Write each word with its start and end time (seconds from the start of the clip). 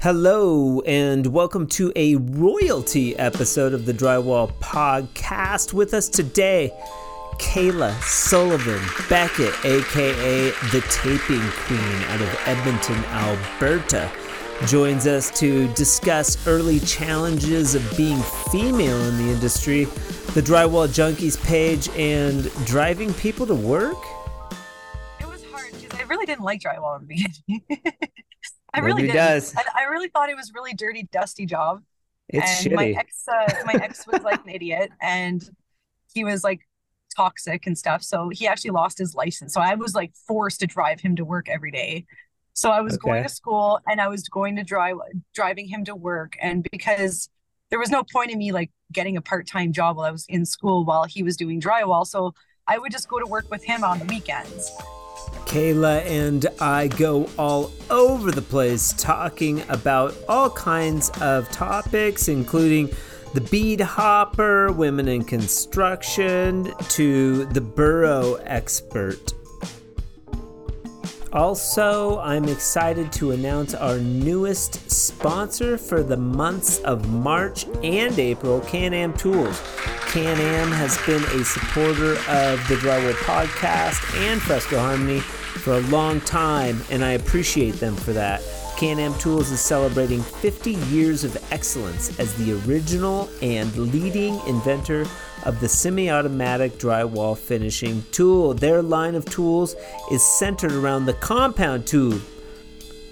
Hello, 0.00 0.80
and 0.82 1.26
welcome 1.26 1.66
to 1.66 1.92
a 1.96 2.14
royalty 2.14 3.18
episode 3.18 3.72
of 3.74 3.84
the 3.84 3.92
Drywall 3.92 4.52
Podcast. 4.60 5.72
With 5.72 5.92
us 5.92 6.08
today, 6.08 6.72
Kayla 7.40 8.00
Sullivan 8.02 8.80
Beckett, 9.08 9.52
aka 9.64 10.50
the 10.70 10.84
Taping 10.88 11.42
Queen 11.50 12.02
out 12.10 12.20
of 12.20 12.40
Edmonton, 12.46 12.94
Alberta, 13.06 14.08
joins 14.68 15.08
us 15.08 15.36
to 15.40 15.66
discuss 15.74 16.46
early 16.46 16.78
challenges 16.78 17.74
of 17.74 17.82
being 17.96 18.22
female 18.52 19.00
in 19.08 19.16
the 19.16 19.32
industry, 19.32 19.86
the 20.32 20.42
Drywall 20.42 20.86
Junkies 20.86 21.44
page, 21.44 21.88
and 21.96 22.44
driving 22.66 23.12
people 23.14 23.48
to 23.48 23.54
work. 23.56 23.98
It 25.18 25.26
was 25.26 25.44
hard 25.46 25.72
because 25.72 25.98
I 25.98 26.04
really 26.04 26.24
didn't 26.24 26.44
like 26.44 26.60
drywall 26.60 27.00
in 27.00 27.08
the 27.08 27.26
beginning. 27.66 27.92
I 28.74 28.80
really 28.80 29.06
did. 29.06 29.12
does. 29.12 29.54
I, 29.56 29.62
I 29.80 29.84
really 29.84 30.08
thought 30.08 30.30
it 30.30 30.36
was 30.36 30.50
a 30.50 30.52
really 30.54 30.74
dirty, 30.74 31.08
dusty 31.10 31.46
job. 31.46 31.82
It's 32.28 32.66
and 32.66 32.74
my 32.74 32.90
ex, 32.90 33.24
uh, 33.26 33.52
my 33.64 33.74
ex 33.74 34.06
was 34.06 34.22
like 34.22 34.44
an 34.44 34.50
idiot, 34.50 34.90
and 35.00 35.48
he 36.12 36.24
was 36.24 36.44
like 36.44 36.60
toxic 37.16 37.66
and 37.66 37.76
stuff. 37.76 38.02
So 38.02 38.28
he 38.28 38.46
actually 38.46 38.72
lost 38.72 38.98
his 38.98 39.14
license. 39.14 39.54
So 39.54 39.60
I 39.60 39.74
was 39.74 39.94
like 39.94 40.12
forced 40.26 40.60
to 40.60 40.66
drive 40.66 41.00
him 41.00 41.16
to 41.16 41.24
work 41.24 41.48
every 41.48 41.70
day. 41.70 42.06
So 42.52 42.70
I 42.70 42.80
was 42.80 42.96
going 42.96 43.22
to 43.22 43.28
school 43.28 43.78
and 43.86 44.00
I 44.00 44.08
was 44.08 44.28
going 44.28 44.56
to 44.56 44.64
drive 44.64 44.96
driving 45.32 45.68
him 45.68 45.84
to 45.84 45.94
work, 45.94 46.36
and 46.42 46.66
because 46.70 47.30
there 47.70 47.78
was 47.78 47.90
no 47.90 48.02
point 48.02 48.30
in 48.30 48.38
me 48.38 48.52
like 48.52 48.70
getting 48.92 49.16
a 49.16 49.20
part 49.22 49.46
time 49.46 49.72
job 49.72 49.96
while 49.96 50.06
I 50.06 50.10
was 50.10 50.26
in 50.28 50.44
school 50.44 50.84
while 50.84 51.04
he 51.04 51.22
was 51.22 51.36
doing 51.36 51.60
drywall, 51.60 52.06
so 52.06 52.34
I 52.66 52.78
would 52.78 52.92
just 52.92 53.08
go 53.08 53.18
to 53.18 53.26
work 53.26 53.50
with 53.50 53.64
him 53.64 53.84
on 53.84 53.98
the 53.98 54.04
weekends. 54.06 54.70
Kayla 55.46 56.04
and 56.06 56.46
I 56.60 56.88
go 56.88 57.28
all 57.38 57.70
over 57.90 58.30
the 58.30 58.42
place 58.42 58.92
talking 58.98 59.62
about 59.68 60.14
all 60.28 60.50
kinds 60.50 61.10
of 61.20 61.50
topics, 61.50 62.28
including 62.28 62.90
the 63.34 63.40
bead 63.40 63.80
hopper, 63.80 64.72
women 64.72 65.08
in 65.08 65.24
construction, 65.24 66.72
to 66.90 67.44
the 67.46 67.60
burrow 67.60 68.34
expert. 68.44 69.32
Also, 71.32 72.18
I'm 72.20 72.46
excited 72.46 73.12
to 73.12 73.32
announce 73.32 73.74
our 73.74 73.98
newest 73.98 74.90
sponsor 74.90 75.76
for 75.76 76.02
the 76.02 76.16
months 76.16 76.78
of 76.80 77.06
March 77.10 77.66
and 77.82 78.18
April, 78.18 78.60
Can-Am 78.62 79.12
Tools. 79.12 79.60
Can-Am 80.06 80.72
has 80.72 80.96
been 81.04 81.22
a 81.38 81.44
supporter 81.44 82.12
of 82.12 82.66
the 82.68 82.76
Drywall 82.80 83.12
Podcast 83.24 84.16
and 84.26 84.40
Fresco 84.40 84.78
Harmony 84.78 85.20
for 85.20 85.74
a 85.74 85.80
long 85.88 86.22
time, 86.22 86.80
and 86.90 87.04
I 87.04 87.10
appreciate 87.10 87.74
them 87.74 87.94
for 87.94 88.14
that. 88.14 88.42
Can-Am 88.78 89.12
Tools 89.18 89.50
is 89.50 89.60
celebrating 89.60 90.22
50 90.22 90.72
years 90.86 91.24
of 91.24 91.36
excellence 91.52 92.18
as 92.18 92.32
the 92.36 92.58
original 92.64 93.28
and 93.42 93.76
leading 93.76 94.40
inventor 94.46 95.04
of 95.48 95.60
the 95.60 95.68
semi-automatic 95.68 96.72
drywall 96.74 97.36
finishing 97.36 98.04
tool. 98.12 98.52
Their 98.52 98.82
line 98.82 99.14
of 99.14 99.24
tools 99.24 99.74
is 100.12 100.22
centered 100.22 100.72
around 100.72 101.06
the 101.06 101.14
compound 101.14 101.86
tube. 101.86 102.22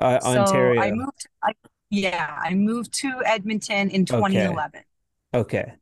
Uh, 0.00 0.20
So 0.20 0.40
Ontario. 0.40 0.80
I 0.82 0.90
moved. 0.92 1.26
I, 1.42 1.52
yeah, 1.90 2.38
I 2.42 2.54
moved 2.54 2.92
to 2.94 3.22
Edmonton 3.24 3.90
in 3.90 4.04
2011. 4.04 4.82
Okay. 5.34 5.58
okay. 5.58 5.72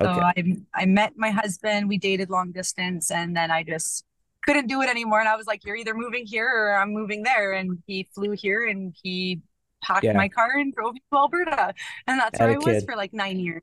So 0.00 0.10
Okay. 0.10 0.20
I 0.20 0.82
I 0.82 0.86
met 0.86 1.14
my 1.16 1.30
husband. 1.30 1.88
We 1.88 1.98
dated 1.98 2.30
long 2.30 2.52
distance, 2.52 3.10
and 3.10 3.36
then 3.36 3.50
I 3.50 3.62
just 3.64 4.04
couldn't 4.46 4.68
do 4.68 4.80
it 4.82 4.88
anymore. 4.88 5.20
And 5.20 5.28
I 5.28 5.36
was 5.36 5.46
like, 5.46 5.64
"You're 5.64 5.76
either 5.76 5.94
moving 5.94 6.24
here 6.26 6.48
or 6.48 6.76
I'm 6.78 6.92
moving 6.92 7.22
there." 7.24 7.52
And 7.54 7.82
he 7.86 8.08
flew 8.14 8.32
here, 8.32 8.66
and 8.68 8.94
he 9.02 9.40
packed 9.82 10.04
Yeah. 10.04 10.12
my 10.12 10.28
car 10.28 10.50
and 10.56 10.72
drove 10.72 10.94
me 10.94 11.02
to 11.12 11.18
Alberta, 11.18 11.74
and 12.06 12.20
that's 12.20 12.38
where 12.38 12.50
I 12.50 12.58
was 12.58 12.84
for 12.84 12.96
like 12.96 13.12
nine 13.12 13.40
years. 13.40 13.62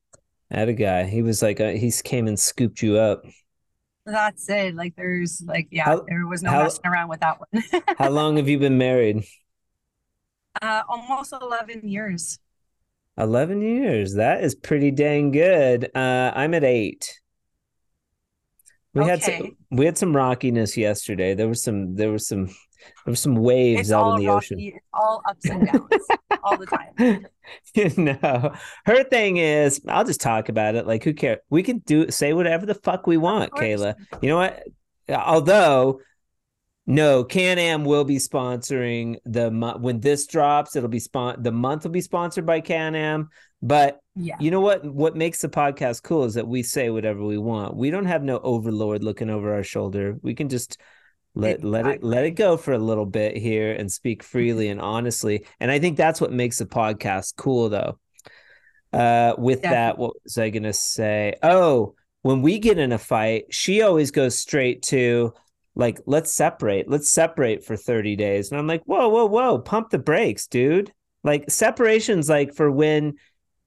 I 0.51 0.59
Had 0.59 0.69
a 0.69 0.73
guy. 0.73 1.05
He 1.05 1.21
was 1.21 1.41
like, 1.41 1.59
uh, 1.59 1.71
he 1.71 1.91
came 2.03 2.27
and 2.27 2.39
scooped 2.39 2.81
you 2.81 2.97
up. 2.97 3.25
That's 4.05 4.47
it. 4.49 4.75
Like 4.75 4.95
there's 4.95 5.41
like 5.45 5.67
yeah, 5.71 5.85
How- 5.85 6.05
there 6.07 6.27
was 6.27 6.43
no 6.43 6.51
how- 6.51 6.63
messing 6.63 6.85
around 6.85 7.09
with 7.09 7.21
that 7.21 7.39
one. 7.39 7.63
How 7.97 8.09
long 8.09 8.37
have 8.37 8.47
you 8.47 8.59
been 8.59 8.77
married? 8.77 9.23
Uh, 10.61 10.83
almost 10.87 11.33
11 11.33 11.87
years. 11.87 12.39
11 13.17 13.61
years. 13.61 14.13
That 14.15 14.43
is 14.43 14.55
pretty 14.55 14.91
dang 14.91 15.31
good. 15.31 15.89
Uh, 15.95 16.31
I'm 16.35 16.53
at 16.53 16.63
eight. 16.63 17.19
We 18.93 19.05
had 19.05 19.21
some, 19.23 19.57
we 19.71 19.85
had 19.85 19.97
some 19.97 20.15
rockiness 20.15 20.77
yesterday. 20.77 21.33
There 21.33 21.49
was 21.49 21.61
some, 21.61 21.95
there 21.95 22.11
was 22.11 22.27
some, 22.27 22.47
there 23.05 23.11
was 23.11 23.19
some 23.19 23.35
waves 23.35 23.81
It's 23.81 23.91
out 23.91 24.15
in 24.15 24.19
the 24.21 24.27
rocky, 24.27 24.37
ocean. 24.37 24.59
it's 24.59 24.77
all 24.93 25.21
ups 25.27 25.45
and 25.49 25.65
downs 25.67 26.07
all 26.43 26.57
the 26.57 26.65
time. 26.65 27.25
you 27.75 27.89
know, 27.97 28.53
her 28.85 29.03
thing 29.03 29.37
is, 29.37 29.81
I'll 29.87 30.05
just 30.05 30.21
talk 30.21 30.49
about 30.49 30.75
it. 30.75 30.87
Like, 30.87 31.03
who 31.03 31.13
cares? 31.13 31.39
We 31.49 31.63
can 31.63 31.79
do 31.79 32.09
say 32.11 32.33
whatever 32.33 32.65
the 32.65 32.75
fuck 32.75 33.05
we 33.07 33.17
want. 33.17 33.51
Kayla. 33.51 33.95
You 34.21 34.29
know 34.29 34.37
what? 34.37 34.63
Although, 35.09 35.99
no, 36.87 37.23
Can-Am 37.23 37.83
will 37.83 38.03
be 38.03 38.17
sponsoring 38.17 39.15
the 39.25 39.49
month 39.51 39.81
when 39.81 39.99
this 39.99 40.27
drops. 40.27 40.75
It'll 40.75 40.89
be 40.89 40.99
spon. 40.99 41.41
The 41.41 41.51
month 41.51 41.83
will 41.83 41.91
be 41.91 42.01
sponsored 42.01 42.45
by 42.45 42.61
Can-Am. 42.61 43.29
But 43.61 43.99
Yeah. 44.15 44.35
you 44.39 44.51
know 44.51 44.61
what? 44.61 44.85
What 44.85 45.15
makes 45.15 45.41
the 45.41 45.49
podcast 45.49 46.03
cool 46.03 46.25
is 46.25 46.35
that 46.35 46.47
we 46.47 46.61
say 46.61 46.91
whatever 46.91 47.23
we 47.23 47.37
want. 47.39 47.75
We 47.75 47.89
don't 47.89 48.05
have 48.05 48.21
no 48.23 48.37
overlord 48.39 49.03
looking 49.03 49.31
over 49.31 49.53
our 49.55 49.63
shoulder. 49.63 50.17
We 50.21 50.35
can 50.35 50.49
just 50.49 50.77
let 51.35 51.63
let 51.63 51.85
it 51.85 52.03
let 52.03 52.25
it 52.25 52.31
go 52.31 52.57
for 52.57 52.73
a 52.73 52.79
little 52.79 53.05
bit 53.05 53.37
here 53.37 53.73
and 53.73 53.91
speak 53.91 54.23
freely 54.23 54.69
and 54.69 54.81
honestly. 54.81 55.45
And 55.59 55.69
I 55.69 55.79
think 55.79 55.97
that's 55.97 56.21
what 56.21 56.31
makes 56.31 56.61
a 56.61 56.65
podcast 56.65 57.35
cool, 57.35 57.69
though. 57.69 57.99
Uh, 58.93 59.35
with 59.37 59.63
that, 59.63 59.97
what 59.97 60.13
was 60.23 60.37
I 60.37 60.49
gonna 60.49 60.73
say? 60.73 61.35
Oh, 61.43 61.95
when 62.21 62.41
we 62.41 62.59
get 62.59 62.79
in 62.79 62.91
a 62.91 62.97
fight, 62.97 63.45
she 63.51 63.81
always 63.81 64.11
goes 64.11 64.39
straight 64.39 64.81
to 64.83 65.33
like, 65.75 65.99
let's 66.05 66.33
separate. 66.33 66.89
Let's 66.89 67.11
separate 67.11 67.65
for 67.65 67.75
30 67.75 68.15
days. 68.15 68.49
And 68.49 68.57
I'm 68.57 68.67
like, 68.67 68.83
whoa, 68.85 69.09
whoa, 69.09 69.25
whoa, 69.25 69.59
pump 69.59 69.89
the 69.89 69.99
brakes, 69.99 70.47
dude. 70.47 70.93
Like 71.23 71.51
separation's 71.51 72.29
like 72.29 72.55
for 72.55 72.71
when 72.71 73.15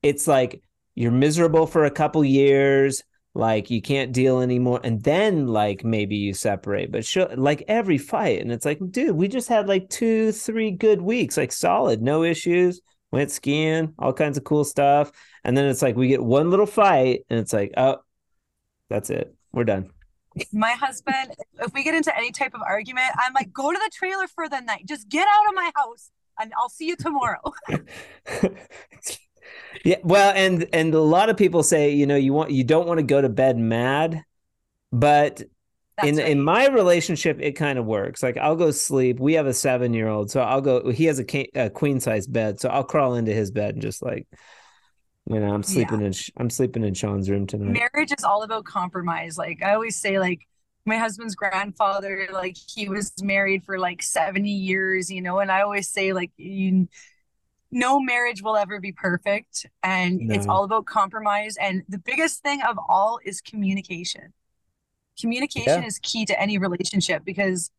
it's 0.03 0.27
like 0.27 0.63
you're 0.95 1.13
miserable 1.13 1.67
for 1.67 1.85
a 1.85 1.91
couple 1.91 2.25
years, 2.25 3.03
like 3.39 3.71
you 3.71 3.81
can't 3.81 4.13
deal 4.13 4.41
anymore, 4.41 4.81
and 4.83 5.03
then 5.03 5.47
like 5.47 5.85
maybe 5.85 6.17
you 6.17 6.35
separate. 6.35 6.91
But 6.91 7.05
she'll 7.05 7.31
like 7.37 7.65
every 7.69 7.99
fight, 7.99 8.41
and 8.41 8.51
it's 8.53 8.67
like, 8.67 8.79
dude, 8.91 9.17
we 9.17 9.29
just 9.29 9.49
had 9.49 9.69
like 9.69 9.89
two, 9.89 10.33
three 10.33 10.73
good 10.73 11.01
weeks, 11.01 11.37
like 11.37 11.53
solid, 11.53 12.03
no 12.03 12.25
issues. 12.25 12.81
Went 13.11 13.31
skiing, 13.31 13.95
all 13.99 14.13
kinds 14.13 14.37
of 14.37 14.45
cool 14.45 14.65
stuff. 14.65 15.11
And 15.43 15.57
then 15.57 15.65
it's 15.67 15.81
like 15.81 15.97
we 15.97 16.09
get 16.09 16.23
one 16.23 16.51
little 16.51 16.67
fight, 16.67 17.21
and 17.31 17.39
it's 17.39 17.53
like, 17.53 17.73
oh, 17.77 17.99
that's 18.91 19.09
it. 19.09 19.35
We're 19.53 19.65
done. 19.65 19.91
my 20.53 20.73
husband, 20.73 21.35
if 21.61 21.73
we 21.73 21.85
get 21.85 21.95
into 21.95 22.17
any 22.17 22.33
type 22.33 22.55
of 22.55 22.61
argument, 22.67 23.09
I'm 23.19 23.33
like, 23.35 23.53
go 23.53 23.73
to 23.73 23.79
the 23.79 23.91
trailer 23.93 24.27
for 24.27 24.49
the 24.49 24.61
night. 24.61 24.85
Just 24.87 25.09
get 25.09 25.27
out 25.27 25.49
of 25.49 25.55
my 25.55 25.71
house 25.75 26.11
and 26.41 26.53
I'll 26.59 26.69
see 26.69 26.87
you 26.87 26.97
tomorrow. 26.97 27.41
yeah, 29.85 29.97
well, 30.03 30.33
and 30.35 30.67
and 30.73 30.95
a 30.95 31.01
lot 31.01 31.29
of 31.29 31.37
people 31.37 31.63
say, 31.63 31.93
you 31.93 32.07
know, 32.07 32.17
you 32.17 32.33
want 32.33 32.51
you 32.51 32.65
don't 32.65 32.87
want 32.87 32.99
to 32.99 33.05
go 33.05 33.21
to 33.21 33.29
bed 33.29 33.59
mad, 33.59 34.23
but 34.93 35.43
That's 35.97 36.09
in 36.09 36.17
right. 36.17 36.29
in 36.29 36.43
my 36.43 36.69
relationship, 36.69 37.39
it 37.41 37.53
kind 37.53 37.79
of 37.79 37.85
works. 37.85 38.23
Like 38.23 38.37
I'll 38.37 38.57
go 38.57 38.71
sleep. 38.71 39.21
We 39.21 39.35
have 39.35 39.47
a 39.47 39.55
seven 39.55 39.95
year 39.95 40.09
old, 40.09 40.31
so 40.31 40.41
I'll 40.41 40.61
go. 40.61 40.91
He 40.91 41.05
has 41.05 41.21
a, 41.21 41.49
a 41.55 41.71
queen 41.71 42.01
size 42.01 42.27
bed, 42.27 42.61
so 42.61 42.69
I'll 42.69 42.85
crawl 42.85 43.15
into 43.15 43.33
his 43.33 43.51
bed 43.51 43.75
and 43.75 43.83
just 43.83 44.03
like 44.03 44.27
you 45.29 45.41
know, 45.41 45.53
I'm 45.53 45.63
sleeping 45.63 46.01
yeah. 46.01 46.07
in 46.07 46.15
I'm 46.39 46.51
sleeping 46.51 46.85
in 46.85 46.95
Sean's 46.95 47.29
room 47.29 47.47
tonight. 47.47 47.89
Marriage 47.93 48.13
is 48.17 48.25
all 48.25 48.43
about 48.43 48.65
compromise. 48.65 49.37
Like 49.37 49.63
I 49.63 49.75
always 49.75 49.97
say, 49.97 50.19
like 50.19 50.49
my 50.87 50.97
husband's 50.97 51.35
grandfather, 51.35 52.29
like 52.33 52.57
he 52.57 52.89
was 52.89 53.13
married 53.23 53.65
for 53.65 53.79
like 53.79 54.03
70 54.03 54.51
years, 54.51 55.11
you 55.11 55.21
know, 55.21 55.39
and 55.39 55.53
I 55.53 55.61
always 55.61 55.91
say, 55.91 56.15
like, 56.15 56.33
you 56.39 56.89
no 57.71 58.01
marriage 58.01 58.43
will 58.43 58.57
ever 58.57 58.81
be 58.81 58.93
perfect 58.93 59.67
and 59.83 60.19
no. 60.21 60.35
it's 60.35 60.47
all 60.47 60.65
about 60.65 60.87
compromise 60.87 61.57
and 61.61 61.83
the 61.89 61.99
biggest 61.99 62.43
thing 62.43 62.61
of 62.63 62.79
all 62.89 63.19
is 63.25 63.41
communication. 63.41 64.33
Communication 65.21 65.83
yeah. 65.83 65.87
is 65.87 65.99
key 65.99 66.25
to 66.25 66.41
any 66.41 66.59
relationship 66.59 67.25
because 67.25 67.71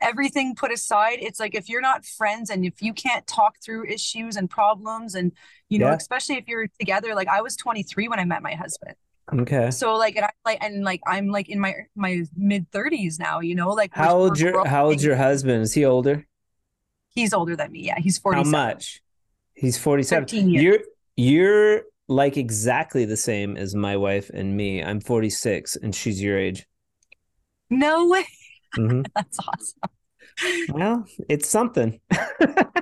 everything 0.00 0.54
put 0.54 0.72
aside 0.72 1.18
it's 1.20 1.38
like 1.38 1.54
if 1.54 1.68
you're 1.68 1.80
not 1.80 2.04
friends 2.04 2.48
and 2.48 2.64
if 2.64 2.80
you 2.80 2.92
can't 2.92 3.26
talk 3.26 3.56
through 3.62 3.84
issues 3.86 4.36
and 4.36 4.48
problems 4.48 5.14
and 5.14 5.30
you 5.68 5.78
know 5.78 5.88
yeah. 5.88 5.94
especially 5.94 6.36
if 6.36 6.48
you're 6.48 6.66
together 6.78 7.14
like 7.14 7.28
i 7.28 7.42
was 7.42 7.54
23 7.56 8.08
when 8.08 8.18
i 8.18 8.24
met 8.24 8.42
my 8.42 8.54
husband. 8.54 8.94
Okay. 9.32 9.70
So 9.70 9.94
like 9.94 10.16
and 10.16 10.24
i 10.24 10.30
like 10.44 10.58
and 10.60 10.82
like 10.82 11.00
i'm 11.06 11.28
like 11.28 11.48
in 11.48 11.60
my 11.60 11.74
my 11.94 12.22
mid 12.36 12.68
30s 12.70 13.18
now 13.18 13.40
you 13.40 13.54
know 13.54 13.70
like 13.70 13.90
how 13.94 14.16
old 14.16 14.40
your 14.40 14.66
how 14.66 14.86
old's 14.86 15.04
your 15.04 15.16
husband? 15.16 15.62
Is 15.62 15.74
he 15.74 15.84
older? 15.84 16.26
He's 17.10 17.32
older 17.32 17.54
than 17.54 17.70
me 17.70 17.80
yeah 17.86 17.98
he's 17.98 18.18
40 18.18 18.36
how 18.38 18.44
much 18.44 19.02
he's 19.60 19.78
47 19.78 20.50
you're 20.50 20.80
you're 21.16 21.82
like 22.08 22.36
exactly 22.36 23.04
the 23.04 23.16
same 23.16 23.56
as 23.56 23.74
my 23.74 23.96
wife 23.96 24.30
and 24.30 24.56
me 24.56 24.82
i'm 24.82 25.00
46 25.00 25.76
and 25.76 25.94
she's 25.94 26.20
your 26.20 26.38
age 26.38 26.66
no 27.70 28.08
way 28.08 28.24
Mm-hmm. 28.76 29.02
That's 29.14 29.38
awesome. 29.38 30.74
Well, 30.74 31.06
it's 31.28 31.48
something. 31.48 32.00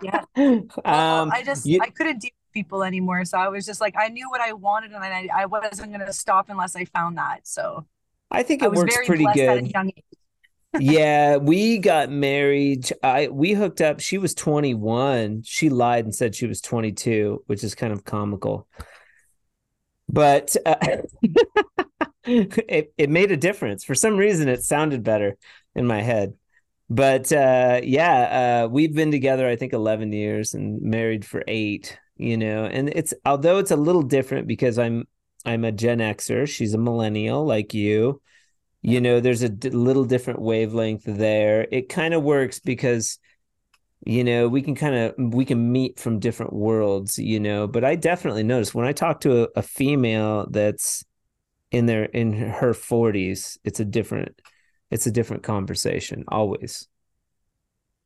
yeah. 0.02 0.22
Well, 0.36 0.62
um, 0.84 1.30
I 1.32 1.42
just 1.44 1.66
you, 1.66 1.80
I 1.82 1.90
couldn't 1.90 2.20
deal 2.20 2.30
with 2.30 2.52
people 2.52 2.84
anymore, 2.84 3.24
so 3.24 3.38
I 3.38 3.48
was 3.48 3.66
just 3.66 3.80
like 3.80 3.94
I 3.98 4.08
knew 4.08 4.30
what 4.30 4.40
I 4.40 4.52
wanted, 4.52 4.92
and 4.92 5.02
I 5.02 5.28
I 5.34 5.46
wasn't 5.46 5.92
going 5.92 6.06
to 6.06 6.12
stop 6.12 6.50
unless 6.50 6.76
I 6.76 6.84
found 6.84 7.16
that. 7.18 7.48
So 7.48 7.86
I 8.30 8.42
think 8.42 8.62
it 8.62 8.66
I 8.66 8.68
works 8.68 8.96
pretty 9.04 9.26
good. 9.34 9.72
Yeah, 10.78 11.36
we 11.36 11.78
got 11.78 12.10
married. 12.10 12.90
I 13.02 13.28
we 13.28 13.52
hooked 13.52 13.80
up. 13.80 14.00
She 14.00 14.18
was 14.18 14.34
21. 14.34 15.42
She 15.44 15.70
lied 15.70 16.04
and 16.04 16.14
said 16.14 16.34
she 16.34 16.46
was 16.46 16.60
22, 16.60 17.44
which 17.46 17.64
is 17.64 17.74
kind 17.74 17.92
of 17.92 18.04
comical. 18.04 18.68
But 20.08 20.56
uh, 20.66 20.76
it 22.24 22.92
it 22.96 23.10
made 23.10 23.30
a 23.30 23.36
difference. 23.36 23.84
For 23.84 23.94
some 23.94 24.16
reason, 24.16 24.48
it 24.48 24.62
sounded 24.62 25.02
better 25.02 25.36
in 25.74 25.86
my 25.86 26.02
head. 26.02 26.34
But 26.90 27.32
uh, 27.32 27.80
yeah, 27.84 28.64
uh, 28.64 28.68
we've 28.68 28.94
been 28.94 29.10
together, 29.10 29.48
I 29.48 29.56
think, 29.56 29.72
11 29.72 30.12
years 30.12 30.54
and 30.54 30.80
married 30.80 31.24
for 31.24 31.42
eight, 31.46 31.98
you 32.16 32.36
know, 32.36 32.64
and 32.64 32.88
it's, 32.88 33.12
although 33.26 33.58
it's 33.58 33.70
a 33.70 33.76
little 33.76 34.02
different 34.02 34.46
because 34.46 34.78
I'm, 34.78 35.06
I'm 35.44 35.64
a 35.64 35.72
Gen 35.72 35.98
Xer, 35.98 36.48
she's 36.48 36.72
a 36.72 36.78
millennial 36.78 37.44
like 37.44 37.74
you, 37.74 38.22
you 38.82 39.00
know, 39.00 39.20
there's 39.20 39.42
a 39.42 39.48
d- 39.48 39.70
little 39.70 40.04
different 40.04 40.40
wavelength 40.40 41.04
there. 41.04 41.66
It 41.70 41.88
kind 41.88 42.14
of 42.14 42.22
works 42.22 42.60
because, 42.60 43.18
you 44.04 44.22
know, 44.22 44.48
we 44.48 44.62
can 44.62 44.74
kind 44.74 44.94
of, 44.94 45.14
we 45.34 45.44
can 45.44 45.72
meet 45.72 45.98
from 45.98 46.20
different 46.20 46.52
worlds, 46.52 47.18
you 47.18 47.40
know, 47.40 47.66
but 47.66 47.84
I 47.84 47.96
definitely 47.96 48.44
notice 48.44 48.74
when 48.74 48.86
I 48.86 48.92
talk 48.92 49.20
to 49.22 49.44
a, 49.44 49.48
a 49.56 49.62
female 49.62 50.46
that's 50.50 51.04
in 51.70 51.86
their, 51.86 52.04
in 52.04 52.32
her 52.32 52.72
40s, 52.72 53.58
it's 53.64 53.80
a 53.80 53.84
different, 53.84 54.40
it's 54.90 55.06
a 55.06 55.10
different 55.10 55.42
conversation 55.42 56.24
always. 56.28 56.88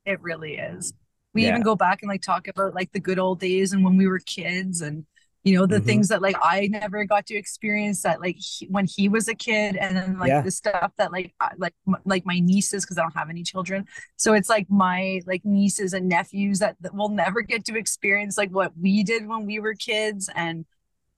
It 0.05 0.21
really 0.21 0.55
is. 0.55 0.95
We 1.35 1.43
yeah. 1.43 1.51
even 1.51 1.63
go 1.63 1.77
back 1.77 2.03
and 2.03 2.09
like 2.09 2.23
talk 2.23 2.49
about 2.49 2.75
like 2.75 2.93
the 2.93 3.01
good 3.01 3.19
old 3.19 3.41
days 3.41 3.73
and 3.73 3.85
when 3.85 3.97
we 3.97 4.07
were 4.07 4.19
kids 4.19 4.81
and 4.81 5.07
you 5.45 5.55
know 5.55 5.67
the 5.67 5.77
mm-hmm. 5.77 5.87
things 5.87 6.09
that 6.09 6.23
like 6.23 6.37
I 6.43 6.69
never 6.69 7.05
got 7.05 7.27
to 7.27 7.35
experience 7.35 8.03
that 8.03 8.21
like 8.21 8.37
he, 8.39 8.67
when 8.67 8.87
he 8.87 9.09
was 9.09 9.29
a 9.29 9.35
kid 9.35 9.77
and 9.77 9.97
then 9.97 10.19
like 10.19 10.29
yeah. 10.29 10.41
the 10.41 10.51
stuff 10.51 10.93
that 10.99 11.11
like 11.11 11.35
I, 11.41 11.51
like 11.59 11.75
like 12.05 12.25
my 12.25 12.39
nieces 12.39 12.85
because 12.85 12.99
I 12.99 13.03
don't 13.03 13.17
have 13.17 13.31
any 13.31 13.43
children 13.43 13.87
so 14.17 14.35
it's 14.35 14.49
like 14.49 14.71
my 14.71 15.21
like 15.27 15.45
nieces 15.45 15.95
and 15.95 16.09
nephews 16.09 16.61
that, 16.61 16.77
that 16.81 16.95
will 16.95 17.09
never 17.09 17.43
get 17.43 17.65
to 17.67 17.77
experience 17.77 18.39
like 18.39 18.51
what 18.51 18.73
we 18.81 19.03
did 19.03 19.27
when 19.27 19.47
we 19.47 19.59
were 19.59 19.75
kids 19.75 20.31
and 20.35 20.65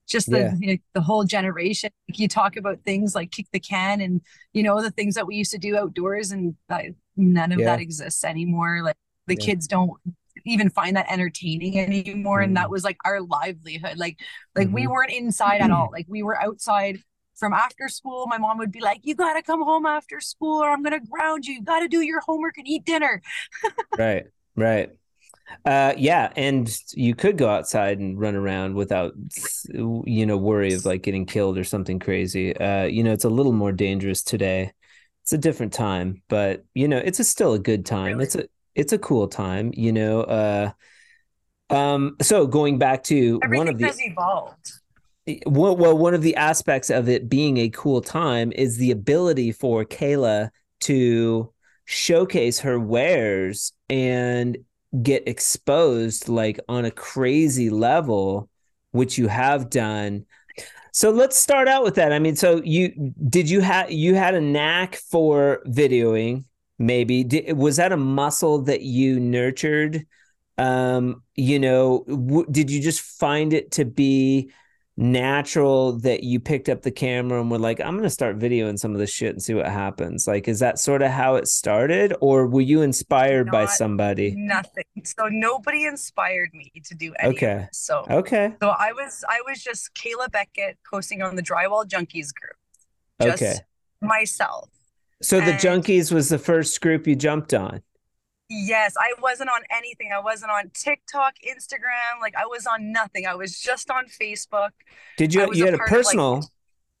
just 0.07 0.29
the 0.29 0.39
yeah. 0.39 0.53
you 0.59 0.67
know, 0.67 0.77
the 0.93 1.01
whole 1.01 1.23
generation. 1.23 1.89
You 2.07 2.27
talk 2.27 2.57
about 2.57 2.79
things 2.81 3.15
like 3.15 3.31
kick 3.31 3.47
the 3.51 3.59
can 3.59 4.01
and 4.01 4.21
you 4.53 4.63
know 4.63 4.81
the 4.81 4.91
things 4.91 5.15
that 5.15 5.27
we 5.27 5.35
used 5.35 5.51
to 5.51 5.57
do 5.57 5.77
outdoors, 5.77 6.31
and 6.31 6.55
none 7.17 7.51
of 7.51 7.59
yeah. 7.59 7.65
that 7.65 7.79
exists 7.79 8.23
anymore. 8.23 8.81
Like 8.83 8.97
the 9.27 9.35
kids 9.35 9.67
don't 9.67 9.91
even 10.45 10.69
find 10.69 10.95
that 10.95 11.11
entertaining 11.11 11.79
anymore, 11.79 12.39
mm 12.39 12.45
and 12.45 12.57
that 12.57 12.65
mm-hmm. 12.65 12.71
was 12.71 12.83
like 12.83 12.97
our 13.05 13.21
livelihood. 13.21 13.97
Like 13.97 14.19
like 14.55 14.67
mm-hmm. 14.67 14.75
we 14.75 14.87
weren't 14.87 15.11
inside 15.11 15.61
at 15.61 15.71
all. 15.71 15.89
Like 15.91 16.05
we 16.07 16.21
were 16.21 16.39
outside 16.41 16.99
from 17.35 17.53
after 17.53 17.87
school. 17.87 18.27
My 18.27 18.37
mom 18.37 18.57
would 18.57 18.71
be 18.71 18.81
like, 18.81 19.01
"You 19.03 19.15
got 19.15 19.33
to 19.33 19.41
come 19.41 19.63
home 19.63 19.85
after 19.85 20.19
school, 20.19 20.61
or 20.61 20.69
I'm 20.69 20.83
gonna 20.83 20.99
ground 20.99 21.45
you. 21.45 21.55
You 21.55 21.63
got 21.63 21.79
to 21.79 21.87
do 21.87 22.01
your 22.01 22.21
homework 22.21 22.57
and 22.57 22.67
eat 22.67 22.85
dinner." 22.85 23.21
right, 23.97 24.25
right. 24.55 24.91
Uh, 25.63 25.93
yeah, 25.97 26.31
and 26.35 26.75
you 26.93 27.15
could 27.15 27.37
go 27.37 27.47
outside 27.47 27.99
and 27.99 28.19
run 28.19 28.35
around 28.35 28.73
without, 28.73 29.13
you 29.73 30.25
know, 30.25 30.37
worry 30.37 30.73
of 30.73 30.85
like 30.85 31.03
getting 31.03 31.25
killed 31.25 31.57
or 31.57 31.63
something 31.63 31.99
crazy. 31.99 32.55
Uh, 32.57 32.85
you 32.85 33.03
know, 33.03 33.13
it's 33.13 33.25
a 33.25 33.29
little 33.29 33.51
more 33.51 33.71
dangerous 33.71 34.23
today. 34.23 34.71
It's 35.23 35.33
a 35.33 35.37
different 35.37 35.73
time, 35.73 36.21
but 36.29 36.65
you 36.73 36.87
know, 36.87 36.97
it's 36.97 37.19
a, 37.19 37.23
still 37.23 37.53
a 37.53 37.59
good 37.59 37.85
time. 37.85 38.13
Really? 38.13 38.23
It's 38.23 38.35
a 38.35 38.45
it's 38.75 38.93
a 38.93 38.99
cool 38.99 39.27
time. 39.27 39.71
You 39.73 39.91
know. 39.91 40.21
Uh, 40.21 40.71
um. 41.69 42.17
So 42.21 42.45
going 42.47 42.77
back 42.77 43.03
to 43.05 43.39
Everything 43.43 43.57
one 43.57 43.67
of 43.69 43.77
the 43.77 43.85
has 43.85 44.01
evolved. 44.01 44.71
Well, 45.47 45.75
well, 45.75 45.97
one 45.97 46.13
of 46.13 46.21
the 46.21 46.35
aspects 46.35 46.91
of 46.91 47.09
it 47.09 47.27
being 47.27 47.57
a 47.57 47.69
cool 47.69 48.01
time 48.01 48.51
is 48.51 48.77
the 48.77 48.91
ability 48.91 49.51
for 49.51 49.83
Kayla 49.83 50.51
to 50.81 51.51
showcase 51.85 52.59
her 52.59 52.79
wares 52.79 53.73
and 53.89 54.57
get 55.01 55.27
exposed 55.27 56.29
like 56.29 56.59
on 56.69 56.85
a 56.85 56.91
crazy 56.91 57.69
level, 57.69 58.49
which 58.91 59.17
you 59.17 59.27
have 59.27 59.69
done. 59.69 60.25
So 60.91 61.09
let's 61.09 61.37
start 61.37 61.67
out 61.67 61.83
with 61.83 61.95
that. 61.95 62.13
I 62.13 62.19
mean, 62.19 62.35
so 62.35 62.61
you 62.63 63.13
did 63.27 63.49
you 63.49 63.61
have 63.61 63.91
you 63.91 64.15
had 64.15 64.35
a 64.35 64.41
knack 64.41 64.95
for 64.95 65.61
videoing? 65.67 66.45
Maybe 66.77 67.23
did, 67.23 67.57
was 67.57 67.77
that 67.77 67.91
a 67.91 67.97
muscle 67.97 68.63
that 68.63 68.81
you 68.81 69.19
nurtured? 69.19 70.05
Um, 70.57 71.23
you 71.35 71.59
know, 71.59 72.03
w- 72.07 72.45
did 72.49 72.69
you 72.69 72.81
just 72.81 73.01
find 73.01 73.53
it 73.53 73.71
to 73.71 73.85
be 73.85 74.51
natural 74.97 75.99
that 75.99 76.23
you 76.23 76.39
picked 76.39 76.69
up 76.69 76.81
the 76.81 76.91
camera 76.91 77.41
and 77.41 77.51
were 77.51 77.59
like, 77.59 77.81
I'm 77.81 77.91
going 77.91 78.03
to 78.03 78.09
start 78.09 78.39
videoing 78.39 78.79
some 78.79 78.93
of 78.93 78.97
this 78.97 79.11
shit 79.11 79.31
and 79.31 79.43
see 79.43 79.53
what 79.53 79.67
happens? 79.67 80.27
Like, 80.27 80.47
is 80.47 80.59
that 80.59 80.79
sort 80.79 81.01
of 81.01 81.11
how 81.11 81.35
it 81.35 81.47
started, 81.47 82.13
or 82.21 82.47
were 82.47 82.61
you 82.61 82.81
inspired 82.81 83.47
Not, 83.47 83.51
by 83.51 83.65
somebody? 83.65 84.33
Nothing. 84.35 84.83
So 85.03 85.27
nobody 85.29 85.85
inspired 85.85 86.53
me 86.53 86.71
to 86.85 86.95
do 86.95 87.13
anything. 87.19 87.49
Okay. 87.49 87.67
So 87.71 88.05
okay. 88.09 88.55
So 88.61 88.69
I 88.69 88.93
was 88.93 89.23
I 89.27 89.41
was 89.47 89.61
just 89.61 89.93
Kayla 89.93 90.31
Beckett 90.31 90.77
posting 90.89 91.21
on 91.21 91.35
the 91.35 91.43
Drywall 91.43 91.85
Junkies 91.85 92.33
group. 92.33 92.55
Just 93.21 93.43
okay. 93.43 93.55
Myself. 94.01 94.69
So 95.25 95.39
and 95.39 95.47
the 95.47 95.53
Junkies 95.53 96.11
was 96.11 96.29
the 96.29 96.37
first 96.37 96.79
group 96.81 97.07
you 97.07 97.15
jumped 97.15 97.53
on. 97.53 97.81
Yes, 98.47 98.93
I 98.99 99.13
wasn't 99.19 99.49
on 99.49 99.61
anything. 99.75 100.11
I 100.13 100.19
wasn't 100.19 100.51
on 100.51 100.69
TikTok, 100.75 101.33
Instagram. 101.43 102.21
Like 102.21 102.35
I 102.35 102.45
was 102.45 102.67
on 102.67 102.91
nothing. 102.91 103.25
I 103.25 103.33
was 103.33 103.59
just 103.59 103.89
on 103.89 104.05
Facebook. 104.05 104.69
Did 105.17 105.33
you? 105.33 105.51
You 105.53 105.65
had 105.65 105.73
a 105.73 105.79
personal. 105.79 106.35
Like, 106.35 106.43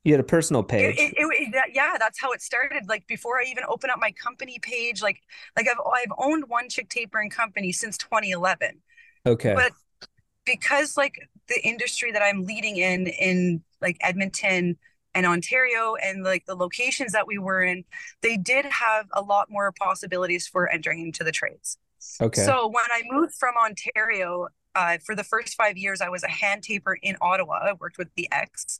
you 0.03 0.13
had 0.13 0.19
a 0.19 0.23
personal 0.23 0.63
page. 0.63 0.95
It, 0.97 1.13
it, 1.17 1.53
it, 1.53 1.71
yeah, 1.73 1.97
that's 1.99 2.19
how 2.19 2.31
it 2.31 2.41
started. 2.41 2.87
Like 2.87 3.05
before 3.07 3.39
I 3.39 3.43
even 3.49 3.63
opened 3.67 3.91
up 3.91 3.99
my 3.99 4.11
company 4.11 4.57
page, 4.59 5.03
like 5.03 5.19
like 5.55 5.67
I've 5.67 5.79
I've 5.79 6.13
owned 6.17 6.45
one 6.47 6.67
chick 6.67 6.89
tapering 6.89 7.29
company 7.29 7.71
since 7.71 7.95
2011. 7.97 8.81
Okay. 9.27 9.53
But 9.53 9.71
because 10.45 10.97
like 10.97 11.15
the 11.47 11.59
industry 11.63 12.11
that 12.11 12.23
I'm 12.23 12.43
leading 12.45 12.77
in 12.77 13.05
in 13.07 13.63
like 13.81 13.97
Edmonton, 14.01 14.77
and 15.15 15.25
Ontario 15.25 15.95
and 15.95 16.23
like 16.23 16.45
the 16.45 16.55
locations 16.55 17.13
that 17.13 17.25
we 17.25 17.39
were 17.39 17.63
in, 17.63 17.83
they 18.21 18.37
did 18.37 18.65
have 18.65 19.07
a 19.13 19.21
lot 19.21 19.49
more 19.49 19.71
possibilities 19.71 20.45
for 20.47 20.69
entering 20.69 21.01
into 21.01 21.23
the 21.23 21.31
trades. 21.31 21.79
Okay. 22.21 22.43
So 22.43 22.67
when 22.67 22.85
I 22.91 23.01
moved 23.09 23.33
from 23.33 23.55
Ontario, 23.57 24.49
uh, 24.75 24.97
for 25.03 25.15
the 25.15 25.23
first 25.23 25.55
five 25.55 25.77
years, 25.77 26.01
I 26.01 26.09
was 26.09 26.23
a 26.23 26.29
hand 26.29 26.61
taper 26.63 26.95
in 27.01 27.15
Ottawa. 27.21 27.59
I 27.63 27.73
worked 27.79 27.97
with 27.97 28.09
the 28.15 28.27
ex. 28.31 28.79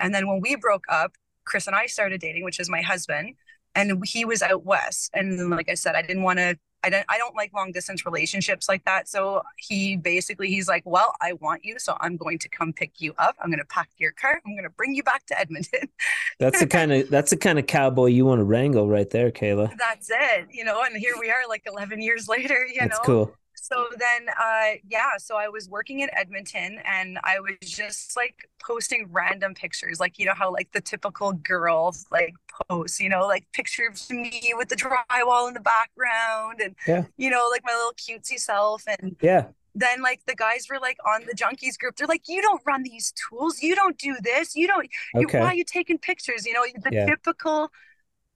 And 0.00 0.14
then 0.14 0.26
when 0.26 0.40
we 0.40 0.56
broke 0.56 0.84
up, 0.88 1.12
Chris 1.44 1.66
and 1.68 1.76
I 1.76 1.86
started 1.86 2.20
dating, 2.20 2.42
which 2.42 2.58
is 2.58 2.68
my 2.68 2.80
husband. 2.82 3.34
and 3.76 4.02
he 4.06 4.24
was 4.24 4.42
out 4.42 4.64
west. 4.64 5.10
And 5.14 5.50
like 5.50 5.68
I 5.68 5.74
said, 5.74 5.94
I 5.94 6.02
didn't 6.02 6.22
want 6.22 6.38
to. 6.38 6.58
I 6.86 6.90
don't. 6.90 7.04
I 7.08 7.18
don't 7.18 7.34
like 7.34 7.52
long 7.52 7.72
distance 7.72 8.06
relationships 8.06 8.68
like 8.68 8.84
that. 8.84 9.08
So 9.08 9.42
he 9.56 9.96
basically 9.96 10.48
he's 10.48 10.68
like, 10.68 10.84
well, 10.86 11.12
I 11.20 11.32
want 11.34 11.64
you, 11.64 11.78
so 11.78 11.96
I'm 12.00 12.16
going 12.16 12.38
to 12.38 12.48
come 12.48 12.72
pick 12.72 13.00
you 13.00 13.12
up. 13.18 13.34
I'm 13.40 13.50
going 13.50 13.58
to 13.58 13.64
pack 13.66 13.88
your 13.98 14.12
car. 14.12 14.40
I'm 14.46 14.52
going 14.52 14.62
to 14.62 14.70
bring 14.70 14.94
you 14.94 15.02
back 15.02 15.26
to 15.26 15.38
Edmonton. 15.38 15.88
That's 16.38 16.60
the 16.60 16.66
kind 16.66 16.92
of 16.92 17.08
that's 17.10 17.30
the 17.30 17.36
kind 17.36 17.58
of 17.58 17.66
cowboy 17.66 18.06
you 18.06 18.26
want 18.26 18.40
to 18.40 18.44
wrangle 18.44 18.88
right 18.88 19.08
there, 19.08 19.30
Kayla. 19.30 19.76
That's 19.76 20.10
it. 20.10 20.48
You 20.52 20.64
know, 20.64 20.82
and 20.82 20.96
here 20.96 21.14
we 21.18 21.30
are, 21.30 21.48
like 21.48 21.62
11 21.66 22.02
years 22.02 22.28
later. 22.28 22.66
You 22.66 22.80
That's 22.80 22.98
know, 22.98 23.04
cool. 23.04 23.36
So 23.68 23.86
then 23.98 24.28
uh 24.40 24.72
yeah 24.88 25.16
so 25.18 25.36
i 25.36 25.48
was 25.48 25.68
working 25.68 26.00
in 26.00 26.08
edmonton 26.16 26.78
and 26.84 27.18
i 27.24 27.38
was 27.40 27.56
just 27.70 28.16
like 28.16 28.48
posting 28.62 29.06
random 29.10 29.54
pictures 29.54 29.98
like 30.00 30.18
you 30.18 30.26
know 30.26 30.34
how 30.34 30.52
like 30.52 30.70
the 30.72 30.80
typical 30.80 31.32
girls 31.32 32.06
like 32.10 32.34
post 32.68 33.00
you 33.00 33.08
know 33.08 33.26
like 33.26 33.44
picture 33.52 33.86
of 33.88 34.10
me 34.10 34.52
with 34.56 34.68
the 34.68 34.76
drywall 34.76 35.48
in 35.48 35.54
the 35.54 35.60
background 35.60 36.60
and 36.62 36.74
Yeah. 36.86 37.04
you 37.16 37.30
know 37.30 37.48
like 37.50 37.62
my 37.64 37.72
little 37.74 37.92
cutesy 37.94 38.38
self 38.38 38.84
and 38.86 39.16
Yeah. 39.20 39.48
then 39.74 40.02
like 40.02 40.20
the 40.26 40.34
guys 40.34 40.66
were 40.70 40.78
like 40.80 40.98
on 41.06 41.22
the 41.26 41.34
junkies 41.34 41.78
group 41.78 41.96
they're 41.96 42.06
like 42.06 42.28
you 42.28 42.40
don't 42.42 42.62
run 42.66 42.82
these 42.82 43.12
tools 43.12 43.62
you 43.62 43.74
don't 43.74 43.98
do 43.98 44.16
this 44.22 44.56
you 44.56 44.66
don't 44.66 44.88
you, 45.14 45.26
Okay. 45.26 45.38
why 45.40 45.46
are 45.48 45.54
you 45.54 45.64
taking 45.64 45.98
pictures 45.98 46.46
you 46.46 46.52
know 46.54 46.64
the 46.82 46.90
Yeah. 46.90 47.06
typical 47.06 47.70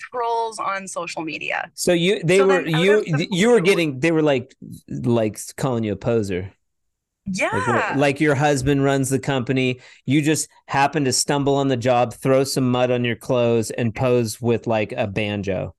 trolls 0.00 0.59
on 0.59 0.88
social 0.88 1.23
media 1.23 1.71
So 1.75 1.92
you 1.92 2.23
they 2.23 2.38
So 2.38 2.47
were 2.47 2.66
you 2.66 3.04
the 3.04 3.28
you 3.30 3.50
were 3.50 3.61
getting 3.61 4.00
they 4.00 4.12
were 4.12 4.23
like 4.23 4.54
like 4.88 5.38
calling 5.57 5.85
you 5.85 5.92
a 5.92 5.97
poser. 5.97 6.52
yeah 7.26 7.50
Like, 7.52 8.16
like 8.16 8.21
your 8.21 8.35
husband 8.37 8.85
runs 8.85 9.09
the 9.11 9.19
company, 9.19 9.80
you 10.07 10.23
just 10.23 10.49
happen 10.66 11.04
to 11.04 11.12
stumble 11.12 11.57
on 11.57 11.69
the 11.69 11.76
job, 11.76 12.14
throw 12.14 12.45
some 12.45 12.71
mud 12.71 12.90
on 12.90 13.04
your 13.04 13.16
clothes, 13.16 13.71
and 13.73 13.95
pose 13.95 14.40
with 14.40 14.66
like 14.66 14.92
a 14.92 15.07
banjo. 15.07 15.75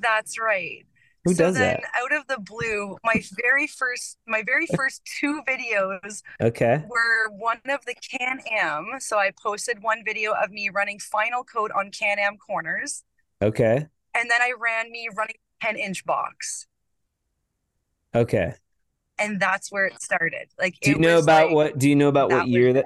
That's 0.00 0.38
right. 0.38 0.86
Who 1.24 1.34
so 1.34 1.34
does 1.34 1.54
then 1.54 1.58
that? 1.58 1.84
out 1.96 2.12
of 2.12 2.26
the 2.28 2.38
blue, 2.40 2.98
my 3.04 3.22
very 3.42 3.66
first 3.66 4.18
my 4.26 4.42
very 4.44 4.66
first 4.66 5.02
two 5.04 5.42
videos 5.48 6.22
Okay. 6.40 6.84
were 6.84 7.30
one 7.30 7.60
of 7.68 7.84
the 7.86 7.94
Can-Am. 7.94 9.00
So 9.00 9.18
I 9.18 9.30
posted 9.42 9.82
one 9.82 10.04
video 10.04 10.32
of 10.32 10.50
me 10.50 10.68
running 10.70 10.98
final 10.98 11.44
coat 11.44 11.70
on 11.76 11.90
Can-Am 11.90 12.36
corners, 12.38 13.04
Okay. 13.42 13.88
and 14.14 14.30
then 14.30 14.42
I 14.42 14.52
ran 14.58 14.90
me 14.90 15.08
running 15.14 15.36
10 15.60 15.76
inch 15.76 16.04
box. 16.04 16.66
Okay. 18.14 18.54
And 19.18 19.38
that's 19.40 19.70
where 19.70 19.86
it 19.86 20.02
started. 20.02 20.48
Like 20.58 20.76
Do 20.82 20.90
you 20.90 20.98
know 20.98 21.18
about 21.18 21.46
like, 21.46 21.54
what 21.54 21.78
do 21.78 21.88
you 21.88 21.96
know 21.96 22.08
about 22.08 22.30
what 22.30 22.48
year 22.48 22.72
that 22.74 22.84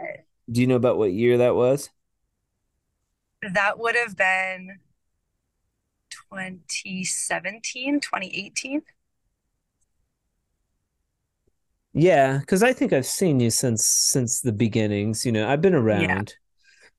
do 0.50 0.60
you 0.60 0.66
know 0.66 0.76
about 0.76 0.98
what 0.98 1.12
year 1.12 1.38
that 1.38 1.54
was? 1.54 1.90
that 3.54 3.78
would 3.78 3.94
have 3.96 4.16
been 4.16 4.78
2017, 6.30 8.00
2018. 8.00 8.82
Yeah, 11.94 12.38
because 12.38 12.62
I 12.62 12.72
think 12.72 12.92
I've 12.92 13.06
seen 13.06 13.40
you 13.40 13.50
since 13.50 13.86
since 13.86 14.40
the 14.40 14.52
beginnings. 14.52 15.24
You 15.26 15.32
know, 15.32 15.48
I've 15.48 15.60
been 15.62 15.74
around, 15.74 16.02
Yeah. 16.02 16.22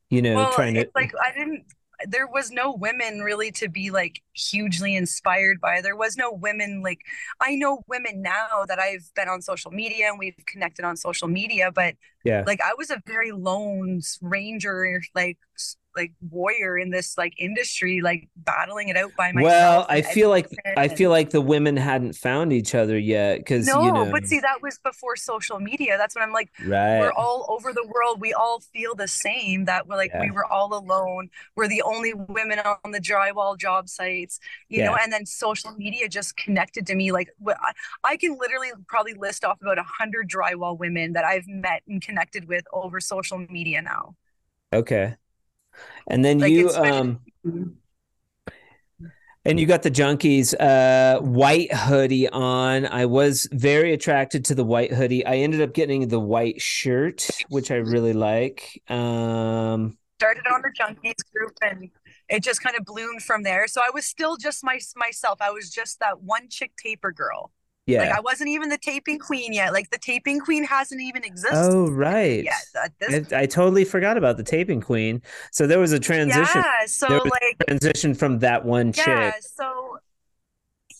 you 0.09 0.21
know, 0.21 0.35
Well, 0.35 0.51
trying 0.51 0.75
to 0.75 0.91
like 0.95 1.11
I 1.21 1.31
didn't. 1.33 1.65
There 2.07 2.27
was 2.27 2.49
no 2.49 2.73
women 2.73 3.19
really 3.19 3.51
to 3.53 3.67
be 3.67 3.91
like 3.91 4.21
hugely 4.33 4.95
inspired 4.95 5.59
by. 5.59 5.81
There 5.81 5.97
was 5.97 6.15
no 6.15 6.31
women 6.31 6.81
like 6.81 7.01
I 7.41 7.55
know 7.55 7.83
women 7.87 8.21
now 8.21 8.65
that 8.67 8.79
I've 8.79 9.11
been 9.15 9.27
on 9.27 9.41
social 9.41 9.71
media 9.71 10.07
and 10.09 10.17
we've 10.17 10.35
connected 10.45 10.85
on 10.85 10.95
social 10.95 11.27
media, 11.27 11.71
but 11.73 11.95
yeah. 12.23 12.45
like 12.45 12.61
I 12.61 12.73
was 12.77 12.89
a 12.89 13.01
very 13.05 13.31
lone 13.33 14.01
ranger, 14.21 15.01
like 15.13 15.37
like 15.95 16.13
warrior 16.29 16.77
in 16.77 16.89
this 16.89 17.17
like 17.17 17.33
industry, 17.37 18.01
like 18.01 18.29
battling 18.35 18.89
it 18.89 18.97
out 18.97 19.11
by 19.17 19.31
myself. 19.31 19.51
Well, 19.51 19.85
I 19.89 20.01
feel 20.01 20.29
like 20.29 20.49
I 20.77 20.87
feel 20.87 21.09
like 21.09 21.31
the 21.31 21.41
women 21.41 21.77
hadn't 21.77 22.13
found 22.13 22.53
each 22.53 22.75
other 22.75 22.97
yet 22.97 23.39
because 23.39 23.67
no, 23.67 23.83
you 23.83 23.91
know, 23.91 24.09
but 24.11 24.25
see, 24.25 24.39
that 24.39 24.61
was 24.61 24.79
before 24.79 25.15
social 25.15 25.59
media. 25.59 25.97
That's 25.97 26.15
what 26.15 26.23
I'm 26.23 26.31
like. 26.31 26.51
right? 26.65 26.99
we're 26.99 27.13
all 27.13 27.45
over 27.49 27.73
the 27.73 27.85
world. 27.87 28.21
We 28.21 28.33
all 28.33 28.59
feel 28.59 28.95
the 28.95 29.07
same 29.07 29.65
that 29.65 29.87
we're 29.87 29.97
like 29.97 30.11
we 30.19 30.31
were 30.31 30.45
all 30.45 30.73
alone. 30.77 31.29
We're 31.55 31.67
the 31.67 31.81
only 31.81 32.13
women 32.13 32.59
on 32.59 32.91
the 32.91 33.01
drywall 33.01 33.57
job 33.57 33.89
sites, 33.89 34.39
you 34.69 34.83
know. 34.83 34.95
And 34.95 35.11
then 35.11 35.25
social 35.25 35.71
media 35.77 36.07
just 36.07 36.37
connected 36.37 36.85
to 36.87 36.95
me. 36.95 37.11
Like 37.11 37.29
I, 37.47 37.71
I 38.03 38.17
can 38.17 38.37
literally 38.39 38.69
probably 38.87 39.13
list 39.13 39.43
off 39.43 39.61
about 39.61 39.77
a 39.77 39.83
hundred 39.83 40.29
drywall 40.29 40.77
women 40.77 41.13
that 41.13 41.25
I've 41.25 41.47
met 41.47 41.83
and 41.87 42.01
connected 42.01 42.47
with 42.47 42.63
over 42.73 42.99
social 42.99 43.39
media 43.49 43.81
now. 43.81 44.15
Okay. 44.73 45.15
And 46.07 46.23
then 46.23 46.39
Like, 46.39 46.51
you 46.51 46.69
um 46.69 47.19
and 49.45 49.59
you 49.59 49.65
got 49.65 49.83
the 49.83 49.91
junkies 49.91 50.53
uh 50.59 51.21
white 51.21 51.73
hoodie 51.73 52.29
on. 52.29 52.85
I 52.85 53.05
was 53.05 53.47
very 53.51 53.93
attracted 53.93 54.45
to 54.45 54.55
the 54.55 54.65
white 54.65 54.93
hoodie. 54.93 55.25
I 55.25 55.35
ended 55.35 55.61
up 55.61 55.73
getting 55.73 56.07
the 56.07 56.19
white 56.19 56.61
shirt, 56.61 57.27
which 57.49 57.71
I 57.71 57.75
really 57.75 58.13
like. 58.13 58.81
Um 58.89 59.97
Started 60.19 60.47
on 60.51 60.61
the 60.61 60.71
junkies 60.77 61.21
group 61.33 61.57
and 61.61 61.89
it 62.29 62.43
just 62.43 62.61
kind 62.61 62.75
of 62.77 62.85
bloomed 62.85 63.23
from 63.23 63.43
there. 63.43 63.67
So 63.67 63.81
I 63.83 63.89
was 63.93 64.05
still 64.05 64.37
just 64.37 64.63
my 64.63 64.79
myself. 64.95 65.41
I 65.41 65.49
was 65.51 65.69
just 65.69 65.99
that 65.99 66.21
one 66.21 66.49
chick 66.49 66.71
taper 66.77 67.11
girl. 67.11 67.51
Like 67.97 68.09
yeah. 68.09 68.17
I 68.17 68.19
wasn't 68.19 68.49
even 68.49 68.69
the 68.69 68.77
taping 68.77 69.19
queen 69.19 69.53
yet. 69.53 69.73
Like 69.73 69.89
the 69.89 69.97
taping 69.97 70.39
queen 70.39 70.63
hasn't 70.63 71.01
even 71.01 71.23
existed. 71.23 71.57
Oh 71.71 71.89
right. 71.89 72.43
yet 72.43 72.91
this 72.99 73.33
I, 73.33 73.41
I 73.41 73.45
totally 73.45 73.85
forgot 73.85 74.17
about 74.17 74.37
the 74.37 74.43
taping 74.43 74.81
queen. 74.81 75.21
So 75.51 75.67
there 75.67 75.79
was 75.79 75.91
a 75.91 75.99
transition 75.99 76.61
Yeah, 76.61 76.85
so 76.85 77.07
like 77.07 77.57
transition 77.67 78.13
from 78.13 78.39
that 78.39 78.65
one 78.65 78.87
yeah, 78.87 78.93
chick. 78.93 79.05
Yeah. 79.07 79.31
So 79.41 79.99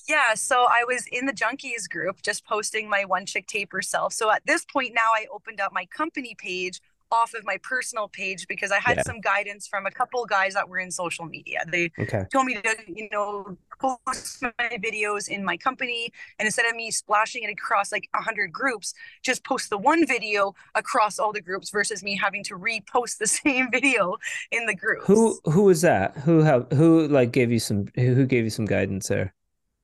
yeah, 0.08 0.34
so 0.34 0.65
I 0.67 0.84
was 0.88 1.05
in 1.12 1.25
the 1.27 1.34
junkies 1.34 1.88
group 1.89 2.22
just 2.24 2.46
posting 2.46 2.89
my 2.89 3.05
one 3.05 3.25
chick 3.25 3.46
taper 3.48 3.81
self. 3.81 4.13
So 4.13 4.31
at 4.31 4.46
this 4.46 4.65
point 4.65 4.93
now 4.96 5.12
I 5.13 5.27
opened 5.31 5.62
up 5.62 5.72
my 5.72 5.86
company 5.86 6.36
page 6.38 6.81
off 7.12 7.34
of 7.34 7.43
my 7.43 7.58
personal 7.63 8.08
page 8.08 8.48
because 8.48 8.72
I 8.72 8.79
had 8.79 8.98
Yeah. 8.98 9.03
some 9.03 9.19
guidance 9.19 9.67
from 9.67 9.86
a 9.86 9.91
couple 9.91 10.24
guys 10.25 10.53
that 10.53 10.69
were 10.69 10.77
in 10.79 10.91
social 10.91 11.25
media. 11.25 11.63
They 11.67 11.91
Okay. 12.00 12.25
told 12.31 12.46
me 12.46 12.55
to, 12.55 12.75
you 12.88 13.10
know, 13.12 13.58
post 13.79 14.41
my 14.41 14.77
videos 14.83 15.29
in 15.29 15.43
my 15.43 15.57
company 15.57 16.12
and 16.38 16.45
instead 16.45 16.65
of 16.65 16.75
me 16.75 16.91
splashing 16.91 17.43
it 17.43 17.50
across 17.50 17.91
like 17.91 18.09
a 18.13 18.21
hundred 18.21 18.51
groups, 18.51 18.93
just 19.24 19.43
post 19.43 19.69
the 19.69 19.77
one 19.77 20.05
video 20.05 20.53
across 20.75 21.19
all 21.19 21.31
the 21.31 21.41
groups 21.41 21.69
versus 21.69 22.03
me 22.03 22.15
having 22.15 22.43
to 22.43 22.55
repost 22.55 23.17
the 23.17 23.27
same 23.43 23.69
video 23.71 24.17
in 24.51 24.65
the 24.65 24.75
groups. 24.75 25.07
Who 25.07 25.39
who 25.45 25.63
was 25.63 25.81
that? 25.81 26.17
Who 26.17 26.41
have 26.41 26.67
who 26.71 27.07
like 27.07 27.31
gave 27.31 27.51
you 27.51 27.59
some 27.59 27.88
who 27.95 28.25
gave 28.25 28.43
you 28.43 28.50
some 28.50 28.65
guidance 28.65 29.07
there? 29.07 29.33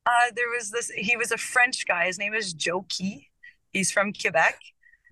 Uh, 0.06 0.32
there 0.36 0.50
was 0.50 0.70
this, 0.70 0.92
he 0.92 1.18
was 1.18 1.32
a 1.32 1.38
French 1.38 1.86
guy. 1.88 2.06
His 2.06 2.20
name 2.20 2.34
is 2.34 2.54
Joe 2.54 2.86
Key. 2.90 3.30
He's 3.74 3.92
from 3.92 4.14
Quebec. 4.14 4.60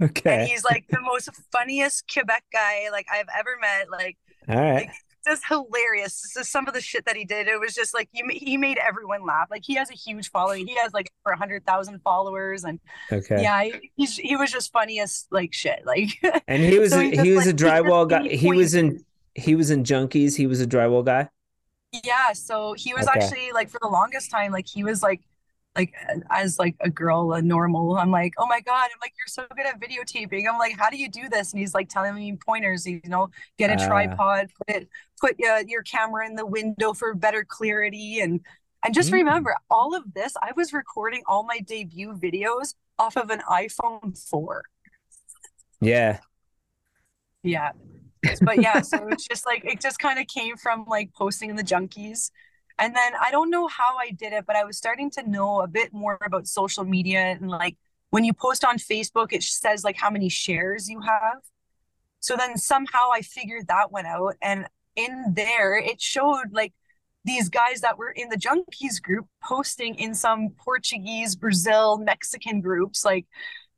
Okay. 0.02 0.42
And 0.42 0.48
he's 0.48 0.63
like 0.63 0.86
the 0.90 1.02
most 1.02 1.30
funniest 1.52 2.12
Quebec 2.12 2.44
guy 2.52 2.90
like 2.92 3.08
I've 3.12 3.28
ever 3.38 3.58
met. 3.60 3.90
Like, 3.90 4.18
All 4.48 4.60
right. 4.60 4.90
Just 5.25 5.44
hilarious. 5.48 6.22
This 6.22 6.38
is 6.46 6.51
some 6.51 6.68
of 6.68 6.74
the 6.74 6.82
shit 6.82 7.06
that 7.06 7.15
he 7.15 7.25
did. 7.25 7.48
It 7.48 7.60
was 7.60 7.74
just 7.74 7.94
like 7.94 8.10
he, 8.12 8.24
he 8.38 8.58
made 8.58 8.77
everyone 8.77 9.25
laugh. 9.25 9.48
Like 9.51 9.63
he 9.65 9.75
has 9.75 9.89
a 9.89 9.94
huge 9.96 10.30
following. 10.32 10.68
He 10.68 10.75
has 10.75 10.94
like 10.94 11.12
over 11.25 11.34
a 11.34 11.38
hundred 11.38 11.65
thousand 11.65 12.00
followers, 12.03 12.63
and 12.63 12.80
Okay. 13.12 13.42
yeah, 13.42 13.63
he- 13.63 13.92
he's 13.96 14.18
he 14.18 14.36
was 14.36 14.51
just 14.51 14.72
funny 14.72 15.00
as 15.00 15.25
like 15.32 15.53
shit. 15.53 15.86
Like 15.86 16.10
And 16.48 16.62
he 16.63 16.80
was 16.80 16.92
So 16.92 17.00
a, 17.00 17.10
he 17.10 17.32
was 17.32 17.46
like, 17.46 17.53
a 17.56 17.58
drywall 17.58 18.08
guy. 18.10 18.27
He 18.27 18.51
was 18.51 18.74
in 18.75 19.03
he 19.36 19.56
was 19.56 19.72
in 19.72 19.84
junkies. 19.84 20.36
He 20.36 20.46
was 20.48 20.62
a 20.62 20.68
drywall 20.68 21.03
guy. 21.06 21.30
yeah. 22.03 22.34
So 22.34 22.74
he 22.74 22.94
was 22.94 23.08
Okay. 23.08 23.20
actually 23.20 23.51
like 23.53 23.70
for 23.70 23.80
the 23.82 23.88
longest 23.89 24.32
time, 24.32 24.51
like 24.51 24.68
he 24.68 24.84
was 24.84 25.01
like 25.03 25.22
like 25.75 25.94
as 26.30 26.60
like 26.60 26.75
a 26.82 26.89
girl, 26.89 27.34
a 27.34 27.42
normal. 27.42 27.98
I'm 27.98 28.12
like, 28.12 28.34
oh 28.38 28.46
my 28.48 28.62
god. 28.62 28.89
I'm 28.94 29.00
like, 29.01 29.13
you're 29.18 29.27
so 29.27 29.44
good 29.56 29.65
at 29.65 29.80
videotaping. 29.82 30.44
I'm 30.48 30.60
like, 30.60 30.77
how 30.77 30.89
do 30.89 30.98
you 30.98 31.10
do 31.10 31.27
this? 31.30 31.51
And 31.51 31.60
he's 31.60 31.74
like 31.74 31.89
telling 31.89 32.13
me 32.15 32.38
pointers. 32.46 32.86
You 32.86 33.01
know, 33.06 33.30
get 33.58 33.70
a 33.70 33.82
Ah. 33.84 33.88
tripod, 33.88 34.51
put 34.68 34.75
it, 34.75 34.89
put 35.20 35.36
uh, 35.44 35.63
your 35.68 35.82
camera 35.84 36.25
in 36.27 36.36
the 36.36 36.46
window 36.46 36.94
for 36.94 37.13
better 37.15 37.44
clarity, 37.48 38.20
and 38.20 38.42
and 38.86 38.94
just 38.94 39.10
Mm. 39.10 39.13
remember 39.13 39.56
all 39.70 39.96
of 39.96 40.13
this. 40.13 40.34
I 40.42 40.51
was 40.56 40.74
recording 40.74 41.24
all 41.25 41.44
my 41.44 41.60
debut 41.60 42.13
videos 42.13 42.75
off 43.00 43.18
of 43.18 43.30
an 43.32 43.42
iPhone 43.50 44.15
4. 44.30 44.63
Yeah. 45.82 46.20
Yeah. 47.44 47.72
But 48.42 48.62
yeah, 48.62 48.82
so 48.82 49.08
it's 49.10 49.27
just 49.27 49.46
like 49.46 49.65
it 49.65 49.82
just 49.82 50.00
kind 50.00 50.20
of 50.20 50.27
came 50.27 50.56
from 50.56 50.86
like 50.88 51.13
posting 51.13 51.50
in 51.50 51.56
the 51.56 51.63
junkies. 51.63 52.32
And 52.80 52.96
then 52.96 53.13
I 53.22 53.32
don't 53.32 53.50
know 53.50 53.68
how 53.68 53.98
I 53.98 54.12
did 54.12 54.34
it, 54.34 54.46
but 54.46 54.56
I 54.56 54.63
was 54.63 54.77
starting 54.77 55.10
to 55.12 55.30
know 55.30 55.62
a 55.62 55.68
bit 55.68 55.94
more 55.94 56.18
about 56.25 56.48
social 56.48 56.84
media 56.84 57.20
and 57.20 57.50
like 57.50 57.77
when 58.13 58.24
you 58.24 58.32
post 58.32 58.63
on 58.63 58.77
Facebook, 58.77 59.34
it 59.34 59.42
says 59.42 59.84
like 59.84 59.98
how 59.98 60.12
many 60.12 60.30
shares 60.30 60.88
you 60.88 61.01
have. 61.01 61.42
So 62.20 62.36
then 62.38 62.58
somehow 62.58 63.10
I 63.12 63.22
figured 63.22 63.68
that 63.70 63.92
one 63.92 64.06
out. 64.06 64.36
And 64.39 64.68
in 64.96 65.34
there, 65.36 65.75
it 65.75 66.00
showed 66.00 66.51
like 66.51 66.74
these 67.25 67.50
guys 67.50 67.82
that 67.82 67.98
were 67.98 68.12
in 68.12 68.30
the 68.30 68.38
junkies 68.38 69.01
group 69.01 69.25
posting 69.44 69.96
in 69.96 70.13
some 70.13 70.51
Portuguese, 70.60 71.36
Brazil, 71.36 71.98
Mexican 71.98 72.62
groups. 72.62 73.03
Like, 73.03 73.25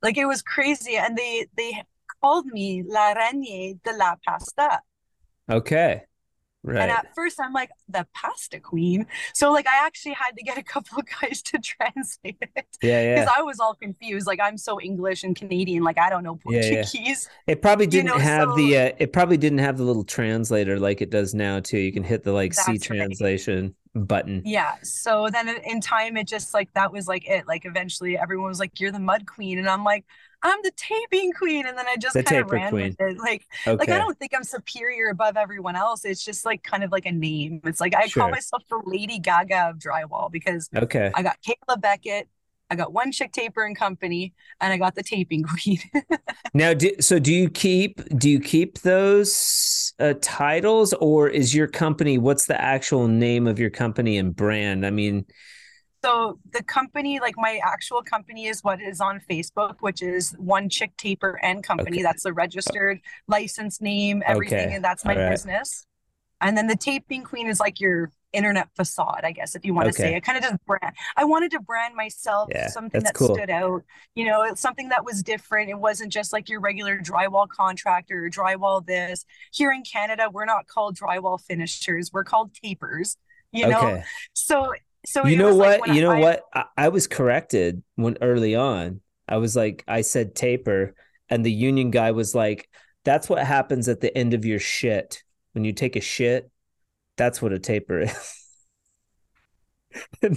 like 0.02 0.18
it 0.18 0.26
was 0.26 0.42
crazy. 0.42 0.98
And 0.98 1.18
they 1.18 1.48
they 1.56 1.84
called 2.22 2.48
me 2.48 2.84
La 2.86 3.14
Reine 3.14 3.80
de 3.86 3.96
la 3.96 4.16
Pasta. 4.28 4.82
Okay. 5.50 6.04
Right. 6.66 6.82
And 6.82 6.92
at 6.92 7.14
first, 7.14 7.40
I'm 7.40 7.54
like, 7.54 7.70
the 7.88 8.08
pasta 8.14 8.60
queen. 8.60 9.06
So, 9.34 9.52
like, 9.52 9.68
I 9.68 9.86
actually 9.86 10.14
had 10.14 10.32
to 10.38 10.44
get 10.44 10.58
a 10.58 10.64
couple 10.74 10.98
of 11.00 11.06
guys 11.22 11.42
to 11.44 11.60
translate 11.60 12.38
it 12.42 12.66
yeah, 12.82 13.14
because 13.16 13.28
yeah. 13.28 13.34
I 13.38 13.44
was 13.44 13.60
all 13.60 13.76
confused. 13.76 14.26
Like, 14.26 14.40
I'm 14.42 14.58
so 14.58 14.82
English 14.82 15.24
and 15.24 15.36
Canadian. 15.36 15.84
Like, 15.84 16.00
I 16.00 16.10
don't 16.10 16.24
know 16.24 16.40
Yeah, 16.48 16.62
yeah. 16.64 16.76
Portuguese. 16.84 17.30
It 17.48 17.62
probably 17.62 17.88
didn't 17.88 18.08
know, 18.08 18.18
have 18.18 18.50
so- 18.50 18.56
the 18.56 18.78
uh, 18.78 18.92
it 18.98 19.14
probably 19.14 19.38
didn't 19.38 19.60
have 19.60 19.78
the 19.78 19.84
little 19.84 20.04
translator 20.04 20.80
like 20.80 21.02
it 21.02 21.10
does 21.12 21.34
now 21.34 21.60
too. 21.60 21.78
You 21.78 21.92
can 21.92 22.04
hit 22.04 22.24
the 22.24 22.32
like 22.32 22.54
C 22.54 22.74
That's 22.74 22.90
right. 22.90 22.98
translation 22.98 23.76
button. 23.94 24.42
Yeah. 24.44 24.76
So 24.84 25.30
then 25.32 25.48
in 25.66 25.82
time, 25.82 26.18
it 26.18 26.28
just 26.28 26.54
like 26.54 26.74
that 26.74 26.92
was 26.92 27.08
like 27.08 27.28
it. 27.30 27.48
Like, 27.48 27.66
eventually, 27.66 28.18
everyone 28.18 28.50
was 28.50 28.60
like, 28.60 28.80
you're 28.80 28.92
the 28.92 29.00
mud 29.00 29.26
queen. 29.28 29.60
And 29.60 29.70
I'm 29.70 29.84
like, 29.84 30.04
I'm 30.46 30.60
the 30.64 30.72
taping 30.76 31.34
queen. 31.34 31.66
And 31.66 31.78
then 31.78 31.88
I 31.88 31.96
just 31.98 32.14
The 32.14 32.24
kind 32.24 32.38
of 32.38 32.48
ran 32.52 32.70
queen. 32.70 32.90
with 33.00 33.02
it. 33.02 33.18
Like, 33.18 33.46
Okay. 33.68 33.78
like 33.80 33.90
I 33.92 33.98
don't 33.98 34.18
think 34.20 34.34
I'm 34.36 34.44
superior 34.44 35.10
above 35.10 35.38
everyone 35.38 35.76
else. 35.76 36.06
It's 36.06 36.24
just 36.24 36.46
like 36.46 36.64
kind 36.64 36.84
of 36.84 36.92
like 36.92 37.06
a 37.06 37.12
name. 37.12 37.62
It's 37.64 37.82
like 37.82 37.96
I 37.96 38.08
Sure. 38.08 38.24
call 38.24 38.30
myself 38.30 38.64
the 38.70 38.82
Lady 38.86 39.20
Gaga 39.20 39.70
of 39.72 39.78
drywall 39.78 40.32
because 40.32 40.70
okay. 40.76 41.12
I 41.14 41.24
got 41.24 41.38
Kayla 41.42 41.82
Beckett, 41.82 42.28
I 42.70 42.76
got 42.76 42.94
One 42.94 43.12
Chick 43.12 43.32
Taper 43.32 43.64
and 43.66 43.76
Company, 43.76 44.34
and 44.62 44.72
I 44.72 44.78
got 44.78 44.96
the 44.96 45.04
Taping 45.04 45.44
Queen. 45.64 45.80
Now, 46.54 46.74
do, 46.74 46.92
so 47.02 47.20
do 47.20 47.34
you 47.34 47.50
keep 47.50 48.02
do 48.18 48.30
you 48.30 48.40
keep 48.40 48.80
those 48.80 49.94
uh, 50.00 50.14
titles, 50.22 50.94
or 50.94 51.28
is 51.28 51.54
your 51.54 51.68
company? 51.68 52.18
What's 52.18 52.46
the 52.46 52.60
actual 52.60 53.08
name 53.10 53.46
of 53.46 53.60
your 53.60 53.70
company 53.70 54.18
and 54.18 54.34
brand? 54.34 54.86
I 54.86 54.90
mean, 54.90 55.26
so 56.06 56.40
the 56.54 56.64
company, 56.64 57.20
like 57.20 57.36
my 57.38 57.60
actual 57.64 58.02
company, 58.04 58.46
is 58.46 58.64
what 58.64 58.82
is 58.82 59.02
on 59.02 59.20
Facebook, 59.30 59.78
which 59.80 60.02
is 60.02 60.34
One 60.38 60.70
Chick 60.70 60.96
Taper 60.98 61.40
and 61.44 61.64
Company. 61.64 61.98
Okay. 61.98 62.04
That's 62.04 62.24
the 62.24 62.34
registered 62.34 63.02
license 63.28 63.82
name, 63.82 64.22
everything, 64.26 64.68
Okay. 64.68 64.76
and 64.76 64.84
that's 64.84 65.04
my 65.04 65.16
right. 65.16 65.30
business. 65.32 65.86
And 66.42 66.58
then 66.58 66.68
the 66.68 66.76
Taping 66.76 67.24
Queen 67.24 67.48
is 67.48 67.60
like 67.60 67.80
your 67.80 68.12
internet 68.34 68.68
facade, 68.76 69.22
I 69.24 69.32
guess, 69.32 69.56
if 69.56 69.64
you 69.66 69.74
want 69.74 69.86
to 69.86 69.90
Okay. 69.90 70.12
say. 70.12 70.16
I 70.16 70.20
kind 70.20 70.38
of 70.38 70.44
just 70.44 70.66
brand. 70.66 70.94
I 71.16 71.24
wanted 71.24 71.52
to 71.52 71.60
brand 71.62 71.96
myself 71.96 72.50
Yeah, 72.52 72.68
something 72.68 73.02
that 73.04 73.16
cool. 73.16 73.34
stood 73.34 73.50
out. 73.50 73.84
You 74.14 74.26
know, 74.26 74.44
it's 74.44 74.62
something 74.62 74.90
that 74.90 75.06
was 75.06 75.24
different. 75.24 75.70
It 75.70 75.80
wasn't 75.80 76.12
just 76.12 76.34
like 76.34 76.50
your 76.50 76.60
regular 76.60 77.00
drywall 77.00 77.48
contractor 77.48 78.26
or 78.26 78.30
drywall 78.30 78.86
this. 78.86 79.26
Here 79.54 79.72
in 79.72 79.84
Canada, 79.84 80.30
we're 80.30 80.46
not 80.46 80.68
called 80.68 80.98
drywall 80.98 81.40
finishers. 81.42 82.12
We're 82.12 82.26
called 82.26 82.54
tapers. 82.54 83.18
You 83.52 83.70
know, 83.70 84.04
so 84.34 84.74
so 85.06 85.26
You 85.26 85.38
know 85.38 85.48
was 85.48 85.56
like 85.58 85.80
what? 85.82 85.96
You 85.96 86.02
know 86.02 86.12
I- 86.12 86.20
what? 86.20 86.42
I, 86.54 86.66
I 86.78 86.88
was 86.90 87.08
corrected 87.08 87.84
when 87.96 88.18
early 88.22 88.56
on. 88.56 89.02
I 89.28 89.38
was 89.38 89.56
like, 89.56 89.84
I 89.88 90.02
said 90.02 90.36
taper, 90.36 90.94
and 91.30 91.46
the 91.46 91.52
union 91.52 91.90
guy 91.92 92.12
was 92.12 92.36
like, 92.36 92.70
"That's 93.04 93.28
what 93.30 93.44
happens 93.46 93.88
at 93.88 94.02
the 94.02 94.16
end 94.16 94.34
of 94.34 94.46
your 94.46 94.60
shit 94.60 95.24
when 95.54 95.66
you 95.66 95.74
take 95.74 95.96
a 95.96 96.02
shit. 96.02 96.50
That's 97.18 97.42
what 97.42 97.52
a 97.54 97.60
taper 97.60 98.02
is." 98.02 98.36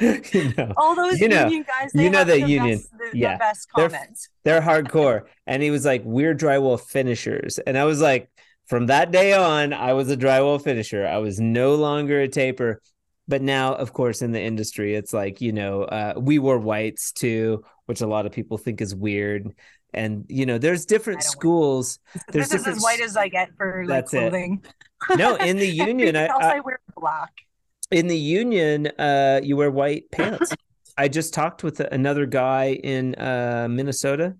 you 0.00 0.52
know, 0.56 0.72
all 0.76 0.94
those 0.94 1.20
You 1.20 1.28
know- 1.28 1.44
union 1.44 1.64
guys, 1.66 1.90
you 1.94 2.10
know 2.10 2.18
have 2.18 2.26
the 2.28 2.34
the 2.40 2.48
union. 2.48 2.78
best, 2.78 2.90
the, 2.92 3.08
the 3.12 3.18
Yeah. 3.18 3.36
best 3.38 3.68
They're- 3.76 3.88
comments. 3.88 4.28
they're 4.44 4.60
hardcore. 4.60 5.22
And 5.46 5.62
he 5.62 5.70
was 5.70 5.84
like, 5.84 6.02
"We're 6.04 6.34
drywall 6.34 6.80
finishers," 6.80 7.58
and 7.58 7.76
I 7.76 7.84
was 7.84 8.00
like, 8.00 8.30
from 8.66 8.86
that 8.86 9.10
day 9.12 9.32
on, 9.32 9.72
I 9.72 9.92
was 9.92 10.10
a 10.10 10.16
drywall 10.16 10.62
finisher. 10.62 11.06
I 11.06 11.18
was 11.18 11.38
no 11.40 11.74
longer 11.76 12.20
a 12.20 12.28
taper. 12.28 12.80
But 13.28 13.42
now, 13.42 13.74
of 13.74 13.92
course, 13.92 14.22
in 14.22 14.32
the 14.32 14.40
industry, 14.40 14.94
it's 14.94 15.12
like 15.12 15.40
you 15.40 15.52
know, 15.52 15.82
uh, 15.82 16.14
we 16.16 16.38
wore 16.38 16.58
whites 16.58 17.12
too, 17.12 17.64
which 17.86 18.00
a 18.00 18.06
lot 18.06 18.26
of 18.26 18.32
people 18.32 18.58
think 18.58 18.80
is 18.80 18.94
weird. 18.94 19.52
And 19.94 20.24
you 20.28 20.46
know, 20.46 20.58
there's 20.58 20.84
different 20.86 21.20
I 21.20 21.22
don't 21.22 21.26
wear- 21.28 21.32
schools. 21.32 21.98
There's 22.32 22.48
This 22.50 22.60
is 22.62 22.66
as 22.66 22.82
white 22.82 23.00
as 23.00 23.16
I 23.16 23.28
get 23.28 23.50
for 23.56 23.84
like 23.86 23.88
That's 23.88 24.14
it. 24.14 24.18
clothing. 24.18 24.64
No, 25.16 25.36
in 25.36 25.56
the 25.56 25.66
union, 25.90 26.16
I, 26.16 26.26
I 26.26 26.56
I 26.56 26.60
wear 26.60 26.78
black. 26.96 27.32
in 27.90 28.06
the 28.06 28.18
union, 28.18 28.86
uh, 28.98 29.40
you 29.42 29.56
wear 29.56 29.70
white 29.70 30.04
pants. 30.12 30.52
I 30.98 31.08
just 31.08 31.34
talked 31.34 31.62
with 31.62 31.80
another 31.80 32.24
guy 32.26 32.72
in 32.82 33.14
uh, 33.16 33.66
Minnesota, 33.70 34.34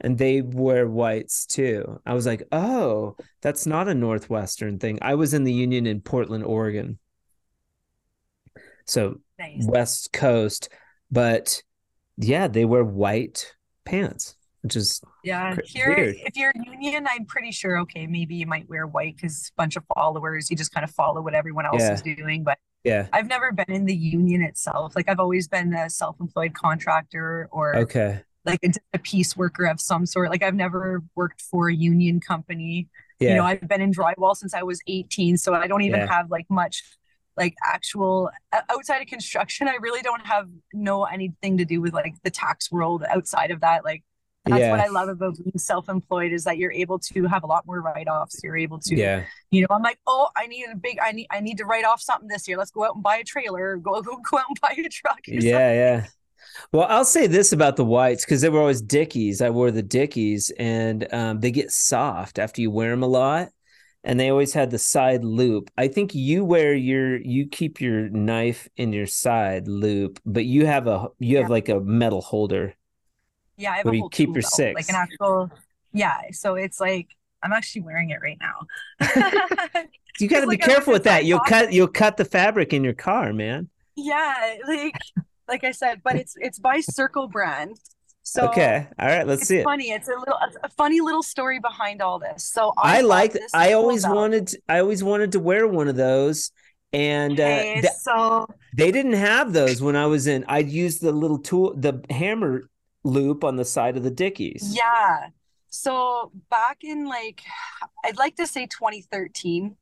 and 0.00 0.18
they 0.18 0.42
wear 0.42 0.86
whites 0.88 1.46
too. 1.46 2.00
I 2.04 2.12
was 2.14 2.26
like, 2.26 2.42
oh, 2.52 3.16
that's 3.40 3.66
not 3.66 3.88
a 3.88 3.94
Northwestern 3.94 4.78
thing. 4.78 4.98
I 5.00 5.14
was 5.14 5.32
in 5.32 5.44
the 5.44 5.52
union 5.52 5.86
in 5.86 6.00
Portland, 6.02 6.44
Oregon, 6.44 6.98
so 8.86 9.20
Nice. 9.38 9.66
West 9.66 10.12
Coast, 10.12 10.68
but 11.10 11.62
yeah, 12.16 12.48
they 12.48 12.64
wear 12.64 12.84
white 12.84 13.52
pants, 13.84 14.34
which 14.62 14.76
is 14.76 15.00
Yeah, 15.24 15.56
here 15.64 15.94
weird. 15.94 16.16
if 16.20 16.36
you're 16.36 16.52
union, 16.64 17.06
I'm 17.08 17.26
pretty 17.26 17.52
sure 17.52 17.78
okay, 17.80 18.06
maybe 18.06 18.34
you 18.36 18.46
might 18.46 18.68
wear 18.68 18.86
white 18.86 19.16
because 19.16 19.52
bunch 19.56 19.76
of 19.76 19.84
followers, 19.94 20.50
you 20.50 20.56
just 20.56 20.72
kind 20.72 20.84
of 20.84 20.90
follow 20.90 21.20
what 21.20 21.34
everyone 21.34 21.66
else 21.66 21.82
Yeah. 21.82 21.92
is 21.94 22.02
doing. 22.02 22.44
But 22.44 22.58
yeah. 22.84 23.08
I've 23.12 23.26
never 23.28 23.52
been 23.52 23.70
in 23.70 23.84
the 23.84 23.94
union 23.94 24.42
itself. 24.42 24.94
Like 24.96 25.08
I've 25.08 25.20
always 25.20 25.48
been 25.48 25.74
a 25.74 25.90
self-employed 25.90 26.54
contractor 26.54 27.48
or 27.52 27.76
Okay. 27.76 28.22
like 28.44 28.60
a, 28.64 28.70
a 28.94 28.98
piece 28.98 29.36
worker 29.36 29.66
of 29.66 29.80
some 29.80 30.06
sort. 30.06 30.30
Like 30.30 30.42
I've 30.42 30.54
never 30.54 31.02
worked 31.16 31.42
for 31.42 31.68
a 31.68 31.74
union 31.74 32.20
company. 32.20 32.88
Yeah. 33.18 33.30
You 33.30 33.34
know, 33.36 33.44
I've 33.44 33.66
been 33.68 33.80
in 33.80 33.92
drywall 33.92 34.36
since 34.36 34.54
I 34.54 34.62
was 34.62 34.80
18, 34.86 35.36
so 35.36 35.52
I 35.54 35.66
don't 35.66 35.82
even 35.82 36.00
Yeah. 36.00 36.06
have 36.12 36.30
like 36.30 36.46
much 36.48 36.82
like 37.36 37.54
actual 37.64 38.30
outside 38.70 39.02
of 39.02 39.08
construction. 39.08 39.68
I 39.68 39.76
really 39.80 40.02
don't 40.02 40.24
have 40.26 40.48
know 40.72 41.04
anything 41.04 41.58
to 41.58 41.64
do 41.64 41.80
with 41.80 41.92
like 41.92 42.14
the 42.22 42.30
tax 42.30 42.70
world 42.72 43.04
outside 43.08 43.50
of 43.50 43.60
that. 43.60 43.84
Like 43.84 44.02
that's 44.46 44.60
Yeah. 44.60 44.70
what 44.70 44.80
I 44.80 44.86
love 44.86 45.08
about 45.08 45.36
being 45.36 45.58
self-employed 45.58 46.32
is 46.32 46.44
that 46.44 46.56
you're 46.56 46.72
able 46.72 46.98
to 47.00 47.24
have 47.24 47.42
a 47.42 47.46
lot 47.46 47.66
more 47.66 47.80
write-offs. 47.80 48.40
You're 48.44 48.56
able 48.56 48.78
to, 48.78 48.96
yeah. 48.96 49.24
you 49.50 49.62
know, 49.62 49.68
I'm 49.70 49.82
like, 49.82 49.98
oh, 50.06 50.28
I 50.36 50.46
need 50.46 50.66
a 50.72 50.76
big, 50.76 50.98
I 51.02 51.12
need, 51.12 51.26
I 51.30 51.40
need 51.40 51.58
to 51.58 51.64
write 51.64 51.84
off 51.84 52.00
something 52.00 52.28
this 52.28 52.46
year. 52.46 52.56
Let's 52.56 52.70
go 52.70 52.84
out 52.84 52.94
and 52.94 53.02
buy 53.02 53.16
a 53.16 53.24
trailer. 53.24 53.76
Go, 53.76 54.00
go, 54.02 54.16
go 54.30 54.38
out 54.38 54.44
and 54.48 54.60
buy 54.60 54.74
a 54.78 54.88
truck. 54.88 55.18
or 55.28 55.32
something. 55.32 55.48
Yeah, 55.48 55.72
yeah. 55.72 56.06
Well, 56.72 56.86
I'll 56.88 57.04
say 57.04 57.26
this 57.26 57.52
about 57.52 57.76
the 57.76 57.84
whites 57.84 58.24
because 58.24 58.40
they 58.40 58.48
were 58.48 58.60
always 58.60 58.80
Dickies. 58.80 59.42
I 59.42 59.50
wore 59.50 59.70
the 59.72 59.82
Dickies, 59.82 60.50
and 60.58 61.12
um, 61.12 61.40
they 61.40 61.50
get 61.50 61.72
soft 61.72 62.38
after 62.38 62.60
you 62.60 62.70
wear 62.70 62.90
them 62.90 63.02
a 63.02 63.08
lot, 63.08 63.48
and 64.06 64.18
they 64.20 64.30
always 64.30 64.54
had 64.54 64.70
the 64.70 64.78
side 64.78 65.24
loop. 65.24 65.68
I 65.76 65.88
think 65.88 66.14
you 66.14 66.44
wear 66.44 66.72
your 66.74 67.16
you 67.18 67.46
keep 67.48 67.80
your 67.80 68.08
knife 68.08 68.68
in 68.76 68.92
your 68.92 69.06
side 69.08 69.68
loop, 69.68 70.20
but 70.24 70.46
you 70.46 70.64
have 70.64 70.86
a 70.86 71.08
you 71.18 71.36
have 71.38 71.50
like 71.50 71.68
a 71.68 71.80
metal 71.80 72.22
holder. 72.22 72.74
Yeah, 73.58 73.72
I 73.72 73.76
have 73.78 73.84
Where 73.86 73.94
a 73.94 73.96
you 73.98 74.08
keep 74.10 74.28
your 74.28 74.42
belt, 74.42 74.52
six. 74.52 74.74
like 74.74 74.88
an 74.88 74.94
actual. 74.94 75.50
Yeah, 75.92 76.20
so 76.30 76.54
it's 76.54 76.78
like 76.80 77.08
I'm 77.42 77.52
actually 77.52 77.82
wearing 77.82 78.10
it 78.10 78.20
right 78.22 78.38
now. 78.40 79.82
You 80.18 80.28
got 80.28 80.40
to 80.40 80.46
be 80.46 80.56
like 80.56 80.60
careful 80.62 80.94
with 80.94 81.04
that. 81.04 81.26
You'll 81.26 81.40
cut 81.40 81.72
you'll 81.72 81.88
cut 81.88 82.16
the 82.16 82.24
fabric 82.24 82.72
in 82.72 82.82
your 82.84 82.94
car, 82.94 83.32
man. 83.34 83.68
yeah, 83.96 84.54
like 84.66 84.94
like 85.48 85.64
I 85.64 85.72
said, 85.72 86.00
but 86.02 86.16
it's 86.16 86.36
it's 86.38 86.58
by 86.58 86.80
Circle 86.80 87.28
Brand. 87.28 87.76
So 88.28 88.48
okay, 88.48 88.88
all 88.98 89.06
right, 89.06 89.24
let's 89.24 89.42
it's 89.42 89.48
see 89.48 89.58
it. 89.58 89.64
funny. 89.64 89.92
It's 89.92 90.08
a 90.08 90.18
little 90.18 90.36
a 90.64 90.68
funny 90.70 91.00
little 91.00 91.22
story 91.22 91.60
behind 91.60 92.02
all 92.02 92.18
this. 92.18 92.42
So 92.42 92.72
I 92.76 93.00
bought 93.00 93.08
like. 93.08 93.38
I 93.54 93.74
always 93.74 94.04
wanted. 94.04 94.50
I 94.68 94.80
always 94.80 95.04
wanted 95.04 95.30
to 95.32 95.38
wear 95.38 95.68
one 95.68 95.86
of 95.86 95.94
those, 95.94 96.50
and 96.92 97.38
uh, 97.38 97.62
th- 97.62 97.84
so 98.00 98.48
They 98.76 98.90
didn't 98.90 99.12
have 99.12 99.52
those 99.52 99.80
when 99.80 99.94
I 99.94 100.06
was 100.06 100.26
in. 100.26 100.44
I'd 100.48 100.68
use 100.68 100.98
the 100.98 101.12
little 101.12 101.38
tool, 101.38 101.74
the 101.76 102.04
hammer 102.10 102.68
loop 103.04 103.44
on 103.44 103.54
the 103.54 103.64
side 103.64 103.96
of 103.96 104.02
the 104.02 104.10
Dickies. 104.10 104.74
Yeah. 104.74 105.28
So 105.68 106.32
back 106.50 106.78
in 106.82 107.06
like, 107.06 107.42
I'd 108.04 108.16
like 108.18 108.34
to 108.36 108.46
say 108.48 108.66
2013, 108.66 109.76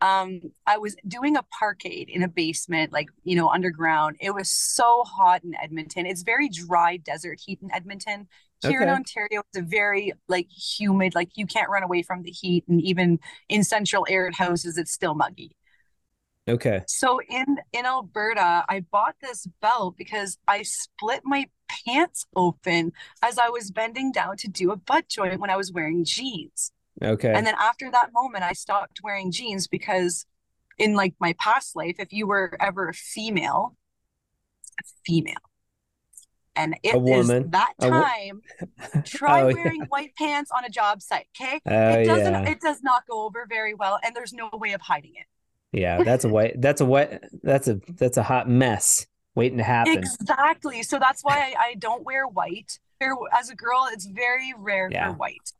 um, 0.00 0.40
I 0.66 0.78
was 0.78 0.96
doing 1.06 1.36
a 1.36 1.44
parkade 1.60 2.08
in 2.08 2.22
a 2.22 2.28
basement, 2.28 2.92
like, 2.92 3.08
you 3.24 3.36
know, 3.36 3.48
underground. 3.48 4.16
It 4.20 4.32
was 4.32 4.50
so 4.50 5.04
hot 5.04 5.42
in 5.42 5.54
Edmonton. 5.60 6.06
It's 6.06 6.22
very 6.22 6.48
dry 6.48 6.98
desert 6.98 7.40
heat 7.44 7.58
in 7.62 7.72
Edmonton. 7.72 8.28
Here 8.60 8.82
in 8.82 8.88
Ontario, 8.88 9.42
it's 9.48 9.58
a 9.58 9.62
very 9.62 10.12
like 10.26 10.48
humid, 10.50 11.14
like 11.14 11.30
you 11.36 11.46
can't 11.46 11.70
run 11.70 11.84
away 11.84 12.02
from 12.02 12.22
the 12.22 12.30
heat. 12.30 12.64
And 12.68 12.80
even 12.82 13.20
in 13.48 13.62
central 13.62 14.04
arid 14.08 14.34
houses, 14.34 14.76
it's 14.78 14.90
still 14.90 15.14
muggy. 15.14 15.54
Okay. 16.48 16.82
So 16.88 17.20
in 17.28 17.58
in 17.72 17.86
Alberta, 17.86 18.64
I 18.68 18.80
bought 18.90 19.16
this 19.20 19.46
belt 19.60 19.96
because 19.96 20.38
I 20.48 20.62
split 20.62 21.20
my 21.24 21.46
pants 21.68 22.26
open 22.34 22.92
as 23.22 23.38
I 23.38 23.48
was 23.48 23.70
bending 23.70 24.10
down 24.10 24.36
to 24.38 24.48
do 24.48 24.72
a 24.72 24.76
butt 24.76 25.08
joint 25.08 25.40
when 25.40 25.50
I 25.50 25.56
was 25.56 25.70
wearing 25.70 26.04
jeans. 26.04 26.72
Okay. 27.02 27.32
And 27.32 27.46
then 27.46 27.54
after 27.60 27.90
that 27.90 28.10
moment, 28.12 28.44
I 28.44 28.52
stopped 28.52 29.00
wearing 29.02 29.30
jeans 29.30 29.66
because 29.68 30.26
in 30.78 30.94
like 30.94 31.14
my 31.20 31.34
past 31.38 31.76
life, 31.76 31.96
if 31.98 32.12
you 32.12 32.26
were 32.26 32.56
ever 32.60 32.88
a 32.88 32.94
female, 32.94 33.76
a 34.80 34.84
female, 35.06 35.34
and 36.56 36.74
it 36.82 36.94
is 36.96 37.00
woman. 37.28 37.50
that 37.50 37.72
A 37.80 37.88
wo- 37.90 38.02
time, 38.02 38.42
try 39.04 39.42
Oh, 39.42 39.48
yeah. 39.48 39.54
wearing 39.54 39.82
white 39.88 40.14
pants 40.16 40.50
on 40.56 40.64
a 40.64 40.68
job 40.68 41.02
site, 41.02 41.26
okay? 41.40 41.60
oh 41.66 41.70
It 42.00 42.04
doesn't, 42.06 42.32
yeah. 42.32 42.48
it 42.50 42.60
does 42.60 42.82
not 42.82 43.04
go 43.08 43.24
over 43.24 43.46
very 43.48 43.74
well, 43.74 43.98
and 44.04 44.14
there's 44.14 44.32
no 44.32 44.50
way 44.52 44.72
of 44.72 44.80
hiding 44.80 45.12
it. 45.16 45.26
Yeah. 45.78 46.02
That's 46.02 46.24
a 46.24 46.28
white. 46.28 46.60
That's 46.60 46.80
a 46.80 46.86
white. 46.86 47.20
That's 47.42 47.68
a 47.68 47.78
that's 47.96 48.16
a 48.16 48.22
hot 48.22 48.48
mess 48.48 49.06
waiting 49.34 49.58
to 49.58 49.64
happen. 49.64 49.98
Exactly. 49.98 50.82
So 50.82 50.98
that's 50.98 51.22
why 51.22 51.54
I, 51.54 51.54
I 51.70 51.74
don't 51.74 52.04
wear 52.04 52.26
white. 52.26 52.78
As 53.38 53.50
a 53.50 53.54
girl, 53.54 53.86
it's 53.92 54.06
very 54.06 54.54
rare 54.56 54.88
Yeah. 54.90 55.10
for 55.12 55.18
white. 55.18 55.52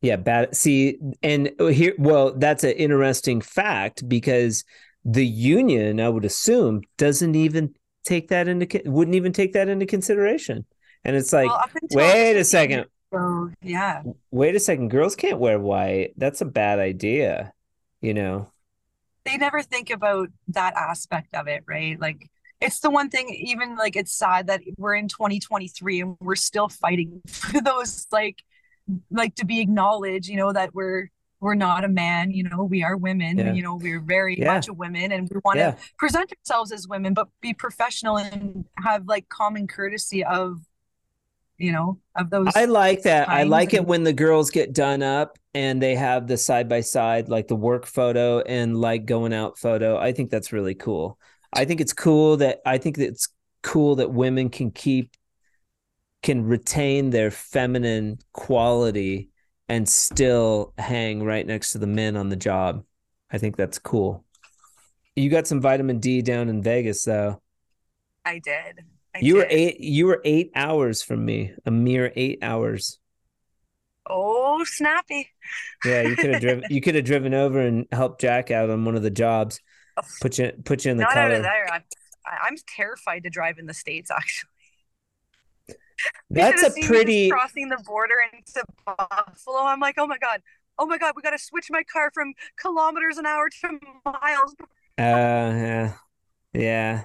Yeah, 0.00 0.16
bad. 0.16 0.54
See, 0.54 0.98
and 1.22 1.50
uh, 1.58 1.66
here, 1.66 1.94
well, 1.98 2.32
that's 2.32 2.64
an 2.64 2.72
interesting 2.72 3.40
fact 3.40 4.08
because 4.08 4.64
the 5.04 5.26
union, 5.26 6.00
I 6.00 6.08
would 6.08 6.24
assume, 6.24 6.82
doesn't 6.96 7.34
even 7.34 7.74
take 8.04 8.28
that 8.28 8.48
into 8.48 8.82
wouldn't 8.86 9.16
even 9.16 9.32
take 9.32 9.52
that 9.54 9.68
into 9.68 9.86
consideration. 9.86 10.64
And 11.04 11.16
it's 11.16 11.32
like, 11.32 11.48
well, 11.48 11.64
wait 11.90 12.36
a 12.36 12.44
second. 12.44 12.86
So 13.12 13.50
yeah. 13.62 14.02
Wait 14.30 14.54
a 14.54 14.60
second. 14.60 14.88
Girls 14.88 15.16
can't 15.16 15.38
wear 15.38 15.58
white. 15.58 16.12
That's 16.16 16.40
a 16.40 16.46
bad 16.46 16.78
idea. 16.78 17.52
You 18.00 18.14
know. 18.14 18.52
They 19.24 19.36
never 19.36 19.62
think 19.62 19.90
about 19.90 20.28
that 20.48 20.74
aspect 20.74 21.34
of 21.34 21.48
it, 21.48 21.64
right? 21.66 22.00
Like 22.00 22.30
it's 22.60 22.80
the 22.80 22.90
one 22.90 23.08
thing 23.08 23.28
even 23.30 23.76
like 23.76 23.96
it's 23.96 24.12
sad 24.12 24.46
that 24.48 24.60
we're 24.76 24.94
in 24.94 25.08
2023 25.08 26.00
and 26.00 26.16
we're 26.20 26.34
still 26.34 26.68
fighting 26.68 27.20
for 27.26 27.60
those 27.60 28.06
like 28.10 28.42
like 29.10 29.34
to 29.36 29.44
be 29.44 29.60
acknowledged 29.60 30.28
you 30.28 30.36
know 30.36 30.52
that 30.52 30.74
we're 30.74 31.10
we're 31.40 31.54
not 31.54 31.84
a 31.84 31.88
man 31.88 32.30
you 32.30 32.42
know 32.42 32.64
we 32.64 32.82
are 32.82 32.96
women 32.96 33.38
yeah. 33.38 33.52
you 33.52 33.62
know 33.62 33.76
we're 33.76 34.00
very 34.00 34.38
yeah. 34.38 34.54
much 34.54 34.68
a 34.68 34.72
women 34.72 35.12
and 35.12 35.28
we 35.32 35.40
want 35.44 35.56
to 35.56 35.60
yeah. 35.60 35.74
present 35.98 36.32
ourselves 36.32 36.72
as 36.72 36.88
women 36.88 37.14
but 37.14 37.28
be 37.40 37.52
professional 37.54 38.18
and 38.18 38.64
have 38.78 39.06
like 39.06 39.28
common 39.28 39.66
courtesy 39.66 40.24
of 40.24 40.58
you 41.58 41.72
know 41.72 41.98
of 42.16 42.30
those 42.30 42.48
i 42.54 42.64
like 42.64 43.02
that 43.02 43.28
i 43.28 43.42
like 43.42 43.72
and- 43.72 43.82
it 43.82 43.86
when 43.86 44.04
the 44.04 44.12
girls 44.12 44.50
get 44.50 44.72
done 44.72 45.02
up 45.02 45.38
and 45.54 45.82
they 45.82 45.94
have 45.94 46.26
the 46.26 46.36
side 46.36 46.68
by 46.68 46.80
side 46.80 47.28
like 47.28 47.48
the 47.48 47.56
work 47.56 47.86
photo 47.86 48.40
and 48.40 48.76
like 48.76 49.04
going 49.06 49.32
out 49.32 49.58
photo 49.58 49.96
i 49.98 50.12
think 50.12 50.30
that's 50.30 50.52
really 50.52 50.74
cool 50.74 51.18
I 51.52 51.64
think 51.64 51.80
it's 51.80 51.92
cool 51.92 52.36
that 52.38 52.60
I 52.66 52.78
think 52.78 52.98
it's 52.98 53.28
cool 53.62 53.96
that 53.96 54.12
women 54.12 54.50
can 54.50 54.70
keep 54.70 55.12
can 56.22 56.44
retain 56.44 57.10
their 57.10 57.30
feminine 57.30 58.18
quality 58.32 59.30
and 59.68 59.88
still 59.88 60.72
hang 60.78 61.22
right 61.22 61.46
next 61.46 61.72
to 61.72 61.78
the 61.78 61.86
men 61.86 62.16
on 62.16 62.28
the 62.28 62.36
job. 62.36 62.84
I 63.30 63.38
think 63.38 63.56
that's 63.56 63.78
cool. 63.78 64.24
You 65.14 65.30
got 65.30 65.46
some 65.46 65.60
vitamin 65.60 65.98
D 65.98 66.22
down 66.22 66.48
in 66.48 66.62
Vegas 66.62 67.04
though. 67.04 67.42
I 68.24 68.38
did. 68.38 68.84
I 69.14 69.20
you 69.20 69.34
did. 69.34 69.38
were 69.38 69.46
eight 69.50 69.80
you 69.80 70.06
were 70.06 70.20
eight 70.24 70.52
hours 70.54 71.02
from 71.02 71.24
me. 71.24 71.52
A 71.66 71.70
mere 71.70 72.12
eight 72.16 72.38
hours. 72.42 72.98
Oh, 74.10 74.64
snappy. 74.64 75.28
Yeah, 75.84 76.02
you 76.02 76.16
could 76.16 76.30
have 76.32 76.40
driven 76.40 76.64
you 76.70 76.80
could 76.80 76.94
have 76.94 77.04
driven 77.04 77.34
over 77.34 77.60
and 77.60 77.86
helped 77.92 78.20
Jack 78.20 78.50
out 78.50 78.70
on 78.70 78.84
one 78.84 78.96
of 78.96 79.02
the 79.02 79.10
jobs. 79.10 79.60
Oh. 79.96 80.02
Put 80.20 80.38
you 80.38 80.52
put 80.64 80.84
you 80.84 80.92
in 80.92 80.96
the 80.96 81.04
car. 81.04 81.14
Not 81.14 81.20
color. 81.20 81.32
Out 81.32 81.36
of 81.36 81.42
there. 81.42 81.72
I'm, 81.72 81.82
I'm 82.26 82.56
terrified 82.76 83.24
to 83.24 83.30
drive 83.30 83.58
in 83.58 83.66
the 83.66 83.74
states. 83.74 84.10
Actually, 84.10 84.50
that's 86.30 86.62
a 86.62 86.86
pretty 86.86 87.30
crossing 87.30 87.68
the 87.68 87.82
border 87.84 88.16
into 88.32 88.64
Buffalo. 88.84 89.62
I'm 89.64 89.80
like, 89.80 89.96
oh 89.98 90.06
my 90.06 90.18
god, 90.18 90.42
oh 90.78 90.86
my 90.86 90.98
god, 90.98 91.14
we 91.16 91.22
got 91.22 91.30
to 91.30 91.38
switch 91.38 91.68
my 91.70 91.82
car 91.82 92.10
from 92.12 92.34
kilometers 92.60 93.18
an 93.18 93.26
hour 93.26 93.48
to 93.60 93.78
miles. 94.04 94.54
Uh, 94.98 95.54
yeah, 95.54 95.92
yeah. 96.52 97.02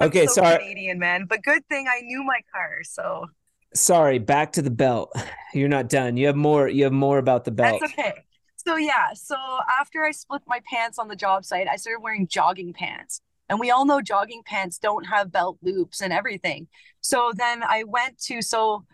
Okay, 0.00 0.26
so 0.26 0.40
sorry, 0.40 0.56
Canadian 0.56 0.98
man, 0.98 1.26
but 1.28 1.42
good 1.42 1.66
thing 1.68 1.86
I 1.86 2.00
knew 2.00 2.24
my 2.24 2.40
car. 2.50 2.78
So 2.82 3.26
sorry. 3.74 4.18
Back 4.18 4.52
to 4.52 4.62
the 4.62 4.70
belt. 4.70 5.12
You're 5.54 5.68
not 5.68 5.88
done. 5.88 6.16
You 6.16 6.28
have 6.28 6.36
more. 6.36 6.68
You 6.68 6.84
have 6.84 6.92
more 6.92 7.18
about 7.18 7.44
the 7.44 7.50
belt. 7.50 7.80
That's 7.80 7.92
okay. 7.92 8.14
So 8.56 8.76
yeah, 8.76 9.14
so 9.14 9.36
after 9.80 10.04
I 10.04 10.10
split 10.10 10.42
my 10.46 10.60
pants 10.70 10.98
on 10.98 11.08
the 11.08 11.16
job 11.16 11.44
site, 11.44 11.68
I 11.68 11.76
started 11.76 12.02
wearing 12.02 12.26
jogging 12.26 12.72
pants. 12.72 13.20
And 13.48 13.58
we 13.58 13.70
all 13.70 13.86
know 13.86 14.00
jogging 14.00 14.42
pants 14.44 14.78
don't 14.78 15.04
have 15.04 15.32
belt 15.32 15.58
loops 15.62 16.00
and 16.00 16.12
everything. 16.12 16.68
So 17.00 17.32
then 17.34 17.62
I 17.62 17.84
went 17.84 18.18
to 18.24 18.42
so 18.42 18.84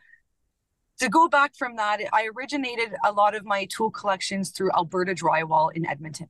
to 1.01 1.09
go 1.09 1.29
back 1.29 1.57
from 1.57 1.77
that, 1.77 2.01
I 2.12 2.29
originated 2.37 2.95
a 3.05 3.11
lot 3.11 3.35
of 3.35 3.45
my 3.45 3.67
tool 3.67 3.90
collections 3.90 4.51
through 4.51 4.71
Alberta 4.73 5.12
Drywall 5.12 5.73
in 5.75 5.87
Edmonton. 5.87 6.29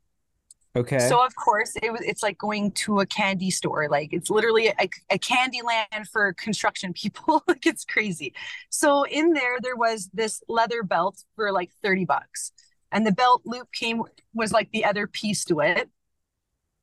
Okay. 0.76 0.98
So 0.98 1.24
of 1.24 1.36
course 1.36 1.76
it 1.82 1.92
was 1.92 2.00
it's 2.00 2.22
like 2.22 2.36
going 2.36 2.72
to 2.72 3.00
a 3.00 3.06
candy 3.06 3.50
store. 3.50 3.88
Like 3.88 4.12
it's 4.12 4.28
literally 4.28 4.68
a, 4.68 4.88
a 5.10 5.18
candy 5.18 5.60
land 5.62 6.08
for 6.08 6.32
construction 6.32 6.92
people. 6.92 7.44
like 7.48 7.64
it's 7.66 7.84
crazy. 7.84 8.34
So 8.70 9.04
in 9.04 9.34
there 9.34 9.58
there 9.62 9.76
was 9.76 10.10
this 10.12 10.42
leather 10.48 10.82
belt 10.82 11.22
for 11.36 11.52
like 11.52 11.70
30 11.82 12.06
bucks 12.06 12.52
and 12.90 13.06
the 13.06 13.12
belt 13.12 13.42
loop 13.44 13.70
came 13.72 14.02
was 14.34 14.52
like 14.52 14.70
the 14.72 14.84
other 14.84 15.06
piece 15.06 15.44
to 15.44 15.60
it 15.60 15.88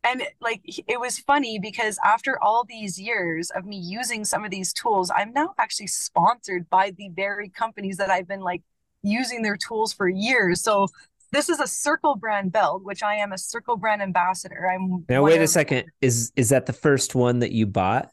and 0.04 0.24
like 0.40 0.62
it 0.66 1.00
was 1.00 1.20
funny 1.20 1.60
because 1.60 2.00
after 2.04 2.42
all 2.42 2.66
these 2.68 3.00
years 3.00 3.52
of 3.52 3.66
me 3.66 3.78
using 3.78 4.26
some 4.26 4.44
of 4.44 4.50
these 4.50 4.74
tools 4.74 5.12
i'm 5.16 5.32
now 5.34 5.54
actually 5.60 5.88
sponsored 5.88 6.70
by 6.70 6.92
the 6.98 7.10
very 7.10 7.50
companies 7.50 7.98
that 7.98 8.10
i've 8.10 8.28
been 8.28 8.42
like 8.42 8.62
using 9.04 9.42
their 9.42 9.58
tools 9.58 9.94
for 9.94 10.08
years. 10.08 10.62
So 10.62 10.88
this 11.32 11.50
is 11.50 11.60
a 11.60 11.68
circle 11.68 12.16
brand 12.16 12.52
belt 12.52 12.84
which 12.84 13.04
i 13.04 13.16
am 13.16 13.32
a 13.32 13.38
circle 13.38 13.78
brand 13.78 14.02
ambassador. 14.02 14.70
I'm 14.70 15.06
now 15.08 15.24
wait 15.24 15.42
a 15.42 15.48
second. 15.48 15.86
Is 16.02 16.32
is 16.36 16.50
that 16.50 16.66
the 16.66 16.74
first 16.74 17.16
one 17.16 17.40
that 17.40 17.52
you 17.52 17.66
bought? 17.66 18.10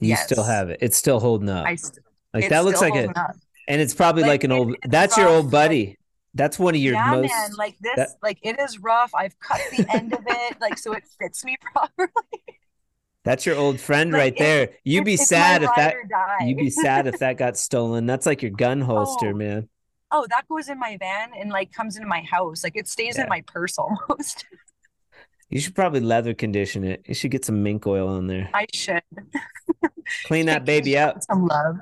You 0.00 0.10
yes. 0.10 0.24
still 0.24 0.42
have 0.42 0.68
it? 0.68 0.78
It's 0.82 0.96
still 0.96 1.20
holding 1.20 1.48
up. 1.48 1.64
I, 1.64 1.76
like 2.34 2.48
that 2.48 2.64
looks 2.64 2.80
like 2.80 2.96
it 2.96 3.10
and 3.68 3.80
it's 3.80 3.94
probably 3.94 4.22
like, 4.22 4.30
like 4.30 4.44
an 4.44 4.52
old 4.52 4.76
that's 4.88 5.16
your 5.16 5.28
old 5.28 5.50
buddy 5.50 5.96
that's 6.34 6.58
one 6.58 6.74
of 6.74 6.80
your 6.80 6.94
yeah, 6.94 7.10
most 7.10 7.30
man, 7.30 7.50
like 7.56 7.76
this 7.80 7.96
that... 7.96 8.08
like 8.22 8.38
it 8.42 8.58
is 8.58 8.78
rough. 8.78 9.14
I've 9.14 9.38
cut 9.38 9.60
the 9.70 9.86
end 9.94 10.12
of 10.12 10.20
it 10.26 10.60
like 10.60 10.78
so 10.78 10.92
it 10.92 11.04
fits 11.20 11.44
me 11.44 11.56
properly. 11.72 12.10
That's 13.24 13.46
your 13.46 13.56
old 13.56 13.80
friend 13.80 14.10
like, 14.10 14.18
right 14.18 14.38
there. 14.38 14.70
you'd 14.82 15.04
be 15.04 15.16
sad 15.16 15.62
if 15.62 15.70
that 15.76 15.94
you'd 16.40 16.58
be 16.58 16.70
sad 16.70 17.06
if 17.06 17.18
that 17.18 17.36
got 17.36 17.56
stolen. 17.56 18.06
That's 18.06 18.26
like 18.26 18.42
your 18.42 18.50
gun 18.50 18.80
holster 18.80 19.28
oh. 19.28 19.34
man. 19.34 19.68
Oh 20.10 20.26
that 20.30 20.48
goes 20.48 20.68
in 20.68 20.78
my 20.78 20.96
van 20.98 21.30
and 21.38 21.50
like 21.50 21.72
comes 21.72 21.96
into 21.96 22.08
my 22.08 22.20
house. 22.20 22.64
Like 22.64 22.76
it 22.76 22.88
stays 22.88 23.16
yeah. 23.16 23.24
in 23.24 23.28
my 23.28 23.42
purse 23.46 23.78
almost. 23.78 24.44
You 25.50 25.60
should 25.60 25.74
probably 25.74 26.00
leather 26.00 26.32
condition 26.32 26.82
it. 26.82 27.04
You 27.06 27.14
should 27.14 27.30
get 27.30 27.44
some 27.44 27.62
mink 27.62 27.86
oil 27.86 28.08
on 28.08 28.26
there. 28.26 28.48
I 28.54 28.66
should. 28.72 29.02
Clean 30.24 30.46
that 30.52 30.64
baby 30.64 30.96
out 30.96 31.22
some 31.24 31.46
love 31.46 31.80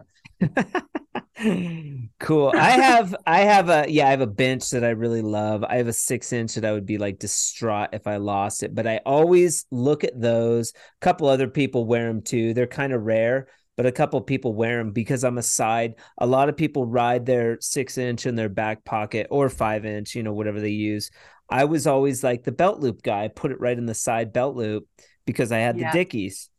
cool. 2.20 2.52
I 2.54 2.70
have 2.70 3.14
I 3.26 3.40
have 3.40 3.68
a 3.70 3.86
yeah, 3.88 4.06
I 4.06 4.10
have 4.10 4.20
a 4.20 4.26
bench 4.26 4.70
that 4.70 4.84
I 4.84 4.90
really 4.90 5.22
love. 5.22 5.64
I 5.64 5.76
have 5.76 5.88
a 5.88 5.92
six 5.92 6.32
inch 6.32 6.54
that 6.54 6.64
I 6.64 6.72
would 6.72 6.86
be 6.86 6.98
like 6.98 7.18
distraught 7.18 7.90
if 7.92 8.06
I 8.06 8.16
lost 8.16 8.62
it, 8.62 8.74
but 8.74 8.86
I 8.86 9.00
always 9.06 9.64
look 9.70 10.04
at 10.04 10.20
those. 10.20 10.72
A 10.72 11.00
couple 11.00 11.28
other 11.28 11.48
people 11.48 11.86
wear 11.86 12.06
them 12.08 12.22
too. 12.22 12.52
They're 12.52 12.66
kind 12.66 12.92
of 12.92 13.02
rare, 13.02 13.48
but 13.76 13.86
a 13.86 13.92
couple 13.92 14.20
people 14.20 14.54
wear 14.54 14.78
them 14.78 14.92
because 14.92 15.24
I'm 15.24 15.38
a 15.38 15.42
side. 15.42 15.94
A 16.18 16.26
lot 16.26 16.48
of 16.50 16.56
people 16.56 16.84
ride 16.84 17.24
their 17.24 17.58
six 17.60 17.96
inch 17.96 18.26
in 18.26 18.34
their 18.34 18.50
back 18.50 18.84
pocket 18.84 19.26
or 19.30 19.48
five 19.48 19.86
inch, 19.86 20.14
you 20.14 20.22
know, 20.22 20.32
whatever 20.34 20.60
they 20.60 20.70
use. 20.70 21.10
I 21.48 21.64
was 21.64 21.86
always 21.86 22.22
like 22.22 22.44
the 22.44 22.52
belt 22.52 22.80
loop 22.80 23.02
guy, 23.02 23.28
put 23.28 23.50
it 23.50 23.60
right 23.60 23.76
in 23.76 23.86
the 23.86 23.94
side 23.94 24.32
belt 24.32 24.56
loop 24.56 24.86
because 25.24 25.52
I 25.52 25.58
had 25.58 25.78
yeah. 25.78 25.90
the 25.90 25.98
Dickies. 25.98 26.50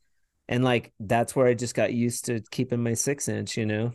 And 0.48 0.64
like 0.64 0.92
that's 1.00 1.36
where 1.36 1.48
I 1.48 1.54
just 1.54 1.76
got 1.76 1.94
used 1.94 2.26
to 2.26 2.42
keeping 2.52 2.82
my 2.82 2.96
six 2.96 3.30
inch, 3.30 3.56
you 3.56 3.66
know. 3.66 3.92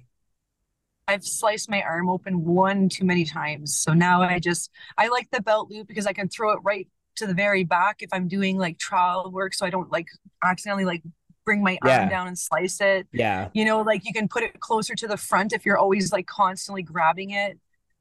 I've 1.08 1.24
sliced 1.24 1.70
my 1.70 1.82
arm 1.82 2.08
open 2.08 2.44
one 2.44 2.88
too 2.88 3.04
many 3.04 3.24
times. 3.24 3.76
So 3.76 3.94
now 3.94 4.22
I 4.22 4.38
just 4.38 4.70
I 4.98 5.08
like 5.08 5.30
the 5.30 5.40
belt 5.40 5.70
loop 5.70 5.86
because 5.86 6.06
I 6.06 6.12
can 6.12 6.28
throw 6.28 6.52
it 6.52 6.60
right 6.64 6.88
to 7.16 7.26
the 7.26 7.34
very 7.34 7.64
back 7.64 8.02
if 8.02 8.10
I'm 8.12 8.28
doing 8.28 8.58
like 8.58 8.78
trial 8.78 9.30
work 9.30 9.54
so 9.54 9.64
I 9.64 9.70
don't 9.70 9.90
like 9.90 10.08
accidentally 10.44 10.84
like 10.84 11.02
bring 11.44 11.62
my 11.62 11.78
yeah. 11.84 12.00
arm 12.00 12.08
down 12.08 12.26
and 12.26 12.38
slice 12.38 12.80
it. 12.80 13.06
Yeah. 13.12 13.48
You 13.54 13.64
know, 13.64 13.82
like 13.82 14.04
you 14.04 14.12
can 14.12 14.28
put 14.28 14.42
it 14.42 14.58
closer 14.60 14.94
to 14.96 15.06
the 15.06 15.16
front 15.16 15.52
if 15.52 15.64
you're 15.64 15.78
always 15.78 16.12
like 16.12 16.26
constantly 16.26 16.82
grabbing 16.82 17.30
it. 17.30 17.58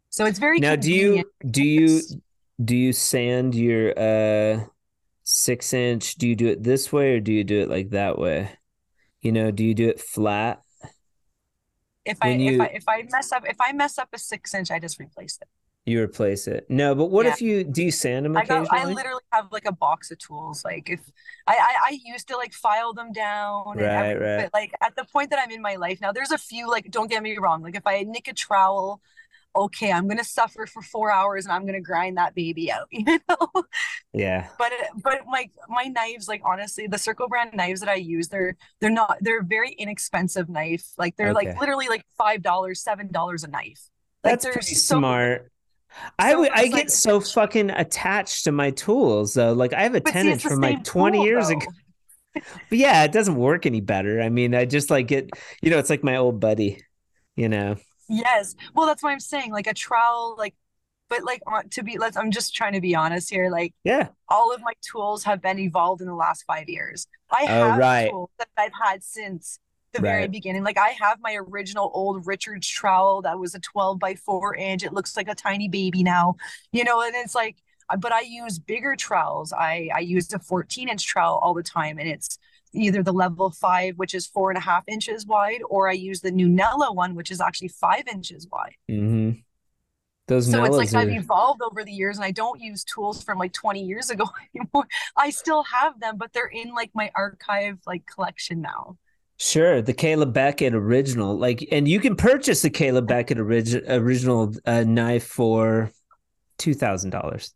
So 0.09 0.25
it's 0.25 0.39
very 0.39 0.59
Now 0.59 0.75
do 0.75 0.91
you 0.91 1.23
do 1.49 1.63
you 1.63 2.01
do 2.63 2.75
you 2.75 2.91
sand 2.91 3.53
your 3.53 3.97
uh 3.97 4.65
six 5.23 5.73
inch? 5.73 6.15
Do 6.15 6.27
you 6.27 6.35
do 6.35 6.47
it 6.47 6.63
this 6.63 6.91
way 6.91 7.15
or 7.15 7.19
do 7.19 7.31
you 7.31 7.43
do 7.43 7.61
it 7.61 7.69
like 7.69 7.91
that 7.91 8.17
way? 8.17 8.51
You 9.21 9.31
know, 9.31 9.51
do 9.51 9.63
you 9.63 9.75
do 9.75 9.89
it 9.89 9.99
flat? 9.99 10.61
If 12.05 12.17
I, 12.21 12.29
you, 12.29 12.53
if 12.53 12.61
I 12.61 12.65
if 12.67 12.83
I 12.87 13.03
mess 13.11 13.31
up 13.31 13.43
if 13.47 13.57
I 13.59 13.71
mess 13.71 13.97
up 13.97 14.09
a 14.13 14.17
six 14.19 14.53
inch, 14.53 14.71
I 14.71 14.79
just 14.79 14.99
replace 14.99 15.39
it. 15.41 15.47
You 15.85 16.01
replace 16.01 16.47
it. 16.47 16.65
No, 16.67 16.95
but 16.95 17.05
what 17.05 17.27
yeah. 17.27 17.33
if 17.33 17.41
you 17.41 17.63
do 17.63 17.83
you 17.83 17.91
sand 17.91 18.25
them 18.25 18.35
occasionally? 18.35 18.69
I, 18.71 18.77
got, 18.79 18.87
I 18.87 18.91
literally 18.91 19.21
have 19.31 19.51
like 19.51 19.65
a 19.65 19.71
box 19.71 20.09
of 20.09 20.17
tools. 20.17 20.65
Like 20.65 20.89
if 20.89 20.99
I, 21.45 21.53
I, 21.53 21.75
I 21.89 21.99
used 22.03 22.27
to 22.29 22.37
like 22.37 22.53
file 22.53 22.93
them 22.93 23.11
down. 23.11 23.77
Right, 23.77 24.13
right. 24.13 24.41
But 24.41 24.49
like 24.53 24.73
at 24.81 24.95
the 24.95 25.05
point 25.05 25.29
that 25.29 25.39
I'm 25.39 25.51
in 25.51 25.61
my 25.61 25.75
life 25.75 26.01
now, 26.01 26.11
there's 26.11 26.31
a 26.31 26.39
few 26.39 26.69
like 26.69 26.89
don't 26.89 27.09
get 27.09 27.21
me 27.21 27.37
wrong. 27.37 27.61
Like 27.61 27.75
if 27.75 27.85
I 27.85 28.01
nick 28.01 28.27
a 28.27 28.33
trowel, 28.33 28.99
okay, 29.55 29.91
I'm 29.91 30.07
gonna 30.07 30.23
suffer 30.23 30.65
for 30.65 30.81
four 30.81 31.11
hours 31.11 31.45
and 31.45 31.53
I'm 31.53 31.65
gonna 31.65 31.81
grind 31.81 32.17
that 32.17 32.35
baby 32.35 32.71
out, 32.71 32.87
you 32.91 33.05
know? 33.05 33.63
Yeah. 34.13 34.47
But 34.57 34.71
but 35.01 35.21
like 35.31 35.51
my 35.69 35.83
knives, 35.83 36.27
like 36.27 36.41
honestly, 36.43 36.87
the 36.87 36.97
Circle 36.97 37.27
brand 37.27 37.51
knives 37.53 37.79
that 37.81 37.89
I 37.89 37.95
use, 37.95 38.27
they're 38.27 38.55
they're 38.81 38.89
not 38.89 39.17
they're 39.21 39.43
very 39.43 39.71
inexpensive 39.71 40.49
knife. 40.49 40.85
Like 40.97 41.15
they're 41.15 41.29
okay. 41.29 41.47
like 41.49 41.59
literally 41.59 41.87
like 41.87 42.05
five 42.17 42.41
dollars, 42.41 42.81
seven 42.81 43.11
dollars 43.11 43.43
a 43.43 43.47
knife. 43.47 43.89
Like, 44.23 44.33
That's 44.41 44.45
pretty 44.45 44.75
so, 44.75 44.97
smart. 44.97 45.51
I 46.19 46.35
would 46.35 46.51
I 46.51 46.63
get 46.65 46.73
like, 46.73 46.89
so 46.89 47.19
fucking 47.21 47.69
attached 47.69 48.43
to 48.45 48.51
my 48.51 48.71
tools 48.71 49.33
though. 49.33 49.53
Like 49.53 49.73
I 49.73 49.83
have 49.83 49.95
a 49.95 50.01
ten 50.01 50.27
inch 50.27 50.43
from 50.43 50.61
like 50.61 50.83
20 50.83 51.17
tool, 51.17 51.25
years 51.25 51.47
though. 51.47 51.53
ago. 51.53 51.67
but 52.69 52.77
yeah, 52.77 53.03
it 53.03 53.11
doesn't 53.11 53.35
work 53.35 53.65
any 53.65 53.81
better. 53.81 54.21
I 54.21 54.29
mean, 54.29 54.53
I 54.53 54.65
just 54.65 54.89
like 54.89 55.11
it, 55.11 55.29
you 55.61 55.69
know, 55.69 55.79
it's 55.79 55.89
like 55.89 56.03
my 56.03 56.17
old 56.17 56.39
buddy, 56.39 56.83
you 57.35 57.49
know. 57.49 57.77
Yes. 58.07 58.55
Well, 58.73 58.85
that's 58.87 59.01
what 59.03 59.11
I'm 59.11 59.19
saying. 59.19 59.51
Like 59.51 59.67
a 59.67 59.73
trowel, 59.73 60.35
like, 60.37 60.55
but 61.09 61.23
like 61.23 61.41
on 61.47 61.69
to 61.69 61.83
be, 61.83 61.97
let's, 61.97 62.17
I'm 62.17 62.31
just 62.31 62.55
trying 62.55 62.73
to 62.73 62.81
be 62.81 62.95
honest 62.95 63.29
here. 63.29 63.49
Like, 63.49 63.73
Yeah. 63.83 64.09
all 64.29 64.53
of 64.53 64.61
my 64.61 64.73
tools 64.91 65.23
have 65.23 65.41
been 65.41 65.59
evolved 65.59 66.01
in 66.01 66.07
the 66.07 66.15
last 66.15 66.43
five 66.47 66.69
years. 66.69 67.07
I 67.31 67.45
Oh, 67.49 67.69
have 67.69 67.77
right. 67.79 68.09
tools 68.09 68.29
that 68.39 68.47
I've 68.57 68.71
had 68.83 69.03
since 69.03 69.59
the 69.93 70.01
very 70.01 70.27
beginning. 70.27 70.63
Like 70.63 70.77
I 70.77 70.89
have 70.89 71.19
my 71.21 71.35
original 71.35 71.89
old 71.93 72.27
Richards 72.27 72.67
trowel 72.67 73.21
that 73.21 73.39
was 73.39 73.55
a 73.55 73.59
12 73.59 73.97
by 73.99 74.15
4 74.15 74.55
inch. 74.55 74.83
It 74.83 74.91
looks 74.93 75.15
like 75.15 75.29
a 75.29 75.35
tiny 75.35 75.69
baby 75.69 76.03
now, 76.03 76.35
you 76.73 76.83
know, 76.83 77.01
and 77.01 77.15
it's 77.15 77.33
like, 77.33 77.57
but 77.99 78.11
I 78.11 78.21
use 78.21 78.59
bigger 78.59 78.95
trowels. 78.95 79.53
I 79.53 79.89
I 79.95 79.99
use 79.99 80.33
a 80.33 80.39
14 80.39 80.89
inch 80.89 81.05
trowel 81.05 81.37
all 81.41 81.53
the 81.53 81.63
time, 81.63 81.97
and 81.97 82.09
it's 82.09 82.37
either 82.75 83.03
the 83.03 83.13
level 83.13 83.51
five, 83.51 83.97
which 83.97 84.13
is 84.13 84.27
four 84.27 84.51
and 84.51 84.57
a 84.57 84.61
half 84.61 84.83
inches 84.87 85.25
wide, 85.25 85.61
or 85.69 85.89
I 85.89 85.93
use 85.93 86.21
the 86.21 86.31
new 86.31 86.47
NELA 86.47 86.93
one, 86.93 87.15
which 87.15 87.31
is 87.31 87.41
actually 87.41 87.69
five 87.69 88.07
inches 88.07 88.47
wide. 88.51 88.75
Mm-hmm. 88.89 89.39
Those 90.27 90.49
So 90.49 90.63
it's 90.63 90.75
like 90.75 90.89
NELAs 90.89 90.95
I've 90.95 91.09
evolved 91.11 91.61
over 91.61 91.83
the 91.83 91.91
years 91.91 92.17
and 92.17 92.25
I 92.25 92.31
don't 92.31 92.59
use 92.59 92.83
tools 92.83 93.23
from 93.23 93.37
like 93.37 93.53
20 93.53 93.83
years 93.83 94.09
ago 94.09 94.25
anymore. 94.55 94.87
I 95.15 95.29
still 95.29 95.63
have 95.63 95.99
them, 95.99 96.17
but 96.17 96.33
they're 96.33 96.47
in 96.47 96.73
like 96.73 96.89
my 96.93 97.11
archive 97.15 97.79
like 97.85 98.05
collection 98.07 98.61
now. 98.61 98.97
sure 99.37 99.81
the 99.81 99.93
Kayla 99.93 100.31
Beckett 100.31 100.73
original. 100.73 101.37
Like, 101.37 101.67
and 101.71 101.87
you 101.87 101.99
can 101.99 102.15
purchase 102.15 102.63
the 102.63 102.71
Kayla 102.71 103.05
Beckett 103.05 103.37
origi- 103.37 103.83
original 103.87 104.53
uh, 104.65 104.83
knife 104.83 105.25
for 105.25 105.91
two 106.57 106.73
thousand 106.73 107.11
dollars. 107.11 107.53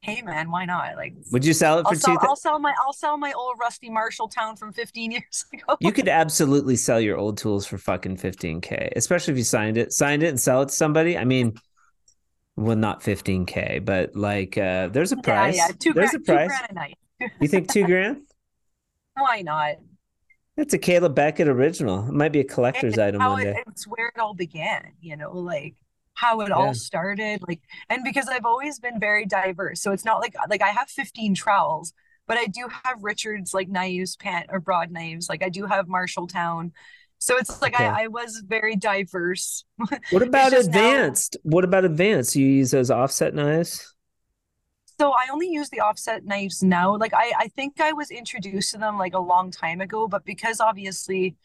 Hey 0.00 0.22
man, 0.22 0.50
why 0.50 0.64
not? 0.64 0.96
Like 0.96 1.14
Would 1.32 1.44
you 1.44 1.52
sell 1.52 1.78
it 1.80 1.86
I'll 1.86 1.92
for 1.92 1.98
sell, 1.98 2.14
two? 2.18 2.26
I'll 2.26 2.36
sell 2.36 2.58
my 2.58 2.74
I'll 2.84 2.92
sell 2.92 3.16
my 3.18 3.32
old 3.32 3.56
rusty 3.60 3.90
Marshalltown 3.90 4.58
from 4.58 4.72
15 4.72 5.10
years 5.12 5.44
ago. 5.52 5.76
You 5.80 5.92
could 5.92 6.08
absolutely 6.08 6.76
sell 6.76 7.00
your 7.00 7.16
old 7.16 7.36
tools 7.38 7.66
for 7.66 7.78
fucking 7.78 8.16
15k, 8.16 8.92
especially 8.96 9.32
if 9.32 9.38
you 9.38 9.44
signed 9.44 9.76
it, 9.76 9.92
signed 9.92 10.22
it 10.22 10.28
and 10.28 10.40
sell 10.40 10.62
it 10.62 10.68
to 10.68 10.74
somebody. 10.74 11.18
I 11.18 11.24
mean, 11.24 11.54
well, 12.56 12.76
not 12.76 13.02
15k, 13.02 13.84
but 13.84 14.14
like 14.16 14.56
uh 14.56 14.88
there's 14.88 15.12
a 15.12 15.16
price. 15.16 15.56
yeah, 15.56 15.68
two 15.78 15.92
there's 15.92 16.10
grand, 16.10 16.22
a 16.22 16.26
two 16.26 16.32
price. 16.32 16.48
grand 16.48 16.66
a 16.70 16.74
night. 16.74 16.98
You 17.40 17.48
think 17.48 17.68
two 17.70 17.84
grand? 17.86 18.22
Why 19.14 19.42
not? 19.42 19.76
It's 20.56 20.74
a 20.74 20.78
Kayla 20.78 21.14
Beckett 21.14 21.48
original. 21.48 22.08
It 22.08 22.12
might 22.14 22.32
be 22.32 22.40
a 22.40 22.44
collector's 22.44 22.98
item 22.98 23.22
one 23.24 23.40
it, 23.40 23.44
day. 23.44 23.62
it's 23.68 23.86
where 23.86 24.08
it 24.08 24.18
all 24.20 24.34
began, 24.34 24.92
you 25.00 25.16
know, 25.16 25.30
like 25.32 25.74
how 26.22 26.40
it 26.40 26.48
Yeah. 26.48 26.54
all 26.56 26.74
started, 26.74 27.42
like, 27.48 27.60
and 27.90 28.02
because 28.04 28.28
I've 28.28 28.44
always 28.52 28.78
been 28.80 28.98
very 29.00 29.24
diverse, 29.26 29.80
so 29.82 29.92
it's 29.92 30.04
not 30.04 30.20
like 30.20 30.34
like 30.48 30.62
I 30.62 30.68
have 30.78 30.88
15 30.90 31.34
trowels, 31.34 31.92
but 32.26 32.36
I 32.38 32.46
do 32.46 32.68
have 32.84 33.02
Richards 33.02 33.54
like 33.54 33.68
knives, 33.68 34.16
pant 34.16 34.46
or 34.50 34.58
broad 34.60 34.90
knives, 34.90 35.28
like 35.28 35.42
I 35.42 35.48
do 35.48 35.66
have 35.66 35.86
Marshalltown, 35.86 36.72
so 37.18 37.36
it's 37.36 37.62
like 37.62 37.74
Okay. 37.74 37.84
I, 37.86 38.04
I 38.04 38.06
was 38.08 38.42
very 38.46 38.74
diverse. 38.76 39.64
What 40.10 40.22
about 40.22 40.50
just 40.52 40.70
now- 40.70 40.78
advanced? 40.78 41.36
What 41.42 41.64
about 41.64 41.84
advanced? 41.84 42.34
You 42.36 42.46
use 42.46 42.70
those 42.72 42.90
offset 42.90 43.32
knives? 43.34 43.94
So 45.00 45.12
I 45.12 45.28
only 45.32 45.48
use 45.48 45.68
the 45.70 45.80
offset 45.80 46.24
knives 46.24 46.62
now. 46.62 46.96
Like 46.96 47.14
I, 47.14 47.32
I 47.38 47.48
think 47.48 47.80
I 47.80 47.92
was 47.92 48.10
introduced 48.10 48.72
to 48.72 48.78
them 48.78 48.98
like 48.98 49.14
a 49.14 49.20
long 49.20 49.52
time 49.52 49.80
ago, 49.80 50.08
but 50.08 50.24
because 50.24 50.60
obviously 50.60 51.36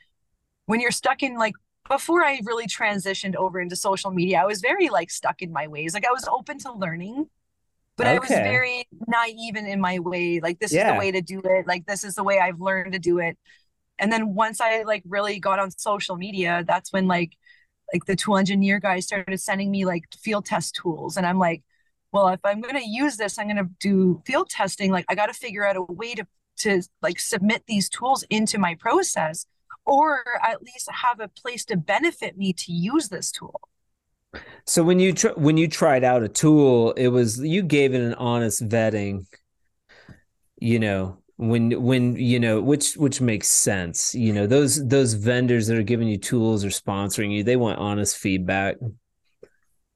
when 0.66 0.80
you're 0.80 0.92
stuck 1.04 1.22
in 1.22 1.36
like 1.38 1.54
before 1.90 2.24
I 2.24 2.40
really 2.44 2.68
transitioned 2.68 3.36
over 3.36 3.60
into 3.60 3.76
social 3.76 4.12
media, 4.12 4.42
I 4.42 4.46
was 4.46 4.62
very 4.62 4.90
like 4.90 5.12
stuck 5.12 5.42
in 5.42 5.52
my 5.52 5.68
ways. 5.68 5.94
Like 5.94 6.08
I 6.08 6.12
was 6.12 6.28
open 6.28 6.58
to 6.60 6.72
learning, 6.72 7.26
but 7.98 8.08
I 8.08 8.20
was 8.20 8.30
very 8.30 8.88
naive 9.08 9.56
in, 9.56 9.66
in 9.68 9.82
my 9.82 10.00
way. 10.00 10.40
Like 10.40 10.60
this 10.60 10.72
is 10.72 10.84
the 10.84 10.96
way 10.96 11.12
to 11.12 11.22
do 11.22 11.42
it. 11.44 11.68
Like 11.68 11.86
this 11.86 12.04
is 12.04 12.16
the 12.16 12.24
way 12.24 12.40
I've 12.40 12.60
learned 12.62 12.94
to 12.94 13.00
do 13.00 13.20
it. 13.20 13.38
And 14.00 14.12
then 14.12 14.34
once 14.34 14.60
I 14.62 14.84
like 14.84 15.04
really 15.06 15.40
got 15.40 15.60
on 15.60 15.72
social 15.72 16.16
media, 16.16 16.64
that's 16.68 16.92
when 16.94 17.08
like 17.08 17.34
like 17.94 18.06
the 18.06 18.16
tool 18.16 18.38
engineer 18.38 18.80
guys 18.80 19.06
started 19.06 19.38
sending 19.40 19.70
me 19.70 19.86
like 19.86 20.06
field 20.20 20.46
test 20.46 20.76
tools. 20.76 21.18
And 21.18 21.26
I'm 21.26 21.38
like, 21.38 21.64
well, 22.12 22.30
if 22.30 22.40
I'm 22.44 22.62
going 22.62 22.76
to 22.76 22.88
use 22.88 23.18
this, 23.18 23.38
I'm 23.38 23.48
going 23.48 23.58
to 23.58 23.70
do 23.80 24.22
field 24.26 24.50
testing. 24.50 24.92
Like 24.92 25.06
I 25.10 25.16
got 25.16 25.28
to 25.28 25.34
figure 25.34 25.66
out 25.66 25.76
a 25.76 25.82
way 25.84 26.16
to 26.16 26.26
to 26.56 26.82
like 27.02 27.20
submit 27.20 27.64
these 27.68 27.90
tools 27.90 28.24
into 28.30 28.58
my 28.58 28.76
process 28.76 29.46
or 29.86 30.24
at 30.44 30.62
least 30.62 30.90
have 30.92 31.20
a 31.20 31.28
place 31.28 31.66
to 31.66 31.78
benefit 31.78 32.38
me 32.38 32.54
to 32.54 32.72
use 32.72 33.10
this 33.10 33.32
tool. 33.32 33.60
So 34.66 34.84
when 34.84 35.00
you 35.00 35.14
tr- 35.14 35.36
when 35.36 35.58
you 35.58 35.68
tried 35.68 36.04
out 36.04 36.24
a 36.24 36.28
tool, 36.30 36.94
it 36.94 37.10
was 37.10 37.40
you 37.40 37.62
gave 37.62 37.94
it 37.94 38.02
an 38.02 38.16
honest 38.16 38.68
vetting. 38.68 39.26
You 40.60 40.80
know, 40.80 41.18
when 41.38 41.82
when 41.84 42.16
you 42.16 42.40
know 42.40 42.62
which 42.62 42.96
which 42.96 43.22
makes 43.22 43.50
sense. 43.50 44.16
You 44.16 44.34
know, 44.34 44.48
those 44.48 44.88
those 44.88 45.14
vendors 45.14 45.68
that 45.68 45.78
are 45.78 45.84
giving 45.84 46.08
you 46.08 46.18
tools 46.18 46.64
or 46.64 46.70
sponsoring 46.70 47.32
you, 47.36 47.44
they 47.44 47.58
want 47.58 47.80
honest 47.80 48.18
feedback. 48.18 48.78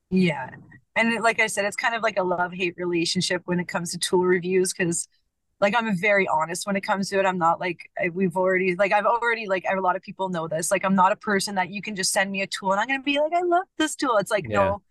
Yeah. 0.10 0.52
And 0.95 1.21
like 1.23 1.39
I 1.39 1.47
said, 1.47 1.65
it's 1.65 1.76
kind 1.76 1.93
of 1.93 2.02
like 2.02 2.17
a 2.17 2.23
love-hate 2.23 2.76
relationship 2.78 3.43
when 3.45 3.60
it 3.60 3.67
comes 3.67 3.91
to 3.91 4.00
tool 4.00 4.23
reviews 4.23 4.73
because 4.73 5.08
like 5.60 5.76
I'm 5.76 5.96
very 5.98 6.28
honest 6.28 6.67
when 6.67 6.76
it 6.76 6.82
comes 6.82 7.10
to 7.10 7.20
it. 7.20 7.26
I'm 7.26 7.38
not 7.38 7.60
like 7.60 7.89
I- 8.00 8.10
we've 8.10 8.38
already 8.38 8.76
like 8.76 8.91
I've 8.91 9.06
already 9.06 9.48
like 9.48 9.65
a 9.70 9.80
lot 9.82 9.96
of 9.96 10.02
people 10.02 10.30
know 10.30 10.48
this. 10.48 10.72
Like 10.72 10.86
I'm 10.86 10.96
not 10.96 11.12
a 11.12 11.15
person 11.15 11.56
that 11.56 11.70
you 11.70 11.82
can 11.82 11.96
just 11.96 12.12
send 12.12 12.32
me 12.32 12.41
a 12.41 12.48
tool 12.48 12.72
and 12.72 12.80
I'm 12.80 12.88
gonna 12.88 13.02
be 13.04 13.20
like, 13.20 13.34
I 13.34 13.41
love 13.41 13.65
this 13.78 13.96
tool. 13.96 14.17
It's 14.17 14.32
like, 14.32 14.46
Yeah. 14.48 14.58
no, 14.58 14.82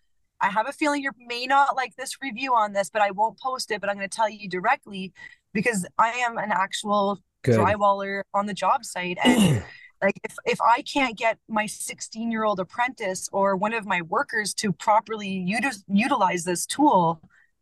I 0.41 0.49
have 0.51 0.69
a 0.69 0.73
feeling 0.73 1.03
you 1.03 1.13
may 1.19 1.47
not 1.47 1.77
like 1.77 1.95
this 1.97 2.17
review 2.23 2.55
on 2.55 2.73
this, 2.73 2.91
but 2.91 3.03
I 3.03 3.11
won't 3.13 3.39
post 3.39 3.71
it, 3.71 3.81
but 3.81 3.89
I'm 3.91 3.97
gonna 3.97 4.09
tell 4.09 4.29
you 4.29 4.49
directly 4.49 5.13
because 5.55 5.87
I 5.99 6.09
am 6.11 6.37
an 6.39 6.51
actual 6.53 7.21
Good. 7.43 7.61
drywaller 7.61 8.23
on 8.35 8.47
the 8.47 8.55
job 8.55 8.85
site 8.85 9.19
and 9.25 9.63
like 10.03 10.19
if, 10.25 10.35
if 10.45 10.61
i 10.61 10.83
can't 10.83 11.17
get 11.17 11.39
my 11.49 11.65
16 11.65 12.31
year 12.31 12.45
old 12.45 12.61
apprentice 12.61 13.29
or 13.33 13.57
one 13.57 13.73
of 13.73 13.87
my 13.87 14.03
workers 14.03 14.53
to 14.55 14.73
properly 14.73 15.47
utis- 15.49 15.85
utilize 15.89 16.45
this 16.45 16.67
tool 16.67 17.21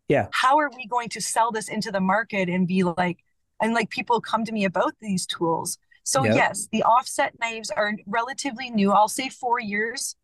Yeah. 0.09 0.27
how 0.33 0.59
are 0.59 0.71
we 0.77 0.87
going 0.87 1.09
to 1.11 1.21
sell 1.21 1.51
this 1.51 1.69
into 1.69 1.91
the 1.91 2.01
market 2.01 2.49
and 2.49 2.67
be 2.69 2.83
like 2.85 3.19
and 3.61 3.73
like 3.75 3.89
people 3.91 4.21
come 4.21 4.45
to 4.45 4.53
me 4.53 4.65
about 4.65 4.93
these 5.01 5.27
tools 5.27 5.79
so 6.03 6.25
Yep. 6.25 6.35
yes 6.37 6.69
the 6.73 6.83
offset 6.83 7.33
knives 7.41 7.71
are 7.71 7.93
relatively 8.07 8.69
new 8.71 8.93
i'll 8.93 9.09
say 9.09 9.29
four 9.31 9.59
years 9.61 10.17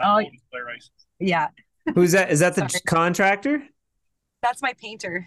oh 0.00 0.20
yeah 1.20 1.48
Who's 1.94 2.12
that? 2.12 2.30
Is 2.32 2.40
that 2.40 2.56
the 2.56 2.68
Sorry. 2.68 2.80
contractor? 2.86 3.62
that's 4.42 4.62
my 4.62 4.72
painter 4.80 5.26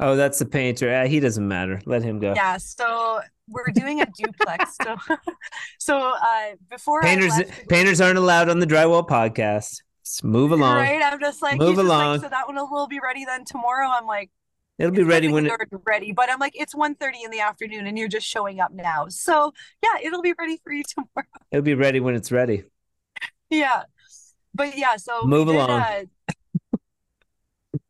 Oh, 0.00 0.14
that's 0.14 0.38
the 0.38 0.46
painter. 0.46 0.94
Uh, 0.94 1.08
he 1.08 1.18
doesn't 1.18 1.48
matter. 1.48 1.80
Let 1.84 2.04
him 2.04 2.20
go. 2.20 2.32
yeah 2.36 2.56
so 2.58 3.18
we're 3.48 3.66
doing 3.74 4.00
a 4.00 4.06
duplex 4.06 4.76
so 4.82 4.96
so 5.80 5.98
uh 5.98 6.54
before 6.70 7.04
I 7.04 7.08
Painters 7.08 7.36
left- 7.36 7.68
painters 7.68 8.00
aren't 8.00 8.16
allowed 8.18 8.48
on 8.48 8.60
the 8.60 8.66
drywall 8.66 9.06
podcast. 9.06 9.82
Move 10.22 10.52
along. 10.52 10.76
Right? 10.76 11.02
I'm 11.02 11.20
just 11.20 11.42
like, 11.42 11.58
Move 11.58 11.76
just 11.76 11.88
like, 11.88 12.02
along. 12.04 12.20
so 12.20 12.28
that 12.28 12.46
one 12.46 12.56
will 12.56 12.86
be 12.88 13.00
ready 13.00 13.24
then 13.24 13.44
tomorrow. 13.44 13.88
I'm 13.88 14.06
like, 14.06 14.30
It'll 14.78 14.92
be 14.92 15.00
it's 15.00 15.08
ready 15.08 15.28
when 15.28 15.44
technically 15.44 15.48
it, 15.48 15.80
already 15.80 15.84
ready, 16.06 16.12
but 16.12 16.30
I'm 16.30 16.38
like, 16.38 16.52
it's 16.54 16.74
1:30 16.74 17.24
in 17.24 17.30
the 17.30 17.40
afternoon 17.40 17.86
and 17.86 17.98
you're 17.98 18.08
just 18.08 18.26
showing 18.26 18.60
up 18.60 18.72
now. 18.72 19.08
So 19.08 19.52
yeah, 19.82 20.00
it'll 20.02 20.22
be 20.22 20.34
ready 20.38 20.60
for 20.62 20.72
you 20.72 20.84
tomorrow. 20.88 21.26
it'll 21.50 21.64
be 21.64 21.74
ready 21.74 21.98
when 22.00 22.14
it's 22.14 22.30
ready. 22.30 22.64
Yeah. 23.50 23.82
But 24.54 24.78
yeah, 24.78 24.96
so 24.96 25.24
Move 25.24 25.48
did, 25.48 25.56
along. 25.56 25.70
uh, 25.70 26.02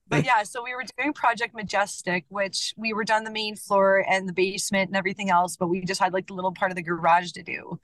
but 0.09 0.25
yeah, 0.25 0.43
so 0.43 0.63
we 0.63 0.75
were 0.75 0.85
doing 0.97 1.13
Project 1.13 1.55
Majestic, 1.55 2.25
which 2.29 2.73
we 2.77 2.95
were 2.95 3.05
done 3.05 3.25
the 3.25 3.31
main 3.31 3.55
floor 3.57 4.05
and 4.09 4.27
the 4.27 4.33
basement 4.33 4.89
and 4.89 4.97
everything 4.97 5.29
else, 5.29 5.57
but 5.57 5.69
we 5.69 5.85
just 5.85 6.01
had 6.01 6.15
like 6.15 6.27
the 6.27 6.35
little 6.35 6.53
part 6.53 6.73
of 6.73 6.77
the 6.77 6.83
garage 6.83 7.33
to 7.33 7.43
do. 7.43 7.79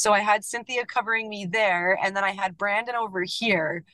So 0.00 0.14
I 0.14 0.20
had 0.20 0.46
Cynthia 0.46 0.86
covering 0.86 1.28
me 1.28 1.44
there, 1.44 1.98
and 2.02 2.16
then 2.16 2.24
I 2.24 2.30
had 2.30 2.56
Brandon 2.56 2.94
over 2.94 3.22
here. 3.22 3.84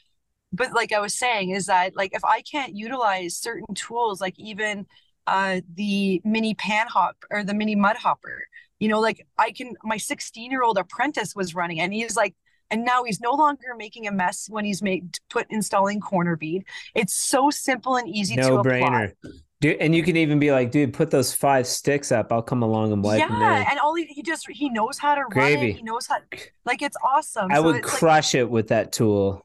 But 0.53 0.73
like 0.73 0.92
I 0.92 1.01
was 1.01 1.14
saying, 1.19 1.51
is 1.51 1.66
that 1.66 1.97
like 1.97 2.14
if 2.14 2.25
I 2.25 2.42
can't 2.42 2.77
utilize 2.77 3.37
certain 3.37 3.75
tools, 3.75 4.21
like 4.21 4.38
even 4.38 4.87
uh 5.27 5.61
the 5.75 6.23
mini 6.25 6.55
pan 6.55 6.87
hop 6.87 7.16
or 7.31 7.42
the 7.42 7.55
mini 7.55 7.75
mud 7.75 7.97
hopper, 7.97 8.47
you 8.79 8.88
know, 8.88 9.01
like 9.01 9.27
I 9.37 9.51
can 9.51 9.75
my 9.83 9.97
16 9.97 10.51
year 10.51 10.62
old 10.62 10.79
apprentice 10.79 11.35
was 11.35 11.57
running 11.57 11.81
and 11.81 11.92
he's 11.92 12.16
like 12.16 12.37
and 12.71 12.85
now 12.85 13.03
he's 13.03 13.21
no 13.21 13.33
longer 13.33 13.75
making 13.77 14.07
a 14.07 14.12
mess 14.12 14.49
when 14.49 14.64
he's 14.64 14.83
made 14.83 15.19
put 15.29 15.47
installing 15.51 16.01
corner 16.01 16.37
bead. 16.37 16.64
It's 16.95 17.14
so 17.14 17.51
simple 17.51 17.97
and 17.97 18.09
easy 18.09 18.37
to 18.37 18.42
No 18.42 18.59
apply. 18.59 19.12
Dude, 19.61 19.79
and 19.81 19.95
you 19.95 20.03
can 20.03 20.16
even 20.16 20.38
be 20.38 20.53
like, 20.53 20.71
dude, 20.71 20.92
put 20.92 21.11
those 21.11 21.33
five 21.35 21.66
sticks 21.66 22.12
up. 22.12 22.31
I'll 22.33 22.42
come 22.42 22.62
along 22.62 22.92
and 22.92 23.03
wipe 23.03 23.27
them 23.29 23.42
yeah, 23.42 23.64
and 23.71 23.79
all 23.81 23.95
he, 23.95 24.05
he 24.07 24.23
just 24.23 24.47
he 24.49 24.69
knows 24.69 24.99
how 24.99 25.14
to 25.14 25.25
run 25.25 25.57
it. 25.57 25.71
He 25.71 25.83
knows 25.83 26.07
how 26.07 26.16
like 26.64 26.83
it's 26.83 26.97
awesome. 27.03 27.55
I 27.55 27.57
So 27.57 27.61
would 27.61 27.75
it's 27.75 27.92
like 27.92 28.05
crush 28.05 28.35
it 28.35 28.49
with 28.51 28.69
that 28.69 28.92
tool. 28.92 29.45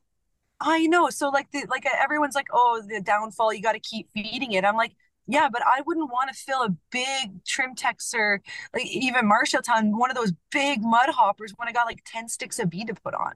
I 0.60 0.86
know. 0.88 1.10
So 1.10 1.30
like 1.30 1.52
the 1.52 1.66
like 1.70 1.86
everyone's 1.86 2.36
like, 2.36 2.48
oh, 2.54 2.82
the 2.88 3.02
downfall, 3.02 3.54
you 3.54 3.62
got 3.62 3.74
to 3.74 3.80
keep 3.80 4.10
feeding 4.14 4.52
it. 4.54 4.64
I'm 4.64 4.76
like, 4.76 4.94
yeah, 5.28 5.50
but 5.52 5.62
I 5.66 5.82
wouldn't 5.86 6.12
want 6.12 6.30
to 6.34 6.36
fill 6.36 6.62
a 6.64 6.70
big 6.92 7.44
trim 7.46 7.76
texture, 7.76 8.42
like 8.74 8.86
even 8.88 9.30
Marshalltown, 9.30 9.98
one 9.98 10.12
of 10.12 10.16
those 10.18 10.34
big 10.52 10.82
mud 10.84 11.10
hoppers 11.10 11.54
when 11.58 11.68
I 11.68 11.72
got 11.72 11.86
like 11.88 12.02
10 12.06 12.28
sticks 12.30 12.60
of 12.60 12.70
bee 12.70 12.86
to 12.86 12.94
put 12.94 13.14
on. 13.16 13.34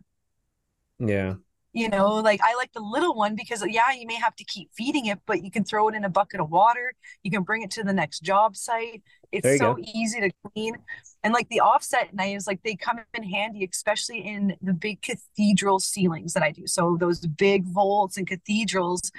Yeah. 1.00 1.36
You 1.76 1.90
know, 1.90 2.14
like 2.16 2.40
I 2.42 2.56
like 2.56 2.72
the 2.72 2.80
little 2.80 3.14
one 3.14 3.36
because 3.36 3.62
yeah, 3.68 3.92
you 3.92 4.08
may 4.08 4.16
have 4.16 4.34
to 4.38 4.46
keep 4.46 4.70
feeding 4.78 5.08
it, 5.08 5.20
but 5.28 5.44
you 5.44 5.52
can 5.52 5.66
throw 5.66 5.90
it 5.90 5.94
in 5.94 6.06
a 6.06 6.10
bucket 6.10 6.40
of 6.40 6.50
water. 6.50 6.94
You 7.22 7.32
can 7.32 7.44
bring 7.44 7.64
it 7.64 7.72
to 7.72 7.84
the 7.84 7.92
next 7.92 8.22
job 8.22 8.56
site. 8.56 9.04
It's 9.34 9.60
so 9.60 9.74
go. 9.74 9.84
easy 9.94 10.22
to 10.22 10.32
clean. 10.54 10.78
And 11.26 11.34
like 11.34 11.50
the 11.50 11.60
offset 11.60 12.14
knives, 12.14 12.48
like 12.48 12.64
they 12.64 12.78
come 12.78 13.00
in 13.14 13.24
handy, 13.24 13.68
especially 13.70 14.20
in 14.20 14.56
the 14.62 14.72
big 14.72 15.02
cathedral 15.02 15.80
ceilings 15.80 16.32
that 16.32 16.44
I 16.44 16.52
do. 16.52 16.66
So 16.66 16.96
those 16.98 17.20
big 17.20 17.66
vaults 17.66 18.16
and 18.16 18.26
cathedrals, 18.26 19.12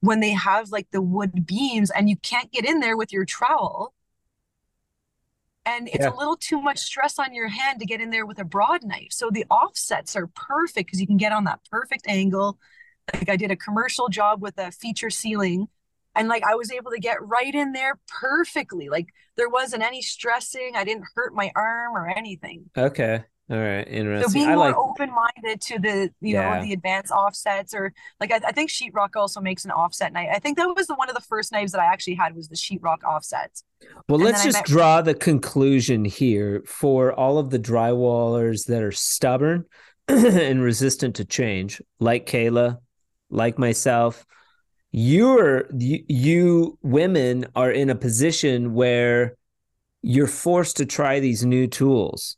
when 0.00 0.20
they 0.20 0.30
have 0.30 0.70
like 0.70 0.86
the 0.92 1.02
wood 1.02 1.44
beams 1.44 1.90
and 1.90 2.08
you 2.08 2.16
can't 2.16 2.50
get 2.50 2.64
in 2.64 2.80
there 2.80 2.96
with 2.96 3.12
your 3.12 3.26
trowel, 3.26 3.92
and 5.68 5.88
it's 5.88 5.98
yeah. 6.00 6.12
a 6.12 6.16
little 6.16 6.36
too 6.36 6.60
much 6.62 6.78
stress 6.78 7.18
on 7.18 7.34
your 7.34 7.48
hand 7.48 7.80
to 7.80 7.86
get 7.86 8.00
in 8.00 8.10
there 8.10 8.24
with 8.24 8.38
a 8.38 8.44
broad 8.44 8.82
knife. 8.84 9.08
So 9.10 9.28
the 9.30 9.44
offsets 9.50 10.16
are 10.16 10.26
perfect 10.28 10.86
because 10.86 11.00
you 11.00 11.06
can 11.06 11.18
get 11.18 11.32
on 11.32 11.44
that 11.44 11.60
perfect 11.70 12.06
angle. 12.08 12.58
Like 13.12 13.28
I 13.28 13.36
did 13.36 13.50
a 13.50 13.56
commercial 13.56 14.08
job 14.08 14.40
with 14.40 14.58
a 14.58 14.72
feature 14.72 15.10
ceiling 15.10 15.68
and 16.14 16.26
like 16.28 16.42
I 16.42 16.54
was 16.54 16.72
able 16.72 16.90
to 16.92 16.98
get 16.98 17.26
right 17.26 17.54
in 17.54 17.72
there 17.72 17.98
perfectly. 18.08 18.88
Like 18.88 19.08
there 19.36 19.50
wasn't 19.50 19.82
any 19.82 20.00
stressing. 20.00 20.72
I 20.74 20.84
didn't 20.84 21.04
hurt 21.14 21.34
my 21.34 21.52
arm 21.54 21.94
or 21.94 22.08
anything. 22.08 22.70
Okay. 22.76 23.24
All 23.50 23.58
right, 23.58 23.88
interesting. 23.88 24.28
So 24.28 24.34
being 24.34 24.50
I 24.50 24.54
more 24.56 24.66
like... 24.66 24.76
open-minded 24.76 25.60
to 25.62 25.78
the 25.78 26.10
you 26.20 26.34
yeah. 26.34 26.56
know 26.56 26.62
the 26.62 26.74
advanced 26.74 27.10
offsets, 27.10 27.72
or 27.72 27.94
like 28.20 28.30
I, 28.30 28.40
I, 28.46 28.52
think 28.52 28.68
Sheetrock 28.70 29.16
also 29.16 29.40
makes 29.40 29.64
an 29.64 29.70
offset 29.70 30.12
knife. 30.12 30.28
I 30.30 30.38
think 30.38 30.58
that 30.58 30.66
was 30.76 30.86
the 30.86 30.94
one 30.94 31.08
of 31.08 31.14
the 31.14 31.22
first 31.22 31.50
knives 31.50 31.72
that 31.72 31.80
I 31.80 31.86
actually 31.86 32.16
had 32.16 32.36
was 32.36 32.48
the 32.48 32.56
Sheetrock 32.56 33.02
offsets. 33.04 33.64
Well, 34.06 34.16
and 34.16 34.24
let's 34.24 34.44
just 34.44 34.58
met... 34.58 34.66
draw 34.66 35.00
the 35.00 35.14
conclusion 35.14 36.04
here 36.04 36.62
for 36.66 37.14
all 37.14 37.38
of 37.38 37.48
the 37.48 37.58
drywallers 37.58 38.66
that 38.66 38.82
are 38.82 38.92
stubborn 38.92 39.64
and 40.08 40.62
resistant 40.62 41.16
to 41.16 41.24
change, 41.24 41.80
like 42.00 42.26
Kayla, 42.26 42.78
like 43.30 43.58
myself. 43.58 44.26
You're 44.90 45.68
you, 45.74 46.04
you 46.06 46.78
women 46.82 47.46
are 47.56 47.70
in 47.70 47.88
a 47.88 47.94
position 47.94 48.74
where 48.74 49.36
you're 50.02 50.26
forced 50.26 50.76
to 50.78 50.86
try 50.86 51.20
these 51.20 51.44
new 51.44 51.66
tools 51.66 52.37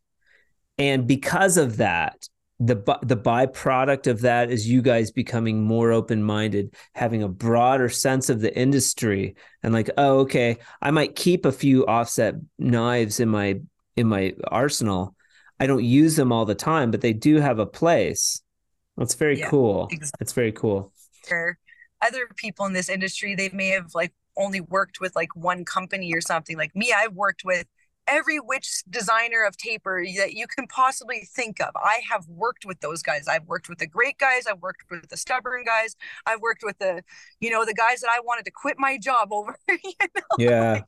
and 0.80 1.06
because 1.06 1.56
of 1.56 1.76
that 1.76 2.28
the 2.60 2.76
the 3.02 3.16
byproduct 3.16 4.06
of 4.06 4.20
that 4.20 4.50
is 4.50 4.68
you 4.68 4.82
guys 4.82 5.10
becoming 5.10 5.62
more 5.62 5.92
open 5.92 6.22
minded, 6.22 6.74
having 6.94 7.22
a 7.22 7.28
broader 7.28 7.88
sense 7.88 8.28
of 8.28 8.40
the 8.40 8.54
industry, 8.56 9.34
and 9.62 9.72
like, 9.72 9.88
oh, 9.96 10.18
okay, 10.20 10.58
I 10.82 10.90
might 10.90 11.16
keep 11.16 11.46
a 11.46 11.52
few 11.52 11.86
offset 11.86 12.34
knives 12.58 13.18
in 13.18 13.30
my 13.30 13.60
in 13.96 14.06
my 14.06 14.34
arsenal. 14.46 15.16
I 15.58 15.66
don't 15.66 15.84
use 15.84 16.16
them 16.16 16.32
all 16.32 16.44
the 16.44 16.54
time, 16.54 16.90
but 16.90 17.00
they 17.00 17.14
do 17.14 17.36
have 17.36 17.58
a 17.58 17.66
place. 17.66 18.42
That's 18.98 19.14
very 19.14 19.38
yeah, 19.38 19.48
cool. 19.48 19.88
Exactly. 19.90 20.16
That's 20.18 20.34
very 20.34 20.52
cool. 20.52 20.92
For 21.26 21.58
other 22.02 22.28
people 22.36 22.66
in 22.66 22.74
this 22.74 22.90
industry, 22.90 23.34
they 23.34 23.48
may 23.54 23.68
have 23.68 23.94
like 23.94 24.12
only 24.36 24.60
worked 24.60 25.00
with 25.00 25.16
like 25.16 25.34
one 25.34 25.64
company 25.64 26.12
or 26.12 26.20
something. 26.20 26.58
Like 26.58 26.76
me, 26.76 26.92
I've 26.94 27.14
worked 27.14 27.42
with 27.42 27.66
every 28.06 28.38
which 28.38 28.82
designer 28.88 29.44
of 29.44 29.56
taper 29.56 30.04
that 30.16 30.32
you 30.34 30.46
can 30.46 30.66
possibly 30.66 31.28
think 31.34 31.60
of. 31.60 31.70
I 31.76 32.00
have 32.10 32.26
worked 32.28 32.64
with 32.64 32.80
those 32.80 33.02
guys. 33.02 33.28
I've 33.28 33.46
worked 33.46 33.68
with 33.68 33.78
the 33.78 33.86
great 33.86 34.18
guys. 34.18 34.46
I've 34.46 34.60
worked 34.60 34.84
with 34.90 35.08
the 35.08 35.16
stubborn 35.16 35.64
guys. 35.64 35.96
I've 36.26 36.40
worked 36.40 36.62
with 36.64 36.78
the, 36.78 37.02
you 37.40 37.50
know, 37.50 37.64
the 37.64 37.74
guys 37.74 38.00
that 38.00 38.10
I 38.10 38.20
wanted 38.20 38.44
to 38.46 38.50
quit 38.50 38.76
my 38.78 38.98
job 38.98 39.28
over. 39.32 39.56
You 39.68 39.92
know? 40.14 40.22
Yeah. 40.38 40.72
Like, 40.72 40.84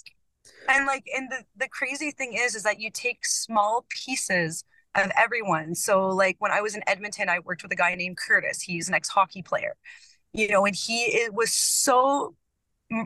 and 0.68 0.87
like, 0.87 1.05
and 1.14 1.31
the 1.31 1.44
the 1.57 1.68
crazy 1.68 2.11
thing 2.11 2.35
is, 2.35 2.55
is 2.55 2.64
that 2.64 2.81
you 2.81 2.90
take 2.92 3.25
small 3.25 3.87
pieces 3.88 4.64
of 4.94 5.11
everyone. 5.16 5.75
So 5.75 6.09
like 6.09 6.37
when 6.40 6.51
I 6.51 6.61
was 6.61 6.75
in 6.75 6.83
Edmonton, 6.87 7.29
I 7.29 7.38
worked 7.38 7.62
with 7.62 7.72
a 7.72 7.77
guy 7.77 7.94
named 7.94 8.16
Curtis. 8.16 8.61
He's 8.61 8.88
an 8.88 8.94
ex 8.94 9.09
hockey 9.09 9.42
player 9.42 9.77
you 10.33 10.48
know, 10.48 10.64
and 10.64 10.75
he 10.75 11.05
it 11.05 11.35
was 11.35 11.53
so 11.53 12.35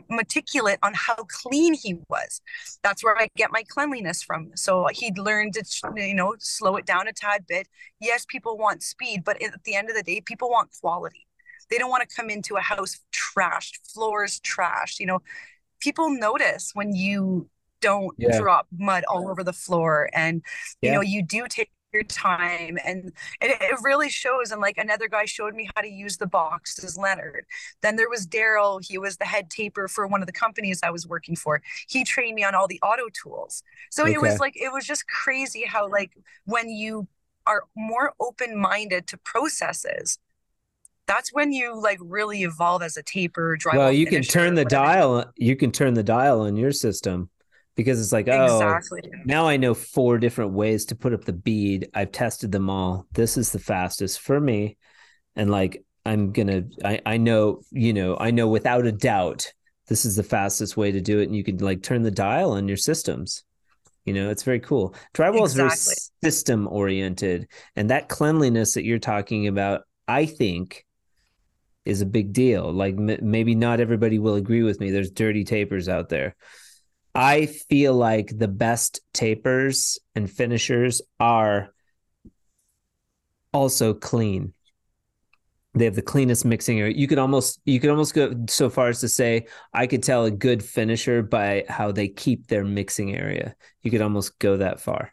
meticulous 0.09 0.77
on 0.83 0.93
how 0.93 1.15
clean 1.15 1.73
he 1.73 1.95
was. 2.09 2.41
That's 2.83 3.03
where 3.03 3.17
I 3.17 3.29
get 3.35 3.51
my 3.51 3.63
cleanliness 3.67 4.23
from. 4.23 4.51
So 4.55 4.85
uh, 4.85 4.89
he'd 4.93 5.17
learned 5.17 5.53
to, 5.53 5.63
you 5.95 6.13
know, 6.13 6.35
slow 6.39 6.75
it 6.75 6.85
down 6.85 7.07
a 7.07 7.13
tad 7.13 7.45
bit. 7.47 7.67
Yes, 7.99 8.25
people 8.27 8.57
want 8.57 8.83
speed, 8.83 9.23
but 9.23 9.41
at 9.41 9.63
the 9.63 9.75
end 9.75 9.89
of 9.89 9.95
the 9.95 10.03
day, 10.03 10.21
people 10.21 10.49
want 10.49 10.69
quality. 10.81 11.25
They 11.69 11.77
don't 11.77 11.89
want 11.89 12.07
to 12.07 12.15
come 12.15 12.29
into 12.29 12.55
a 12.55 12.61
house 12.61 12.99
trashed, 13.11 13.91
floors 13.93 14.39
trashed. 14.39 14.99
You 14.99 15.07
know, 15.07 15.19
people 15.79 16.09
notice 16.09 16.71
when 16.73 16.95
you 16.95 17.49
don't 17.81 18.15
yeah. 18.17 18.37
drop 18.39 18.67
mud 18.77 19.03
all 19.07 19.29
over 19.29 19.43
the 19.43 19.53
floor 19.53 20.09
and 20.13 20.41
you 20.81 20.91
know 20.91 21.01
you 21.01 21.21
do 21.21 21.45
take 21.47 21.69
your 21.97 22.03
time 22.03 22.77
and 22.85 23.11
it, 23.41 23.57
it 23.59 23.77
really 23.83 24.09
shows 24.09 24.51
and 24.51 24.61
like 24.61 24.77
another 24.77 25.07
guy 25.07 25.25
showed 25.25 25.55
me 25.55 25.67
how 25.75 25.81
to 25.81 25.89
use 25.89 26.17
the 26.17 26.27
boxes 26.27 26.97
leonard. 26.97 27.45
Then 27.81 27.95
there 27.95 28.09
was 28.09 28.27
daryl 28.27 28.85
he 28.85 28.97
was 28.97 29.17
the 29.17 29.25
head 29.25 29.49
taper 29.49 29.87
for 29.87 30.05
one 30.07 30.21
of 30.21 30.27
the 30.27 30.33
companies 30.33 30.81
i 30.83 30.91
was 30.91 31.07
working 31.07 31.35
for. 31.35 31.61
He 31.87 32.03
trained 32.03 32.35
me 32.35 32.43
on 32.43 32.53
all 32.53 32.67
the 32.67 32.79
auto 32.81 33.07
tools. 33.11 33.63
So 33.89 34.03
okay. 34.03 34.13
it 34.13 34.21
was 34.21 34.39
like 34.39 34.53
it 34.55 34.71
was 34.71 34.85
just 34.85 35.07
crazy 35.07 35.65
how 35.65 35.89
like 35.89 36.11
when 36.45 36.69
you 36.69 37.07
are 37.47 37.63
more 37.75 38.13
open-minded 38.19 39.07
to 39.07 39.17
processes 39.17 40.19
that's 41.07 41.31
when 41.33 41.53
you 41.53 41.81
like 41.81 41.97
really 42.01 42.43
evolve 42.43 42.83
as 42.83 42.97
a 42.97 43.03
taper 43.03 43.57
well 43.73 43.91
you 43.91 44.05
can 44.05 44.21
turn 44.21 44.53
the 44.53 44.65
dial 44.65 45.23
you 45.37 45.55
can 45.55 45.71
turn 45.71 45.93
the 45.93 46.03
dial 46.03 46.41
on 46.41 46.57
your 46.57 46.73
system 46.73 47.29
because 47.77 48.01
it's 48.01 48.11
like 48.11 48.27
oh 48.27 48.55
exactly. 48.55 49.01
now 49.23 49.47
i 49.47 49.55
know 49.55 49.73
four 49.73 50.17
different 50.17 50.51
ways 50.51 50.85
to 50.85 50.95
put 50.95 51.13
up 51.13 51.23
the 51.23 51.31
bead. 51.31 51.87
I've 51.93 52.11
tested 52.11 52.51
them 52.51 52.69
all. 52.69 53.05
This 53.13 53.37
is 53.37 53.51
the 53.51 53.59
fastest 53.59 54.19
for 54.19 54.41
me. 54.41 54.75
And 55.37 55.49
like 55.49 55.85
i'm 56.05 56.33
gonna 56.33 56.63
i, 56.83 56.99
I 57.05 57.17
know 57.17 57.61
you 57.71 57.93
know 57.93 58.17
i 58.19 58.31
know 58.31 58.47
without 58.47 58.85
a 58.85 58.91
doubt 58.91 59.51
this 59.87 60.05
is 60.05 60.15
the 60.15 60.23
fastest 60.23 60.75
way 60.75 60.91
to 60.91 60.99
do 60.99 61.19
it. 61.19 61.25
And 61.25 61.35
you 61.35 61.43
can 61.45 61.57
like 61.57 61.81
turn 61.81 62.01
the 62.01 62.11
dial 62.11 62.51
on 62.51 62.67
your 62.67 62.75
systems. 62.75 63.43
You 64.03 64.13
know 64.13 64.29
it's 64.29 64.43
very 64.43 64.59
cool. 64.59 64.95
Drywall 65.13 65.45
exactly. 65.45 65.73
is 65.73 66.11
very 66.21 66.31
system 66.31 66.67
oriented. 66.67 67.47
And 67.75 67.89
that 67.89 68.09
cleanliness 68.09 68.73
that 68.73 68.83
you're 68.83 68.99
talking 68.99 69.47
about 69.47 69.83
i 70.07 70.25
think 70.25 70.83
is 71.85 72.01
a 72.01 72.05
big 72.07 72.33
deal. 72.33 72.73
Like 72.73 72.95
m- 72.95 73.19
maybe 73.21 73.53
not 73.53 73.79
everybody 73.79 74.17
will 74.17 74.35
agree 74.35 74.63
with 74.63 74.79
me. 74.79 74.89
There's 74.89 75.11
dirty 75.11 75.43
tapers 75.43 75.87
out 75.87 76.09
there 76.09 76.35
I 77.17 77.47
feel 77.47 77.95
like 77.95 78.37
the 78.37 78.47
best 78.47 79.01
tapers 79.11 79.97
and 80.13 80.29
finishers 80.29 81.01
are 81.19 81.73
also 83.51 83.95
clean. 83.95 84.53
They 85.73 85.85
have 85.85 85.95
the 85.95 86.03
cleanest 86.03 86.45
mixing 86.45 86.79
area. 86.79 86.93
You 86.95 87.07
could 87.07 87.17
almost 87.17 87.59
you 87.65 87.79
could 87.79 87.89
almost 87.89 88.13
go 88.13 88.33
so 88.47 88.69
far 88.69 88.89
as 88.89 88.99
to 89.01 89.09
say 89.09 89.47
I 89.73 89.87
could 89.87 90.03
tell 90.03 90.25
a 90.25 90.31
good 90.31 90.63
finisher 90.63 91.23
by 91.23 91.65
how 91.67 91.91
they 91.91 92.07
keep 92.07 92.47
their 92.47 92.63
mixing 92.63 93.15
area. 93.15 93.55
You 93.81 93.89
could 93.89 94.01
almost 94.01 94.37
go 94.37 94.57
that 94.57 94.79
far. 94.79 95.11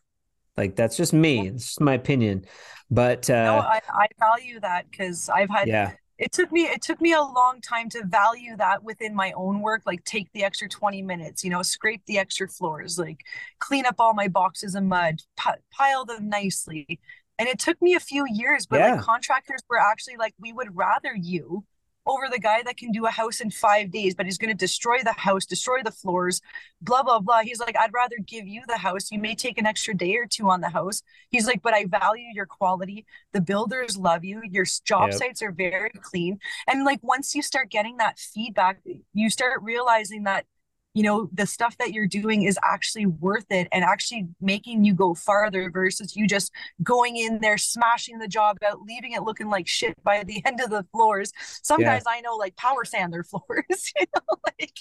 Like 0.58 0.76
that's 0.76 0.98
just 0.98 1.14
me. 1.14 1.48
It's 1.48 1.66
just 1.66 1.80
my 1.80 1.94
opinion. 1.94 2.44
But 2.90 3.30
uh, 3.30 3.44
no, 3.44 3.58
I, 3.60 3.80
I 3.88 4.06
value 4.18 4.60
that 4.60 4.90
because 4.90 5.30
I've 5.30 5.50
had 5.50 5.68
yeah 5.68 5.92
it 6.18 6.32
took 6.32 6.52
me 6.52 6.62
it 6.62 6.82
took 6.82 7.00
me 7.00 7.12
a 7.12 7.20
long 7.22 7.60
time 7.60 7.88
to 7.88 8.04
value 8.04 8.56
that 8.56 8.82
within 8.82 9.14
my 9.14 9.32
own 9.32 9.60
work 9.60 9.82
like 9.86 10.04
take 10.04 10.30
the 10.32 10.44
extra 10.44 10.68
20 10.68 11.02
minutes 11.02 11.42
you 11.42 11.50
know 11.50 11.62
scrape 11.62 12.02
the 12.06 12.18
extra 12.18 12.48
floors 12.48 12.98
like 12.98 13.20
clean 13.58 13.86
up 13.86 13.96
all 13.98 14.14
my 14.14 14.28
boxes 14.28 14.74
of 14.74 14.84
mud 14.84 15.20
p- 15.38 15.50
pile 15.70 16.04
them 16.04 16.28
nicely 16.28 17.00
and 17.38 17.48
it 17.48 17.58
took 17.58 17.80
me 17.82 17.94
a 17.94 18.00
few 18.00 18.24
years 18.30 18.66
but 18.66 18.78
yeah. 18.78 18.92
like 18.92 19.00
contractors 19.00 19.62
were 19.68 19.78
actually 19.78 20.16
like 20.16 20.34
we 20.38 20.52
would 20.52 20.76
rather 20.76 21.14
you 21.14 21.64
over 22.06 22.26
the 22.30 22.38
guy 22.38 22.62
that 22.62 22.76
can 22.76 22.90
do 22.92 23.06
a 23.06 23.10
house 23.10 23.40
in 23.40 23.50
five 23.50 23.90
days, 23.90 24.14
but 24.14 24.26
he's 24.26 24.38
going 24.38 24.50
to 24.50 24.56
destroy 24.56 25.02
the 25.02 25.12
house, 25.12 25.46
destroy 25.46 25.82
the 25.82 25.90
floors, 25.90 26.40
blah, 26.82 27.02
blah, 27.02 27.18
blah. 27.18 27.40
He's 27.40 27.60
like, 27.60 27.76
I'd 27.78 27.92
rather 27.92 28.16
give 28.26 28.46
you 28.46 28.62
the 28.66 28.76
house. 28.76 29.10
You 29.10 29.18
may 29.18 29.34
take 29.34 29.58
an 29.58 29.66
extra 29.66 29.94
day 29.94 30.16
or 30.16 30.26
two 30.26 30.50
on 30.50 30.60
the 30.60 30.68
house. 30.68 31.02
He's 31.30 31.46
like, 31.46 31.62
but 31.62 31.74
I 31.74 31.86
value 31.86 32.26
your 32.34 32.46
quality. 32.46 33.06
The 33.32 33.40
builders 33.40 33.96
love 33.96 34.24
you. 34.24 34.42
Your 34.50 34.66
job 34.84 35.10
yep. 35.10 35.18
sites 35.18 35.42
are 35.42 35.52
very 35.52 35.90
clean. 36.02 36.38
And 36.68 36.84
like, 36.84 37.00
once 37.02 37.34
you 37.34 37.42
start 37.42 37.70
getting 37.70 37.96
that 37.96 38.18
feedback, 38.18 38.80
you 39.14 39.30
start 39.30 39.62
realizing 39.62 40.24
that 40.24 40.46
you 40.94 41.02
know 41.02 41.28
the 41.32 41.46
stuff 41.46 41.76
that 41.78 41.92
you're 41.92 42.06
doing 42.06 42.42
is 42.42 42.58
actually 42.62 43.06
worth 43.06 43.46
it 43.50 43.68
and 43.72 43.84
actually 43.84 44.28
making 44.40 44.84
you 44.84 44.94
go 44.94 45.12
farther 45.12 45.68
versus 45.70 46.16
you 46.16 46.26
just 46.26 46.52
going 46.82 47.16
in 47.16 47.40
there 47.40 47.58
smashing 47.58 48.18
the 48.18 48.28
job 48.28 48.56
out 48.64 48.80
leaving 48.82 49.12
it 49.12 49.24
looking 49.24 49.50
like 49.50 49.66
shit 49.66 49.94
by 50.04 50.22
the 50.22 50.42
end 50.46 50.60
of 50.60 50.70
the 50.70 50.86
floors. 50.92 51.32
Some 51.62 51.80
yeah. 51.80 51.94
guys 51.94 52.04
i 52.08 52.20
know 52.20 52.36
like 52.36 52.56
power 52.56 52.84
sand 52.84 53.12
their 53.12 53.24
floors 53.24 53.92
you 53.98 54.06
know 54.14 54.36
like 54.60 54.78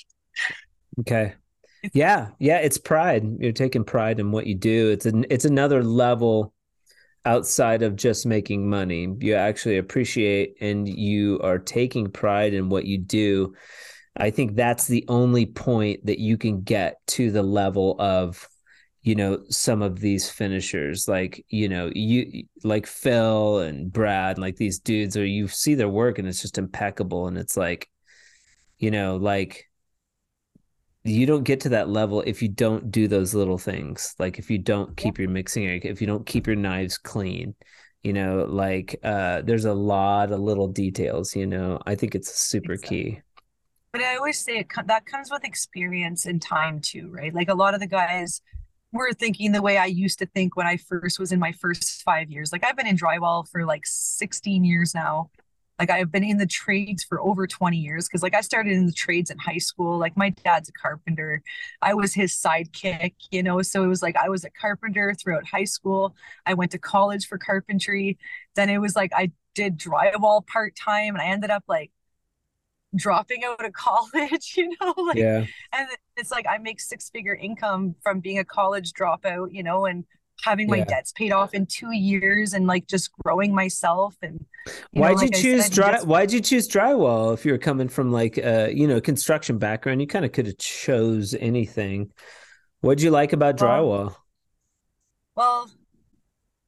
okay. 1.00 1.34
Yeah 1.92 2.30
yeah 2.40 2.60
it's 2.60 2.78
pride. 2.78 3.26
You're 3.40 3.52
taking 3.52 3.84
pride 3.84 4.20
in 4.20 4.32
what 4.32 4.48
you 4.48 4.56
do. 4.56 4.92
It's 4.92 5.06
an 5.06 5.26
it's 5.30 5.46
another 5.46 5.84
level 5.84 6.54
outside 7.26 7.82
of 7.84 7.96
just 7.96 8.26
making 8.26 8.70
money. 8.70 9.08
You 9.20 9.36
actually 9.36 9.78
appreciate 9.78 10.58
and 10.62 10.88
you 10.88 11.40
are 11.42 11.58
taking 11.58 12.12
pride 12.12 12.54
in 12.54 12.70
what 12.70 12.86
you 12.86 13.00
do 13.00 13.56
I 14.16 14.30
think 14.30 14.56
that's 14.56 14.88
the 14.88 15.06
only 15.08 15.46
point 15.46 16.06
that 16.06 16.20
you 16.20 16.38
can 16.38 16.62
get 16.62 16.98
to 17.08 17.32
the 17.32 17.44
level 17.44 17.96
of 18.00 18.48
you 19.02 19.16
know 19.16 19.44
some 19.50 19.82
of 19.82 20.00
these 20.00 20.30
finishers. 20.30 21.08
Like 21.08 21.46
you 21.50 21.68
know 21.70 21.92
you 21.94 22.46
like 22.64 22.88
phil 22.88 23.60
and 23.60 23.92
brad 23.92 24.38
like 24.38 24.56
these 24.58 24.80
dudes 24.80 25.18
or 25.18 25.26
you 25.26 25.48
see 25.48 25.76
their 25.76 25.90
work 25.90 26.20
and 26.20 26.28
it's 26.28 26.42
just 26.42 26.58
impeccable. 26.58 27.28
And 27.28 27.38
it's 27.38 27.58
like 27.58 27.90
you 28.80 28.92
know 28.92 29.18
like 29.18 29.70
you 31.04 31.26
don't 31.26 31.44
get 31.44 31.60
to 31.62 31.70
that 31.70 31.90
level 31.90 32.22
if 32.22 32.42
you 32.42 32.48
don't 32.48 32.92
do 32.92 33.08
those 33.08 33.34
little 33.34 33.58
things. 33.58 34.16
Like 34.20 34.40
if 34.40 34.50
you 34.50 34.58
don't 34.58 34.96
keep 34.96 35.20
your 35.20 35.30
mixing 35.30 35.66
area 35.66 35.82
if 35.84 36.02
you 36.02 36.08
don't 36.08 36.26
keep 36.26 36.48
your 36.48 36.56
knives 36.56 36.98
clean 36.98 37.56
you 38.04 38.12
know 38.14 38.46
like 38.50 39.00
uh 39.04 39.42
there's 39.44 39.66
a 39.66 39.74
lot 39.74 40.32
of 40.32 40.40
little 40.40 40.68
details 40.68 41.36
you 41.36 41.46
know. 41.48 41.80
I 41.86 41.96
think 41.96 42.16
it's 42.16 42.34
super 42.36 42.74
exactly. 42.74 43.14
key 43.14 43.22
but 43.94 44.02
i 44.02 44.16
always 44.16 44.40
say 44.40 44.58
it, 44.58 44.68
that 44.86 45.06
comes 45.06 45.30
with 45.32 45.46
experience 45.46 46.26
and 46.26 46.42
time 46.42 46.82
too 46.82 47.10
right 47.12 47.34
like 47.34 47.50
a 47.50 47.54
lot 47.54 47.74
of 47.74 47.80
the 47.80 47.88
guys 47.88 48.42
were 48.92 49.14
thinking 49.14 49.52
the 49.52 49.62
way 49.62 49.78
i 49.78 49.86
used 49.86 50.20
to 50.20 50.26
think 50.26 50.58
when 50.58 50.68
i 50.68 50.76
first 50.76 51.20
was 51.20 51.32
in 51.32 51.40
my 51.40 51.52
first 51.54 52.02
five 52.04 52.30
years 52.30 52.52
like 52.52 52.66
i've 52.66 52.76
been 52.76 52.88
in 52.88 52.98
drywall 52.98 53.48
for 53.48 53.66
like 53.66 53.84
16 53.86 54.66
years 54.66 54.94
now 54.94 55.30
like 55.80 55.90
I've 55.90 56.12
been 56.12 56.24
in 56.24 56.38
the 56.38 56.46
trades 56.46 57.04
for 57.04 57.20
over 57.20 57.48
20 57.48 57.78
years 57.78 58.08
because 58.08 58.22
like 58.22 58.36
I 58.36 58.42
started 58.42 58.74
in 58.74 58.86
the 58.86 58.92
trades 58.92 59.32
in 59.32 59.38
high 59.38 59.58
school. 59.58 59.98
Like 59.98 60.16
my 60.16 60.30
dad's 60.30 60.70
a 60.70 60.72
carpenter. 60.72 61.42
I 61.82 61.94
was 61.94 62.14
his 62.14 62.32
sidekick, 62.34 63.16
you 63.32 63.42
know. 63.42 63.62
So 63.64 63.84
it 63.84 63.88
was 63.88 64.02
like 64.02 64.16
I 64.16 64.30
was 64.30 64.44
a 64.44 64.50
carpenter 64.52 65.14
throughout 65.14 65.48
high 65.48 65.64
school. 65.64 66.16
I 66.46 66.54
went 66.54 66.72
to 66.72 66.78
college 66.78 67.28
for 67.28 67.38
carpentry. 67.38 68.18
Then 68.56 68.70
it 68.70 68.78
was 68.78 68.96
like 68.96 69.12
I 69.16 69.32
did 69.56 69.78
drywall 69.78 70.46
part-time 70.46 71.16
and 71.16 71.22
I 71.22 71.26
ended 71.26 71.50
up 71.50 71.64
like 71.68 71.92
dropping 72.96 73.44
out 73.44 73.64
of 73.64 73.74
college, 73.74 74.54
you 74.58 74.70
know, 74.82 74.94
like 75.08 75.18
yeah. 75.18 75.46
and 75.72 75.88
it's 76.18 76.32
like 76.32 76.46
I 76.48 76.58
make 76.58 76.80
six-figure 76.80 77.36
income 77.36 77.96
from 78.02 78.20
being 78.20 78.40
a 78.40 78.46
college 78.46 78.94
dropout, 78.94 79.48
you 79.52 79.64
know, 79.64 79.86
and 79.86 80.06
having 80.42 80.68
my 80.68 80.78
yeah. 80.78 80.86
debts 80.86 81.12
paid 81.14 81.32
off 81.32 81.54
in 81.54 81.66
two 81.66 81.92
years 81.92 82.54
and 82.54 82.68
like 82.68 82.88
just 82.88 83.12
growing 83.24 83.54
myself 83.54 84.16
and 84.22 84.46
why'd 84.92 85.16
know, 85.16 85.22
you 85.22 85.28
like 85.28 85.42
choose 85.42 85.64
said, 85.64 85.72
dry 85.72 85.92
just... 85.92 86.08
why'd 86.08 86.32
you 86.32 86.42
choose 86.42 86.68
drywall 86.68 87.34
if 87.34 87.46
you 87.46 87.52
were 87.52 87.58
coming 87.58 87.88
from 87.88 88.12
like 88.12 88.38
uh 88.44 88.68
you 88.72 88.88
know 88.88 89.00
construction 89.00 89.58
background 89.58 90.02
you 90.02 90.08
kind 90.08 90.26
of 90.26 90.32
could 90.32 90.46
have 90.48 90.58
chose 90.58 91.34
anything 91.36 92.12
what'd 92.82 93.02
you 93.02 93.12
like 93.12 93.32
about 93.32 93.58
drywall 93.58 94.16
well 95.36 95.70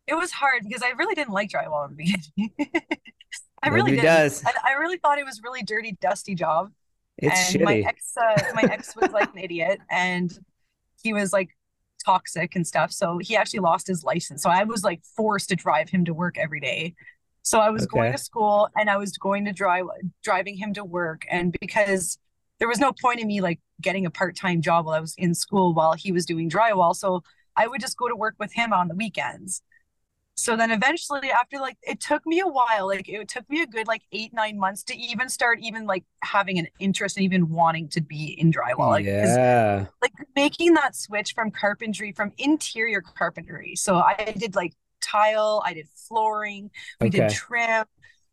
it 0.08 0.14
was 0.14 0.32
hard 0.32 0.64
because 0.64 0.84
i 0.84 0.90
really 0.90 1.16
didn't 1.16 1.34
like 1.34 1.50
drywall 1.50 1.90
in 1.90 1.96
the 1.96 2.04
beginning 2.04 2.88
i 3.66 3.70
really 3.70 3.96
did 3.96 4.02
does. 4.02 4.44
I, 4.46 4.52
I, 4.70 4.74
really 4.74 4.98
thought 4.98 5.20
it 5.20 5.26
was 5.26 5.42
really 5.44 5.64
dirty 5.64 5.98
dusty 6.02 6.36
job 6.36 6.72
it's 7.18 7.54
and 7.54 7.62
shitty. 7.62 7.66
my 7.66 7.78
ex 7.80 8.14
uh, 8.18 8.42
my 8.54 8.64
ex 8.64 8.96
was 8.96 9.12
like 9.12 9.34
an 9.34 9.40
idiot 9.40 9.80
and 9.90 10.38
he 11.02 11.14
was 11.14 11.32
like 11.32 11.50
toxic 12.06 12.56
and 12.56 12.66
stuff. 12.66 12.92
So 12.92 13.18
he 13.18 13.36
actually 13.36 13.60
lost 13.60 13.88
his 13.88 14.04
license. 14.04 14.44
So 14.44 14.50
I 14.50 14.64
was 14.64 14.84
like 14.84 15.02
forced 15.16 15.50
to 15.50 15.56
drive 15.56 15.90
him 15.90 16.06
to 16.06 16.14
work 16.14 16.38
every 16.38 16.60
day. 16.60 16.96
So 17.42 17.60
I 17.60 17.70
was 17.70 17.84
okay. 17.84 18.00
going 18.00 18.12
to 18.12 18.18
school 18.18 18.70
and 18.76 18.90
I 18.90 18.98
was 18.98 19.18
going 19.18 19.46
to 19.46 19.54
drive 19.54 19.86
driving 20.24 20.58
him 20.58 20.74
to 20.74 20.84
work. 20.84 21.26
And 21.30 21.56
because 21.60 22.18
there 22.60 22.68
was 22.68 22.80
no 22.80 22.92
point 22.94 23.20
in 23.20 23.28
me 23.28 23.42
like 23.42 23.60
getting 23.82 24.06
a 24.06 24.10
part-time 24.10 24.62
job 24.62 24.86
while 24.86 24.96
I 24.96 25.00
was 25.00 25.14
in 25.18 25.36
school 25.36 25.74
while 25.74 25.94
he 25.94 26.12
was 26.12 26.26
doing 26.26 26.50
drywall. 26.50 26.96
So 26.96 27.24
I 27.56 27.68
would 27.68 27.82
just 27.82 27.98
go 27.98 28.08
to 28.08 28.16
work 28.16 28.36
with 28.40 28.54
him 28.54 28.74
on 28.74 28.88
the 28.88 28.96
weekends 28.96 29.62
so 30.36 30.58
then 30.58 30.70
eventually 30.70 31.32
after 31.32 31.60
like 31.60 31.78
it 31.82 32.00
took 32.00 32.26
me 32.26 32.40
a 32.40 32.48
while 32.48 32.88
like 32.88 33.08
it 33.08 33.28
took 33.28 33.50
me 33.50 33.62
a 33.62 33.68
good 33.68 33.88
like 33.88 34.04
eight 34.12 34.34
nine 34.34 34.60
months 34.60 34.84
to 34.84 34.96
even 34.96 35.30
start 35.30 35.60
even 35.62 35.86
like 35.86 36.04
having 36.22 36.60
an 36.60 36.68
interest 36.80 37.18
and 37.18 37.24
even 37.24 37.50
wanting 37.50 37.88
to 37.88 38.02
be 38.02 38.36
in 38.38 38.52
drywall 38.52 38.90
like, 38.90 39.06
yeah 39.06 39.86
like 40.02 40.12
making 40.36 40.74
that 40.74 40.96
switch 40.96 41.34
from 41.34 41.50
carpentry 41.50 42.12
from 42.12 42.32
interior 42.38 43.02
carpentry 43.02 43.76
so 43.76 43.96
i 43.96 44.34
did 44.38 44.56
like 44.56 44.74
tile 45.02 45.64
i 45.66 45.74
did 45.74 45.88
flooring 46.08 46.70
we 47.00 47.08
okay. 47.08 47.20
did 47.20 47.30
trim 47.30 47.86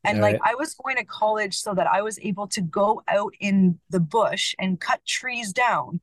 and 0.05 0.19
All 0.19 0.23
like 0.23 0.41
right. 0.41 0.53
i 0.53 0.55
was 0.57 0.75
going 0.75 0.97
to 0.97 1.05
college 1.05 1.57
so 1.57 1.73
that 1.75 1.87
i 1.87 2.03
was 2.03 2.19
able 2.21 2.49
to 2.49 2.61
go 2.61 3.03
out 3.07 3.33
in 3.41 3.79
the 3.91 4.01
bush 4.01 4.55
and 4.59 4.81
cut 4.81 5.01
trees 5.07 5.53
down 5.53 6.01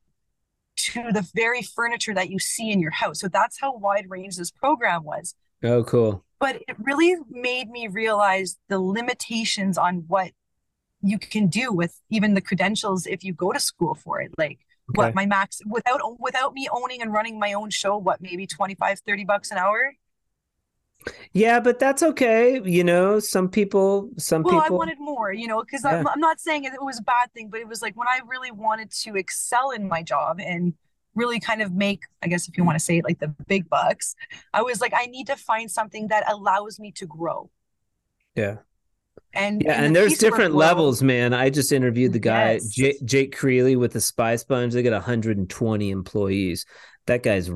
to 0.76 1.12
the 1.12 1.28
very 1.34 1.60
furniture 1.60 2.14
that 2.14 2.30
you 2.30 2.38
see 2.38 2.70
in 2.70 2.80
your 2.80 2.92
house 2.92 3.20
so 3.20 3.28
that's 3.28 3.60
how 3.60 3.76
wide 3.76 4.06
range 4.08 4.36
this 4.36 4.50
program 4.50 5.04
was 5.04 5.34
Oh, 5.62 5.84
cool. 5.84 6.24
But 6.38 6.56
it 6.68 6.76
really 6.78 7.16
made 7.28 7.68
me 7.70 7.86
realize 7.86 8.56
the 8.68 8.80
limitations 8.80 9.76
on 9.76 10.04
what 10.08 10.32
you 11.02 11.18
can 11.18 11.48
do 11.48 11.72
with 11.72 12.00
even 12.10 12.34
the 12.34 12.40
credentials 12.40 13.06
if 13.06 13.24
you 13.24 13.32
go 13.32 13.52
to 13.52 13.60
school 13.60 13.94
for 13.94 14.20
it. 14.20 14.32
Like 14.38 14.58
okay. 14.90 14.94
what 14.94 15.14
my 15.14 15.26
max 15.26 15.60
without 15.66 16.00
without 16.18 16.54
me 16.54 16.68
owning 16.72 17.02
and 17.02 17.12
running 17.12 17.38
my 17.38 17.52
own 17.52 17.70
show, 17.70 17.96
what 17.96 18.20
maybe 18.20 18.46
25, 18.46 19.00
30 19.00 19.24
bucks 19.24 19.50
an 19.50 19.58
hour? 19.58 19.94
Yeah, 21.32 21.60
but 21.60 21.78
that's 21.78 22.02
okay. 22.02 22.60
You 22.62 22.84
know, 22.84 23.20
some 23.20 23.48
people, 23.48 24.10
some 24.18 24.42
well, 24.42 24.60
people. 24.60 24.76
I 24.76 24.78
wanted 24.78 24.98
more, 24.98 25.32
you 25.32 25.46
know, 25.46 25.60
because 25.60 25.82
yeah. 25.84 25.98
I'm, 25.98 26.08
I'm 26.08 26.20
not 26.20 26.40
saying 26.40 26.64
it 26.64 26.72
was 26.78 26.98
a 26.98 27.02
bad 27.02 27.32
thing, 27.32 27.48
but 27.48 27.60
it 27.60 27.68
was 27.68 27.80
like 27.80 27.96
when 27.96 28.08
I 28.08 28.20
really 28.26 28.50
wanted 28.50 28.90
to 29.02 29.16
excel 29.16 29.70
in 29.70 29.88
my 29.88 30.02
job 30.02 30.40
and 30.40 30.74
really 31.14 31.40
kind 31.40 31.62
of 31.62 31.72
make, 31.72 32.02
I 32.22 32.28
guess, 32.28 32.48
if 32.48 32.56
you 32.56 32.64
want 32.64 32.78
to 32.78 32.84
say 32.84 32.98
it, 32.98 33.04
like 33.04 33.18
the 33.18 33.34
big 33.46 33.68
bucks, 33.68 34.14
I 34.52 34.62
was 34.62 34.80
like, 34.80 34.92
I 34.94 35.06
need 35.06 35.26
to 35.28 35.36
find 35.36 35.70
something 35.70 36.08
that 36.08 36.30
allows 36.30 36.78
me 36.78 36.92
to 36.92 37.06
grow. 37.06 37.50
Yeah. 38.34 38.56
And 39.32 39.62
yeah, 39.62 39.82
and, 39.82 39.94
the 39.94 40.00
there's 40.00 40.18
different 40.18 40.54
levels, 40.54 41.02
man. 41.02 41.32
I 41.34 41.50
just 41.50 41.72
interviewed 41.72 42.12
the 42.12 42.18
guy 42.18 42.54
yes. 42.54 42.68
J- 42.68 42.98
Jake 43.04 43.36
Creeley 43.36 43.76
with 43.76 43.92
the 43.92 44.00
Spy 44.00 44.36
Sponge. 44.36 44.72
They 44.72 44.82
got 44.82 44.92
120 44.92 45.90
employees. 45.90 46.66
That 47.06 47.22
guy's 47.22 47.50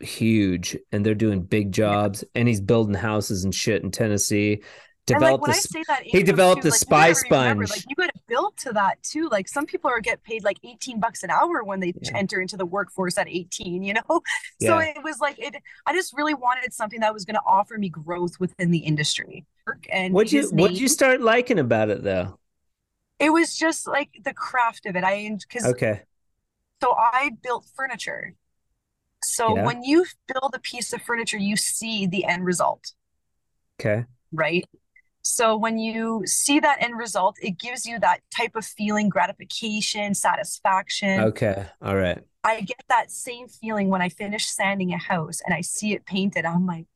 huge, 0.00 0.76
and 0.92 1.04
they're 1.04 1.14
doing 1.14 1.42
big 1.42 1.72
jobs. 1.72 2.22
And 2.34 2.46
he's 2.48 2.60
building 2.60 2.94
houses 2.94 3.44
and 3.44 3.54
shit 3.54 3.82
in 3.82 3.90
Tennessee 3.90 4.62
developed 5.06 5.48
like, 5.48 5.56
a, 5.88 6.04
he 6.04 6.22
developed 6.22 6.62
too, 6.62 6.68
a 6.68 6.70
like, 6.70 6.80
spy 6.80 7.12
sponge. 7.12 7.30
Remember, 7.32 7.64
like 7.64 7.84
you 7.88 7.96
got 7.96 8.12
to 8.14 8.20
build 8.28 8.56
to 8.58 8.72
that 8.72 9.02
too. 9.02 9.28
Like 9.28 9.48
some 9.48 9.66
people 9.66 9.90
are 9.90 10.00
get 10.00 10.22
paid 10.22 10.44
like 10.44 10.58
18 10.64 11.00
bucks 11.00 11.22
an 11.22 11.30
hour 11.30 11.64
when 11.64 11.80
they 11.80 11.92
yeah. 12.00 12.16
enter 12.16 12.40
into 12.40 12.56
the 12.56 12.66
workforce 12.66 13.18
at 13.18 13.28
18, 13.28 13.82
you 13.82 13.94
know? 13.94 14.00
So 14.60 14.78
yeah. 14.78 14.92
it 14.96 15.02
was 15.02 15.20
like 15.20 15.38
it 15.38 15.56
I 15.86 15.94
just 15.94 16.14
really 16.16 16.34
wanted 16.34 16.72
something 16.72 17.00
that 17.00 17.14
was 17.14 17.24
going 17.24 17.34
to 17.34 17.42
offer 17.46 17.78
me 17.78 17.88
growth 17.88 18.38
within 18.38 18.70
the 18.70 18.78
industry. 18.78 19.46
And 19.90 20.12
what 20.12 20.32
you 20.32 20.48
what 20.50 20.72
you 20.72 20.88
start 20.88 21.20
liking 21.20 21.58
about 21.58 21.88
it 21.88 22.02
though? 22.02 22.38
It 23.18 23.32
was 23.32 23.56
just 23.56 23.86
like 23.86 24.10
the 24.24 24.34
craft 24.34 24.86
of 24.86 24.96
it. 24.96 25.04
I 25.04 25.36
cuz 25.48 25.64
Okay. 25.64 26.02
So 26.82 26.94
I 26.96 27.30
built 27.42 27.66
furniture. 27.74 28.34
So 29.22 29.56
yeah. 29.56 29.64
when 29.64 29.82
you 29.82 30.06
build 30.26 30.54
a 30.54 30.58
piece 30.60 30.92
of 30.92 31.02
furniture, 31.02 31.38
you 31.38 31.56
see 31.56 32.06
the 32.06 32.24
end 32.24 32.44
result. 32.44 32.92
Okay. 33.78 34.04
Right? 34.32 34.64
So 35.22 35.56
when 35.56 35.78
you 35.78 36.22
see 36.26 36.60
that 36.60 36.82
end 36.82 36.96
result, 36.96 37.36
it 37.42 37.58
gives 37.58 37.84
you 37.84 37.98
that 38.00 38.20
type 38.34 38.56
of 38.56 38.64
feeling, 38.64 39.08
gratification, 39.08 40.14
satisfaction. 40.14 41.20
Okay. 41.20 41.66
All 41.82 41.96
right. 41.96 42.18
I 42.42 42.62
get 42.62 42.82
that 42.88 43.10
same 43.10 43.48
feeling 43.48 43.88
when 43.88 44.00
I 44.00 44.08
finish 44.08 44.46
sanding 44.46 44.92
a 44.92 44.98
house 44.98 45.40
and 45.44 45.54
I 45.54 45.60
see 45.60 45.92
it 45.92 46.06
painted. 46.06 46.46
I'm 46.46 46.66
like, 46.66 46.86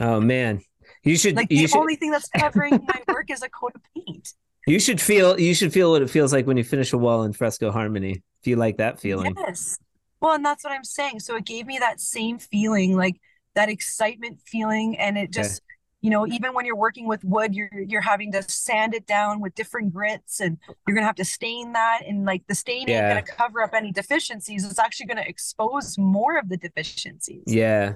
wow. 0.00 0.16
Oh 0.16 0.20
man. 0.20 0.62
You 1.02 1.16
should 1.16 1.36
like 1.36 1.50
you 1.50 1.62
the 1.62 1.68
should... 1.68 1.78
only 1.78 1.96
thing 1.96 2.10
that's 2.10 2.28
covering 2.28 2.80
my 2.86 3.02
work 3.12 3.30
is 3.30 3.42
a 3.42 3.50
coat 3.50 3.72
of 3.74 3.82
paint. 3.94 4.32
You 4.66 4.80
should 4.80 5.00
feel 5.00 5.38
you 5.38 5.54
should 5.54 5.74
feel 5.74 5.90
what 5.90 6.00
it 6.00 6.08
feels 6.08 6.32
like 6.32 6.46
when 6.46 6.56
you 6.56 6.64
finish 6.64 6.94
a 6.94 6.98
wall 6.98 7.24
in 7.24 7.34
fresco 7.34 7.70
harmony. 7.70 8.22
If 8.40 8.46
you 8.46 8.56
like 8.56 8.78
that 8.78 8.98
feeling. 8.98 9.34
Yes. 9.36 9.78
Well, 10.20 10.34
and 10.34 10.44
that's 10.44 10.64
what 10.64 10.72
I'm 10.72 10.84
saying. 10.84 11.20
So 11.20 11.36
it 11.36 11.44
gave 11.44 11.66
me 11.66 11.78
that 11.78 12.00
same 12.00 12.38
feeling, 12.38 12.96
like 12.96 13.20
that 13.54 13.68
excitement 13.68 14.40
feeling, 14.46 14.98
and 14.98 15.18
it 15.18 15.30
just 15.30 15.60
okay 15.60 15.73
you 16.04 16.10
know 16.10 16.26
even 16.26 16.52
when 16.52 16.66
you're 16.66 16.76
working 16.76 17.08
with 17.08 17.24
wood 17.24 17.54
you're 17.54 17.70
you're 17.88 18.02
having 18.02 18.30
to 18.30 18.42
sand 18.42 18.92
it 18.92 19.06
down 19.06 19.40
with 19.40 19.54
different 19.54 19.90
grits 19.90 20.38
and 20.38 20.58
you're 20.86 20.94
gonna 20.94 21.06
have 21.06 21.16
to 21.16 21.24
stain 21.24 21.72
that. 21.72 22.02
And 22.06 22.26
like 22.26 22.42
the 22.46 22.54
stain 22.54 22.88
yeah. 22.88 23.16
ain't 23.16 23.26
gonna 23.26 23.36
cover 23.38 23.62
up 23.62 23.70
any 23.72 23.90
deficiencies. 23.90 24.64
It's 24.64 24.78
actually 24.78 25.06
gonna 25.06 25.24
expose 25.26 25.96
more 25.96 26.38
of 26.38 26.50
the 26.50 26.58
deficiencies. 26.58 27.44
Yeah. 27.46 27.94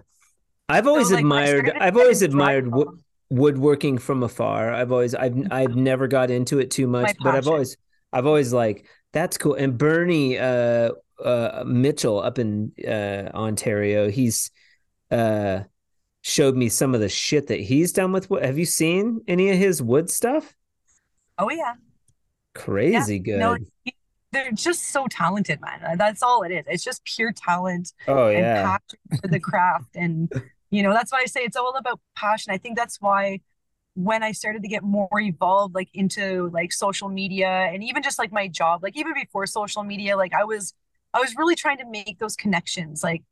I've 0.71 0.87
always 0.87 1.09
so, 1.09 1.17
like, 1.17 1.23
admired 1.23 1.71
i've 1.81 1.97
always 1.99 2.23
admired 2.23 2.73
wo- 2.73 2.97
woodworking 3.29 3.99
from 3.99 4.23
afar. 4.23 4.73
I've 4.73 4.91
always 4.91 5.15
i've 5.15 5.37
i've 5.51 5.77
never 5.77 6.09
got 6.09 6.31
into 6.31 6.61
it 6.61 6.71
too 6.71 6.87
much 6.87 7.15
but 7.23 7.35
i've 7.35 7.47
always 7.47 7.77
i've 8.13 8.27
always 8.27 8.55
like 8.55 8.87
that's 9.13 9.37
cool. 9.37 9.55
And 9.55 9.77
bernie 9.77 10.39
uh 10.39 10.93
uh 11.23 11.65
mitchell 11.67 12.23
up 12.23 12.39
in 12.39 12.73
uh 12.87 13.31
ontario 13.35 14.11
he's 14.11 14.51
uh 15.11 15.61
showed 16.29 16.57
me 16.57 16.69
some 16.69 16.95
of 16.95 17.01
the 17.01 17.09
shit 17.09 17.47
that 17.49 17.61
he's 17.61 17.93
done 17.93 18.13
with 18.13 18.31
wood. 18.31 18.45
Have 18.45 18.59
you 18.59 18.67
seen 18.67 19.23
any 19.27 19.51
of 19.51 19.57
his 19.57 19.83
wood 19.83 20.11
stuff? 20.11 20.55
Oh 21.39 21.51
yeah. 21.51 21.75
Crazy 22.55 23.17
yeah. 23.17 23.23
good. 23.23 23.39
No, 23.39 23.57
they're 24.33 24.53
just 24.53 24.91
so 24.91 25.07
talented, 25.09 25.61
man. 25.61 25.83
Uh, 25.83 25.97
that's 25.97 26.23
all 26.23 26.43
it 26.43 26.51
is. 26.51 26.65
It's 26.69 26.85
just 26.85 27.05
pure 27.05 27.33
talent. 27.33 27.93
Oh 28.07 28.29
yeah. 28.29 28.63
passion 28.63 29.21
for 29.21 29.29
the 29.29 29.41
craft. 29.41 29.97
and 29.97 30.31
you 30.71 30.83
know, 30.83 30.93
that's 30.93 31.13
why 31.13 31.21
I 31.21 31.27
say 31.27 31.41
it's 31.41 31.57
all 31.57 31.75
about 31.77 32.01
passion. 32.15 32.53
I 32.53 32.59
think 32.59 32.77
that's 32.77 33.01
why 33.01 33.41
when 33.95 34.23
I 34.23 34.33
started 34.33 34.63
to 34.63 34.69
get 34.69 34.85
more 34.85 35.09
evolved 35.13 35.75
like 35.75 35.89
into 35.95 36.51
like 36.53 36.73
social 36.73 37.09
media 37.09 37.49
and 37.49 37.83
even 37.83 38.03
just 38.03 38.19
like 38.19 38.31
my 38.31 38.49
job, 38.49 38.83
like 38.83 38.97
even 38.97 39.15
before 39.15 39.47
social 39.47 39.83
media, 39.83 40.17
like 40.17 40.35
I 40.35 40.45
was 40.45 40.75
I 41.15 41.21
was 41.21 41.35
really 41.37 41.55
trying 41.55 41.79
to 41.79 41.87
make 41.91 42.19
those 42.19 42.37
connections. 42.37 43.03
Like 43.03 43.23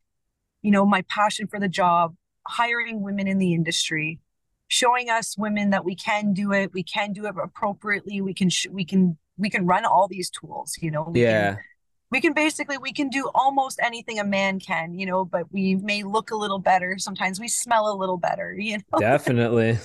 you 0.63 0.71
know, 0.71 0.87
my 0.87 1.03
passion 1.03 1.47
for 1.47 1.61
the 1.61 1.69
job, 1.69 2.17
hiring 2.47 3.03
women 3.03 3.27
in 3.27 3.39
the 3.39 3.55
industry, 3.55 4.21
showing 4.69 5.11
us 5.11 5.37
women 5.37 5.71
that 5.71 5.85
we 5.85 5.95
can 5.95 6.33
do 6.33 6.53
it, 6.53 6.73
we 6.73 6.83
can 6.83 7.13
do 7.13 7.27
it 7.27 7.35
appropriately, 7.43 8.21
we 8.21 8.35
can 8.35 8.51
sh- 8.51 8.69
we 8.71 8.85
can 8.85 9.19
we 9.39 9.51
can 9.51 9.67
run 9.67 9.85
all 9.85 10.09
these 10.09 10.31
tools, 10.31 10.75
you 10.81 10.91
know. 10.91 11.11
We 11.11 11.23
yeah. 11.23 11.55
Can, 11.55 11.63
we 12.11 12.21
can 12.21 12.33
basically 12.33 12.79
we 12.79 12.93
can 12.93 13.09
do 13.09 13.29
almost 13.35 13.81
anything 13.83 14.19
a 14.19 14.25
man 14.25 14.61
can 14.61 14.95
you 14.95 15.07
know 15.07 15.25
but 15.25 15.53
we 15.53 15.77
may 15.77 16.03
look 16.03 16.31
a 16.31 16.37
little 16.37 16.59
better 16.59 16.97
sometimes 16.99 17.41
we 17.41 17.49
smell 17.49 17.93
a 17.93 17.97
little 17.97 18.17
better 18.17 18.55
you 18.59 18.79
know 18.79 18.99
definitely 18.99 19.79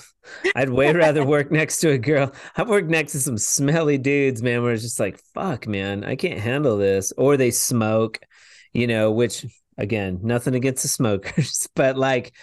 i'd 0.55 0.69
way 0.69 0.93
rather 0.93 1.25
work 1.25 1.51
next 1.51 1.79
to 1.79 1.89
a 1.89 1.97
girl 1.97 2.31
i've 2.57 2.69
worked 2.69 2.89
next 2.89 3.13
to 3.13 3.19
some 3.19 3.37
smelly 3.37 3.97
dudes 3.97 4.43
man 4.43 4.61
where 4.61 4.73
it's 4.73 4.83
just 4.83 4.99
like 4.99 5.19
fuck 5.33 5.67
man 5.67 6.03
i 6.03 6.15
can't 6.15 6.39
handle 6.39 6.77
this 6.77 7.11
or 7.17 7.37
they 7.37 7.51
smoke 7.51 8.19
you 8.71 8.87
know 8.87 9.11
which 9.11 9.45
again 9.77 10.19
nothing 10.21 10.53
against 10.55 10.83
the 10.83 10.89
smokers 10.89 11.67
but 11.75 11.97
like 11.97 12.33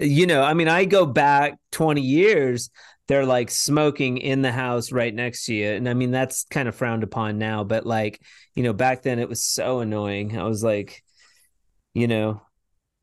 you 0.00 0.26
know 0.26 0.42
i 0.42 0.52
mean 0.52 0.68
i 0.68 0.84
go 0.84 1.06
back 1.06 1.58
20 1.70 2.00
years 2.00 2.70
they're 3.08 3.26
like 3.26 3.50
smoking 3.50 4.18
in 4.18 4.42
the 4.42 4.52
house 4.52 4.92
right 4.92 5.14
next 5.14 5.46
to 5.46 5.54
you. 5.54 5.70
And 5.72 5.88
I 5.88 5.94
mean, 5.94 6.12
that's 6.12 6.44
kind 6.44 6.68
of 6.68 6.74
frowned 6.74 7.02
upon 7.02 7.36
now, 7.36 7.64
but 7.64 7.84
like, 7.84 8.22
you 8.54 8.62
know, 8.62 8.72
back 8.72 9.02
then 9.02 9.18
it 9.18 9.28
was 9.28 9.42
so 9.44 9.80
annoying. 9.80 10.38
I 10.38 10.44
was 10.44 10.62
like, 10.62 11.02
you 11.94 12.06
know, 12.08 12.40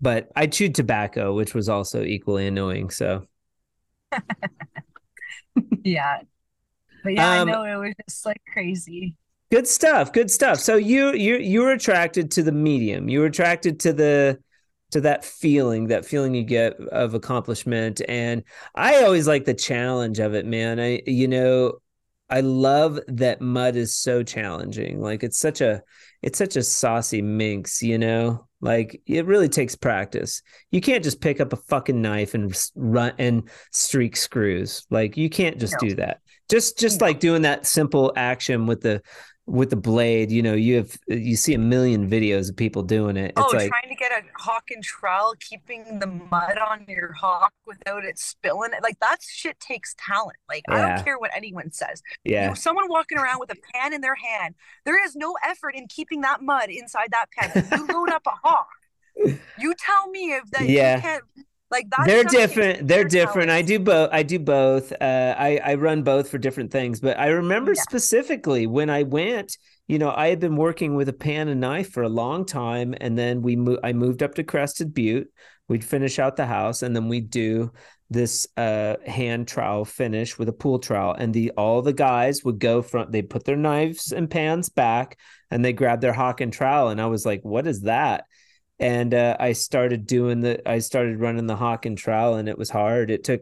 but 0.01 0.29
I 0.35 0.47
chewed 0.47 0.73
tobacco, 0.73 1.35
which 1.35 1.53
was 1.53 1.69
also 1.69 2.03
equally 2.03 2.47
annoying. 2.47 2.89
So, 2.89 3.25
yeah. 5.83 6.21
But 7.03 7.13
yeah, 7.13 7.41
um, 7.41 7.49
I 7.49 7.51
know 7.51 7.63
it 7.63 7.77
was 7.77 7.93
just 8.07 8.25
like 8.25 8.41
crazy. 8.51 9.15
Good 9.51 9.67
stuff. 9.67 10.13
Good 10.13 10.29
stuff. 10.29 10.59
So 10.59 10.75
you 10.75 11.13
you 11.13 11.37
you 11.37 11.61
were 11.61 11.71
attracted 11.71 12.31
to 12.31 12.43
the 12.43 12.51
medium. 12.51 13.09
You 13.09 13.21
were 13.21 13.25
attracted 13.25 13.79
to 13.81 13.93
the 13.93 14.39
to 14.91 15.01
that 15.01 15.23
feeling, 15.23 15.87
that 15.87 16.05
feeling 16.05 16.33
you 16.33 16.43
get 16.43 16.79
of 16.79 17.13
accomplishment. 17.13 18.01
And 18.07 18.43
I 18.75 19.03
always 19.03 19.27
like 19.27 19.45
the 19.45 19.53
challenge 19.53 20.19
of 20.19 20.33
it, 20.33 20.45
man. 20.45 20.79
I, 20.79 21.01
you 21.05 21.27
know, 21.27 21.73
I 22.29 22.41
love 22.41 22.99
that 23.07 23.41
mud 23.41 23.75
is 23.75 23.95
so 23.95 24.23
challenging. 24.23 24.99
Like 24.99 25.23
it's 25.23 25.39
such 25.39 25.61
a, 25.61 25.81
it's 26.21 26.37
such 26.37 26.55
a 26.55 26.63
saucy 26.63 27.21
minx, 27.21 27.81
you 27.81 27.97
know. 27.97 28.47
Like 28.61 29.01
it 29.05 29.25
really 29.25 29.49
takes 29.49 29.75
practice. 29.75 30.41
You 30.69 30.81
can't 30.81 31.03
just 31.03 31.21
pick 31.21 31.39
up 31.39 31.53
a 31.53 31.57
fucking 31.57 32.01
knife 32.01 32.33
and 32.33 32.53
run 32.75 33.13
and 33.17 33.49
streak 33.71 34.17
screws. 34.17 34.85
Like 34.89 35.17
you 35.17 35.29
can't 35.29 35.59
just 35.59 35.75
no. 35.81 35.89
do 35.89 35.95
that. 35.95 36.19
Just 36.49 36.77
just 36.77 36.99
no. 36.99 37.07
like 37.07 37.19
doing 37.19 37.43
that 37.43 37.65
simple 37.65 38.11
action 38.15 38.65
with 38.65 38.81
the 38.81 39.01
with 39.49 39.69
the 39.69 39.75
blade, 39.75 40.31
you 40.31 40.41
know, 40.41 40.53
you 40.53 40.77
have 40.77 40.97
you 41.07 41.35
see 41.35 41.53
a 41.53 41.59
million 41.59 42.09
videos 42.09 42.49
of 42.49 42.55
people 42.55 42.83
doing 42.83 43.17
it. 43.17 43.33
It's 43.35 43.53
oh, 43.53 43.57
like, 43.57 43.69
trying 43.69 43.89
to 43.89 43.95
get 43.95 44.11
a 44.11 44.23
hawk 44.35 44.69
and 44.71 44.83
trowel, 44.83 45.33
keeping 45.39 45.99
the 45.99 46.07
mud 46.07 46.57
on 46.57 46.85
your 46.87 47.13
hawk 47.13 47.53
without 47.65 48.05
it 48.05 48.19
spilling. 48.19 48.71
Like 48.81 48.99
that 48.99 49.17
shit 49.21 49.59
takes 49.59 49.95
talent. 49.97 50.37
Like 50.47 50.63
yeah. 50.69 50.75
I 50.75 50.81
don't 50.95 51.03
care 51.03 51.17
what 51.17 51.31
anyone 51.35 51.71
says. 51.71 52.01
Yeah. 52.23 52.43
You 52.43 52.47
know, 52.49 52.53
someone 52.53 52.89
walking 52.89 53.17
around 53.17 53.39
with 53.39 53.51
a 53.51 53.57
pan 53.73 53.93
in 53.93 54.01
their 54.01 54.15
hand, 54.15 54.55
there 54.85 55.03
is 55.03 55.15
no 55.15 55.35
effort 55.45 55.75
in 55.75 55.87
keeping 55.87 56.21
that 56.21 56.41
mud 56.41 56.69
inside 56.69 57.09
that 57.11 57.27
pan. 57.35 57.67
You 57.71 57.87
load 57.87 58.09
up 58.09 58.23
a 58.27 58.47
hawk. 58.47 58.67
You 59.59 59.75
tell 59.77 60.09
me 60.09 60.31
if 60.31 60.49
that 60.51 60.69
yeah. 60.69 60.95
you 60.95 61.01
can't 61.01 61.23
like 61.71 61.89
that 61.89 62.07
they're 62.07 62.23
different. 62.23 62.87
They're 62.87 63.03
different. 63.03 63.49
I 63.49 63.61
do 63.61 63.79
both 63.79 64.09
i 64.11 64.23
do 64.23 64.39
both. 64.39 64.91
Uh, 64.99 65.35
i 65.37 65.59
i 65.63 65.73
run 65.75 66.03
both 66.03 66.29
for 66.29 66.37
different 66.37 66.71
things 66.71 66.99
but 66.99 67.19
i 67.19 67.27
remember 67.27 67.73
yeah. 67.73 67.81
specifically 67.81 68.67
when 68.67 68.89
i 68.89 69.03
went 69.03 69.57
you 69.87 69.99
know 69.99 70.11
i 70.15 70.27
had 70.27 70.39
been 70.39 70.55
working 70.55 70.95
with 70.95 71.09
a 71.09 71.13
pan 71.13 71.47
and 71.47 71.61
knife 71.61 71.91
for 71.91 72.03
a 72.03 72.09
long 72.09 72.45
time 72.45 72.93
and 72.99 73.17
then 73.17 73.41
we 73.41 73.55
mo- 73.55 73.79
i 73.83 73.93
moved 73.93 74.23
up 74.23 74.35
to 74.35 74.43
crested 74.43 74.93
butte. 74.93 75.27
We'd 75.67 75.85
finish 75.85 76.17
out 76.17 76.35
the 76.35 76.47
house 76.47 76.81
and 76.81 76.95
then 76.95 77.09
we'd 77.09 77.29
do 77.29 77.71
this 78.09 78.47
uh, 78.57 78.95
hand 79.05 79.47
trowel 79.47 79.85
finish 79.85 80.37
with 80.39 80.49
a 80.49 80.53
pool 80.53 80.79
trowel 80.79 81.13
and 81.13 81.31
the 81.31 81.51
all 81.51 81.83
the 81.83 81.93
guys 81.93 82.43
would 82.43 82.59
go 82.59 82.81
front 82.81 83.11
they 83.11 83.21
put 83.21 83.45
their 83.45 83.55
knives 83.55 84.11
and 84.11 84.31
pans 84.31 84.69
back 84.69 85.19
and 85.51 85.63
they 85.63 85.73
grabbed 85.73 86.01
their 86.01 86.13
hawk 86.13 86.41
and 86.41 86.51
trowel 86.51 86.89
and 86.89 86.99
i 86.99 87.05
was 87.05 87.23
like 87.23 87.41
what 87.43 87.67
is 87.67 87.81
that 87.81 88.25
and 88.79 89.13
uh, 89.13 89.35
I 89.39 89.53
started 89.53 90.07
doing 90.07 90.39
the 90.39 90.67
I 90.69 90.79
started 90.79 91.19
running 91.19 91.47
the 91.47 91.55
hawk 91.55 91.85
and 91.85 91.97
trowel 91.97 92.35
and 92.35 92.47
it 92.47 92.57
was 92.57 92.69
hard. 92.69 93.11
It 93.11 93.23
took 93.23 93.41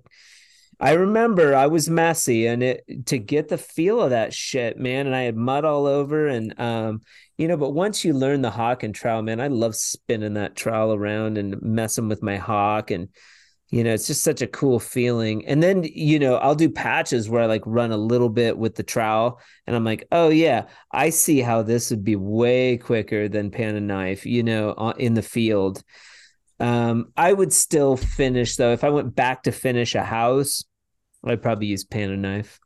I 0.80 0.94
remember 0.94 1.56
I 1.56 1.68
was 1.68 1.90
messy 1.90 2.48
and 2.48 2.62
it 2.62 3.08
to 3.08 3.18
get 3.18 3.48
the 3.48 3.58
feel 3.58 4.02
of 4.02 4.12
that 4.12 4.34
shit, 4.34 4.78
man, 4.78 5.08
and 5.08 5.16
I 5.16 5.24
had 5.24 5.36
mud 5.36 5.66
all 5.66 5.86
over 5.86 6.28
and 6.28 6.60
um 6.60 7.02
you 7.38 7.48
know, 7.48 7.58
but 7.58 7.70
once 7.70 8.04
you 8.04 8.14
learn 8.14 8.42
the 8.42 8.50
hawk 8.50 8.82
and 8.82 8.96
trowel, 8.96 9.22
man, 9.22 9.40
I 9.40 9.48
love 9.48 9.76
spinning 9.76 10.34
that 10.34 10.56
trowel 10.56 10.94
around 10.94 11.38
and 11.38 11.62
messing 11.62 12.10
with 12.10 12.24
my 12.24 12.38
hawk 12.38 12.90
and 12.90 13.10
you 13.70 13.84
know 13.84 13.94
it's 13.94 14.08
just 14.08 14.24
such 14.24 14.42
a 14.42 14.48
cool 14.48 14.80
feeling. 14.80 15.46
And 15.46 15.62
then 15.62 15.84
you 15.84 16.20
know 16.20 16.36
i'll 16.36 16.56
do 16.56 16.70
patches 16.70 17.30
where 17.30 17.44
i 17.44 17.46
like 17.46 17.64
run 17.66 17.92
a 17.92 17.98
little 17.98 18.30
bit 18.30 18.58
with 18.58 18.76
the 18.76 18.84
trowel 18.84 19.40
and 19.66 19.76
i'm 19.76 19.84
like 19.84 20.08
oh 20.12 20.30
yeah 20.30 20.66
i 20.92 21.10
see 21.10 21.40
how 21.42 21.62
this 21.62 21.90
would 21.90 22.04
be 22.04 22.16
way 22.16 22.78
quicker 22.78 23.28
than 23.28 23.52
pan 23.52 23.76
and 23.76 23.88
knife 23.88 24.26
you 24.26 24.44
know 24.44 24.72
in 24.98 25.14
the 25.14 25.22
field. 25.22 25.84
Um 26.60 27.12
i 27.16 27.32
would 27.32 27.54
still 27.54 27.98
finish 27.98 28.56
though 28.56 28.74
if 28.74 28.84
i 28.84 28.90
went 28.90 29.16
back 29.16 29.44
to 29.44 29.52
finish 29.52 29.96
a 29.96 30.04
house 30.04 30.64
i'd 31.26 31.42
probably 31.42 31.68
use 31.68 31.84
pan 31.84 32.12
and 32.12 32.22
knife. 32.22 32.60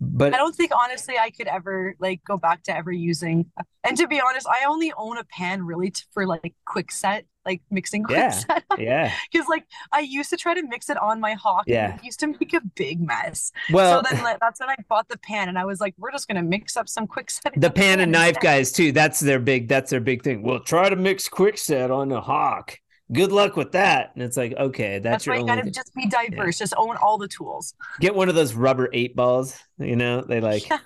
But 0.00 0.34
I 0.34 0.38
don't 0.38 0.54
think 0.54 0.72
honestly 0.76 1.16
I 1.18 1.30
could 1.30 1.46
ever 1.46 1.94
like 1.98 2.22
go 2.26 2.36
back 2.36 2.62
to 2.64 2.76
ever 2.76 2.90
using. 2.90 3.46
And 3.84 3.96
to 3.98 4.08
be 4.08 4.20
honest, 4.20 4.46
I 4.48 4.64
only 4.66 4.92
own 4.96 5.18
a 5.18 5.24
pan 5.24 5.64
really 5.64 5.90
to, 5.90 6.04
for 6.12 6.26
like 6.26 6.54
quick 6.64 6.90
set, 6.90 7.26
like 7.44 7.62
mixing 7.70 8.04
quick 8.04 8.18
yeah, 8.18 8.30
set. 8.30 8.64
yeah. 8.78 9.12
Because 9.30 9.48
like 9.48 9.66
I 9.92 10.00
used 10.00 10.30
to 10.30 10.36
try 10.36 10.54
to 10.54 10.62
mix 10.66 10.88
it 10.90 10.96
on 10.98 11.20
my 11.20 11.34
hawk. 11.34 11.64
Yeah. 11.66 11.96
it 11.96 12.04
used 12.04 12.20
to 12.20 12.28
make 12.28 12.52
a 12.54 12.60
big 12.74 13.00
mess. 13.00 13.52
Well, 13.70 14.02
so 14.02 14.10
then 14.10 14.36
that's 14.40 14.60
when 14.60 14.68
I 14.70 14.76
bought 14.88 15.08
the 15.08 15.18
pan, 15.18 15.48
and 15.48 15.58
I 15.58 15.64
was 15.64 15.80
like, 15.80 15.94
we're 15.98 16.12
just 16.12 16.28
gonna 16.28 16.42
mix 16.42 16.76
up 16.76 16.88
some 16.88 17.06
quick 17.06 17.30
set. 17.30 17.52
The 17.56 17.70
pan 17.84 18.00
and 18.00 18.12
knife 18.12 18.38
guys 18.40 18.72
too. 18.72 18.92
That's 18.92 19.20
their 19.20 19.38
big. 19.38 19.68
That's 19.68 19.90
their 19.90 20.00
big 20.00 20.22
thing. 20.22 20.42
Well, 20.42 20.60
try 20.60 20.88
to 20.88 20.96
mix 20.96 21.28
quick 21.28 21.58
set 21.58 21.90
on 21.90 22.12
a 22.12 22.20
hawk 22.20 22.78
good 23.12 23.32
luck 23.32 23.56
with 23.56 23.72
that. 23.72 24.12
And 24.14 24.22
it's 24.22 24.36
like, 24.36 24.54
okay, 24.56 24.98
that's, 24.98 25.02
that's 25.24 25.26
your 25.26 25.34
why 25.34 25.40
you 25.40 25.46
gotta 25.46 25.70
just 25.70 25.94
be 25.94 26.06
diverse. 26.06 26.58
Yeah. 26.58 26.64
Just 26.64 26.74
own 26.76 26.96
all 26.96 27.18
the 27.18 27.28
tools. 27.28 27.74
Get 28.00 28.14
one 28.14 28.28
of 28.28 28.34
those 28.34 28.54
rubber 28.54 28.88
eight 28.92 29.14
balls. 29.14 29.58
You 29.78 29.96
know, 29.96 30.22
they 30.22 30.40
like. 30.40 30.68
Yeah. 30.68 30.78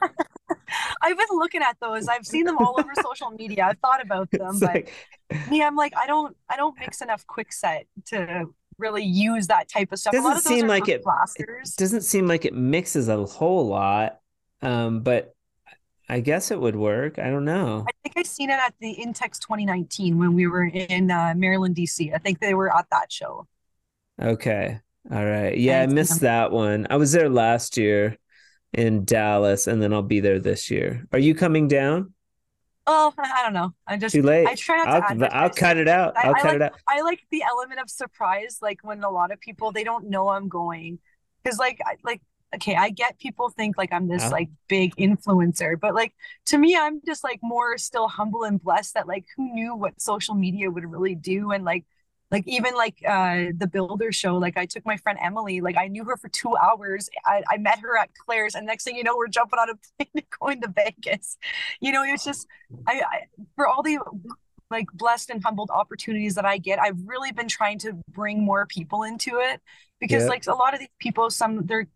I've 1.03 1.17
been 1.17 1.27
looking 1.33 1.63
at 1.63 1.77
those. 1.81 2.09
I've 2.09 2.27
seen 2.27 2.45
them 2.45 2.59
all 2.59 2.75
over 2.79 2.91
social 3.03 3.31
media. 3.31 3.67
I've 3.67 3.79
thought 3.79 4.03
about 4.03 4.31
them, 4.33 4.51
it's 4.51 4.61
but 4.61 4.75
like... 4.75 4.93
me, 5.51 5.63
I'm 5.63 5.77
like, 5.77 5.95
I 5.97 6.07
don't, 6.07 6.37
I 6.49 6.57
don't 6.57 6.79
mix 6.79 7.01
enough 7.01 7.27
quick 7.27 7.53
set 7.53 7.87
to 8.07 8.47
really 8.79 9.05
use 9.05 9.47
that 9.49 9.69
type 9.69 9.93
of 9.93 9.99
stuff. 9.99 10.13
Doesn't 10.13 10.41
seem 10.43 10.67
like 10.67 10.89
it, 10.89 11.03
it. 11.39 11.77
Doesn't 11.77 12.03
seem 12.03 12.27
like 12.27 12.45
it 12.45 12.55
mixes 12.55 13.09
a 13.09 13.25
whole 13.25 13.67
lot. 13.67 14.21
Um, 14.61 15.01
but 15.01 15.35
I 16.09 16.21
guess 16.21 16.51
it 16.51 16.61
would 16.61 16.77
work. 16.77 17.19
I 17.19 17.29
don't 17.29 17.45
know. 17.45 17.85
I 17.87 17.93
think 18.03 18.17
I 18.17 18.23
seen 18.23 18.49
it 18.49 18.59
at 18.59 18.75
the 18.81 18.97
Intex 18.97 19.39
2019 19.41 20.19
when 20.19 20.35
we 20.35 20.47
were 20.47 20.65
in 20.65 21.11
uh, 21.11 21.35
Maryland, 21.37 21.77
DC. 21.77 22.15
I 22.15 22.19
think 22.19 22.41
they 22.41 22.55
were 22.55 22.75
at 22.75 22.87
that 22.91 23.13
show. 23.13 23.47
Okay. 24.21 24.81
All 25.11 25.25
right. 25.25 25.57
Yeah, 25.57 25.83
I 25.83 25.87
missed 25.87 26.21
that 26.21 26.51
one. 26.51 26.87
I 26.91 26.97
was 26.97 27.13
there 27.13 27.29
last 27.29 27.77
year 27.77 28.17
in 28.73 29.05
Dallas, 29.05 29.67
and 29.67 29.83
then 29.83 29.93
I'll 29.93 30.03
be 30.03 30.21
there 30.21 30.39
this 30.39 30.71
year. 30.71 31.07
Are 31.13 31.19
you 31.19 31.35
coming 31.35 31.69
down? 31.69 32.15
Oh, 32.87 33.13
I 33.19 33.43
don't 33.43 33.53
know. 33.53 33.75
I 33.87 33.99
just 33.99 34.15
too 34.15 34.23
late. 34.23 34.47
I 34.47 34.55
try 34.55 34.79
not 34.79 34.89
I'll, 34.89 35.19
to. 35.19 35.37
I'll 35.37 35.51
cut 35.51 35.77
it 35.77 35.89
out. 35.89 36.17
I'll 36.17 36.35
I, 36.35 36.41
cut 36.41 36.45
I 36.45 36.49
like, 36.49 36.57
it 36.57 36.63
out. 36.63 36.73
I 36.89 37.01
like 37.03 37.21
the 37.31 37.43
element 37.43 37.81
of 37.81 37.91
surprise, 37.91 38.59
like 38.63 38.81
when 38.83 39.05
a 39.05 39.11
lot 39.11 39.31
of 39.31 39.41
people 39.41 39.73
they 39.73 39.85
don't 39.85 40.09
know 40.09 40.29
I'm 40.29 40.49
going, 40.49 40.99
because 41.43 41.59
like 41.59 41.81
like 42.03 42.23
okay, 42.55 42.75
I 42.75 42.91
get 42.91 43.19
people 43.19 43.51
think 43.51 43.77
like 43.77 43.93
I'm 43.93 44.09
this 44.09 44.31
like 44.31 44.49
big 44.69 44.97
influencer, 44.97 45.79
but 45.79 45.95
like 45.95 46.15
to 46.47 46.59
me, 46.59 46.77
I'm 46.77 47.01
just 47.07 47.25
like 47.25 47.41
more 47.43 47.79
still 47.79 48.09
humble 48.09 48.45
and 48.45 48.63
blessed 48.63 48.95
that 48.95 49.07
like 49.07 49.27
who 49.37 49.53
knew 49.53 49.75
what 49.75 50.01
social 50.01 50.35
media 50.35 50.71
would 50.71 50.85
really 50.85 51.15
do? 51.15 51.51
And 51.51 51.65
like 51.65 51.85
like 52.31 52.45
even 52.47 52.75
like 52.75 52.97
uh 53.07 53.47
the 53.57 53.67
builder 53.67 54.13
show 54.13 54.37
like 54.37 54.57
i 54.57 54.67
took 54.67 54.85
my 54.85 54.97
friend 54.99 55.19
emily 55.23 55.61
like 55.61 55.77
i 55.77 55.89
knew 55.89 56.05
her 56.05 56.17
for 56.17 56.29
two 56.29 56.55
hours. 56.57 57.09
I, 57.25 57.43
I 57.51 57.57
met 57.57 57.79
her 57.81 57.97
at 57.97 58.11
claire's 58.27 58.55
and 58.55 58.67
next 58.67 58.85
thing 58.85 58.97
you 58.97 59.05
know 59.05 59.17
we're 59.17 59.29
jumping 59.29 59.59
on 59.59 59.71
a 59.71 59.75
plane 60.05 60.25
going 60.39 60.61
to 60.63 60.69
vegas. 60.69 61.39
You 61.81 61.93
know 61.93 62.03
it's 62.05 62.25
just 62.25 62.47
I, 62.87 63.01
I 63.01 63.21
for 63.57 63.67
all 63.67 63.83
the 63.83 63.99
like 64.71 64.89
blessed 64.93 65.31
and 65.31 65.43
humbled 65.43 65.71
opportunities 65.71 66.35
that 66.35 66.45
i 66.45 66.59
get 66.59 66.79
i've 66.79 66.99
really 67.07 67.33
been 67.33 67.49
trying 67.49 67.79
to 67.79 67.95
bring 68.11 68.45
more 68.45 68.67
people 68.67 69.03
into 69.03 69.39
it 69.39 69.61
because 69.99 70.25
yeah. 70.25 70.29
like 70.29 70.47
a 70.47 70.55
lot 70.55 70.75
of 70.75 70.81
these 70.81 70.89
people 70.99 71.31
some 71.31 71.65
they're 71.67 71.89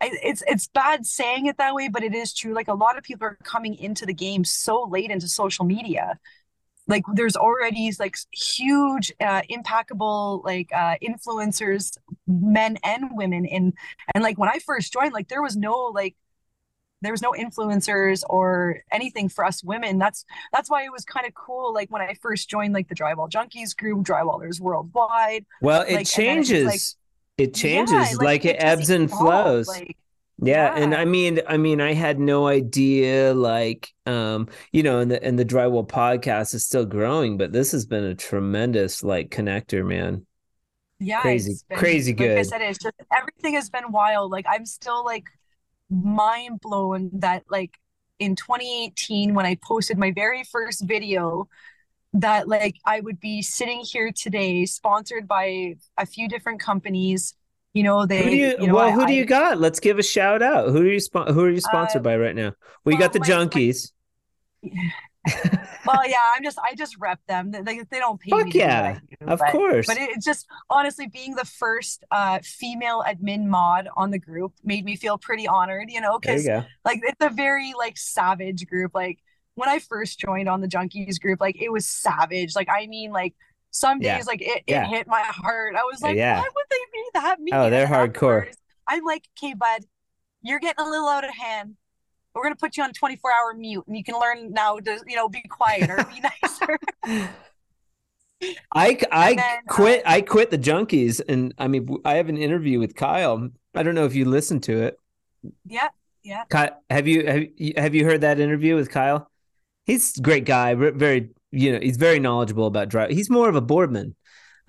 it's 0.00 0.42
it's 0.46 0.68
bad 0.68 1.06
saying 1.06 1.46
it 1.46 1.58
that 1.58 1.74
way, 1.74 1.88
but 1.88 2.02
it 2.02 2.14
is 2.14 2.32
true. 2.32 2.54
Like 2.54 2.68
a 2.68 2.74
lot 2.74 2.96
of 2.96 3.04
people 3.04 3.26
are 3.26 3.38
coming 3.42 3.74
into 3.74 4.06
the 4.06 4.14
game 4.14 4.44
so 4.44 4.84
late 4.84 5.10
into 5.10 5.28
social 5.28 5.64
media. 5.64 6.18
Like 6.86 7.04
there's 7.14 7.36
already 7.36 7.92
like 7.98 8.16
huge, 8.32 9.12
uh, 9.20 9.42
impeccable 9.48 10.42
like 10.44 10.70
uh, 10.74 10.96
influencers, 11.02 11.96
men 12.26 12.78
and 12.84 13.10
women. 13.12 13.44
In 13.44 13.74
and 14.14 14.24
like 14.24 14.38
when 14.38 14.48
I 14.48 14.58
first 14.60 14.92
joined, 14.92 15.12
like 15.12 15.28
there 15.28 15.42
was 15.42 15.56
no 15.56 15.92
like 15.94 16.16
there 17.00 17.12
was 17.12 17.22
no 17.22 17.32
influencers 17.32 18.22
or 18.28 18.82
anything 18.90 19.28
for 19.28 19.44
us 19.44 19.62
women. 19.62 19.98
That's 19.98 20.24
that's 20.52 20.70
why 20.70 20.84
it 20.84 20.92
was 20.92 21.04
kind 21.04 21.26
of 21.26 21.34
cool. 21.34 21.72
Like 21.72 21.90
when 21.90 22.02
I 22.02 22.14
first 22.14 22.48
joined 22.48 22.74
like 22.74 22.88
the 22.88 22.94
drywall 22.94 23.30
junkies 23.30 23.76
group, 23.76 24.04
drywallers 24.04 24.60
worldwide. 24.60 25.44
Well, 25.60 25.82
it 25.82 25.94
Like, 25.94 26.06
changes. 26.06 26.96
It 27.38 27.42
like- 27.42 27.48
it 27.48 27.54
changes. 27.54 28.10
Yeah, 28.12 28.16
like, 28.20 28.44
it, 28.44 28.54
just 28.54 28.64
ebbs 28.64 28.90
and 28.90 29.10
flows. 29.10 29.68
Like, 29.68 29.96
Yeah, 30.40 30.72
and 30.76 30.94
I 30.94 31.04
mean, 31.04 31.40
I 31.48 31.56
mean, 31.56 31.80
I 31.80 31.94
had 31.94 32.20
no 32.20 32.46
idea. 32.46 33.34
Like, 33.34 33.92
um, 34.06 34.48
you 34.72 34.82
know, 34.84 35.00
and 35.00 35.10
the 35.10 35.22
and 35.22 35.36
the 35.38 35.44
drywall 35.44 35.86
podcast 35.88 36.54
is 36.54 36.64
still 36.64 36.84
growing, 36.86 37.36
but 37.38 37.52
this 37.52 37.72
has 37.72 37.86
been 37.86 38.04
a 38.04 38.14
tremendous 38.14 39.02
like 39.02 39.30
connector, 39.30 39.84
man. 39.86 40.26
yeah, 41.00 41.20
Crazy- 41.22 41.54
been- 41.68 41.78
crazy 41.78 42.12
Like 42.12 42.20
I 42.20 42.34
good. 42.36 42.46
said, 42.46 42.60
it's 42.62 42.78
just 42.78 42.94
everything 43.16 43.54
has 43.54 43.68
been 43.70 43.90
wild. 43.92 44.30
Like 44.30 44.46
I'm 44.48 44.64
still 44.66 45.04
like 45.04 45.24
mind 45.90 46.60
blown 46.60 47.10
that 47.14 47.44
like 47.50 47.72
in 48.18 48.34
2018 48.36 49.34
when 49.34 49.46
I 49.46 49.56
posted 49.62 49.96
my 49.98 50.12
very 50.12 50.44
first 50.44 50.84
video 50.86 51.48
that 52.14 52.48
like 52.48 52.76
I 52.84 53.00
would 53.00 53.20
be 53.20 53.42
sitting 53.42 53.80
here 53.80 54.10
today 54.12 54.64
sponsored 54.66 55.28
by 55.28 55.74
a 55.96 56.06
few 56.06 56.28
different 56.28 56.60
companies. 56.60 57.34
You 57.74 57.82
know, 57.82 58.06
they 58.06 58.24
Who 58.24 58.30
do 58.30 58.36
you, 58.36 58.56
know, 58.66 58.74
well, 58.74 58.88
I- 58.88 58.92
who 58.92 59.06
do 59.06 59.12
I- 59.12 59.16
you 59.16 59.24
got? 59.26 59.58
Let's 59.60 59.78
give 59.78 59.98
a 59.98 60.02
shout 60.02 60.42
out. 60.42 60.70
Who 60.70 60.78
are 60.82 60.86
you 60.90 61.00
spon- 61.00 61.32
who 61.32 61.44
are 61.44 61.50
you 61.50 61.60
sponsored 61.60 62.00
Uh, 62.00 62.04
by 62.04 62.16
right 62.16 62.34
now? 62.34 62.52
Well, 62.84 62.92
you 62.94 62.98
got 62.98 63.12
the 63.12 63.20
well, 63.20 63.28
my- 63.38 63.44
my- 63.44 63.50
junkies. 63.50 63.92
well, 65.86 66.02
yeah, 66.08 66.32
I'm 66.34 66.42
just 66.42 66.58
I 66.64 66.74
just 66.74 66.96
rep 66.98 67.20
them. 67.28 67.50
They 67.50 67.60
they 67.62 67.78
they 67.90 67.98
don't 67.98 68.18
pay 68.20 68.30
Fuck 68.30 68.46
me 68.46 68.52
yeah, 68.54 68.98
do, 69.20 69.26
Of 69.26 69.38
but 69.38 69.52
course. 69.52 69.86
but 69.86 69.96
it, 69.98 70.10
it's 70.10 70.24
just 70.24 70.46
honestly 70.70 71.06
being 71.06 71.34
the 71.34 71.44
first 71.44 72.04
uh 72.10 72.38
female 72.42 73.04
admin 73.06 73.44
mod 73.46 73.88
on 73.96 74.10
the 74.10 74.18
group 74.18 74.54
made 74.64 74.84
me 74.84 74.96
feel 74.96 75.18
pretty 75.18 75.46
honored, 75.46 75.90
you 75.90 76.00
know, 76.00 76.18
because 76.18 76.46
like 76.84 77.00
it's 77.02 77.20
a 77.24 77.30
very 77.30 77.74
like 77.78 77.96
savage 77.98 78.66
group. 78.66 78.92
Like 78.94 79.18
when 79.58 79.68
I 79.68 79.78
first 79.80 80.18
joined 80.20 80.48
on 80.48 80.60
the 80.60 80.68
junkies 80.68 81.20
group, 81.20 81.40
like 81.40 81.60
it 81.60 81.70
was 81.70 81.86
savage. 81.86 82.54
Like 82.54 82.68
I 82.70 82.86
mean, 82.86 83.10
like 83.10 83.34
some 83.70 84.00
Yeah. 84.00 84.16
days 84.16 84.26
like 84.26 84.40
it, 84.40 84.62
Yeah. 84.66 84.84
it 84.84 84.88
hit 84.88 85.06
my 85.08 85.20
heart. 85.22 85.74
I 85.76 85.82
was 85.82 86.00
like, 86.00 86.16
Yeah. 86.16 86.38
why 86.38 86.44
would 86.54 86.66
they 86.70 86.76
be 86.92 87.04
that 87.14 87.40
mean? 87.40 87.54
Oh, 87.54 87.68
they're 87.70 87.86
hardcore. 87.86 88.52
I'm 88.86 89.04
like, 89.04 89.24
okay, 89.38 89.54
bud, 89.54 89.82
you're 90.42 90.60
getting 90.60 90.84
a 90.84 90.88
little 90.88 91.08
out 91.08 91.24
of 91.24 91.34
hand. 91.34 91.76
We're 92.34 92.44
gonna 92.44 92.56
put 92.56 92.76
you 92.76 92.84
on 92.84 92.92
24 92.92 93.32
hour 93.32 93.52
mute, 93.54 93.84
and 93.88 93.96
you 93.96 94.04
can 94.04 94.14
learn 94.18 94.52
now 94.52 94.78
to 94.78 95.00
you 95.06 95.16
know 95.16 95.28
be 95.28 95.42
quiet 95.42 95.90
or 95.90 96.04
be 96.04 96.20
nicer. 96.42 96.78
I 98.72 98.96
I 99.10 99.34
then, 99.34 99.38
uh 99.38 99.56
quit. 99.74 100.02
I 100.06 100.20
quit 100.20 100.50
the 100.50 100.58
junkies, 100.58 101.20
and 101.28 101.52
I 101.58 101.66
mean, 101.66 101.96
I 102.04 102.14
have 102.14 102.28
an 102.28 102.36
interview 102.38 102.78
with 102.78 102.94
Kyle. 102.94 103.48
I 103.74 103.82
don't 103.82 103.96
know 103.96 104.04
if 104.04 104.14
you 104.14 104.24
listened 104.24 104.62
to 104.64 104.82
it. 104.84 104.98
yeah, 105.64 105.88
yeah. 106.22 106.44
Ky- 106.50 106.74
have 106.90 107.08
you 107.08 107.26
have 107.26 107.42
you 107.56 107.72
have 107.76 107.94
you 107.96 108.04
heard 108.04 108.20
that 108.20 108.38
interview 108.38 108.76
with 108.76 108.90
Kyle? 108.90 109.27
He's 109.88 110.16
a 110.18 110.20
great 110.20 110.44
guy, 110.44 110.74
very 110.74 111.30
you 111.50 111.72
know, 111.72 111.80
he's 111.80 111.96
very 111.96 112.20
knowledgeable 112.20 112.66
about 112.66 112.90
drive. 112.90 113.10
He's 113.10 113.30
more 113.30 113.48
of 113.48 113.56
a 113.56 113.60
boardman. 113.62 114.14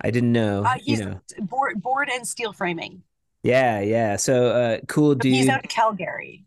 I 0.02 0.10
didn't 0.10 0.32
know, 0.32 0.64
Uh, 0.64 0.74
you 0.76 0.80
he's 0.86 1.00
know. 1.00 1.20
board 1.40 1.80
board 1.82 2.08
and 2.10 2.26
steel 2.26 2.52
framing. 2.52 3.02
Yeah, 3.42 3.80
yeah. 3.80 4.16
So 4.16 4.46
uh 4.48 4.78
cool 4.88 5.14
dude. 5.14 5.34
He's 5.34 5.48
out 5.48 5.64
of 5.64 5.70
Calgary. 5.70 6.44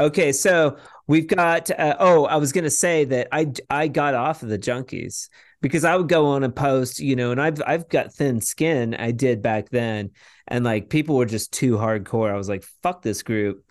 Okay, 0.00 0.32
so 0.32 0.78
we've 1.08 1.26
got. 1.26 1.70
Uh, 1.70 1.96
oh, 1.98 2.24
I 2.24 2.36
was 2.36 2.52
gonna 2.52 2.70
say 2.70 3.04
that 3.06 3.28
I 3.32 3.52
I 3.68 3.88
got 3.88 4.14
off 4.14 4.42
of 4.42 4.48
the 4.48 4.58
junkies 4.58 5.28
because 5.60 5.84
I 5.84 5.96
would 5.96 6.08
go 6.08 6.26
on 6.26 6.44
and 6.44 6.54
post, 6.54 7.00
you 7.00 7.16
know, 7.16 7.32
and 7.32 7.40
I've 7.40 7.60
I've 7.66 7.88
got 7.88 8.14
thin 8.14 8.40
skin. 8.40 8.94
I 8.94 9.10
did 9.10 9.42
back 9.42 9.70
then, 9.70 10.12
and 10.46 10.64
like 10.64 10.88
people 10.88 11.16
were 11.16 11.26
just 11.26 11.52
too 11.52 11.76
hardcore. 11.76 12.30
I 12.32 12.36
was 12.36 12.48
like, 12.48 12.64
fuck 12.82 13.02
this 13.02 13.22
group. 13.24 13.64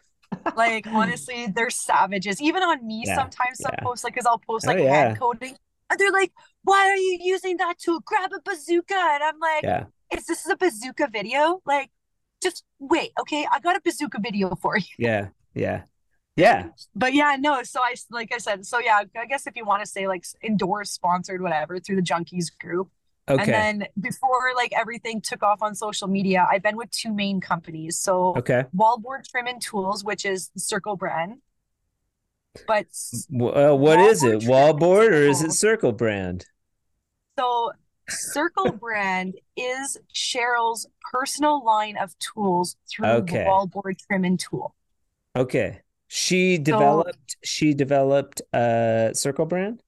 Like 0.56 0.88
honestly, 0.94 1.48
they're 1.48 1.70
savages. 1.70 2.42
Even 2.42 2.64
on 2.64 2.86
me, 2.86 3.06
Yeah, 3.06 3.16
sometimes 3.16 3.60
some 3.62 3.74
yeah. 3.74 3.84
posts 3.84 4.04
like, 4.04 4.16
cause 4.16 4.26
I'll 4.26 4.40
post 4.40 4.66
Oh, 4.66 4.68
like 4.68 4.80
yeah. 4.80 5.12
hand 5.12 5.16
coding, 5.20 5.58
and 5.90 6.00
they're 6.00 6.12
like, 6.12 6.32
"Why 6.64 6.90
are 6.90 6.96
you 6.96 7.20
using 7.22 7.58
that 7.58 7.78
tool? 7.80 8.00
Grab 8.02 8.32
a 8.34 8.42
bazooka!" 8.44 8.96
And 8.96 9.24
I'm 9.24 9.40
like, 9.40 9.68
Yeah, 9.68 9.86
"Is 10.12 10.26
this 10.26 10.48
a 10.50 10.58
bazooka 10.58 11.08
video? 11.12 11.62
Like, 11.66 11.92
just 12.42 12.64
wait, 12.80 13.12
okay? 13.20 13.48
I 13.52 13.60
got 13.60 13.76
a 13.76 13.82
bazooka 13.82 14.20
video 14.20 14.56
for 14.56 14.78
you." 14.78 14.84
yeah, 14.98 15.30
yeah, 15.54 15.84
yeah. 16.36 16.70
But 16.96 17.14
yeah, 17.14 17.36
no. 17.40 17.64
So 17.64 17.82
I 17.82 17.96
like 18.12 18.32
I 18.34 18.38
said, 18.38 18.66
so 18.66 18.80
yeah, 18.80 19.02
I 19.18 19.26
guess 19.26 19.48
if 19.48 19.56
you 19.56 19.66
want 19.66 19.84
to 19.84 19.90
say 19.90 20.08
like 20.08 20.26
endorse, 20.44 20.92
sponsored, 20.92 21.42
whatever, 21.42 21.80
through 21.80 21.98
the 21.98 22.02
Junkies 22.02 22.48
group. 22.58 22.90
And 23.28 23.40
then 23.54 23.88
before 24.00 24.52
like 24.56 24.72
everything 24.74 25.22
took 25.22 25.44
off 25.44 25.62
on 25.62 25.76
social 25.76 26.08
media, 26.08 26.48
I've 26.50 26.64
been 26.64 26.78
with 26.78 26.92
two 26.92 27.14
main 27.14 27.42
companies. 27.42 28.00
So 28.00 28.36
okay. 28.38 28.66
Wallboard 28.76 29.28
Trim 29.30 29.48
and 29.48 29.62
Tools, 29.62 30.04
which 30.04 30.26
is 30.26 30.50
Circle 30.58 30.96
brand. 30.96 31.42
But 32.66 32.88
Well, 33.30 33.78
what 33.78 34.00
is 34.00 34.24
it? 34.24 34.40
Wallboard 34.42 35.10
or 35.10 35.14
is 35.14 35.42
it. 35.44 35.52
Circle 35.52 35.92
Brand? 35.92 36.46
so 37.38 37.72
Circle 38.10 38.72
brand 38.74 39.36
is 39.58 39.98
Cheryl's 40.14 40.88
personal 41.12 41.64
line 41.64 41.98
of 41.98 42.18
tools 42.20 42.78
through 42.90 43.06
Okay. 43.08 43.44
the 43.44 43.50
Wallboard 43.50 43.98
Trim 44.08 44.24
and 44.24 44.40
Tool. 44.40 44.74
Okay, 45.36 45.82
she 46.08 46.58
developed. 46.58 47.38
She 47.44 47.74
developed 47.74 48.42
uh 48.54 49.14
Circle 49.14 49.46
Brand. 49.46 49.84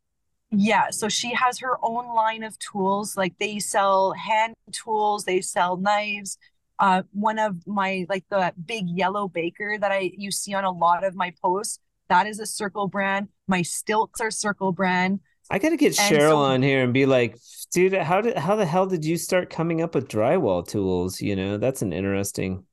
Yeah, 0.51 0.89
so 0.89 1.09
she 1.09 1.33
has 1.35 1.59
her 1.59 1.77
own 1.83 2.07
line 2.15 2.43
of 2.43 2.57
tools. 2.59 3.15
Like 3.15 3.37
they 3.39 3.59
sell 3.59 4.13
hand 4.13 4.55
tools, 4.71 5.25
they 5.25 5.41
sell 5.41 5.77
knives. 5.77 6.37
Uh, 6.79 7.03
one 7.11 7.37
of 7.37 7.67
my 7.67 8.05
like 8.09 8.23
the 8.29 8.53
big 8.65 8.89
yellow 8.89 9.27
baker 9.27 9.77
that 9.79 9.91
I 9.91 10.11
you 10.17 10.31
see 10.31 10.53
on 10.53 10.63
a 10.63 10.71
lot 10.71 11.03
of 11.03 11.13
my 11.15 11.33
posts, 11.43 11.79
that 12.07 12.25
is 12.25 12.39
a 12.39 12.45
Circle 12.47 12.87
brand. 12.87 13.27
My 13.47 13.61
stilts 13.61 14.21
are 14.21 14.31
Circle 14.31 14.71
brand. 14.71 15.19
I 15.51 15.59
gotta 15.59 15.77
get 15.77 15.99
And 15.99 16.15
Cheryl 16.15 16.29
so- 16.31 16.37
on 16.37 16.61
here 16.63 16.83
and 16.83 16.93
be 16.93 17.05
like, 17.05 17.37
dude, 17.71 17.93
how 17.93 18.21
did 18.21 18.37
how 18.37 18.55
the 18.55 18.65
hell 18.65 18.87
did 18.87 19.05
you 19.05 19.17
start 19.17 19.49
coming 19.51 19.81
up 19.81 19.93
with 19.93 20.07
drywall 20.07 20.67
tools? 20.67 21.21
You 21.21 21.35
know, 21.35 21.57
that's 21.57 21.81
an 21.83 21.93
interesting. 21.93 22.65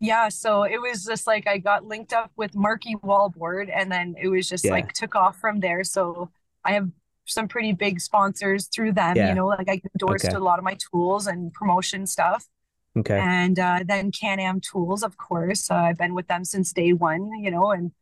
Yeah, 0.00 0.28
so 0.30 0.64
it 0.64 0.80
was 0.82 1.04
just 1.04 1.26
like 1.28 1.46
I 1.46 1.58
got 1.58 1.84
linked 1.86 2.12
up 2.12 2.32
with 2.36 2.56
Marky 2.56 2.96
Wallboard 2.96 3.70
and 3.72 3.90
then 3.90 4.16
it 4.20 4.28
was 4.28 4.48
just 4.48 4.64
Yeah. 4.64 4.72
like 4.72 4.92
took 4.92 5.14
off 5.14 5.38
from 5.38 5.60
there. 5.60 5.84
So 5.84 6.28
I 6.64 6.72
have 6.72 6.88
some 7.24 7.48
pretty 7.48 7.72
big 7.72 8.00
sponsors 8.00 8.66
through 8.68 8.92
them, 8.92 9.16
Yeah. 9.16 9.28
you 9.28 9.34
know, 9.34 9.46
like 9.46 9.68
I 9.68 9.76
get 9.76 9.92
endorsed 9.94 10.26
Okay. 10.26 10.34
a 10.34 10.40
lot 10.40 10.58
of 10.58 10.64
my 10.64 10.76
tools 10.90 11.26
and 11.26 11.52
promotion 11.52 12.06
stuff. 12.06 12.46
Okay. 12.96 13.18
And 13.18 13.58
uh, 13.58 13.80
then 13.86 14.10
Can-Am 14.12 14.60
Tools, 14.60 15.02
of 15.02 15.16
course. 15.16 15.70
Uh, 15.70 15.76
I've 15.76 15.98
been 15.98 16.14
with 16.14 16.26
them 16.28 16.44
since 16.44 16.72
day 16.72 16.92
one, 16.92 17.30
you 17.40 17.50
know, 17.50 17.70
and 17.70 17.92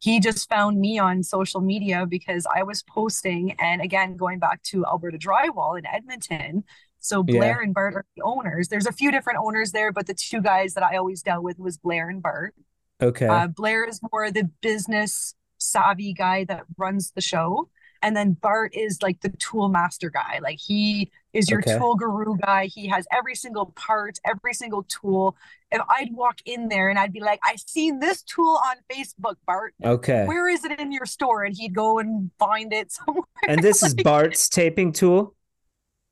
he 0.00 0.20
just 0.20 0.48
found 0.48 0.80
me 0.80 0.98
on 0.98 1.22
social 1.22 1.60
media 1.60 2.06
because 2.06 2.46
I 2.54 2.62
was 2.62 2.82
posting. 2.82 3.52
And 3.60 3.80
again, 3.80 4.16
going 4.16 4.38
back 4.38 4.62
to 4.64 4.84
Alberta 4.86 5.18
Drywall 5.18 5.78
in 5.78 5.86
Edmonton. 5.86 6.64
So 7.00 7.24
Yeah. 7.26 7.38
Blair 7.38 7.60
and 7.60 7.74
Bart 7.74 7.94
are 7.94 8.04
the 8.16 8.22
owners. 8.22 8.68
There's 8.68 8.86
a 8.86 8.92
few 8.92 9.10
different 9.10 9.38
owners 9.40 9.72
there, 9.72 9.92
but 9.92 10.06
the 10.06 10.14
two 10.14 10.40
guys 10.40 10.74
that 10.74 10.82
I 10.84 10.96
always 10.96 11.22
dealt 11.22 11.42
with 11.42 11.58
was 11.58 11.76
Blair 11.78 12.08
and 12.08 12.22
Bart. 12.22 12.54
Okay. 13.00 13.26
Uh, 13.26 13.46
Blair 13.48 13.84
is 13.84 14.00
more 14.12 14.30
the 14.30 14.50
business 14.62 15.34
savvy 15.58 16.12
guy 16.12 16.44
that 16.44 16.64
runs 16.76 17.10
the 17.12 17.20
show. 17.20 17.68
And 18.00 18.16
then 18.16 18.34
Bart 18.34 18.76
is 18.76 19.02
like 19.02 19.20
the 19.22 19.30
tool 19.30 19.68
master 19.68 20.08
guy. 20.08 20.38
Like 20.40 20.58
he 20.60 21.10
is 21.32 21.50
your 21.50 21.58
Okay. 21.58 21.76
tool 21.76 21.96
guru 21.96 22.36
guy. 22.36 22.66
He 22.66 22.86
has 22.86 23.08
every 23.10 23.34
single 23.34 23.66
part, 23.74 24.20
every 24.24 24.54
single 24.54 24.84
tool. 24.84 25.36
If 25.72 25.82
I'd 25.88 26.14
walk 26.14 26.38
in 26.44 26.68
there 26.68 26.90
and 26.90 26.98
I'd 26.98 27.12
be 27.12 27.18
like, 27.20 27.40
I've 27.44 27.58
seen 27.58 27.98
this 27.98 28.22
tool 28.22 28.60
on 28.64 28.76
Facebook, 28.88 29.34
Bart. 29.48 29.74
Okay. 29.84 30.26
Where 30.26 30.48
is 30.48 30.64
it 30.64 30.78
in 30.78 30.92
your 30.92 31.06
store? 31.06 31.42
And 31.42 31.56
he'd 31.56 31.74
go 31.74 31.98
and 31.98 32.30
find 32.38 32.72
it 32.72 32.92
somewhere. 32.92 33.24
And 33.48 33.60
this 33.64 33.82
is 33.82 33.94
Bart's 33.94 34.48
taping 34.48 34.92
tool. 34.92 35.34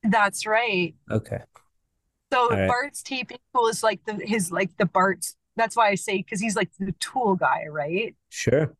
That's 0.02 0.44
right. 0.44 0.94
Okay. 1.08 1.38
So 2.32 2.48
right. 2.50 2.66
Bart's 2.66 3.02
taping 3.02 3.38
tool 3.54 3.68
is 3.68 3.84
like 3.84 4.04
the 4.04 4.14
his 4.14 4.50
like 4.50 4.76
the 4.76 4.86
Bart's. 4.86 5.36
That's 5.54 5.76
why 5.76 5.88
I 5.88 5.94
say 5.94 6.16
because 6.18 6.40
he's 6.40 6.56
like 6.56 6.70
the 6.78 6.92
tool 6.98 7.36
guy, 7.36 7.66
right? 7.70 8.14
Sure. 8.28 8.74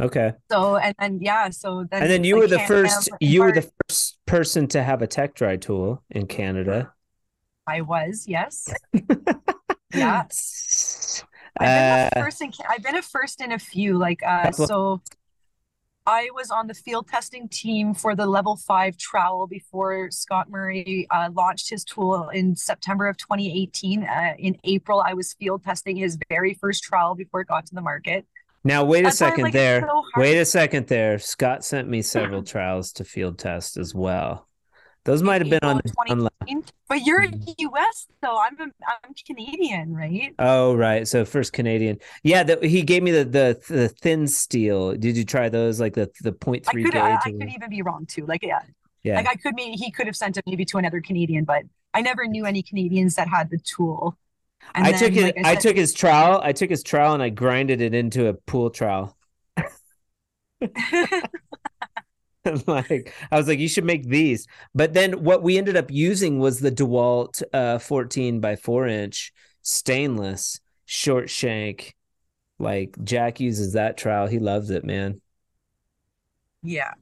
Okay. 0.00 0.32
So 0.50 0.76
and 0.76 0.94
then 0.98 1.20
yeah, 1.20 1.50
so 1.50 1.86
then 1.90 2.02
And 2.02 2.10
then 2.10 2.24
you 2.24 2.34
like 2.34 2.42
were 2.42 2.48
the 2.48 2.58
first. 2.60 3.10
You 3.20 3.42
were 3.42 3.52
the 3.52 3.70
first 3.88 4.18
person 4.26 4.66
to 4.68 4.82
have 4.82 5.02
a 5.02 5.06
tech 5.06 5.34
dry 5.34 5.56
tool 5.56 6.02
in 6.10 6.26
Canada. 6.26 6.92
I 7.66 7.80
was, 7.80 8.24
yes. 8.26 8.68
yes. 9.94 11.24
I've 11.58 11.66
been 11.66 12.18
Uh, 12.18 12.22
first 12.22 12.42
in, 12.42 12.52
I've 12.68 12.82
been 12.82 12.96
a 12.96 13.02
first 13.02 13.40
in 13.40 13.52
a 13.52 13.58
few. 13.58 13.96
Like 13.96 14.20
uh 14.26 14.50
so 14.50 15.00
I 16.06 16.28
was 16.34 16.50
on 16.50 16.66
the 16.66 16.74
field 16.74 17.08
testing 17.08 17.48
team 17.48 17.94
for 17.94 18.14
the 18.14 18.26
level 18.26 18.56
five 18.56 18.98
trowel 18.98 19.46
before 19.46 20.10
Scott 20.10 20.50
Murray 20.50 21.06
uh, 21.10 21.30
launched 21.32 21.70
his 21.70 21.82
tool 21.82 22.28
in 22.28 22.54
September 22.56 23.08
of 23.08 23.16
2018. 23.16 24.04
Uh, 24.04 24.34
in 24.38 24.58
April, 24.64 25.00
I 25.00 25.14
was 25.14 25.32
field 25.32 25.64
testing 25.64 25.96
his 25.96 26.18
very 26.28 26.52
first 26.52 26.82
trowel 26.82 27.14
before 27.14 27.40
it 27.40 27.48
got 27.48 27.64
to 27.66 27.74
the 27.74 27.80
market. 27.80 28.26
Now 28.64 28.84
wait 28.84 29.00
a 29.00 29.04
That's 29.04 29.18
second 29.18 29.44
like, 29.44 29.52
there. 29.52 29.80
so 29.82 30.02
Wait 30.16 30.38
a 30.38 30.44
second 30.44 30.86
there. 30.86 31.18
Scott 31.18 31.64
sent 31.64 31.88
me 31.88 32.02
several 32.02 32.42
trials 32.42 32.92
to 32.92 33.04
field 33.04 33.38
test 33.38 33.76
as 33.76 33.94
well. 33.94 34.48
Those 35.04 35.22
might 35.22 35.42
have 35.42 35.50
been 35.50 35.60
on 35.62 35.82
the 35.84 35.92
down 36.08 36.20
low. 36.20 36.28
2018. 36.46 36.64
But 36.88 37.02
you're 37.04 37.22
Mhm. 37.22 37.54
US, 37.58 38.06
so 38.22 38.38
I'm 38.38 38.56
I'm 38.60 39.14
Canadian, 39.26 39.94
right? 39.94 40.34
Oh, 40.38 40.74
right. 40.74 41.06
So 41.06 41.26
first 41.26 41.52
Canadian. 41.52 41.98
Yeah, 42.22 42.42
the, 42.42 42.66
he 42.66 42.82
gave 42.82 43.02
me 43.02 43.10
the, 43.10 43.24
the 43.24 43.60
the 43.68 43.88
thin 43.88 44.26
steel. 44.26 44.94
Did 44.94 45.16
you 45.16 45.24
try 45.26 45.50
those? 45.50 45.78
Like 45.78 45.92
the 45.92 46.10
the 46.22 46.32
point 46.32 46.66
I 46.68 46.72
three 46.72 46.84
could 46.84 46.94
gauge? 46.94 47.02
I, 47.02 47.20
I 47.22 47.32
could 47.32 47.50
even 47.50 47.68
be 47.68 47.82
wrong 47.82 48.06
too. 48.06 48.24
Like 48.24 48.42
yeah, 48.42 48.60
yeah. 49.02 49.16
like 49.16 49.28
I 49.28 49.34
could 49.34 49.54
maybe 49.54 49.72
he 49.76 49.90
could 49.90 50.06
have 50.06 50.16
sent 50.16 50.38
it 50.38 50.44
maybe 50.46 50.64
to 50.66 50.78
another 50.78 51.02
Canadian, 51.02 51.44
but 51.44 51.64
I 51.92 52.00
never 52.00 52.26
knew 52.26 52.46
any 52.46 52.62
Canadians 52.62 53.14
that 53.16 53.28
had 53.28 53.50
the 53.50 53.58
tool. 53.58 54.16
And 54.74 54.86
I 54.86 54.92
then, 54.92 55.00
took 55.00 55.16
it. 55.16 55.36
like 55.36 55.46
I, 55.46 55.54
said- 55.54 55.60
took 55.60 55.76
his 55.76 55.92
trowel. 55.92 56.40
I 56.42 56.52
took 56.52 56.70
his 56.70 56.82
trowel 56.82 57.14
and 57.14 57.22
I 57.22 57.30
grinded 57.30 57.80
it 57.80 57.94
into 57.94 58.28
a 58.28 58.34
pool 58.34 58.70
trowel. 58.70 59.16
like 62.66 63.12
I 63.30 63.36
was 63.36 63.48
like, 63.48 63.58
you 63.58 63.68
should 63.68 63.84
make 63.84 64.06
these. 64.06 64.46
But 64.74 64.92
then 64.94 65.24
what 65.24 65.42
we 65.42 65.58
ended 65.58 65.76
up 65.76 65.90
using 65.90 66.38
was 66.38 66.60
the 66.60 66.70
DeWalt 66.72 67.42
uh 67.52 67.78
14 67.78 68.40
by 68.40 68.56
4 68.56 68.86
inch 68.88 69.32
stainless 69.62 70.60
short 70.84 71.30
shank. 71.30 71.94
Like 72.58 72.96
Jack 73.02 73.40
uses 73.40 73.72
that 73.72 73.96
trowel. 73.96 74.26
He 74.26 74.38
loves 74.38 74.70
it, 74.70 74.84
man. 74.84 75.20
Yeah. 76.62 76.92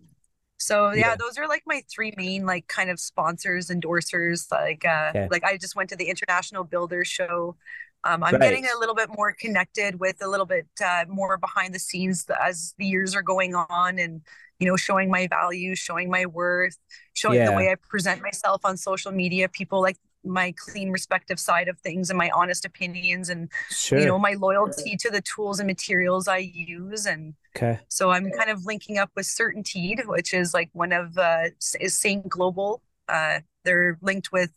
So 0.62 0.92
yeah, 0.92 1.10
Yeah. 1.10 1.16
those 1.18 1.38
are 1.38 1.48
like 1.48 1.62
my 1.66 1.82
three 1.92 2.12
main 2.16 2.46
like 2.46 2.68
kind 2.68 2.90
of 2.90 3.00
sponsors, 3.00 3.68
endorsers. 3.68 4.50
Like 4.50 4.84
uh 4.84 5.14
Okay. 5.14 5.28
like 5.30 5.44
I 5.44 5.56
just 5.56 5.74
went 5.76 5.90
to 5.90 5.96
the 5.96 6.08
International 6.08 6.64
Builder 6.64 7.04
Show. 7.04 7.56
Um, 8.04 8.24
I'm 8.24 8.38
Right. 8.38 8.40
getting 8.40 8.64
a 8.66 8.78
little 8.78 8.94
bit 8.96 9.10
more 9.16 9.32
connected 9.32 10.00
with 10.00 10.16
a 10.22 10.28
little 10.28 10.46
bit 10.46 10.66
uh, 10.84 11.04
more 11.08 11.38
behind 11.38 11.72
the 11.74 11.78
scenes 11.78 12.26
as 12.44 12.74
the 12.78 12.84
years 12.86 13.14
are 13.14 13.22
going 13.22 13.54
on 13.54 13.98
and 13.98 14.22
you 14.58 14.66
know 14.66 14.76
showing 14.76 15.10
my 15.10 15.26
value, 15.28 15.74
showing 15.74 16.10
my 16.10 16.26
worth, 16.26 16.76
showing 17.14 17.44
the 17.44 17.52
way 17.52 17.70
I 17.70 17.76
present 17.88 18.20
myself 18.22 18.62
on 18.64 18.76
social 18.76 19.12
media. 19.12 19.48
People 19.48 19.80
like 19.82 19.98
my 20.24 20.54
clean 20.56 20.90
respective 20.90 21.40
side 21.40 21.68
of 21.68 21.78
things 21.80 22.10
and 22.10 22.16
my 22.18 22.30
honest 22.34 22.64
opinions 22.64 23.28
and 23.28 23.50
Sure. 23.68 23.96
you 23.96 24.06
know 24.06 24.18
my 24.18 24.34
loyalty 24.34 24.96
to 24.96 25.10
the 25.10 25.20
tools 25.22 25.58
and 25.60 25.66
materials 25.66 26.28
I 26.28 26.38
use 26.38 27.06
and 27.06 27.34
okay. 27.56 27.80
so 27.88 28.10
I'm 28.10 28.30
kind 28.30 28.50
of 28.50 28.64
linking 28.64 28.98
up 28.98 29.10
with 29.16 29.26
Certainteed, 29.26 30.06
which 30.06 30.32
is 30.34 30.54
like 30.54 30.70
one 30.72 30.92
of 30.92 31.18
uh 31.18 31.48
is 31.80 31.98
Saint-Gobain. 31.98 32.78
Uh 33.08 33.40
they're 33.64 33.98
linked 34.02 34.32
with 34.32 34.52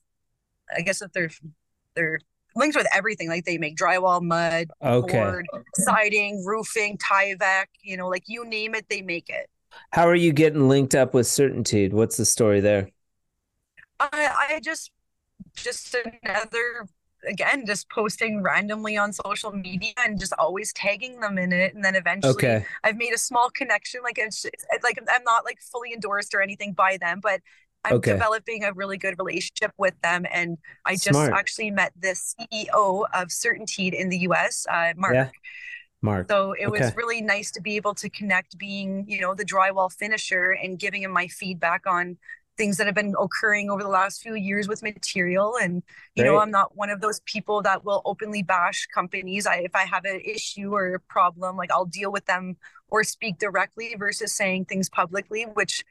I 0.76 0.82
guess 0.82 1.02
if 1.02 1.12
they're 1.12 1.32
they're 1.96 2.20
linked 2.56 2.76
with 2.76 2.88
everything. 2.94 3.30
Like 3.30 3.46
they 3.46 3.58
make 3.58 3.76
drywall, 3.76 4.22
mud, 4.22 4.70
Okay. 4.82 5.18
board, 5.18 5.46
siding, 5.76 6.44
roofing, 6.46 6.98
Tyvek, 6.98 7.66
you 7.82 7.98
know, 7.98 8.08
like 8.08 8.24
you 8.28 8.46
name 8.46 8.76
it, 8.76 8.88
they 8.90 9.02
make 9.02 9.30
it. 9.30 9.50
How 9.92 10.08
are 10.08 10.16
you 10.16 10.32
getting 10.32 10.70
linked 10.70 10.96
up 10.96 11.14
with 11.14 11.28
Certainteed? 11.28 11.92
What's 11.92 12.18
the 12.18 12.26
story 12.26 12.62
there? 12.62 12.90
I 14.00 14.10
I 14.56 14.60
just 14.64 14.92
just 15.56 15.96
another 16.24 16.88
again 17.28 17.66
just 17.66 17.90
posting 17.90 18.42
randomly 18.42 18.98
on 18.98 19.14
social 19.14 19.52
media 19.52 19.94
and 20.04 20.20
just 20.20 20.34
always 20.38 20.74
tagging 20.74 21.20
them 21.20 21.38
in 21.38 21.52
it 21.54 21.74
and 21.76 21.84
then 21.84 21.96
eventually 21.96 22.34
Okay. 22.34 22.66
I've 22.84 22.98
made 22.98 23.14
a 23.14 23.18
small 23.18 23.50
connection. 23.50 24.02
Like 24.04 24.18
it's 24.18 24.46
like 24.84 24.98
I'm 25.14 25.24
not 25.24 25.46
like 25.46 25.60
fully 25.62 25.94
endorsed 25.94 26.34
or 26.34 26.42
anything 26.42 26.74
by 26.74 26.98
them, 26.98 27.20
but 27.22 27.42
I'm 27.84 27.96
Okay. 27.98 28.12
developing 28.14 28.64
a 28.64 28.74
really 28.74 28.98
good 28.98 29.16
relationship 29.20 29.72
with 29.78 29.94
them. 30.02 30.26
And 30.32 30.58
I 30.86 30.94
just 30.94 31.06
Smart. 31.10 31.34
actually 31.34 31.72
met 31.72 31.94
the 32.00 32.16
CEO 32.16 33.06
of 33.14 33.28
Certainteed 33.30 33.94
in 33.94 34.10
the 34.10 34.20
US, 34.20 34.66
uh, 34.70 34.94
Mark. 34.98 35.14
Yeah. 35.14 35.30
Mark. 36.02 36.28
So 36.30 36.54
it 36.60 36.68
was 36.68 36.96
really 36.96 37.22
nice 37.22 37.52
to 37.52 37.62
be 37.62 37.76
able 37.76 37.94
to 37.96 38.10
connect, 38.10 38.58
being 38.58 39.06
you 39.08 39.22
know 39.22 39.36
the 39.36 39.46
drywall 39.46 39.92
finisher 39.92 40.52
and 40.52 40.80
giving 40.80 41.04
him 41.04 41.12
my 41.12 41.28
feedback 41.28 41.86
on 41.88 42.18
things 42.58 42.78
that 42.78 42.86
have 42.86 42.96
been 42.96 43.16
occurring 43.20 43.70
over 43.70 43.84
the 43.84 43.90
last 43.90 44.22
few 44.22 44.36
years 44.36 44.68
with 44.68 44.82
material. 44.82 45.56
And 45.62 45.84
you 46.16 46.24
know, 46.24 46.38
I'm 46.38 46.52
not 46.52 46.76
one 46.76 46.90
of 46.90 47.02
those 47.02 47.20
people 47.22 47.62
that 47.64 47.86
will 47.86 48.02
openly 48.06 48.44
bash 48.44 48.88
companies. 48.94 49.46
I 49.46 49.58
if 49.58 49.76
I 49.76 49.84
have 49.84 50.06
an 50.06 50.22
issue 50.22 50.74
or 50.74 50.94
a 50.94 51.00
problem, 51.00 51.58
like 51.58 51.72
I'll 51.72 51.86
deal 51.86 52.12
with 52.12 52.26
them 52.26 52.58
or 52.90 53.04
speak 53.04 53.38
directly 53.38 53.96
versus 53.98 54.36
saying 54.36 54.66
things 54.66 54.90
publicly, 54.90 55.44
which 55.54 55.84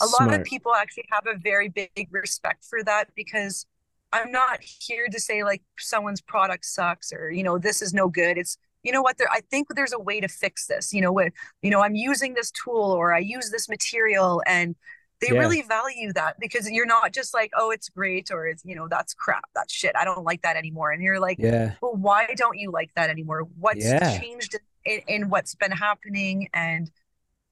a 0.00 0.06
lot 0.20 0.32
of 0.32 0.44
people 0.44 0.74
actually 0.74 1.04
have 1.10 1.26
a 1.26 1.38
very 1.38 1.68
big 1.68 2.08
respect 2.10 2.64
for 2.64 2.82
that 2.84 3.08
because 3.14 3.66
I'm 4.12 4.30
not 4.30 4.60
here 4.62 5.08
to 5.08 5.20
say 5.20 5.42
like 5.42 5.62
someone's 5.78 6.20
product 6.20 6.64
sucks 6.66 7.12
or 7.12 7.30
you 7.30 7.42
know 7.42 7.58
this 7.58 7.82
is 7.82 7.94
no 7.94 8.08
good. 8.08 8.38
It's 8.38 8.58
you 8.82 8.92
know 8.92 9.02
what 9.02 9.18
there 9.18 9.30
I 9.30 9.40
think 9.50 9.68
there's 9.74 9.92
a 9.92 9.98
way 9.98 10.20
to 10.20 10.28
fix 10.28 10.66
this. 10.66 10.92
You 10.92 11.00
know 11.00 11.12
what 11.12 11.32
you 11.62 11.70
know 11.70 11.82
I'm 11.82 11.94
using 11.94 12.34
this 12.34 12.50
tool 12.50 12.92
or 12.92 13.14
I 13.14 13.18
use 13.18 13.50
this 13.50 13.68
material 13.68 14.42
and 14.46 14.76
they 15.22 15.28
Yeah. 15.32 15.38
really 15.40 15.62
value 15.62 16.12
that 16.12 16.38
because 16.38 16.70
you're 16.70 16.84
not 16.84 17.12
just 17.14 17.32
like 17.32 17.50
oh 17.56 17.70
it's 17.70 17.88
great 17.88 18.30
or 18.30 18.46
it's 18.46 18.62
you 18.66 18.74
know 18.76 18.88
that's 18.88 19.14
crap 19.14 19.44
that's 19.54 19.72
shit 19.72 19.92
I 19.96 20.04
don't 20.04 20.24
like 20.24 20.42
that 20.42 20.56
anymore 20.56 20.90
and 20.90 21.02
you're 21.02 21.18
like 21.20 21.38
Yeah. 21.38 21.74
well 21.80 21.94
why 21.94 22.34
don't 22.36 22.58
you 22.58 22.70
like 22.70 22.90
that 22.96 23.08
anymore 23.08 23.42
what's 23.58 23.84
Yeah. 23.86 24.18
changed 24.18 24.56
in, 24.84 25.00
in 25.08 25.30
what's 25.30 25.54
been 25.54 25.70
happening 25.72 26.48
and 26.52 26.90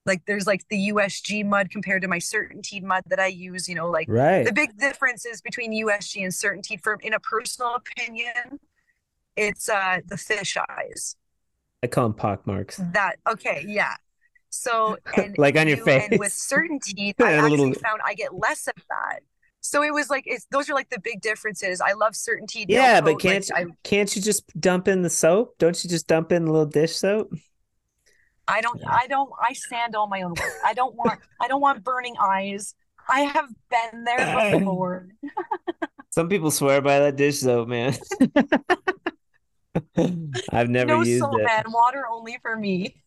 like 0.07 0.23
there's 0.27 0.47
like 0.47 0.66
the 0.68 0.89
USG 0.91 1.45
mud 1.47 1.71
compared 1.71 2.03
to 2.03 2.09
my 2.09 2.18
Certainteed 2.18 2.83
mud 2.83 3.05
that 3.07 3.21
I 3.21 3.27
use 3.27 3.68
you 3.68 3.75
know 3.75 3.89
like 3.89 4.09
Right. 4.09 4.45
the 4.45 4.53
big 4.53 4.77
differences 4.77 5.41
between 5.41 5.73
USG 5.73 6.23
and 6.25 6.33
Certainteed 6.33 6.83
for 6.83 6.99
in 7.03 7.14
a 7.14 7.21
personal 7.21 7.77
opinion 7.77 8.59
it's 9.37 9.68
uh 9.68 9.99
the 10.07 10.16
fish 10.16 10.57
eyes 10.68 11.16
I 11.83 11.87
call 11.87 12.05
them 12.09 12.14
pock 12.14 12.47
marks. 12.47 12.81
that 12.93 13.16
okay 13.29 13.64
yeah 13.66 13.95
so 14.51 14.97
and 15.17 15.37
Like 15.39 15.57
on 15.57 15.67
your 15.69 15.79
you- 15.79 15.85
and 15.87 16.19
with 16.19 16.33
face. 16.33 16.53
Certainteed 16.53 17.15
I 17.21 17.33
A 17.33 17.37
actually 17.39 17.57
little- 17.57 17.75
found 17.75 18.01
I 18.05 18.15
get 18.15 18.35
less 18.35 18.67
of 18.67 18.75
that 18.89 19.21
so 19.63 19.83
it 19.83 19.93
was 19.93 20.09
like 20.11 20.25
it's 20.27 20.47
those 20.51 20.71
are 20.71 20.75
like 20.75 20.89
the 20.91 21.01
big 21.01 21.21
differences 21.21 21.81
I 21.81 21.93
love 21.93 22.13
Certainteed 22.15 22.69
nail 22.69 22.83
Yeah, 22.83 23.01
but 23.01 23.13
coat, 23.13 23.21
can't 23.23 23.51
I 23.55 23.67
can't 23.85 24.15
you 24.17 24.23
just 24.23 24.47
dump 24.61 24.89
in 24.89 25.03
the 25.03 25.11
soap? 25.11 25.57
Don't 25.59 25.83
you 25.85 25.91
just 25.91 26.07
dump 26.07 26.33
in 26.33 26.45
a 26.45 26.51
little 26.51 26.67
dish 26.67 26.97
soap? 26.97 27.31
I 28.49 28.61
don't 28.63 28.81
I 28.89 29.07
don't 29.07 29.31
I 29.41 29.53
sand 29.53 29.95
all 29.95 30.09
my 30.09 30.23
own 30.23 30.31
work. 30.31 30.53
I 30.65 30.73
don't 30.75 30.95
want 30.97 31.21
I 31.41 31.47
don't 31.49 31.61
want 31.61 31.85
burning 31.85 32.17
eyes. 32.21 32.75
I 33.09 33.21
have 33.21 33.49
been 33.71 34.05
there 34.05 34.59
before. 34.59 35.09
Some 36.11 36.29
people 36.29 36.51
swear 36.51 36.81
by 36.81 36.99
that 37.01 37.17
dish 37.17 37.39
soap, 37.41 37.69
man. 37.69 37.95
I've 40.53 40.69
never 40.69 40.89
no 40.89 41.03
used 41.03 41.21
soap, 41.21 41.35
it. 41.39 41.45
man. 41.45 41.65
Water 41.69 42.05
only 42.11 42.39
for 42.43 42.57
me. 42.57 43.03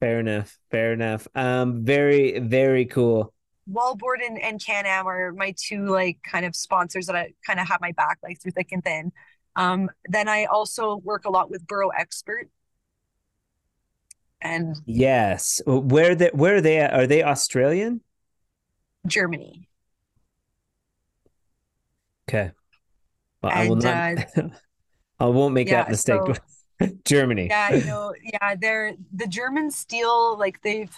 Fair 0.00 0.20
enough. 0.20 0.58
Fair 0.70 0.92
enough. 0.92 1.26
Um, 1.34 1.84
very, 1.84 2.38
very 2.38 2.84
cool. 2.86 3.32
Wallboard 3.70 4.24
and, 4.24 4.38
and 4.40 4.62
Can-Am 4.64 5.06
are 5.08 5.32
my 5.32 5.54
two 5.56 5.86
like 5.86 6.18
kind 6.22 6.44
of 6.44 6.54
sponsors 6.54 7.06
that 7.06 7.16
I 7.16 7.32
kind 7.44 7.58
of 7.58 7.66
have 7.66 7.80
my 7.80 7.92
back 7.92 8.18
like 8.22 8.40
through 8.40 8.52
thick 8.52 8.68
and 8.72 8.84
thin. 8.84 9.10
Um, 9.56 9.90
then 10.06 10.28
I 10.28 10.44
also 10.44 10.96
work 10.96 11.24
a 11.24 11.30
lot 11.30 11.50
with 11.50 11.66
Burrow 11.66 11.88
Expert. 11.88 12.48
And 14.40 14.76
Yes. 14.84 15.60
Where 15.66 16.14
they 16.14 16.30
where 16.34 16.56
are 16.56 16.60
they 16.60 16.78
at? 16.78 16.92
Are 16.92 17.06
they 17.06 17.22
Australian? 17.22 18.02
Germany. 19.06 19.68
Okay. 22.28 22.52
Well, 23.42 23.52
I 23.52 23.68
will 23.68 23.84
And, 23.86 24.26
not 24.36 24.52
I 25.20 25.26
won't 25.26 25.54
make 25.54 25.70
that 25.70 25.88
mistake. 25.88 26.20
so- 26.26 26.34
Germany. 27.06 27.46
Yeah, 27.48 27.74
you 27.74 27.84
know, 27.84 28.14
yeah, 28.22 28.54
they're 28.54 28.94
the 29.14 29.26
German 29.26 29.70
steel, 29.70 30.38
like 30.38 30.60
they've 30.62 30.94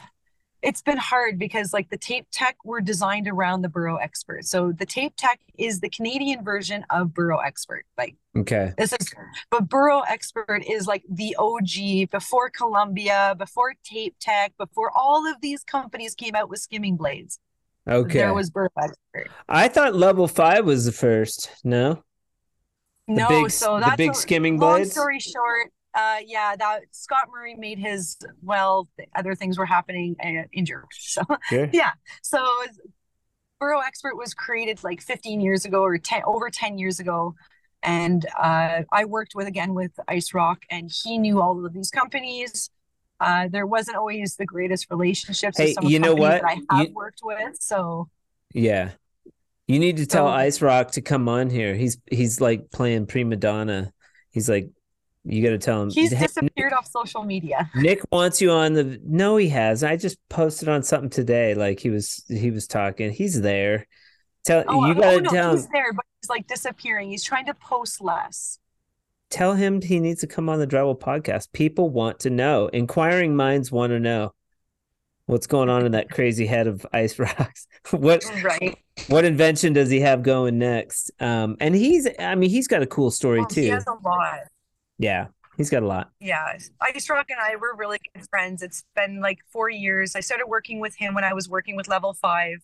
it's 0.61 0.83
been 0.83 0.99
hard 0.99 1.39
because 1.39 1.73
like 1.73 1.89
the 1.89 1.97
tape 1.97 2.27
tech 2.33 2.57
were 2.65 2.81
designed 2.81 3.29
around 3.29 3.63
the 3.63 3.69
Burrow 3.69 3.95
Expert. 3.99 4.45
So 4.45 4.73
the 4.73 4.85
tape 4.87 5.15
tech 5.17 5.39
is 5.57 5.79
the 5.79 5.89
Canadian 5.89 6.43
version 6.43 6.85
of 6.91 7.15
Burrow 7.15 7.39
Expert. 7.39 7.85
Like 7.97 8.17
Okay. 8.37 8.73
this 8.77 8.93
is 8.93 9.15
but 9.53 9.69
Burrow 9.69 10.01
Expert 10.01 10.65
is 10.69 10.89
like 10.89 11.05
the 11.09 11.37
OG 11.39 12.11
before 12.11 12.51
Columbia, 12.51 13.37
before 13.39 13.75
tape 13.85 14.17
tech, 14.21 14.53
before 14.59 14.91
all 14.97 15.31
of 15.31 15.41
these 15.41 15.63
companies 15.63 16.17
came 16.17 16.35
out 16.35 16.49
with 16.51 16.59
skimming 16.59 16.97
blades. 16.97 17.39
Okay. 17.89 18.19
There 18.19 18.35
was 18.35 18.51
Burrow 18.51 18.69
Expert. 18.77 19.31
I 19.49 19.69
thought 19.69 19.95
level 19.95 20.27
five 20.27 20.65
was 20.65 20.87
the 20.87 20.93
first. 20.93 21.51
No? 21.63 22.03
The 23.07 23.15
No, 23.15 23.29
big 23.29 23.51
so 23.53 23.75
the 23.77 23.87
that's 23.87 23.97
big 23.97 24.11
a- 24.11 24.15
skimming 24.15 24.59
long 24.59 24.85
story 24.87 25.21
short, 25.21 25.71
uh, 25.95 26.19
yeah, 26.27 26.55
that 26.57 26.81
Scott 26.93 27.29
Murray 27.33 27.55
made 27.55 27.79
his 27.79 28.17
well, 28.43 28.89
th- 28.97 29.09
other 29.17 29.35
things 29.35 29.59
were 29.59 29.67
happening 29.67 30.17
uh, 30.23 30.47
in 30.53 30.65
Germany. 30.65 30.89
So 30.99 31.23
Sure. 31.49 31.69
yeah, 31.73 31.93
so 32.23 32.47
Burrow 33.61 33.81
Expert 33.81 34.17
was 34.17 34.35
created 34.35 34.85
like 34.85 35.01
15 35.01 35.41
years 35.41 35.65
ago 35.65 35.83
or 35.83 35.99
10 35.99 36.23
over 36.27 36.49
10 36.51 36.79
years 36.79 37.01
ago, 37.01 37.35
and 37.83 38.25
uh, 38.39 38.83
I 38.93 39.05
worked 39.07 39.35
with 39.35 39.47
again 39.49 39.75
with 39.75 39.93
Ice 40.07 40.33
Rock, 40.35 40.63
and 40.71 40.91
he 41.05 41.19
knew 41.19 41.41
all 41.41 41.65
of 41.65 41.73
these 41.73 41.91
companies. 41.91 42.71
Uh, 43.21 43.49
there 43.49 43.67
wasn't 43.67 43.97
always 43.97 44.37
the 44.37 44.47
greatest 44.47 44.87
relationships 44.91 45.59
Hey, 45.59 45.65
with 45.67 45.75
some 45.75 45.85
you 45.87 45.99
know 45.99 46.15
what? 46.15 46.41
that 46.41 46.45
I 46.45 46.77
have 46.77 46.89
You- 46.89 46.95
worked 46.95 47.21
with. 47.25 47.57
So 47.61 48.09
Yeah. 48.55 48.93
You 49.67 49.79
need 49.81 49.97
to 49.97 50.07
tell 50.07 50.27
So- 50.27 50.33
Ice 50.33 50.63
Rock 50.63 50.93
to 50.93 51.01
come 51.03 51.29
on 51.29 51.51
here. 51.51 51.75
He's 51.75 51.99
he's 52.11 52.41
like 52.41 52.71
playing 52.71 53.07
prima 53.07 53.35
donna. 53.37 53.93
He's 54.31 54.49
like 54.49 54.69
You 55.31 55.43
got 55.43 55.51
to 55.51 55.59
tell 55.59 55.83
him. 55.83 55.91
He's 55.91 56.13
"Hey, 56.13 56.27
disappeared 56.27 56.73
off 56.73 56.87
social 56.91 57.23
media. 57.23 57.71
Nick 57.77 58.01
wants 58.11 58.41
you 58.41 58.51
on 58.51 58.73
the. 58.73 58.99
No, 59.05 59.37
he 59.37 59.49
has. 59.51 59.85
I 59.85 59.97
just 59.97 60.19
posted 60.29 60.69
on 60.69 60.83
something 60.83 61.11
today. 61.11 61.55
Like 61.55 61.81
he 61.81 61.91
was, 61.91 62.25
he 62.29 62.51
was 62.51 62.67
talking. 62.67 63.11
He's 63.13 63.41
there. 63.41 63.87
Tell 64.45 64.65
Oh, 64.67 64.87
you 64.87 64.93
oh, 64.93 65.01
got 65.01 65.11
to 65.11 65.21
no, 65.21 65.31
tell 65.31 65.51
he's 65.53 65.65
him. 65.67 65.71
there, 65.75 65.93
but 65.93 66.05
he's 66.23 66.31
like 66.31 66.47
disappearing. 66.47 67.11
He's 67.11 67.25
trying 67.25 67.45
to 67.47 67.55
post 67.55 68.01
less. 68.01 68.59
Tell 69.31 69.53
him 69.53 69.83
he 69.83 70.01
needs 70.01 70.21
to 70.23 70.27
come 70.27 70.49
on 70.49 70.59
the 70.59 70.67
Drywall 70.67 70.99
podcast. 70.99 71.53
People 71.53 71.91
want 71.91 72.21
to 72.21 72.31
know. 72.31 72.69
Inquiring 72.69 73.37
minds 73.37 73.71
want 73.71 73.91
to 73.91 74.01
know 74.01 74.33
what's 75.27 75.47
going 75.47 75.69
on 75.69 75.85
in 75.85 75.93
that 75.93 76.09
crazy 76.09 76.47
head 76.47 76.67
of 76.67 76.87
Ice 76.95 77.19
Rocks. 77.19 77.67
what 77.91 78.25
Right. 78.43 78.79
what 79.09 79.27
invention 79.27 79.75
does 79.75 79.91
he 79.91 80.01
have 80.01 80.23
going 80.23 80.59
next? 80.59 81.11
Um, 81.21 81.59
and 81.61 81.75
he's. 81.75 82.09
I 82.19 82.35
mean, 82.37 82.49
he's 82.49 82.69
got 82.69 82.81
a 82.81 82.87
cool 82.87 83.11
story 83.11 83.41
Well, 83.41 83.49
too. 83.49 83.61
he 83.61 83.69
has 83.69 83.85
a 83.87 83.93
lot. 84.09 84.41
Yeah, 84.99 85.29
he's 85.57 85.71
got 85.71 85.83
a 85.83 85.87
lot. 85.87 86.11
Yeah. 86.21 86.59
Ice 86.81 87.09
Rock 87.09 87.27
and 87.31 87.39
I 87.41 87.57
were 87.57 87.75
really 87.77 87.99
good 88.15 88.27
friends. 88.29 88.63
It's 88.63 88.85
been 88.97 89.21
like 89.21 89.39
four 89.53 89.71
years. 89.71 90.17
I 90.17 90.21
started 90.21 90.47
working 90.49 90.81
with 90.81 90.97
him 90.97 91.15
when 91.15 91.25
I 91.25 91.33
was 91.33 91.49
working 91.49 91.77
with 91.77 91.87
level 91.89 92.13
five. 92.15 92.59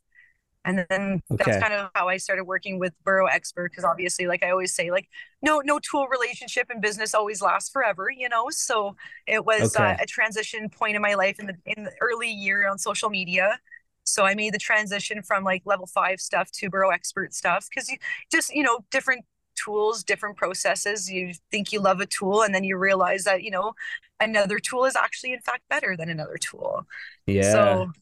And 0.65 0.87
then 0.91 1.23
Okay. 1.31 1.45
that's 1.45 1.57
kind 1.59 1.75
of 1.75 1.91
how 1.95 2.09
I 2.09 2.19
started 2.19 2.45
working 2.45 2.79
with 2.79 2.95
Burrow 3.05 3.27
Expert 3.27 3.71
because 3.73 3.85
obviously, 3.85 4.27
like 4.29 4.45
I 4.45 4.51
always 4.51 4.75
say, 4.75 4.91
like 4.91 5.09
no 5.43 5.61
no 5.65 5.81
tool 5.81 6.09
relationship 6.09 6.71
in 6.71 6.81
business 6.81 7.15
always 7.15 7.43
lasts 7.43 7.71
forever, 7.71 8.11
you 8.11 8.29
know. 8.29 8.49
So 8.51 8.97
it 9.27 9.45
was 9.47 9.77
uh, 9.77 9.95
a 10.01 10.07
transition 10.07 10.69
point 10.71 10.97
in 10.97 11.03
my 11.03 11.15
life 11.15 11.39
in 11.41 11.47
the 11.47 11.57
in 11.67 11.85
the 11.85 11.93
early 12.01 12.31
year 12.31 12.69
on 12.69 12.79
social 12.79 13.11
media. 13.11 13.61
So 14.05 14.25
I 14.27 14.35
made 14.35 14.55
the 14.55 14.59
transition 14.59 15.23
from 15.23 15.45
like 15.45 15.63
level 15.65 15.87
five 15.87 16.21
stuff 16.21 16.51
to 16.53 16.71
Burrow 16.71 16.91
Expert 16.91 17.35
stuff 17.35 17.67
because 17.71 17.89
you 17.91 17.97
just 18.31 18.55
you 18.55 18.63
know 18.63 18.81
different 18.91 19.25
tools, 19.55 20.03
different 20.03 20.37
processes. 20.37 21.11
You 21.11 21.33
think 21.51 21.73
you 21.73 21.81
love 21.81 22.01
a 22.01 22.07
tool, 22.07 22.43
and 22.43 22.55
then 22.55 22.65
you 22.65 22.77
realize 22.77 23.25
that 23.25 23.43
you 23.43 23.51
know 23.51 23.75
another 24.21 24.59
tool 24.59 24.85
is 24.85 24.97
actually 24.97 25.33
in 25.33 25.41
fact 25.41 25.63
better 25.69 25.97
than 25.97 26.09
another 26.09 26.37
tool. 26.39 26.87
Yeah. 27.27 27.53
So, 27.53 27.93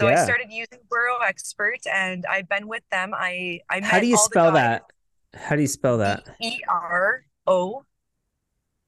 so 0.00 0.08
I 0.08 0.16
started 0.16 0.48
using 0.50 0.80
Burrow 0.88 1.18
Expert, 1.26 1.80
and 1.92 2.24
I've 2.26 2.48
been 2.48 2.68
with 2.68 2.82
them. 2.90 3.12
I 3.14 3.60
I 3.70 3.80
met 3.80 3.90
How 3.90 4.00
do 4.00 4.06
you 4.06 4.16
spell 4.16 4.52
that? 4.52 4.84
How 5.34 5.56
do 5.56 5.62
you 5.62 5.68
spell 5.68 5.98
that? 5.98 6.24
E 6.40 6.60
R 6.68 7.24
O 7.46 7.84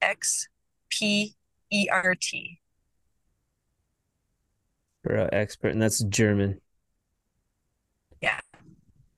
X 0.01 0.47
P 0.89 1.35
E 1.71 1.87
R 1.91 2.15
T. 2.19 2.59
Bro 5.03 5.29
expert, 5.31 5.69
and 5.69 5.81
that's 5.81 5.99
German. 6.03 6.61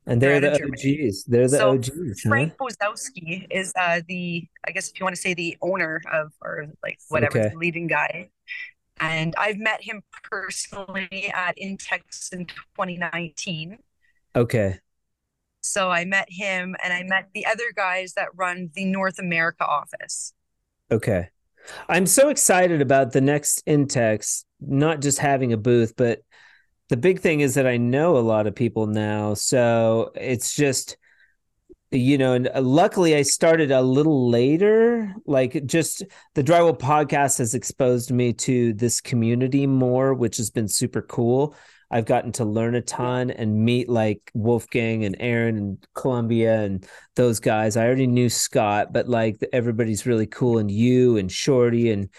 And 0.07 0.21
they're 0.21 0.39
the 0.39 0.47
out 0.47 0.53
of 0.53 0.59
Germany. 0.59 1.07
OGs. 1.07 1.23
They're 1.25 1.47
the 1.49 1.57
So, 1.57 1.69
OGs, 1.73 1.89
huh? 2.23 2.29
Frank 2.29 2.53
Bozowski 2.57 3.45
is 3.51 3.73
uh, 3.79 4.01
the, 4.07 4.47
I 4.65 4.71
guess 4.71 4.89
if 4.89 4.99
you 4.99 5.03
want 5.03 5.15
to 5.15 5.21
say 5.21 5.33
the 5.33 5.57
owner 5.61 6.01
of, 6.11 6.31
or 6.41 6.67
like 6.81 6.97
whatever, 7.09 7.39
Okay. 7.39 7.49
the 7.49 7.57
leading 7.57 7.87
guy. 7.87 8.29
And 8.99 9.35
I've 9.37 9.57
met 9.57 9.83
him 9.83 10.01
personally 10.31 11.31
at 11.33 11.57
Intex 11.57 12.33
in 12.33 12.45
2019. 12.45 13.77
Okay. 14.35 14.79
So 15.61 15.89
I 15.89 16.05
met 16.05 16.27
him 16.29 16.75
and 16.83 16.93
I 16.93 17.03
met 17.03 17.27
the 17.33 17.45
other 17.45 17.65
guys 17.75 18.13
that 18.13 18.29
run 18.35 18.69
the 18.73 18.85
North 18.85 19.19
America 19.19 19.65
office. 19.65 20.33
Okay. 20.89 21.27
I'm 21.89 22.05
so 22.05 22.29
excited 22.29 22.81
about 22.81 23.11
the 23.11 23.19
next 23.19 23.65
Intex, 23.65 24.45
not 24.61 25.01
just 25.01 25.19
having 25.19 25.51
a 25.51 25.57
booth, 25.57 25.93
but 25.97 26.21
the 26.89 26.97
big 26.97 27.19
thing 27.19 27.41
is 27.41 27.55
that 27.55 27.67
I 27.67 27.77
know 27.77 28.17
a 28.17 28.19
lot 28.19 28.47
of 28.47 28.55
people 28.55 28.87
now. 28.87 29.33
So 29.33 30.11
it's 30.15 30.55
just, 30.55 30.97
you 31.91 32.17
know, 32.17 32.33
and 32.33 32.49
uh, 32.53 32.61
luckily 32.61 33.15
I 33.15 33.21
started 33.21 33.71
a 33.71 33.81
little 33.81 34.29
later. 34.29 35.13
Like 35.25 35.65
just 35.65 36.03
the 36.35 36.43
Drywall 36.43 36.77
podcast 36.77 37.39
has 37.39 37.53
exposed 37.53 38.11
me 38.11 38.33
to 38.33 38.73
this 38.73 39.01
community 39.01 39.67
more, 39.67 40.13
which 40.13 40.37
has 40.37 40.49
been 40.49 40.67
super 40.67 41.01
cool. 41.01 41.55
I've 41.89 42.05
gotten 42.05 42.33
to 42.33 42.45
learn 42.45 42.75
a 42.75 42.81
ton 42.81 43.31
and 43.31 43.63
meet 43.63 43.87
like 43.87 44.29
Wolfgang 44.33 45.05
and 45.05 45.15
Aaron 45.21 45.57
and 45.57 45.87
Columbia 45.95 46.61
and 46.61 46.85
those 47.15 47.39
guys. 47.39 47.77
I 47.77 47.85
already 47.85 48.07
knew 48.07 48.29
Scott, 48.29 48.91
but 48.91 49.07
like 49.07 49.37
everybody's 49.53 50.05
really 50.05 50.27
cool, 50.27 50.57
and 50.57 50.69
you 50.69 51.15
and 51.15 51.31
Shorty 51.31 51.91
and 51.91 52.09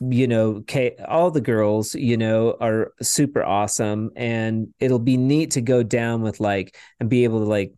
you 0.00 0.26
know, 0.26 0.62
Kay, 0.66 0.96
all 1.06 1.30
the 1.30 1.40
girls, 1.40 1.94
you 1.94 2.16
know, 2.16 2.56
are 2.60 2.92
super 3.02 3.42
awesome, 3.44 4.10
and 4.16 4.68
it'll 4.80 4.98
be 4.98 5.16
neat 5.16 5.52
to 5.52 5.60
go 5.60 5.82
down 5.82 6.22
with 6.22 6.40
like 6.40 6.76
and 7.00 7.08
be 7.08 7.24
able 7.24 7.40
to 7.40 7.46
like 7.46 7.72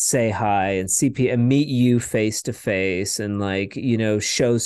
say 0.00 0.30
hi 0.30 0.70
and 0.74 0.88
see 0.88 1.12
and 1.28 1.48
meet 1.48 1.66
you 1.66 1.98
face 1.98 2.40
to 2.42 2.52
face 2.52 3.18
and 3.18 3.40
like 3.40 3.74
you 3.74 3.96
know 3.98 4.20
show 4.20 4.56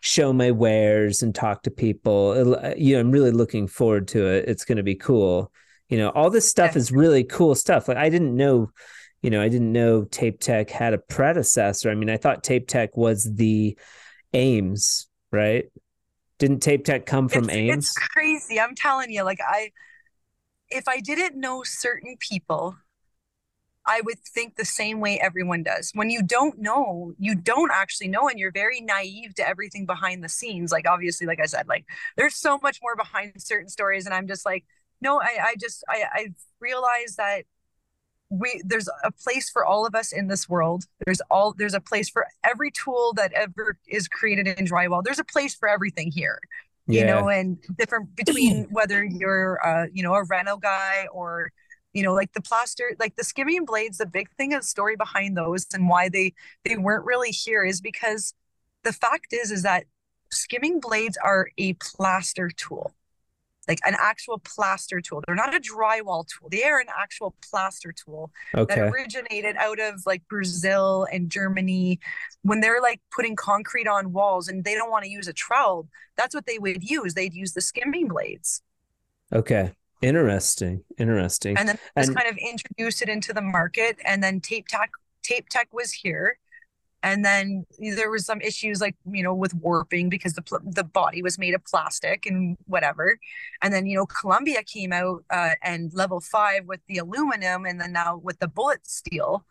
show 0.00 0.32
my 0.32 0.50
wares 0.50 1.22
and 1.22 1.34
talk 1.34 1.62
to 1.62 1.70
people. 1.70 2.32
It'll- 2.32 2.56
uh, 2.56 2.74
you 2.76 2.94
know 2.94 3.00
i'm 3.00 3.12
really 3.12 3.30
looking 3.30 3.68
forward 3.68 4.08
to 4.08 4.26
it. 4.26 4.48
It's 4.48 4.64
going 4.64 4.78
to 4.78 4.82
be 4.82 4.96
cool. 4.96 5.52
You 5.88 5.98
know 5.98 6.08
all 6.10 6.30
this 6.30 6.48
stuff 6.48 6.76
is 6.76 6.90
really 6.90 7.22
cool 7.24 7.54
stuff. 7.54 7.86
Like 7.88 7.96
i 7.96 8.08
didn't 8.08 8.34
know 8.36 8.70
you 9.22 9.30
know 9.30 9.40
i 9.40 9.48
didn't 9.48 9.72
know 9.72 10.04
tape 10.04 10.40
tech 10.40 10.68
had 10.70 10.94
a 10.94 10.98
predecessor. 10.98 11.88
I 11.88 11.94
mean 11.94 12.10
i 12.10 12.16
thought 12.16 12.42
tape 12.42 12.66
tech 12.66 12.96
was 12.96 13.32
the 13.32 13.78
ames 14.34 15.06
right 15.30 15.66
didn't 16.42 16.58
tape 16.58 16.84
tech 16.84 17.06
come 17.06 17.28
from 17.28 17.44
it's, 17.44 17.52
ames 17.52 17.76
it's 17.76 17.98
crazy. 17.98 18.58
I'm 18.58 18.74
telling 18.74 19.12
you, 19.12 19.22
like 19.22 19.38
I, 19.46 19.70
if 20.70 20.88
I 20.88 20.98
didn't 20.98 21.38
know 21.38 21.62
certain 21.62 22.16
people, 22.18 22.74
I 23.86 24.00
would 24.00 24.18
think 24.18 24.56
the 24.56 24.64
same 24.64 24.98
way 24.98 25.20
everyone 25.20 25.62
does. 25.62 25.92
When 25.94 26.10
you 26.10 26.20
don't 26.20 26.58
know, 26.58 27.14
you 27.20 27.36
don't 27.36 27.70
actually 27.72 28.08
know, 28.08 28.28
and 28.28 28.40
you're 28.40 28.50
very 28.50 28.80
naive 28.80 29.36
to 29.36 29.48
everything 29.48 29.86
behind 29.86 30.24
the 30.24 30.28
scenes. 30.28 30.72
Like 30.72 30.88
obviously, 30.88 31.28
like 31.28 31.40
I 31.40 31.46
said, 31.46 31.68
like 31.68 31.84
there's 32.16 32.34
so 32.34 32.58
much 32.60 32.80
more 32.82 32.96
behind 32.96 33.40
certain 33.40 33.68
stories, 33.68 34.06
and 34.06 34.12
I'm 34.12 34.26
just 34.26 34.44
like, 34.44 34.64
no, 35.00 35.20
I, 35.20 35.36
I 35.44 35.54
just, 35.60 35.84
I, 35.88 36.02
I've 36.12 36.34
realized 36.58 37.18
that 37.18 37.44
we 38.32 38.62
there's 38.64 38.88
a 39.04 39.12
place 39.12 39.50
for 39.50 39.64
all 39.64 39.86
of 39.86 39.94
us 39.94 40.12
in 40.12 40.28
this 40.28 40.48
world. 40.48 40.84
There's 41.04 41.20
all 41.30 41.54
there's 41.56 41.74
a 41.74 41.80
place 41.80 42.08
for 42.08 42.26
every 42.42 42.70
tool 42.70 43.12
that 43.16 43.32
ever 43.32 43.78
is 43.86 44.08
created 44.08 44.46
in 44.48 44.66
drywall. 44.66 45.04
There's 45.04 45.18
a 45.18 45.24
place 45.24 45.54
for 45.54 45.68
everything 45.68 46.10
here 46.10 46.40
you 46.86 47.04
know, 47.04 47.28
and 47.28 47.58
different 47.78 48.14
between 48.16 48.64
whether 48.70 49.04
you're, 49.04 49.64
uh, 49.64 49.86
you 49.92 50.02
know, 50.02 50.14
a 50.14 50.24
reno 50.24 50.56
guy 50.56 51.06
or, 51.12 51.50
you 51.92 52.02
know, 52.02 52.12
like 52.12 52.32
the 52.32 52.40
plaster, 52.40 52.94
like 52.98 53.16
the 53.16 53.24
skimming 53.24 53.64
blades. 53.64 53.98
The 53.98 54.06
big 54.06 54.30
thing, 54.36 54.52
a 54.54 54.62
story 54.62 54.96
behind 54.96 55.36
those, 55.36 55.66
and 55.72 55.88
why 55.88 56.08
they 56.08 56.34
they 56.64 56.76
weren't 56.76 57.04
really 57.04 57.30
here 57.30 57.64
is 57.64 57.80
because 57.80 58.34
the 58.82 58.92
fact 58.92 59.32
is 59.32 59.50
is 59.50 59.62
that 59.62 59.84
skimming 60.30 60.80
blades 60.80 61.18
are 61.22 61.48
a 61.58 61.74
plaster 61.74 62.50
tool, 62.50 62.92
like 63.68 63.78
an 63.84 63.94
actual 63.98 64.38
plaster 64.38 65.00
tool. 65.00 65.22
They're 65.26 65.36
not 65.36 65.54
a 65.54 65.60
drywall 65.60 66.26
tool. 66.26 66.48
They 66.50 66.64
are 66.64 66.80
an 66.80 66.88
actual 66.98 67.34
plaster 67.48 67.92
tool 67.92 68.30
that 68.52 68.78
originated 68.78 69.56
out 69.56 69.78
of 69.80 70.02
like 70.04 70.26
Brazil 70.28 71.06
and 71.12 71.30
Germany 71.30 72.00
when 72.42 72.60
they're 72.60 72.82
like 72.82 73.00
putting 73.14 73.36
concrete 73.36 73.86
on 73.86 74.12
walls 74.12 74.48
and 74.48 74.64
they 74.64 74.74
don't 74.74 74.90
want 74.90 75.04
to 75.04 75.10
use 75.10 75.28
a 75.28 75.32
trowel. 75.32 75.88
That's 76.16 76.34
what 76.34 76.46
they 76.46 76.58
would 76.58 76.82
use. 76.88 77.14
They'd 77.14 77.34
use 77.34 77.52
the 77.52 77.60
skimming 77.60 78.08
blades 78.08 78.62
okay 79.32 79.72
interesting 80.02 80.82
interesting 80.98 81.56
and 81.56 81.68
then 81.68 81.78
just 81.96 82.14
kind 82.14 82.28
of 82.28 82.36
introduced 82.36 83.02
it 83.02 83.08
into 83.08 83.32
the 83.32 83.40
market. 83.40 83.96
And 84.04 84.22
then 84.22 84.40
tape 84.40 84.66
tech, 84.68 84.90
tape 85.22 85.48
tech 85.48 85.68
was 85.72 85.92
here. 85.92 86.38
And 87.02 87.24
then 87.24 87.66
there 87.78 88.10
was 88.10 88.24
some 88.24 88.40
issues 88.40 88.80
like, 88.80 88.94
you 89.10 89.22
know, 89.24 89.34
with 89.34 89.54
warping 89.54 90.08
because 90.08 90.34
the, 90.34 90.42
pl- 90.42 90.60
the 90.64 90.84
body 90.84 91.20
was 91.22 91.36
made 91.38 91.52
of 91.54 91.64
plastic 91.64 92.26
and 92.26 92.56
whatever. 92.66 93.18
And 93.60 93.74
then, 93.74 93.86
you 93.86 93.96
know, 93.96 94.06
Columbia 94.06 94.62
came 94.62 94.92
out 94.92 95.24
uh, 95.30 95.50
and 95.62 95.92
level 95.94 96.20
five 96.20 96.66
with 96.66 96.80
the 96.86 96.98
aluminum 96.98 97.66
and 97.66 97.80
then 97.80 97.92
now 97.92 98.18
with 98.22 98.38
the 98.38 98.46
bullet 98.48 98.86
steel. 98.86 99.44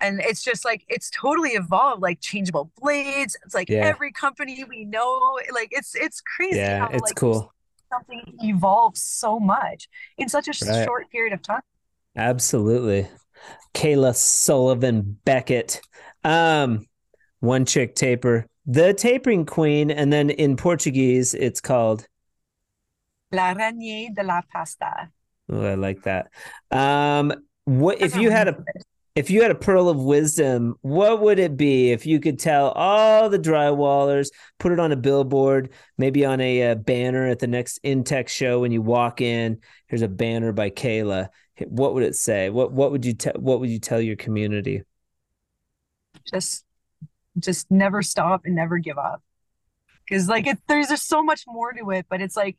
And 0.00 0.20
it's 0.20 0.42
just 0.42 0.64
like, 0.64 0.84
it's 0.88 1.10
totally 1.10 1.50
evolved, 1.50 2.02
like 2.02 2.20
changeable 2.20 2.70
blades. 2.80 3.36
It's 3.44 3.54
like 3.54 3.68
Yeah. 3.68 3.84
every 3.84 4.10
company 4.10 4.64
we 4.68 4.84
know, 4.84 5.38
like 5.52 5.68
it's, 5.72 5.94
it's 5.94 6.20
crazy. 6.22 6.56
yeah 6.56 6.80
how, 6.80 6.88
it's 6.88 7.02
like, 7.02 7.14
cool 7.16 7.52
Something 7.92 8.22
evolves 8.42 9.00
so 9.02 9.38
much 9.38 9.88
in 10.18 10.28
such 10.28 10.48
a 10.48 10.52
Right. 10.66 10.84
short 10.84 11.10
period 11.10 11.32
of 11.32 11.42
time. 11.42 11.60
Absolutely. 12.16 13.08
Kayla 13.74 14.14
Sullivan 14.14 15.18
Beckett. 15.24 15.80
Um, 16.24 16.86
one 17.44 17.64
chick 17.64 17.94
taper, 17.94 18.46
the 18.66 18.94
tapering 18.94 19.46
queen, 19.46 19.90
and 19.90 20.12
then 20.12 20.30
in 20.30 20.56
Portuguese 20.56 21.34
it's 21.34 21.60
called 21.60 22.06
La 23.32 23.52
Ranier 23.52 24.10
de 24.14 24.22
la 24.22 24.40
Pasta. 24.52 25.10
oh, 25.50 25.64
I 25.64 25.74
like 25.74 26.02
that. 26.02 26.30
Um 26.70 27.32
what 27.64 28.00
if 28.00 28.16
you 28.16 28.30
had 28.30 28.48
a 28.48 28.56
if 29.14 29.30
you 29.30 29.42
had 29.42 29.52
a 29.52 29.54
pearl 29.54 29.88
of 29.88 29.96
wisdom, 29.96 30.74
what 30.80 31.20
would 31.20 31.38
it 31.38 31.56
be 31.56 31.92
if 31.92 32.04
you 32.04 32.18
could 32.18 32.38
tell 32.38 32.70
all 32.70 33.28
the 33.30 33.38
drywallers, 33.38 34.28
put 34.58 34.72
it 34.72 34.80
on 34.80 34.90
a 34.90 34.96
billboard, 34.96 35.70
maybe 35.96 36.24
on 36.24 36.40
a, 36.40 36.70
uh 36.70 36.74
banner 36.74 37.26
at 37.28 37.38
the 37.38 37.46
next 37.46 37.80
Intex 37.84 38.28
show 38.28 38.60
when 38.60 38.72
you 38.72 38.82
walk 38.82 39.20
in, 39.20 39.60
here's 39.86 40.02
a 40.02 40.08
banner 40.08 40.52
by 40.52 40.70
Kayla. 40.70 41.28
What 41.66 41.94
would 41.94 42.02
it 42.02 42.16
say? 42.16 42.50
What 42.50 42.72
what 42.72 42.90
would 42.90 43.04
you 43.04 43.14
tell 43.14 43.34
what 43.34 43.60
would 43.60 43.70
you 43.70 43.78
tell 43.78 44.00
your 44.00 44.16
community? 44.16 44.82
just 46.30 46.63
just 47.38 47.70
never 47.70 48.02
stop 48.02 48.42
and 48.44 48.54
never 48.54 48.78
give 48.78 48.98
up. 48.98 49.22
because 50.08 50.28
like 50.28 50.46
it, 50.46 50.58
there's 50.68 50.88
just 50.88 51.08
so 51.08 51.22
much 51.22 51.44
more 51.46 51.72
to 51.72 51.90
it 51.90 52.06
but 52.08 52.20
it's 52.20 52.36
like 52.36 52.56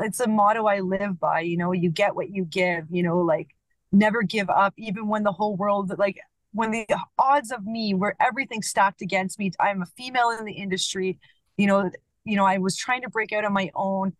it's 0.00 0.20
a 0.20 0.28
motto 0.28 0.66
i 0.66 0.80
live 0.80 1.18
by 1.18 1.40
you 1.40 1.56
know 1.56 1.72
you 1.72 1.90
get 1.90 2.14
what 2.14 2.30
you 2.30 2.44
give 2.44 2.84
you 2.90 3.02
know 3.02 3.18
like 3.18 3.48
never 3.92 4.22
give 4.22 4.50
up 4.50 4.74
even 4.76 5.08
when 5.08 5.22
the 5.22 5.32
whole 5.32 5.56
world 5.56 5.92
like 5.98 6.18
when 6.52 6.70
the 6.70 6.86
odds 7.18 7.50
of 7.50 7.64
me 7.64 7.94
where 7.94 8.14
everything 8.20 8.62
stacked 8.62 9.02
against 9.02 9.38
me 9.38 9.50
i'm 9.60 9.82
a 9.82 9.86
female 9.86 10.30
in 10.30 10.44
the 10.44 10.52
industry 10.52 11.18
you 11.56 11.66
know 11.66 11.90
you 12.24 12.36
know 12.36 12.44
i 12.44 12.58
was 12.58 12.76
trying 12.76 13.02
to 13.02 13.10
break 13.10 13.32
out 13.32 13.44
on 13.44 13.52
my 13.52 13.70
own 13.74 14.12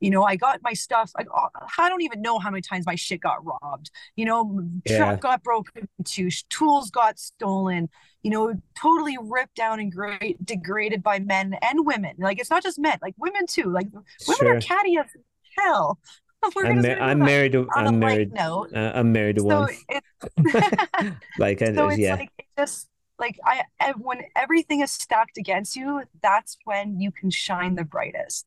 you 0.00 0.10
know 0.10 0.24
i 0.24 0.36
got 0.36 0.60
my 0.62 0.72
stuff 0.72 1.10
I, 1.16 1.24
I 1.78 1.88
don't 1.88 2.02
even 2.02 2.20
know 2.22 2.38
how 2.38 2.50
many 2.50 2.60
times 2.62 2.86
my 2.86 2.94
shit 2.96 3.20
got 3.20 3.44
robbed. 3.44 3.90
You 4.16 4.26
know 4.26 4.62
Yeah. 4.84 4.98
truck 4.98 5.20
got 5.20 5.42
broken 5.42 5.88
into 5.98 6.30
tools 6.50 6.90
got 6.90 7.18
stolen 7.18 7.88
you 8.22 8.30
know 8.30 8.54
totally 8.78 9.16
ripped 9.20 9.56
down 9.56 9.80
and 9.80 9.90
great 9.92 10.44
degraded 10.44 11.02
by 11.02 11.18
men 11.18 11.56
and 11.62 11.86
women. 11.86 12.14
Like 12.18 12.38
it's 12.40 12.50
not 12.50 12.62
just 12.62 12.78
men 12.78 12.98
like 13.02 13.14
women 13.18 13.46
too. 13.46 13.70
Like 13.72 13.86
women 13.92 14.04
Sure. 14.20 14.56
are 14.56 14.60
catty 14.60 14.96
as 14.98 15.06
hell. 15.58 15.98
I'm, 16.62 16.80
ma- 16.82 16.88
I'm 17.00 17.18
married 17.18 17.52
to 17.52 17.68
on 17.76 17.86
I'm 17.88 17.98
married 17.98 18.32
note? 18.32 18.70
uh, 18.74 18.92
I'm 18.94 19.12
married 19.12 19.36
to 19.36 19.42
so 19.42 19.60
one. 19.60 19.68
it's 19.88 20.06
like 21.38 21.58
so 21.58 21.88
it's 21.88 21.98
yeah, 21.98 22.14
like 22.14 22.30
it 22.38 22.46
just 22.58 22.88
like 23.18 23.38
I 23.44 23.64
when 23.98 24.22
everything 24.36 24.80
is 24.80 24.90
stacked 24.90 25.38
against 25.38 25.74
you 25.76 26.02
that's 26.22 26.58
when 26.64 27.00
you 27.00 27.10
can 27.10 27.30
shine 27.30 27.74
the 27.74 27.84
brightest 27.84 28.46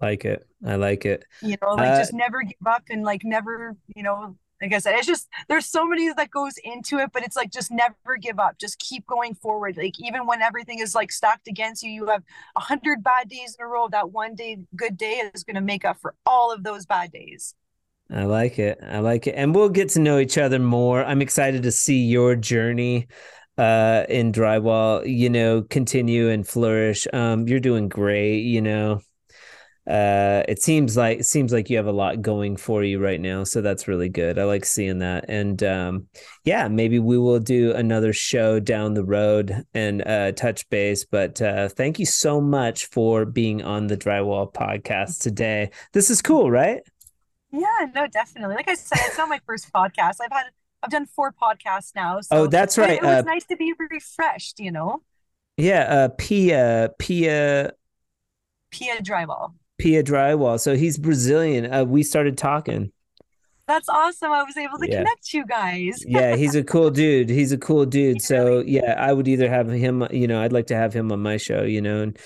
like 0.00 0.24
it. 0.24 0.46
I 0.66 0.76
like 0.76 1.04
it. 1.06 1.24
you 1.40 1.56
know 1.62 1.74
like 1.74 1.92
Uh, 1.92 1.94
just 1.94 2.12
never 2.12 2.42
give 2.42 2.66
up 2.66 2.82
and 2.90 3.02
like 3.04 3.22
never 3.24 3.76
you 3.94 4.02
know 4.02 4.36
like 4.62 4.72
i 4.72 4.78
said 4.78 4.94
it's 4.94 5.06
just 5.06 5.28
there's 5.48 5.66
so 5.66 5.84
many 5.84 6.12
that 6.14 6.30
goes 6.30 6.54
into 6.64 6.98
it 6.98 7.10
but 7.12 7.22
it's 7.24 7.36
like 7.36 7.50
just 7.50 7.70
never 7.70 8.16
give 8.20 8.38
up 8.38 8.58
just 8.58 8.78
keep 8.78 9.06
going 9.06 9.34
forward 9.34 9.76
like 9.76 9.98
even 10.00 10.26
when 10.26 10.40
everything 10.40 10.78
is 10.78 10.94
like 10.94 11.12
stacked 11.12 11.48
against 11.48 11.82
you 11.82 11.90
you 11.90 12.06
have 12.06 12.22
a 12.56 12.60
hundred 12.60 13.02
bad 13.02 13.28
days 13.28 13.56
in 13.58 13.64
a 13.64 13.68
row 13.68 13.88
that 13.88 14.10
one 14.10 14.34
day 14.34 14.58
good 14.76 14.96
day 14.96 15.30
is 15.34 15.44
going 15.44 15.56
to 15.56 15.60
make 15.60 15.84
up 15.84 15.98
for 16.00 16.14
all 16.24 16.52
of 16.52 16.62
those 16.62 16.86
bad 16.86 17.10
days 17.12 17.54
I 18.10 18.24
like 18.24 18.58
it. 18.58 18.78
I 18.82 18.98
like 19.00 19.26
it. 19.26 19.32
And 19.32 19.54
we'll 19.54 19.70
get 19.70 19.90
to 19.90 20.00
know 20.00 20.18
each 20.18 20.36
other 20.38 20.58
more. 20.58 21.02
I'm 21.04 21.22
excited 21.22 21.62
to 21.64 21.72
see 21.72 22.04
your 22.06 22.36
journey 22.36 23.08
uh 23.56 24.04
in 24.08 24.32
drywall, 24.32 25.06
you 25.08 25.30
know, 25.30 25.62
continue 25.62 26.28
and 26.30 26.46
flourish. 26.46 27.06
Um 27.12 27.46
you're 27.48 27.60
doing 27.60 27.88
great, 27.88 28.40
you 28.40 28.60
know. 28.60 29.00
Uh 29.86 30.42
it 30.48 30.62
seems 30.62 30.96
like 30.96 31.20
it 31.20 31.24
seems 31.26 31.52
like 31.52 31.68
you 31.68 31.76
have 31.76 31.86
a 31.86 31.92
lot 31.92 32.22
going 32.22 32.56
for 32.56 32.82
you 32.82 32.98
right 32.98 33.20
now, 33.20 33.44
so 33.44 33.60
that's 33.60 33.86
really 33.86 34.08
good. 34.08 34.38
I 34.38 34.44
like 34.44 34.64
seeing 34.64 34.98
that. 35.00 35.26
And 35.28 35.62
um 35.62 36.06
yeah, 36.44 36.68
maybe 36.68 36.98
we 36.98 37.18
will 37.18 37.38
do 37.38 37.72
another 37.74 38.12
show 38.14 38.60
down 38.60 38.94
the 38.94 39.04
road 39.04 39.64
and 39.74 40.06
uh 40.06 40.32
touch 40.32 40.68
base, 40.70 41.04
but 41.04 41.40
uh 41.42 41.68
thank 41.68 41.98
you 41.98 42.06
so 42.06 42.40
much 42.40 42.86
for 42.86 43.26
being 43.26 43.62
on 43.62 43.86
the 43.88 43.96
Drywall 43.96 44.50
podcast 44.52 45.20
today. 45.20 45.70
This 45.92 46.08
is 46.10 46.22
cool, 46.22 46.50
right? 46.50 46.80
yeah 47.56 47.86
no 47.94 48.04
definitely 48.08 48.56
like 48.56 48.66
i 48.68 48.74
said 48.74 48.98
it's 49.02 49.16
not 49.16 49.28
my 49.28 49.38
first 49.46 49.72
podcast 49.72 50.16
i've 50.20 50.32
had 50.32 50.46
i've 50.82 50.90
done 50.90 51.06
four 51.06 51.32
podcasts 51.32 51.92
now 51.94 52.20
so 52.20 52.36
Oh, 52.36 52.46
that's 52.48 52.76
right. 52.76 52.98
it 52.98 53.02
was 53.02 53.18
Uh, 53.18 53.22
nice 53.22 53.44
to 53.44 53.54
be 53.56 53.72
refreshed 53.78 54.58
you 54.58 54.72
know 54.72 55.02
Yeah, 55.56 55.82
uh 55.82 56.08
Pia 56.18 56.90
Pia 56.98 57.70
pia 58.72 59.00
drywall 59.02 59.54
Pia 59.84 60.02
Drywall. 60.02 60.58
So 60.58 60.74
he's 60.76 60.96
Brazilian. 60.96 61.70
Uh 61.70 61.84
we 61.84 62.02
started 62.02 62.38
talking. 62.38 62.90
that's 63.66 63.88
awesome 63.88 64.30
i 64.32 64.42
was 64.42 64.56
able 64.56 64.78
to 64.78 64.88
Yeah. 64.90 64.98
connect 64.98 65.32
you 65.34 65.44
guys 65.46 65.96
Yeah, 66.06 66.36
he's 66.36 66.54
a 66.54 66.64
cool 66.64 66.90
dude. 66.90 67.28
He's 67.38 67.52
a 67.52 67.58
cool 67.68 67.84
dude. 67.96 68.20
So 68.22 68.62
yeah, 68.76 68.94
I 69.08 69.10
would 69.12 69.28
either 69.28 69.48
have 69.56 69.68
him, 69.68 69.96
you 70.10 70.26
know, 70.30 70.40
I'd 70.42 70.52
like 70.58 70.68
to 70.68 70.76
have 70.82 70.92
him 70.98 71.12
on 71.12 71.20
my 71.30 71.36
show, 71.36 71.62
you 71.62 71.82
know, 71.86 71.98
and 72.04 72.18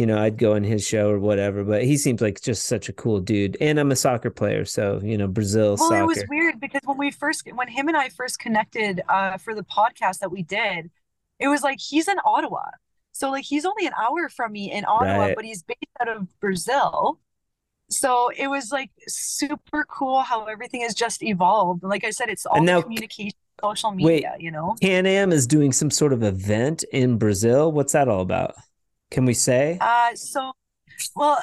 you 0.00 0.06
know, 0.06 0.18
I'd 0.24 0.38
go 0.38 0.54
on 0.54 0.64
his 0.64 0.82
show 0.92 1.10
or 1.10 1.18
whatever, 1.18 1.64
but 1.64 1.80
he 1.84 1.98
seems 1.98 2.22
like 2.22 2.40
just 2.40 2.64
such 2.66 2.88
a 2.88 2.94
cool 2.94 3.20
dude. 3.20 3.58
And 3.60 3.78
I'm 3.78 3.92
a 3.92 3.96
soccer 4.06 4.30
player, 4.30 4.64
so 4.64 4.84
you 5.10 5.18
know, 5.18 5.28
Brazil 5.28 5.76
Well, 5.78 5.90
soccer. 5.90 6.00
it 6.02 6.06
was 6.06 6.24
weird 6.30 6.58
because 6.60 6.80
when 6.86 6.96
we 6.96 7.10
first, 7.10 7.40
when 7.60 7.68
him 7.68 7.88
and 7.88 7.96
I 8.04 8.08
first 8.08 8.38
connected 8.38 9.02
uh, 9.16 9.36
for 9.44 9.54
the 9.54 9.64
podcast 9.64 10.16
that 10.20 10.30
we 10.32 10.42
did, 10.42 10.90
it 11.38 11.48
was 11.48 11.62
like 11.62 11.78
he's 11.90 12.08
in 12.08 12.16
Ottawa. 12.24 12.64
So 13.12 13.30
like 13.30 13.44
he's 13.44 13.64
only 13.64 13.86
an 13.86 13.92
hour 14.00 14.28
from 14.28 14.52
me 14.52 14.72
in 14.72 14.84
Ottawa, 14.84 15.18
Right. 15.26 15.36
but 15.36 15.44
he's 15.44 15.62
based 15.62 15.78
out 16.00 16.08
of 16.08 16.26
Brazil. 16.40 17.18
So 17.90 18.30
it 18.36 18.48
was 18.48 18.72
like 18.72 18.90
super 19.06 19.84
cool 19.88 20.22
how 20.22 20.46
everything 20.46 20.80
has 20.80 20.94
just 20.94 21.22
evolved. 21.22 21.82
Like 21.84 22.04
I 22.04 22.10
said, 22.10 22.28
it's 22.30 22.46
all 22.46 22.62
now- 22.62 22.80
communication, 22.82 23.36
social 23.62 23.90
Wait. 23.90 23.98
media, 23.98 24.34
you 24.38 24.50
know? 24.50 24.74
Can-Am 24.80 25.30
is 25.30 25.46
doing 25.46 25.72
some 25.72 25.90
sort 25.90 26.12
of 26.14 26.22
event 26.22 26.84
in 26.92 27.18
Brazil. 27.18 27.70
What's 27.70 27.92
that 27.92 28.08
all 28.08 28.22
about? 28.22 28.54
Can 29.10 29.26
we 29.26 29.34
say? 29.34 29.76
Uh, 29.80 30.14
so, 30.14 30.52
well, 31.14 31.38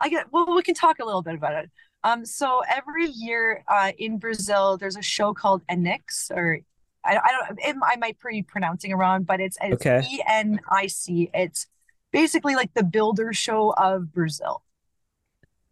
I 0.00 0.08
get, 0.08 0.32
well, 0.32 0.54
we 0.54 0.62
can 0.62 0.74
talk 0.74 1.00
a 1.00 1.04
little 1.04 1.22
bit 1.22 1.34
about 1.34 1.64
it. 1.64 1.70
Um, 2.04 2.24
so 2.24 2.62
every 2.72 3.06
year, 3.08 3.64
uh, 3.66 3.90
in 3.98 4.18
Brazil, 4.18 4.76
there's 4.78 4.96
a 4.96 5.02
show 5.02 5.34
called 5.34 5.66
Enix, 5.66 6.30
or 6.30 6.60
I, 7.08 7.16
I 7.18 7.28
don't, 7.32 7.58
it, 7.60 7.76
I 7.82 7.96
might 7.96 8.16
be 8.28 8.42
pronouncing 8.42 8.90
it 8.92 8.94
wrong, 8.94 9.24
but 9.24 9.40
it's, 9.40 9.56
it's 9.60 9.86
Okay. 9.86 10.02
E-N-I-C. 10.12 11.30
It's 11.34 11.66
basically 12.12 12.54
like 12.54 12.74
the 12.74 12.84
builder 12.84 13.32
show 13.32 13.70
of 13.76 14.12
Brazil. 14.12 14.62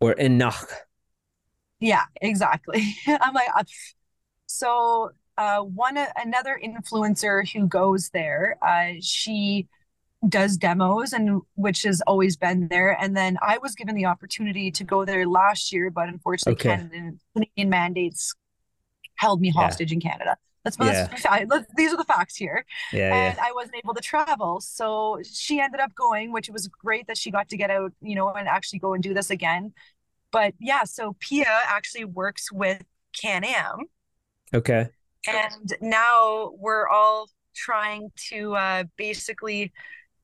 Or 0.01 0.14
Enoch? 0.18 0.70
Yeah, 1.80 2.05
exactly. 2.20 2.95
I'm 3.07 3.34
like, 3.34 3.49
uh, 3.55 3.64
so 4.47 5.11
uh, 5.39 5.61
one 5.61 5.99
another 6.16 6.59
influencer 6.62 7.49
who 7.53 7.66
goes 7.66 8.11
there, 8.11 8.57
uh, 8.66 8.95
she 9.01 9.68
does 10.28 10.57
demos 10.57 11.12
and 11.12 11.43
which 11.57 11.82
has 11.82 12.01
always 12.07 12.37
been 12.37 12.68
there. 12.68 12.97
And 13.01 13.16
then 13.16 13.39
I 13.43 13.59
was 13.59 13.74
given 13.74 13.95
the 13.95 14.07
opportunity 14.07 14.70
to 14.72 14.84
go 14.84 15.05
there 15.05 15.26
last 15.28 15.72
year, 15.72 15.91
but 15.91 16.09
unfortunately, 16.09 16.55
Okay. 16.55 16.76
Canada, 16.76 17.16
Canadian 17.34 17.70
mandates 17.70 18.34
held 19.16 19.41
me 19.41 19.53
Yeah. 19.61 19.62
hostage 19.62 19.93
in 19.93 20.01
Canada. 20.01 20.37
Let's, 20.67 20.79
let's, 20.81 21.47
let's 21.49 21.67
these 21.77 21.93
are 21.93 21.97
the 21.97 22.05
facts 22.05 22.35
here 22.35 22.67
Yeah, 22.93 23.14
and 23.14 23.37
yeah. 23.37 23.45
I 23.45 23.53
wasn't 23.53 23.77
able 23.77 23.95
to 23.95 24.01
travel. 24.01 24.61
So 24.61 25.21
she 25.23 25.61
ended 25.61 25.81
up 25.81 25.95
going, 25.95 26.33
which 26.33 26.51
was 26.51 26.67
great 26.67 27.07
that 27.07 27.17
she 27.17 27.31
got 27.31 27.49
to 27.51 27.57
get 27.57 27.71
out, 27.71 27.93
you 28.03 28.17
know, 28.17 28.29
and 28.31 28.49
actually 28.49 28.81
go 28.81 28.93
and 28.93 29.03
do 29.03 29.14
this 29.14 29.31
again. 29.31 29.73
But 30.33 30.55
yeah, 30.59 30.83
so 30.83 31.14
Pia 31.21 31.47
actually 31.69 32.05
works 32.05 32.51
with 32.51 32.83
Can-Am, 33.19 33.85
Okay. 34.53 34.89
and 35.29 35.75
now 35.81 36.51
we're 36.59 36.89
all 36.89 37.31
trying 37.55 38.11
to 38.31 38.55
uh, 38.57 38.85
basically 38.97 39.73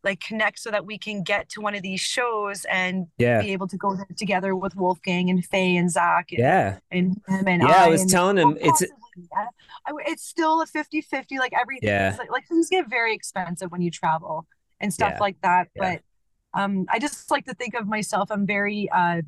like 0.04 0.20
connect 0.20 0.58
so 0.58 0.70
that 0.72 0.84
we 0.84 0.98
can 0.98 1.22
get 1.22 1.48
to 1.50 1.60
one 1.60 1.76
of 1.76 1.82
these 1.82 2.00
shows 2.00 2.64
and 2.64 3.06
Yeah. 3.16 3.40
be 3.40 3.52
able 3.52 3.68
to 3.68 3.76
go 3.76 3.94
there 3.94 4.06
together 4.18 4.56
with 4.56 4.74
Wolfgang 4.74 5.30
and 5.30 5.44
Faye 5.46 5.76
and 5.76 5.88
Zach 5.88 6.32
and, 6.32 6.40
Yeah. 6.40 6.78
and 6.90 7.20
him 7.28 7.46
and 7.46 7.62
Yeah, 7.62 7.84
I 7.84 7.88
was 7.88 8.04
telling 8.06 8.36
him 8.38 8.58
it's 8.60 8.82
I- 9.36 9.92
it's 10.06 10.24
still 10.24 10.62
a 10.62 10.66
50-50 10.66 11.38
like 11.38 11.52
everything 11.58 11.88
Yeah. 11.88 12.12
is 12.12 12.18
like, 12.18 12.30
like 12.30 12.46
things 12.48 12.68
get 12.68 12.88
very 12.88 13.14
expensive 13.14 13.70
when 13.70 13.82
you 13.82 13.90
travel 13.90 14.46
and 14.80 14.92
stuff 14.92 15.12
Yeah. 15.14 15.20
like 15.20 15.40
that 15.42 15.68
Yeah. 15.76 15.96
but 16.54 16.60
um 16.60 16.86
I 16.90 16.98
just 16.98 17.30
like 17.30 17.44
to 17.46 17.54
think 17.54 17.74
of 17.74 17.86
myself 17.86 18.30
I'm 18.30 18.46
very 18.46 18.88
uh 18.90 19.22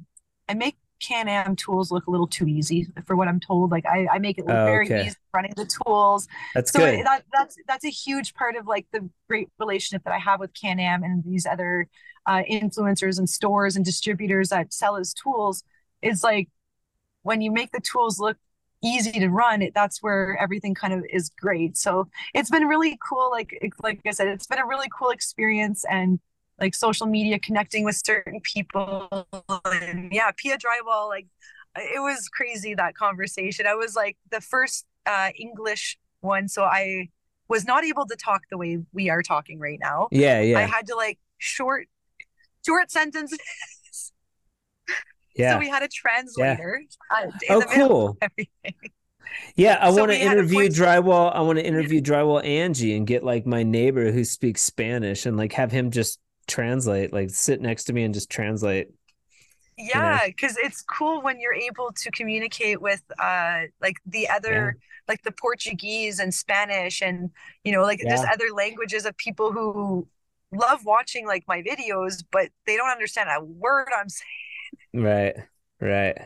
I 0.48 0.54
make 0.54 0.76
Can-Am 1.00 1.56
tools 1.56 1.90
look 1.90 2.06
a 2.06 2.10
little 2.10 2.26
too 2.26 2.46
easy 2.46 2.86
for 3.06 3.14
what 3.16 3.28
I'm 3.28 3.40
told 3.40 3.70
like 3.70 3.84
I, 3.84 4.06
I 4.12 4.18
make 4.18 4.38
it 4.38 4.46
look 4.46 4.56
Oh, 4.56 4.64
very 4.64 4.86
okay. 4.86 5.06
easy 5.06 5.16
running 5.34 5.52
the 5.56 5.66
tools 5.66 6.28
That's 6.54 6.70
so 6.72 6.78
good. 6.78 7.04
that 7.04 7.24
that's 7.32 7.56
that's 7.66 7.84
a 7.84 7.90
huge 7.90 8.32
part 8.34 8.56
of 8.56 8.66
like 8.66 8.86
the 8.92 9.08
great 9.28 9.48
relationship 9.58 10.02
that 10.04 10.14
I 10.14 10.18
have 10.18 10.40
with 10.40 10.54
Can-Am 10.54 11.02
and 11.02 11.22
these 11.24 11.46
other 11.46 11.88
uh, 12.26 12.42
influencers 12.50 13.18
and 13.18 13.28
stores 13.28 13.76
and 13.76 13.84
distributors 13.84 14.48
that 14.48 14.72
sell 14.72 14.94
his 14.96 15.12
tools. 15.12 15.62
Is 16.00 16.22
like 16.24 16.48
when 17.22 17.40
you 17.42 17.50
make 17.50 17.72
the 17.72 17.80
tools 17.80 18.18
look 18.18 18.38
easy 18.84 19.12
to 19.12 19.28
run, 19.28 19.62
it, 19.62 19.72
that's 19.74 20.02
where 20.02 20.36
everything 20.40 20.74
kind 20.74 20.92
of 20.92 21.04
is 21.10 21.30
great. 21.30 21.76
So 21.76 22.08
it's 22.34 22.50
been 22.50 22.66
really 22.66 22.98
cool. 23.06 23.30
Like 23.30 23.58
like 23.82 24.00
I 24.06 24.10
said, 24.10 24.28
it's 24.28 24.46
been 24.46 24.58
a 24.58 24.66
really 24.66 24.88
cool 24.96 25.10
experience 25.10 25.84
and 25.90 26.20
like 26.60 26.74
social 26.74 27.06
media 27.06 27.38
connecting 27.38 27.84
with 27.84 28.00
certain 28.04 28.40
people 28.40 29.26
and 29.64 30.12
yeah, 30.12 30.30
Pia 30.36 30.56
Drywall 30.56 31.08
like 31.08 31.26
it 31.76 32.00
was 32.00 32.28
crazy 32.28 32.74
that 32.74 32.94
conversation. 32.94 33.66
I 33.66 33.74
was 33.74 33.96
like 33.96 34.16
the 34.30 34.40
first 34.40 34.86
uh, 35.06 35.30
English 35.38 35.98
one, 36.20 36.48
so 36.48 36.62
I 36.62 37.08
was 37.48 37.64
not 37.64 37.84
able 37.84 38.06
to 38.06 38.16
talk 38.16 38.42
the 38.50 38.58
way 38.58 38.78
we 38.92 39.10
are 39.10 39.22
talking 39.22 39.58
right 39.58 39.78
now. 39.80 40.08
yeah, 40.10 40.40
yeah 40.40 40.58
I 40.58 40.62
had 40.62 40.86
to 40.86 40.94
like 40.94 41.18
short, 41.38 41.88
short 42.64 42.90
sentences. 42.90 43.38
Yeah. 45.36 45.52
So 45.54 45.58
we 45.58 45.68
had 45.68 45.82
a 45.82 45.88
translator. 45.88 46.80
in 46.80 47.38
Oh, 47.48 47.60
the 47.60 47.66
middle 47.66 47.88
cool. 47.88 48.08
of 48.10 48.16
everything. 48.22 48.74
Yeah, 49.56 49.78
I 49.80 49.90
So 49.90 49.92
want 49.92 50.10
to 50.10 50.16
we 50.16 50.20
had 50.20 50.38
a 50.38 50.42
interview 50.42 50.68
drywall. 50.68 51.34
I 51.34 51.40
want 51.42 51.58
to 51.58 51.64
interview 51.66 52.00
drywall 52.00 52.44
Angie 52.44 52.96
and 52.96 53.06
get 53.06 53.24
like 53.24 53.46
my 53.46 53.62
neighbor 53.62 54.10
who 54.12 54.24
speaks 54.24 54.62
Spanish 54.62 55.26
and 55.26 55.36
like 55.36 55.52
have 55.54 55.72
him 55.72 55.90
just 55.90 56.18
translate, 56.46 57.12
like 57.12 57.30
sit 57.30 57.60
next 57.60 57.84
to 57.84 57.92
me 57.92 58.04
and 58.04 58.14
just 58.14 58.30
translate. 58.30 58.88
Yeah, 59.76 60.26
because 60.26 60.56
it's 60.56 60.82
cool 60.82 61.20
when 61.20 61.40
you're 61.40 61.54
able 61.54 61.90
to 61.96 62.10
communicate 62.12 62.80
with 62.80 63.02
uh 63.18 63.62
like 63.82 63.96
the 64.06 64.28
other 64.28 64.76
like 65.08 65.22
the 65.22 65.32
Portuguese 65.32 66.20
and 66.20 66.32
Spanish 66.32 67.02
and 67.02 67.30
you 67.64 67.72
know 67.72 67.82
like 67.82 68.04
just 68.08 68.24
Yeah. 68.24 68.32
other 68.32 68.50
languages 68.54 69.04
of 69.04 69.16
people 69.16 69.52
who 69.52 70.06
love 70.52 70.84
watching 70.84 71.26
like 71.26 71.44
my 71.48 71.60
videos, 71.62 72.22
but 72.30 72.50
they 72.66 72.76
don't 72.76 72.90
understand 72.90 73.28
a 73.30 73.42
word 73.42 73.88
I'm 73.96 74.08
saying. 74.08 74.28
Right. 74.94 75.34
Right. 75.80 76.16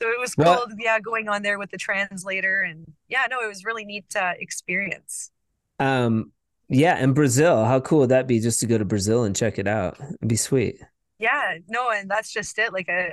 So 0.00 0.08
it 0.08 0.18
was 0.18 0.34
cool, 0.34 0.66
yeah, 0.78 0.98
going 0.98 1.28
on 1.28 1.42
there 1.42 1.58
with 1.58 1.70
the 1.70 1.76
translator, 1.76 2.62
and 2.62 2.90
yeah, 3.08 3.26
no, 3.30 3.40
it 3.42 3.48
was 3.48 3.66
really 3.66 3.84
neat 3.84 4.06
uh, 4.16 4.32
experience. 4.38 5.30
Um, 5.78 6.32
yeah, 6.68 6.96
and 6.96 7.14
Brazil, 7.14 7.66
how 7.66 7.80
cool 7.80 7.98
would 8.00 8.08
that 8.08 8.26
be 8.26 8.40
just 8.40 8.60
to 8.60 8.66
go 8.66 8.78
to 8.78 8.84
Brazil 8.86 9.24
and 9.24 9.36
check 9.36 9.58
it 9.58 9.66
out? 9.66 9.98
It'd 10.00 10.28
be 10.28 10.36
sweet. 10.36 10.80
Yeah, 11.18 11.58
no, 11.68 11.90
and 11.90 12.10
that's 12.10 12.32
just 12.32 12.58
it. 12.58 12.72
Like 12.72 12.88
I, 12.88 13.10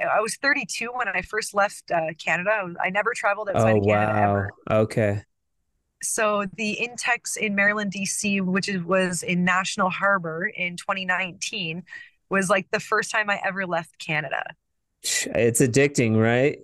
I, 0.00 0.16
I 0.16 0.20
was 0.20 0.36
32 0.36 0.90
when 0.94 1.08
I 1.08 1.20
first 1.20 1.52
left 1.52 1.90
uh, 1.90 2.14
Canada. 2.16 2.72
I 2.82 2.88
never 2.88 3.12
traveled 3.14 3.50
outside 3.50 3.74
oh, 3.74 3.78
of 3.78 3.84
Canada 3.84 4.12
wow. 4.12 4.30
ever. 4.30 4.50
Okay. 4.70 5.22
So 6.02 6.46
the 6.56 6.78
Intex 6.80 7.36
in 7.36 7.54
Maryland, 7.54 7.92
DC, 7.92 8.40
which 8.40 8.70
was 8.86 9.22
in 9.22 9.44
National 9.44 9.90
Harbor 9.90 10.46
in 10.46 10.76
2019, 10.76 11.82
was 12.30 12.48
like 12.48 12.66
the 12.70 12.80
first 12.80 13.10
time 13.10 13.28
I 13.28 13.40
ever 13.44 13.66
left 13.66 13.98
Canada. 13.98 14.42
It's 15.02 15.60
addicting, 15.60 16.20
right? 16.20 16.60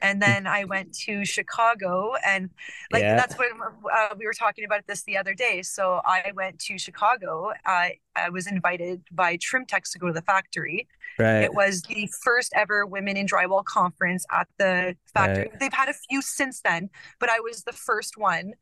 And 0.00 0.22
then 0.22 0.46
I 0.46 0.62
went 0.64 0.94
to 1.06 1.24
Chicago, 1.24 2.14
and 2.24 2.50
like 2.92 3.02
Yeah. 3.02 3.16
that's 3.16 3.36
when 3.36 3.48
uh, 3.92 4.14
we 4.16 4.26
were 4.26 4.32
talking 4.32 4.64
about 4.64 4.86
this 4.86 5.02
the 5.02 5.16
other 5.16 5.34
day. 5.34 5.62
So 5.62 6.00
I 6.04 6.32
went 6.36 6.60
to 6.60 6.78
Chicago. 6.78 7.52
I 7.66 7.96
I 8.14 8.28
was 8.30 8.46
invited 8.46 9.02
by 9.10 9.36
Trimtex 9.38 9.90
to 9.92 9.98
go 9.98 10.06
to 10.06 10.12
the 10.12 10.22
factory. 10.22 10.86
Right. 11.18 11.42
It 11.42 11.52
was 11.54 11.82
the 11.82 12.08
first 12.22 12.52
ever 12.54 12.86
Women 12.86 13.16
in 13.16 13.26
Drywall 13.26 13.64
conference 13.64 14.24
at 14.30 14.46
the 14.58 14.96
factory. 15.12 15.48
Right. 15.50 15.58
They've 15.58 15.72
had 15.72 15.88
a 15.88 15.94
few 15.94 16.22
since 16.22 16.60
then, 16.60 16.90
but 17.18 17.28
I 17.28 17.40
was 17.40 17.64
the 17.64 17.72
first 17.72 18.16
one. 18.16 18.52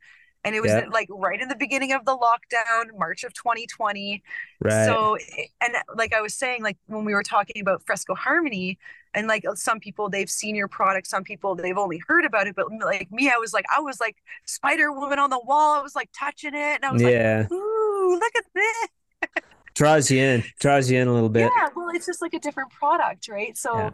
And 0.44 0.54
it 0.54 0.60
was 0.60 0.70
Yeah. 0.70 0.84
like 0.92 1.08
right 1.10 1.40
in 1.40 1.48
the 1.48 1.56
beginning 1.56 1.92
of 1.92 2.04
the 2.04 2.16
lockdown, 2.16 2.96
March 2.96 3.24
of 3.24 3.34
2020. 3.34 4.22
Right. 4.60 4.86
So, 4.86 5.16
and 5.60 5.74
like 5.96 6.12
I 6.14 6.20
was 6.20 6.34
saying, 6.34 6.62
like 6.62 6.76
when 6.86 7.04
we 7.04 7.14
were 7.14 7.22
talking 7.24 7.60
about 7.60 7.82
Fresco 7.84 8.14
Harmony, 8.14 8.78
and 9.14 9.26
like 9.26 9.44
some 9.54 9.80
people 9.80 10.08
they've 10.10 10.30
seen 10.30 10.54
your 10.54 10.68
product, 10.68 11.06
some 11.06 11.24
people 11.24 11.54
they've 11.54 11.78
only 11.78 12.00
heard 12.06 12.24
about 12.24 12.46
it, 12.46 12.54
but 12.54 12.66
like 12.70 13.10
me, 13.10 13.28
I 13.28 13.38
was 13.38 13.52
like, 13.52 13.64
I 13.74 13.80
was 13.80 13.98
like 13.98 14.16
Spider 14.44 14.92
Woman 14.92 15.18
on 15.18 15.30
the 15.30 15.40
wall. 15.40 15.78
I 15.78 15.82
was 15.82 15.96
like 15.96 16.10
touching 16.16 16.54
it, 16.54 16.76
and 16.76 16.84
I 16.84 16.92
was 16.92 17.02
yeah. 17.02 17.38
like, 17.40 17.52
ooh, 17.52 18.18
look 18.20 18.32
at 18.36 18.44
this. 18.54 18.88
Draws 19.74 20.10
you 20.10 20.22
in, 20.22 20.44
draws 20.58 20.90
you 20.90 20.98
in 20.98 21.08
a 21.08 21.12
little 21.12 21.28
bit. 21.28 21.50
Yeah, 21.54 21.68
well, 21.76 21.90
it's 21.92 22.06
just 22.06 22.22
like 22.22 22.32
a 22.34 22.38
different 22.38 22.70
product, 22.70 23.28
right? 23.28 23.56
So 23.58 23.76
Yeah. 23.76 23.90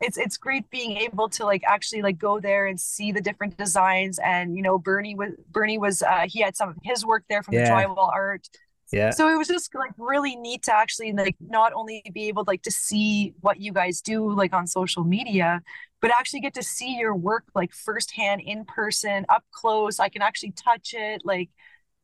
It's 0.00 0.18
it's 0.18 0.36
great 0.36 0.68
being 0.70 0.96
able 0.98 1.28
to 1.30 1.44
like 1.44 1.62
actually 1.66 2.02
like 2.02 2.18
go 2.18 2.38
there 2.40 2.66
and 2.66 2.78
see 2.80 3.12
the 3.12 3.20
different 3.20 3.56
designs. 3.56 4.18
And 4.18 4.56
you 4.56 4.62
know, 4.62 4.78
Bernie 4.78 5.14
was 5.14 5.32
Bernie 5.50 5.78
was 5.78 6.02
uh 6.02 6.26
he 6.28 6.40
had 6.40 6.56
some 6.56 6.70
of 6.70 6.76
his 6.82 7.04
work 7.04 7.24
there 7.28 7.42
from 7.42 7.54
the 7.54 7.62
Yeah. 7.62 7.70
drywall 7.70 8.12
art. 8.12 8.48
Yeah. 8.92 9.10
So 9.10 9.28
it 9.28 9.36
was 9.36 9.48
just 9.48 9.74
like 9.74 9.92
really 9.98 10.36
neat 10.36 10.62
to 10.64 10.74
actually 10.74 11.12
like 11.12 11.36
not 11.40 11.72
only 11.72 12.02
be 12.12 12.28
able 12.28 12.44
like 12.46 12.62
to 12.62 12.70
see 12.70 13.34
what 13.40 13.60
you 13.60 13.72
guys 13.72 14.00
do 14.00 14.30
like 14.32 14.52
on 14.52 14.66
social 14.66 15.02
media, 15.02 15.62
but 16.00 16.10
actually 16.10 16.40
get 16.40 16.54
to 16.54 16.62
see 16.62 16.96
your 16.98 17.14
work 17.14 17.44
like 17.54 17.72
firsthand 17.72 18.42
in 18.42 18.64
person, 18.64 19.26
up 19.28 19.44
close. 19.50 19.98
I 19.98 20.08
can 20.08 20.22
actually 20.22 20.52
touch 20.52 20.94
it. 20.94 21.22
Like 21.24 21.50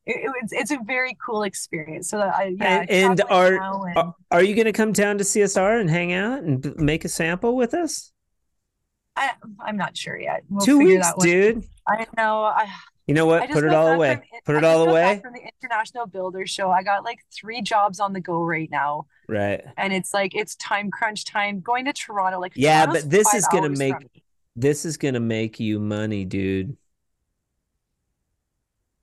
it, 0.05 0.15
it- 0.17 0.31
it's 0.43 0.53
it's 0.53 0.71
a 0.71 0.79
very 0.85 1.15
cool 1.25 1.43
experience. 1.43 2.09
So 2.09 2.17
that 2.17 2.33
I 2.35 2.55
yeah, 2.57 2.79
And- 2.81 2.89
and 2.91 3.21
are- 3.29 3.87
and- 3.95 4.13
Are, 4.31 4.43
you 4.43 4.55
going 4.55 4.65
to 4.65 4.73
come 4.73 4.91
down 4.93 5.17
to 5.19 5.23
CSR 5.23 5.79
and 5.79 5.89
hang 5.89 6.13
out 6.13 6.43
and 6.43 6.75
make 6.77 7.05
a 7.05 7.09
sample 7.09 7.55
with 7.55 7.73
us? 7.73 8.11
I, 9.15 9.31
I'm 9.59 9.77
not 9.77 9.95
sure 9.95 10.17
yet. 10.19 10.41
We'll 10.49 10.65
Two 10.65 10.79
weeks, 10.79 11.07
dude. 11.19 11.63
I 11.87 12.07
know. 12.17 12.43
I, 12.45 12.67
You 13.05 13.13
know 13.13 13.25
what? 13.27 13.47
Put 13.51 13.63
it 13.63 13.73
all 13.73 13.89
away. 13.89 14.15
from- 14.15 14.23
Put 14.45 14.55
it 14.55 14.63
all 14.63 14.89
away. 14.89 15.19
from 15.23 15.33
the 15.33 15.41
International 15.61 16.07
Builder 16.07 16.45
Show. 16.47 16.71
I 16.71 16.81
got 16.83 17.03
like 17.03 17.19
three 17.33 17.61
jobs 17.61 17.99
on 17.99 18.13
the 18.13 18.19
go 18.21 18.41
right 18.43 18.69
now, 18.71 19.05
Right. 19.29 19.61
and 19.77 19.93
it's 19.93 20.13
like 20.13 20.33
it's 20.35 20.55
time 20.55 20.89
crunch 20.89 21.25
time. 21.25 21.59
Going 21.61 21.85
to 21.85 21.93
Toronto, 21.93 22.39
like 22.39 22.53
Yeah, 22.55 22.85
Toronto's 22.85 23.03
but 23.03 23.11
this 23.11 23.33
is 23.35 23.47
gonna 23.47 23.69
make- 23.69 24.23
This 24.55 24.83
is 24.85 24.97
going 24.97 25.13
to 25.15 25.19
make 25.19 25.59
you 25.59 25.79
money, 25.79 26.25
dude. 26.25 26.75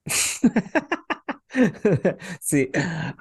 See, 2.40 2.70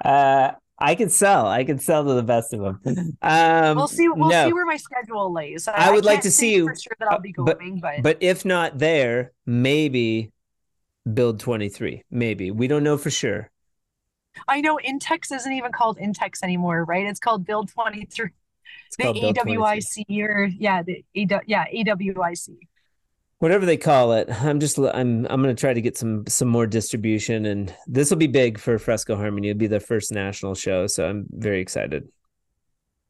uh, 0.04 0.52
I 0.78 0.94
can 0.94 1.10
sell. 1.10 1.46
I 1.46 1.64
can 1.64 1.78
sell 1.78 2.04
to 2.04 2.14
the 2.14 2.22
best 2.22 2.54
of 2.54 2.82
them. 2.82 3.18
Um, 3.20 3.76
We'll 3.76 3.88
see. 3.88 4.08
We'll 4.08 4.30
no, 4.30 4.46
see 4.46 4.52
where 4.52 4.64
my 4.64 4.76
schedule 4.76 5.32
lays. 5.32 5.68
I 5.68 5.90
would 5.90 6.04
like 6.04 6.22
to 6.22 6.30
see 6.30 6.54
you, 6.54 6.68
for 6.68 6.74
sure 6.74 6.96
that 7.00 7.12
I'll 7.12 7.20
be 7.20 7.34
uh, 7.38 7.44
but- 7.44 7.58
but, 7.80 8.02
but 8.02 8.18
if 8.20 8.44
not 8.44 8.78
there, 8.78 9.32
maybe 9.44 10.32
build 11.12 11.40
23. 11.40 12.04
Maybe. 12.10 12.50
We 12.50 12.66
don't 12.66 12.82
know 12.82 12.96
for 12.96 13.10
sure. 13.10 13.50
I 14.48 14.60
know 14.60 14.78
Intex 14.78 15.34
isn't 15.34 15.52
even 15.52 15.72
called 15.72 15.98
Intex 15.98 16.42
anymore, 16.42 16.84
right? 16.84 17.06
It's 17.06 17.20
called 17.20 17.44
Build 17.44 17.68
Twenty 17.68 18.06
Three. 18.06 18.30
The 18.96 19.04
called 19.04 19.20
Build 19.20 19.36
23. 19.36 19.56
AWIC 19.56 20.28
or 20.28 20.44
yeah, 20.44 20.82
the 20.82 21.04
AW, 21.16 21.40
yeah 21.46 21.64
AWIC. 21.66 22.56
Whatever 23.40 23.66
they 23.66 23.76
call 23.78 24.12
it. 24.12 24.28
I'm 24.30 24.60
just 24.60 24.78
I'm 24.78 25.26
I'm 25.26 25.42
going 25.42 25.54
to 25.54 25.60
try 25.60 25.72
to 25.74 25.80
get 25.80 25.96
some 25.96 26.26
some 26.28 26.48
more 26.48 26.66
distribution 26.66 27.46
and 27.46 27.74
this 27.86 28.10
will 28.10 28.18
be 28.18 28.26
big 28.26 28.58
for 28.58 28.78
Fresco 28.78 29.16
Harmony. 29.16 29.48
It'll 29.48 29.58
be 29.58 29.66
their 29.66 29.80
first 29.80 30.12
national 30.12 30.54
show, 30.54 30.86
so 30.86 31.08
I'm 31.08 31.26
very 31.30 31.60
excited. 31.60 32.08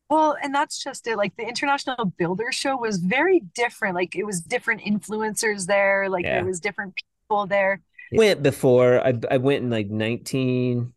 Well, 0.09 0.37
and 0.43 0.53
that's 0.55 0.83
just 0.83 1.07
it. 1.07 1.16
Like 1.16 1.37
the 1.37 1.47
International 1.47 2.05
Builder 2.05 2.51
Show 2.53 2.76
was 2.76 2.99
very 2.99 3.41
different. 3.55 3.95
Like 3.95 4.16
it 4.16 4.24
was 4.24 4.41
different 4.41 4.83
influencers 4.83 5.66
there. 5.66 6.09
Like 6.09 6.24
Yeah. 6.24 6.37
there 6.37 6.45
was 6.47 6.61
different 6.61 6.95
people 6.97 7.47
there. 7.47 7.81
went 8.12 8.43
before 8.43 9.01
I 9.05 9.14
I 9.31 9.37
went 9.39 9.64
in 9.64 9.70
like 9.70 9.89
19 9.91 10.93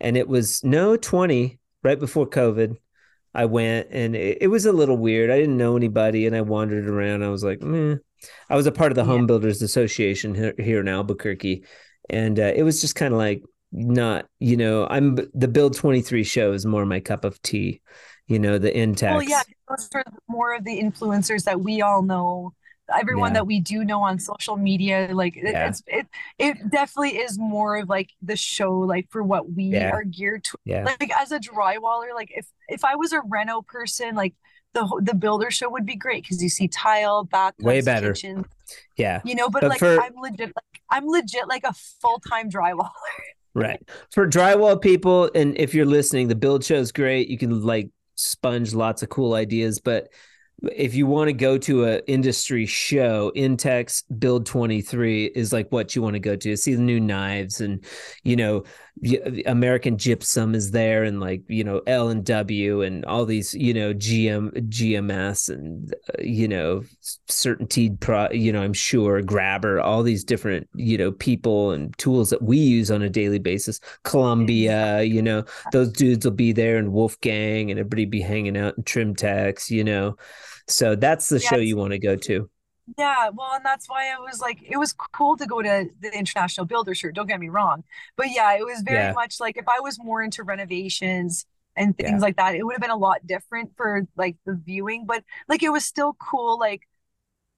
and 0.00 0.16
it 0.16 0.28
was 0.28 0.62
no 0.64 0.96
20 0.96 1.58
right 1.82 1.98
before 1.98 2.26
COVID. 2.28 2.76
I 3.34 3.44
went 3.46 3.88
and 3.90 4.14
it, 4.16 4.38
it 4.42 4.48
was 4.48 4.66
a 4.66 4.72
little 4.72 4.96
weird. 4.96 5.30
I 5.30 5.38
didn't 5.38 5.56
know 5.56 5.76
anybody 5.76 6.26
and 6.26 6.34
I 6.36 6.40
wandered 6.42 6.88
around. 6.88 7.22
I 7.24 7.28
was 7.30 7.42
like, 7.44 7.62
Meh. 7.62 7.96
I 8.48 8.56
was 8.56 8.66
a 8.66 8.72
part 8.72 8.92
of 8.92 8.96
the 8.96 9.02
Yeah. 9.02 9.06
Home 9.08 9.26
Builders 9.26 9.62
Association 9.62 10.34
here, 10.34 10.54
here 10.58 10.80
in 10.80 10.88
Albuquerque. 10.88 11.64
And 12.08 12.38
uh, 12.38 12.52
it 12.54 12.62
was 12.62 12.80
just 12.80 12.94
kind 12.96 13.12
of 13.14 13.18
like 13.18 13.42
not, 13.72 14.26
you 14.40 14.56
know, 14.56 14.86
I'm 14.88 15.16
the 15.34 15.48
Build 15.48 15.74
23 15.76 16.24
show 16.24 16.52
is 16.52 16.66
more 16.66 16.84
my 16.86 17.00
cup 17.00 17.24
of 17.24 17.40
tea, 17.42 17.80
you 18.26 18.38
know, 18.38 18.58
the 18.58 18.70
Intex. 18.72 19.10
Well, 19.12 19.22
yeah, 19.22 19.42
those 19.68 19.88
are 19.94 20.04
more 20.28 20.54
of 20.54 20.64
the 20.64 20.80
influencers 20.80 21.44
that 21.44 21.60
we 21.60 21.80
all 21.82 22.02
know. 22.02 22.52
Everyone 22.92 23.30
Yeah. 23.30 23.34
that 23.34 23.46
we 23.46 23.60
do 23.60 23.84
know 23.84 24.02
on 24.02 24.18
social 24.18 24.56
media, 24.56 25.10
like 25.12 25.36
it, 25.36 25.44
Yeah. 25.52 25.68
it's 25.68 25.80
it 25.86 26.06
it 26.40 26.70
definitely 26.72 27.18
is 27.18 27.38
more 27.38 27.76
of 27.76 27.88
like 27.88 28.10
the 28.20 28.34
show, 28.34 28.80
like 28.80 29.06
for 29.10 29.22
what 29.22 29.48
we 29.52 29.76
are 29.76 30.02
geared 30.02 30.42
to. 30.44 30.58
Like 30.66 31.12
as 31.16 31.30
a 31.30 31.38
drywaller, 31.38 32.12
like 32.12 32.32
if 32.36 32.48
if 32.68 32.84
I 32.84 32.96
was 32.96 33.12
a 33.12 33.20
reno 33.24 33.62
person, 33.62 34.16
like 34.16 34.34
the 34.74 35.02
the 35.04 35.14
builder 35.14 35.50
show 35.50 35.68
would 35.70 35.86
be 35.86 35.96
great 35.96 36.22
because 36.22 36.42
you 36.42 36.48
see 36.48 36.68
tile, 36.68 37.24
bathtubs, 37.24 37.64
Way 37.64 37.80
better. 37.80 38.12
kitchen, 38.12 38.44
Yeah. 38.96 39.20
you 39.24 39.34
know. 39.34 39.48
But, 39.48 39.62
But 39.62 39.70
like 39.70 39.78
for- 39.80 40.00
I'm 40.00 40.14
legit, 40.20 40.48
like 40.54 40.82
I'm 40.90 41.06
legit 41.08 41.48
like 41.48 41.64
a 41.64 41.72
full 41.72 42.20
time 42.20 42.50
drywaller. 42.50 42.90
Right. 43.52 43.82
For 44.12 44.28
drywall 44.28 44.80
people, 44.80 45.28
and 45.34 45.58
if 45.58 45.74
you're 45.74 45.84
listening, 45.84 46.28
the 46.28 46.36
build 46.36 46.62
show 46.64 46.76
is 46.76 46.92
great. 46.92 47.26
You 47.28 47.36
can 47.36 47.62
like 47.62 47.90
sponge 48.14 48.74
lots 48.74 49.02
of 49.02 49.08
cool 49.08 49.34
ideas, 49.34 49.80
but 49.80 50.06
if 50.76 50.94
you 50.94 51.06
want 51.08 51.26
to 51.26 51.32
go 51.32 51.58
to 51.58 51.86
a 51.86 51.98
industry 52.06 52.64
show, 52.64 53.32
Intex 53.34 54.04
Build 54.20 54.46
23 54.46 55.24
is 55.34 55.52
like 55.52 55.72
what 55.72 55.96
you 55.96 56.02
want 56.02 56.14
to 56.14 56.20
go 56.20 56.36
to. 56.36 56.56
See 56.56 56.74
the 56.74 56.80
new 56.82 57.00
knives 57.00 57.60
and 57.60 57.84
you 58.22 58.36
know, 58.36 58.62
American 59.46 59.96
Gypsum 59.96 60.54
is 60.54 60.72
there 60.72 61.04
and 61.04 61.20
like, 61.20 61.42
you 61.48 61.64
know, 61.64 61.80
L 61.86 62.08
and 62.10 62.24
W 62.24 62.82
and 62.82 63.04
all 63.06 63.24
these, 63.24 63.54
you 63.54 63.72
know, 63.72 63.94
GM 63.94 64.52
GMS 64.68 65.48
and 65.48 65.94
uh, 66.08 66.22
you 66.22 66.46
know, 66.46 66.82
Certainteed 67.28 68.00
pro, 68.00 68.30
you 68.30 68.52
know, 68.52 68.60
I'm 68.62 68.74
sure 68.74 69.22
grabber, 69.22 69.80
all 69.80 70.02
these 70.02 70.22
different, 70.22 70.68
you 70.74 70.98
know, 70.98 71.12
people 71.12 71.70
and 71.70 71.96
tools 71.96 72.28
that 72.30 72.42
we 72.42 72.58
use 72.58 72.90
on 72.90 73.00
a 73.00 73.08
daily 73.08 73.38
basis. 73.38 73.80
Columbia, 74.04 75.02
you 75.02 75.22
know, 75.22 75.44
those 75.72 75.90
dudes 75.92 76.26
will 76.26 76.32
be 76.32 76.52
there 76.52 76.76
and 76.76 76.92
Wolfgang 76.92 77.70
and 77.70 77.80
everybody 77.80 78.04
be 78.04 78.20
hanging 78.20 78.56
out 78.56 78.76
in 78.76 78.84
Trimtex, 78.84 79.70
you 79.70 79.82
know. 79.82 80.16
So 80.68 80.94
that's 80.94 81.28
the 81.28 81.40
Yeah, 81.40 81.48
show 81.48 81.56
you 81.56 81.76
want 81.76 81.92
to 81.92 81.98
go 81.98 82.16
to. 82.16 82.50
Yeah, 82.98 83.28
well, 83.30 83.52
and 83.54 83.64
that's 83.64 83.88
why 83.88 84.08
I 84.12 84.18
was 84.18 84.40
like, 84.40 84.58
it 84.62 84.76
was 84.76 84.92
cool 84.92 85.36
to 85.36 85.46
go 85.46 85.62
to 85.62 85.88
the 86.00 86.12
International 86.16 86.66
Builder 86.66 86.94
Show. 86.94 87.10
Don't 87.10 87.26
get 87.28 87.38
me 87.40 87.48
wrong, 87.48 87.84
but 88.16 88.30
yeah, 88.30 88.54
it 88.56 88.64
was 88.64 88.80
very 88.82 89.06
Yeah. 89.06 89.12
much 89.12 89.38
like 89.40 89.56
if 89.56 89.68
I 89.68 89.80
was 89.80 89.98
more 90.02 90.22
into 90.22 90.42
renovations 90.42 91.46
and 91.76 91.96
things 91.96 92.20
Yeah. 92.20 92.20
like 92.20 92.36
that, 92.36 92.54
it 92.54 92.64
would 92.64 92.74
have 92.74 92.80
been 92.80 92.90
a 92.90 92.96
lot 92.96 93.26
different 93.26 93.76
for 93.76 94.02
like 94.16 94.36
the 94.44 94.54
viewing. 94.54 95.06
But 95.06 95.24
like, 95.48 95.62
it 95.62 95.70
was 95.70 95.84
still 95.84 96.14
cool. 96.14 96.58
Like 96.58 96.82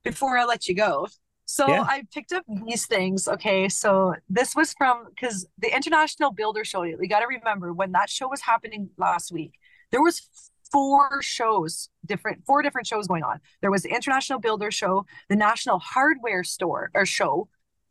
before 0.04 0.38
I 0.38 0.44
let 0.44 0.68
you 0.68 0.74
go, 0.76 1.08
so 1.46 1.66
Yeah. 1.66 1.82
I 1.84 2.04
picked 2.12 2.32
up 2.32 2.44
these 2.66 2.86
things. 2.86 3.28
Okay, 3.28 3.68
so 3.68 4.14
this 4.28 4.54
was 4.56 4.74
from 4.74 5.06
because 5.10 5.46
the 5.58 5.74
International 5.74 6.32
Builder 6.32 6.64
Show. 6.64 6.82
you 6.84 7.08
got 7.08 7.20
to 7.20 7.26
remember 7.26 7.72
when 7.72 7.92
that 7.92 8.10
show 8.10 8.28
was 8.28 8.42
happening 8.42 8.90
last 8.98 9.32
week, 9.32 9.54
there 9.90 10.02
was 10.02 10.28
four 10.72 11.20
shows 11.22 11.88
different 12.06 12.44
four 12.46 12.62
different 12.62 12.86
shows 12.86 13.06
going 13.06 13.22
on 13.22 13.38
there 13.60 13.70
was 13.70 13.82
the 13.82 13.90
international 13.90 14.38
builder 14.40 14.70
show 14.70 15.04
the 15.28 15.36
national 15.36 15.78
hardware 15.78 16.42
store 16.44 16.90
or 16.94 17.04
show 17.06 17.48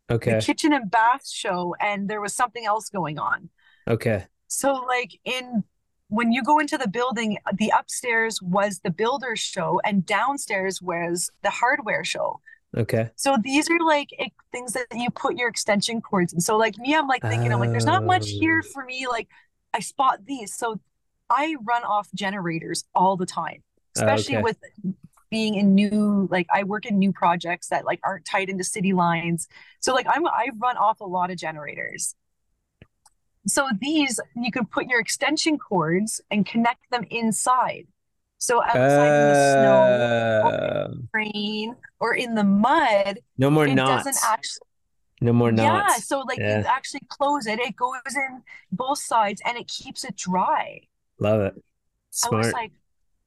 Okay. 0.10 0.34
the 0.36 0.42
kitchen 0.42 0.74
and 0.74 0.92
bath 0.92 1.26
show 1.28 1.74
and 1.80 2.10
there 2.10 2.20
was 2.20 2.34
something 2.36 2.66
else 2.66 2.90
going 2.90 3.18
on 3.20 3.50
Okay. 3.88 4.26
So 4.48 4.74
like 4.74 5.12
in 5.24 5.64
when 6.10 6.32
you 6.34 6.44
go 6.44 6.60
into 6.60 6.78
the 6.78 6.90
building, 6.90 7.38
the 7.58 7.72
upstairs 7.80 8.42
was 8.42 8.80
the 8.84 8.92
builder 8.92 9.36
show 9.38 9.80
and 9.86 10.06
downstairs 10.06 10.82
was 10.82 11.32
the 11.42 11.50
hardware 11.50 12.04
show. 12.04 12.42
Okay. 12.76 13.10
So 13.16 13.38
these 13.42 13.70
are 13.70 13.80
like 13.80 14.10
things 14.52 14.74
that 14.74 14.88
you 14.94 15.10
put 15.10 15.38
your 15.38 15.48
extension 15.48 16.02
cords 16.02 16.34
and 16.34 16.44
So 16.44 16.58
like 16.58 16.78
me, 16.78 16.94
I'm 16.94 17.08
like 17.08 17.22
thinking, 17.22 17.52
I'm 17.54 17.60
like, 17.62 17.72
there's 17.72 17.86
not 17.86 18.04
much 18.06 18.30
here 18.30 18.62
Oh. 18.64 18.70
for 18.74 18.84
me. 18.84 19.08
Like 19.08 19.30
I 19.74 19.80
spot 19.80 20.26
these. 20.26 20.54
So 20.54 20.80
I 21.32 21.56
run 21.64 21.84
off 21.84 22.08
generators 22.14 22.84
all 22.94 23.16
the 23.18 23.26
time, 23.26 23.64
especially 23.96 24.36
okay. 24.38 24.44
with 24.44 24.58
being 25.30 25.56
in 25.56 25.74
new, 25.74 26.28
like 26.30 26.48
I 26.54 26.64
work 26.64 26.86
in 26.86 27.00
new 27.00 27.14
projects 27.14 27.70
that 27.70 27.86
like 27.86 28.00
aren't 28.04 28.26
tied 28.26 28.50
into 28.50 28.64
city 28.66 28.94
lines. 28.94 29.48
So 29.80 29.94
like 29.94 30.08
I'm 30.10 30.28
I 30.28 30.50
run 30.58 30.78
off 30.78 31.00
a 31.00 31.06
lot 31.06 31.32
of 31.32 31.38
generators. 31.38 32.16
So 33.48 33.68
these 33.80 34.20
you 34.36 34.52
could 34.52 34.70
put 34.70 34.86
your 34.88 35.00
extension 35.00 35.58
cords 35.58 36.22
and 36.30 36.46
connect 36.46 36.84
them 36.92 37.06
inside. 37.10 37.88
So 38.38 38.62
outside 38.62 39.14
in 39.22 39.28
the 39.34 39.54
snow 39.54 39.80
or 40.50 40.54
Uh, 40.54 40.88
rain 41.14 41.76
or 42.00 42.14
in 42.16 42.36
the 42.36 42.44
mud, 42.44 43.20
no 43.38 43.50
more 43.50 43.68
it 43.68 43.76
knots. 43.76 44.04
doesn't 44.06 44.22
actually 44.28 44.68
No 45.22 45.34
more 45.34 45.52
knots. 45.52 45.94
yeah, 45.96 45.98
so 46.02 46.20
like 46.22 46.40
Yeah. 46.40 46.60
you 46.60 46.66
actually 46.66 47.02
close 47.08 47.46
it, 47.48 47.60
it 47.60 47.76
goes 47.76 48.16
in 48.16 48.44
both 48.72 49.00
sides 49.00 49.42
and 49.46 49.58
it 49.58 49.68
keeps 49.68 50.04
it 50.04 50.16
dry. 50.18 50.82
Love 51.22 51.42
it. 51.42 51.54
I 51.56 52.36
was 52.36 52.48
Smart. 52.48 52.54
like 52.54 52.72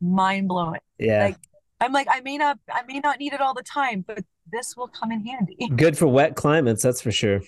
mind 0.01 0.49
blowing. 0.49 0.81
Yeah. 0.99 1.27
Like 1.27 1.37
I'm 1.81 1.93
like 1.93 2.09
I 2.11 2.21
may 2.21 2.37
not 2.37 2.59
I 2.71 2.83
may 2.87 2.99
not 2.99 3.19
need 3.19 3.33
it 3.33 3.41
all 3.41 3.55
the 3.55 3.63
time, 3.63 4.05
but 4.07 4.25
this 4.53 4.77
will 4.77 4.89
come 4.89 5.13
in 5.13 5.25
handy. 5.25 5.57
Good 5.75 5.97
for 5.97 6.09
wet 6.09 6.35
climates, 6.35 6.83
that's 6.83 7.01
for 7.01 7.13
sure. 7.13 7.41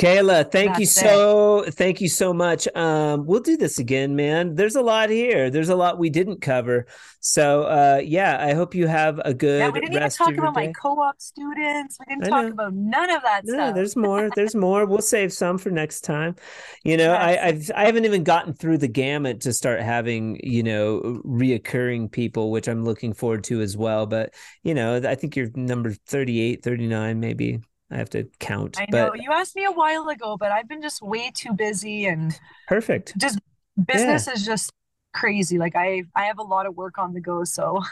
Kayla, 0.00 0.50
thank 0.50 0.78
you 0.78 0.86
That's 0.86 0.96
it. 0.96 1.00
so 1.00 1.64
thank 1.72 2.00
you 2.00 2.08
so 2.08 2.32
much. 2.32 2.66
Um, 2.74 3.26
we'll 3.26 3.40
do 3.40 3.58
this 3.58 3.78
again, 3.78 4.16
man. 4.16 4.54
There's 4.54 4.74
a 4.74 4.80
lot 4.80 5.10
here. 5.10 5.50
There's 5.50 5.68
a 5.68 5.76
lot 5.76 5.98
we 5.98 6.08
didn't 6.08 6.40
cover. 6.40 6.86
So 7.20 7.64
uh 7.64 8.00
yeah, 8.02 8.38
I 8.42 8.54
hope 8.54 8.74
you 8.74 8.86
have 8.86 9.20
a 9.22 9.34
good 9.34 9.58
Yeah, 9.58 9.68
we 9.68 9.80
didn't 9.80 9.96
even 9.96 10.08
talk 10.08 10.32
about 10.32 10.54
my 10.54 10.72
co-op 10.72 11.20
students. 11.20 11.98
We 12.00 12.14
didn't 12.14 12.30
talk 12.30 12.50
about 12.50 12.72
none 12.72 13.10
of 13.10 13.20
that 13.24 13.42
No, 13.44 13.52
stuff. 13.52 13.74
there's 13.74 13.94
more. 13.94 14.30
There's 14.34 14.54
more. 14.54 14.86
We'll 14.86 15.02
save 15.02 15.34
some 15.34 15.58
for 15.58 15.70
next 15.70 16.00
time. 16.00 16.36
You 16.82 16.96
know, 16.96 17.12
I, 17.12 17.48
I've 17.48 17.70
I 17.76 17.84
haven't 17.84 18.06
even 18.06 18.24
gotten 18.24 18.54
through 18.54 18.78
the 18.78 18.88
gamut 18.88 19.42
to 19.42 19.52
start 19.52 19.80
having, 19.82 20.40
you 20.42 20.62
know, 20.62 21.20
reoccurring 21.26 22.10
people, 22.10 22.50
which 22.50 22.68
I'm 22.68 22.84
looking 22.86 23.12
forward 23.12 23.44
to 23.44 23.60
as 23.60 23.76
well. 23.76 24.06
But, 24.06 24.32
you 24.62 24.72
know, 24.72 24.96
I 24.96 25.14
think 25.14 25.36
you're 25.36 25.50
number 25.54 25.92
38, 25.92 26.62
39, 26.62 27.20
maybe. 27.20 27.60
I 27.90 27.96
have 27.96 28.10
to 28.10 28.28
count. 28.38 28.78
I 28.78 28.86
know 28.90 29.10
But 29.10 29.22
you 29.22 29.32
asked 29.32 29.56
me 29.56 29.64
a 29.64 29.72
while 29.72 30.08
ago, 30.08 30.36
but 30.36 30.52
I've 30.52 30.68
been 30.68 30.82
just 30.82 31.02
way 31.02 31.30
too 31.34 31.52
busy 31.52 32.06
and 32.06 32.38
perfect. 32.68 33.18
just 33.18 33.38
business 33.84 34.28
is 34.28 34.44
just 34.44 34.72
crazy. 35.12 35.58
Like 35.58 35.74
I 35.76 36.04
I 36.14 36.24
have 36.24 36.38
a 36.38 36.42
lot 36.42 36.66
of 36.66 36.76
work 36.76 36.98
on 36.98 37.14
the 37.14 37.20
go, 37.20 37.44
so 37.44 37.82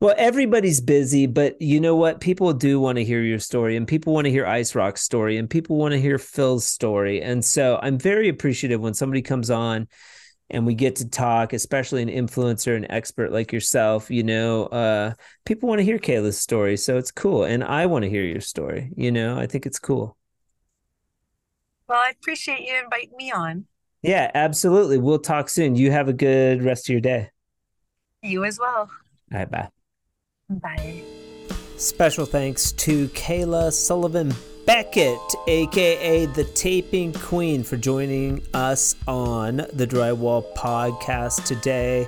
Well, 0.00 0.14
everybody's 0.18 0.80
busy, 0.80 1.26
but 1.26 1.60
you 1.62 1.80
know 1.80 1.94
what? 1.94 2.20
People 2.20 2.52
do 2.52 2.80
want 2.80 2.96
to 2.96 3.04
hear 3.04 3.22
your 3.22 3.38
story, 3.38 3.76
and 3.76 3.86
people 3.86 4.12
want 4.12 4.24
to 4.24 4.30
hear 4.32 4.44
Ice 4.44 4.74
Rock's 4.74 5.02
story, 5.02 5.36
and 5.36 5.48
people 5.48 5.76
want 5.76 5.92
to 5.92 6.00
hear 6.00 6.18
Phil's 6.18 6.66
story. 6.66 7.22
And 7.22 7.44
so 7.44 7.78
I'm 7.80 7.98
very 7.98 8.28
appreciative 8.28 8.80
when 8.80 8.94
somebody 8.94 9.22
comes 9.22 9.48
on 9.48 9.86
and 10.50 10.66
we 10.66 10.74
get 10.74 10.96
to 10.96 11.08
talk, 11.08 11.52
especially 11.52 12.02
an 12.02 12.08
influencer, 12.08 12.76
an 12.76 12.90
expert 12.90 13.32
like 13.32 13.52
yourself. 13.52 14.10
You 14.10 14.22
know, 14.22 14.64
uh, 14.66 15.14
people 15.44 15.68
want 15.68 15.78
to 15.78 15.84
hear 15.84 15.98
Kayla's 15.98 16.38
story, 16.38 16.76
so 16.76 16.98
it's 16.98 17.10
cool. 17.10 17.44
And 17.44 17.64
I 17.64 17.86
want 17.86 18.04
to 18.04 18.10
hear 18.10 18.24
your 18.24 18.40
story. 18.40 18.92
You 18.96 19.12
know, 19.12 19.38
I 19.38 19.46
think 19.46 19.66
it's 19.66 19.78
cool. 19.78 20.16
well, 21.88 21.98
I 21.98 22.10
appreciate 22.10 22.60
you 22.60 22.74
inviting 22.82 23.16
me 23.16 23.30
on. 23.32 23.66
Yeah, 24.02 24.30
absolutely. 24.34 24.98
We'll 24.98 25.20
talk 25.20 25.48
soon. 25.48 25.76
You 25.76 25.90
have 25.92 26.08
a 26.08 26.12
good 26.12 26.62
rest 26.62 26.86
of 26.88 26.92
your 26.92 27.00
day. 27.00 27.30
You 28.22 28.44
as 28.44 28.58
well. 28.58 28.90
All 29.32 29.38
right, 29.38 29.50
bye. 29.50 29.68
Bye. 30.48 31.02
Special 31.76 32.26
thanks 32.26 32.72
to 32.72 33.08
Kayla 33.08 33.72
Sullivan 33.72 34.32
Beckett, 34.64 35.18
aka 35.48 36.26
the 36.26 36.44
Taping 36.44 37.12
Queen, 37.12 37.64
for 37.64 37.76
joining 37.76 38.46
us 38.54 38.94
on 39.08 39.56
the 39.72 39.86
Drywall 39.88 40.54
Podcast 40.54 41.44
today. 41.46 42.06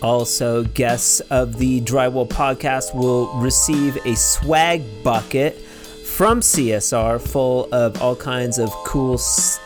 Also, 0.00 0.64
guests 0.64 1.20
of 1.20 1.58
the 1.58 1.82
Drywall 1.82 2.26
Podcast 2.26 2.94
will 2.94 3.30
receive 3.34 3.98
a 4.06 4.16
swag 4.16 4.82
bucket 5.02 5.58
from 5.58 6.40
CSR 6.40 7.20
full 7.20 7.68
of 7.70 8.00
all 8.00 8.16
kinds 8.16 8.58
of 8.58 8.70
cool 8.86 9.18
stuff. 9.18 9.60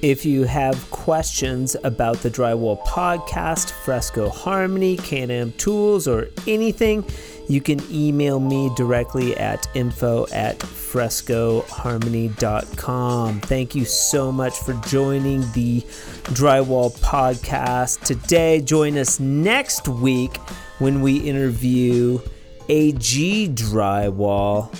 If 0.00 0.24
you 0.24 0.44
have 0.44 0.90
questions 0.90 1.76
about 1.84 2.22
the 2.22 2.30
Drywall 2.30 2.82
Podcast, 2.84 3.72
Fresco 3.72 4.30
Harmony, 4.30 4.96
Can-Am 4.96 5.52
Tools, 5.52 6.08
or 6.08 6.30
anything, 6.46 7.04
you 7.48 7.60
can 7.60 7.82
email 7.90 8.40
me 8.40 8.70
directly 8.74 9.36
at 9.36 9.68
info 9.74 10.26
at 10.32 10.60
frescoharmony.com. 10.60 13.40
Thank 13.40 13.74
you 13.74 13.84
so 13.84 14.32
much 14.32 14.58
for 14.58 14.72
joining 14.86 15.40
the 15.52 15.82
Drywall 16.32 16.98
Podcast 17.00 18.02
today. 18.04 18.62
Join 18.62 18.96
us 18.96 19.20
next 19.20 19.88
week 19.88 20.38
when 20.78 21.02
we 21.02 21.18
interview 21.18 22.18
AG 22.70 23.48
Drywall. 23.48 24.74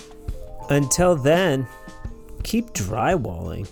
Until 0.70 1.16
then, 1.16 1.66
keep 2.48 2.72
drywalling. 2.72 3.68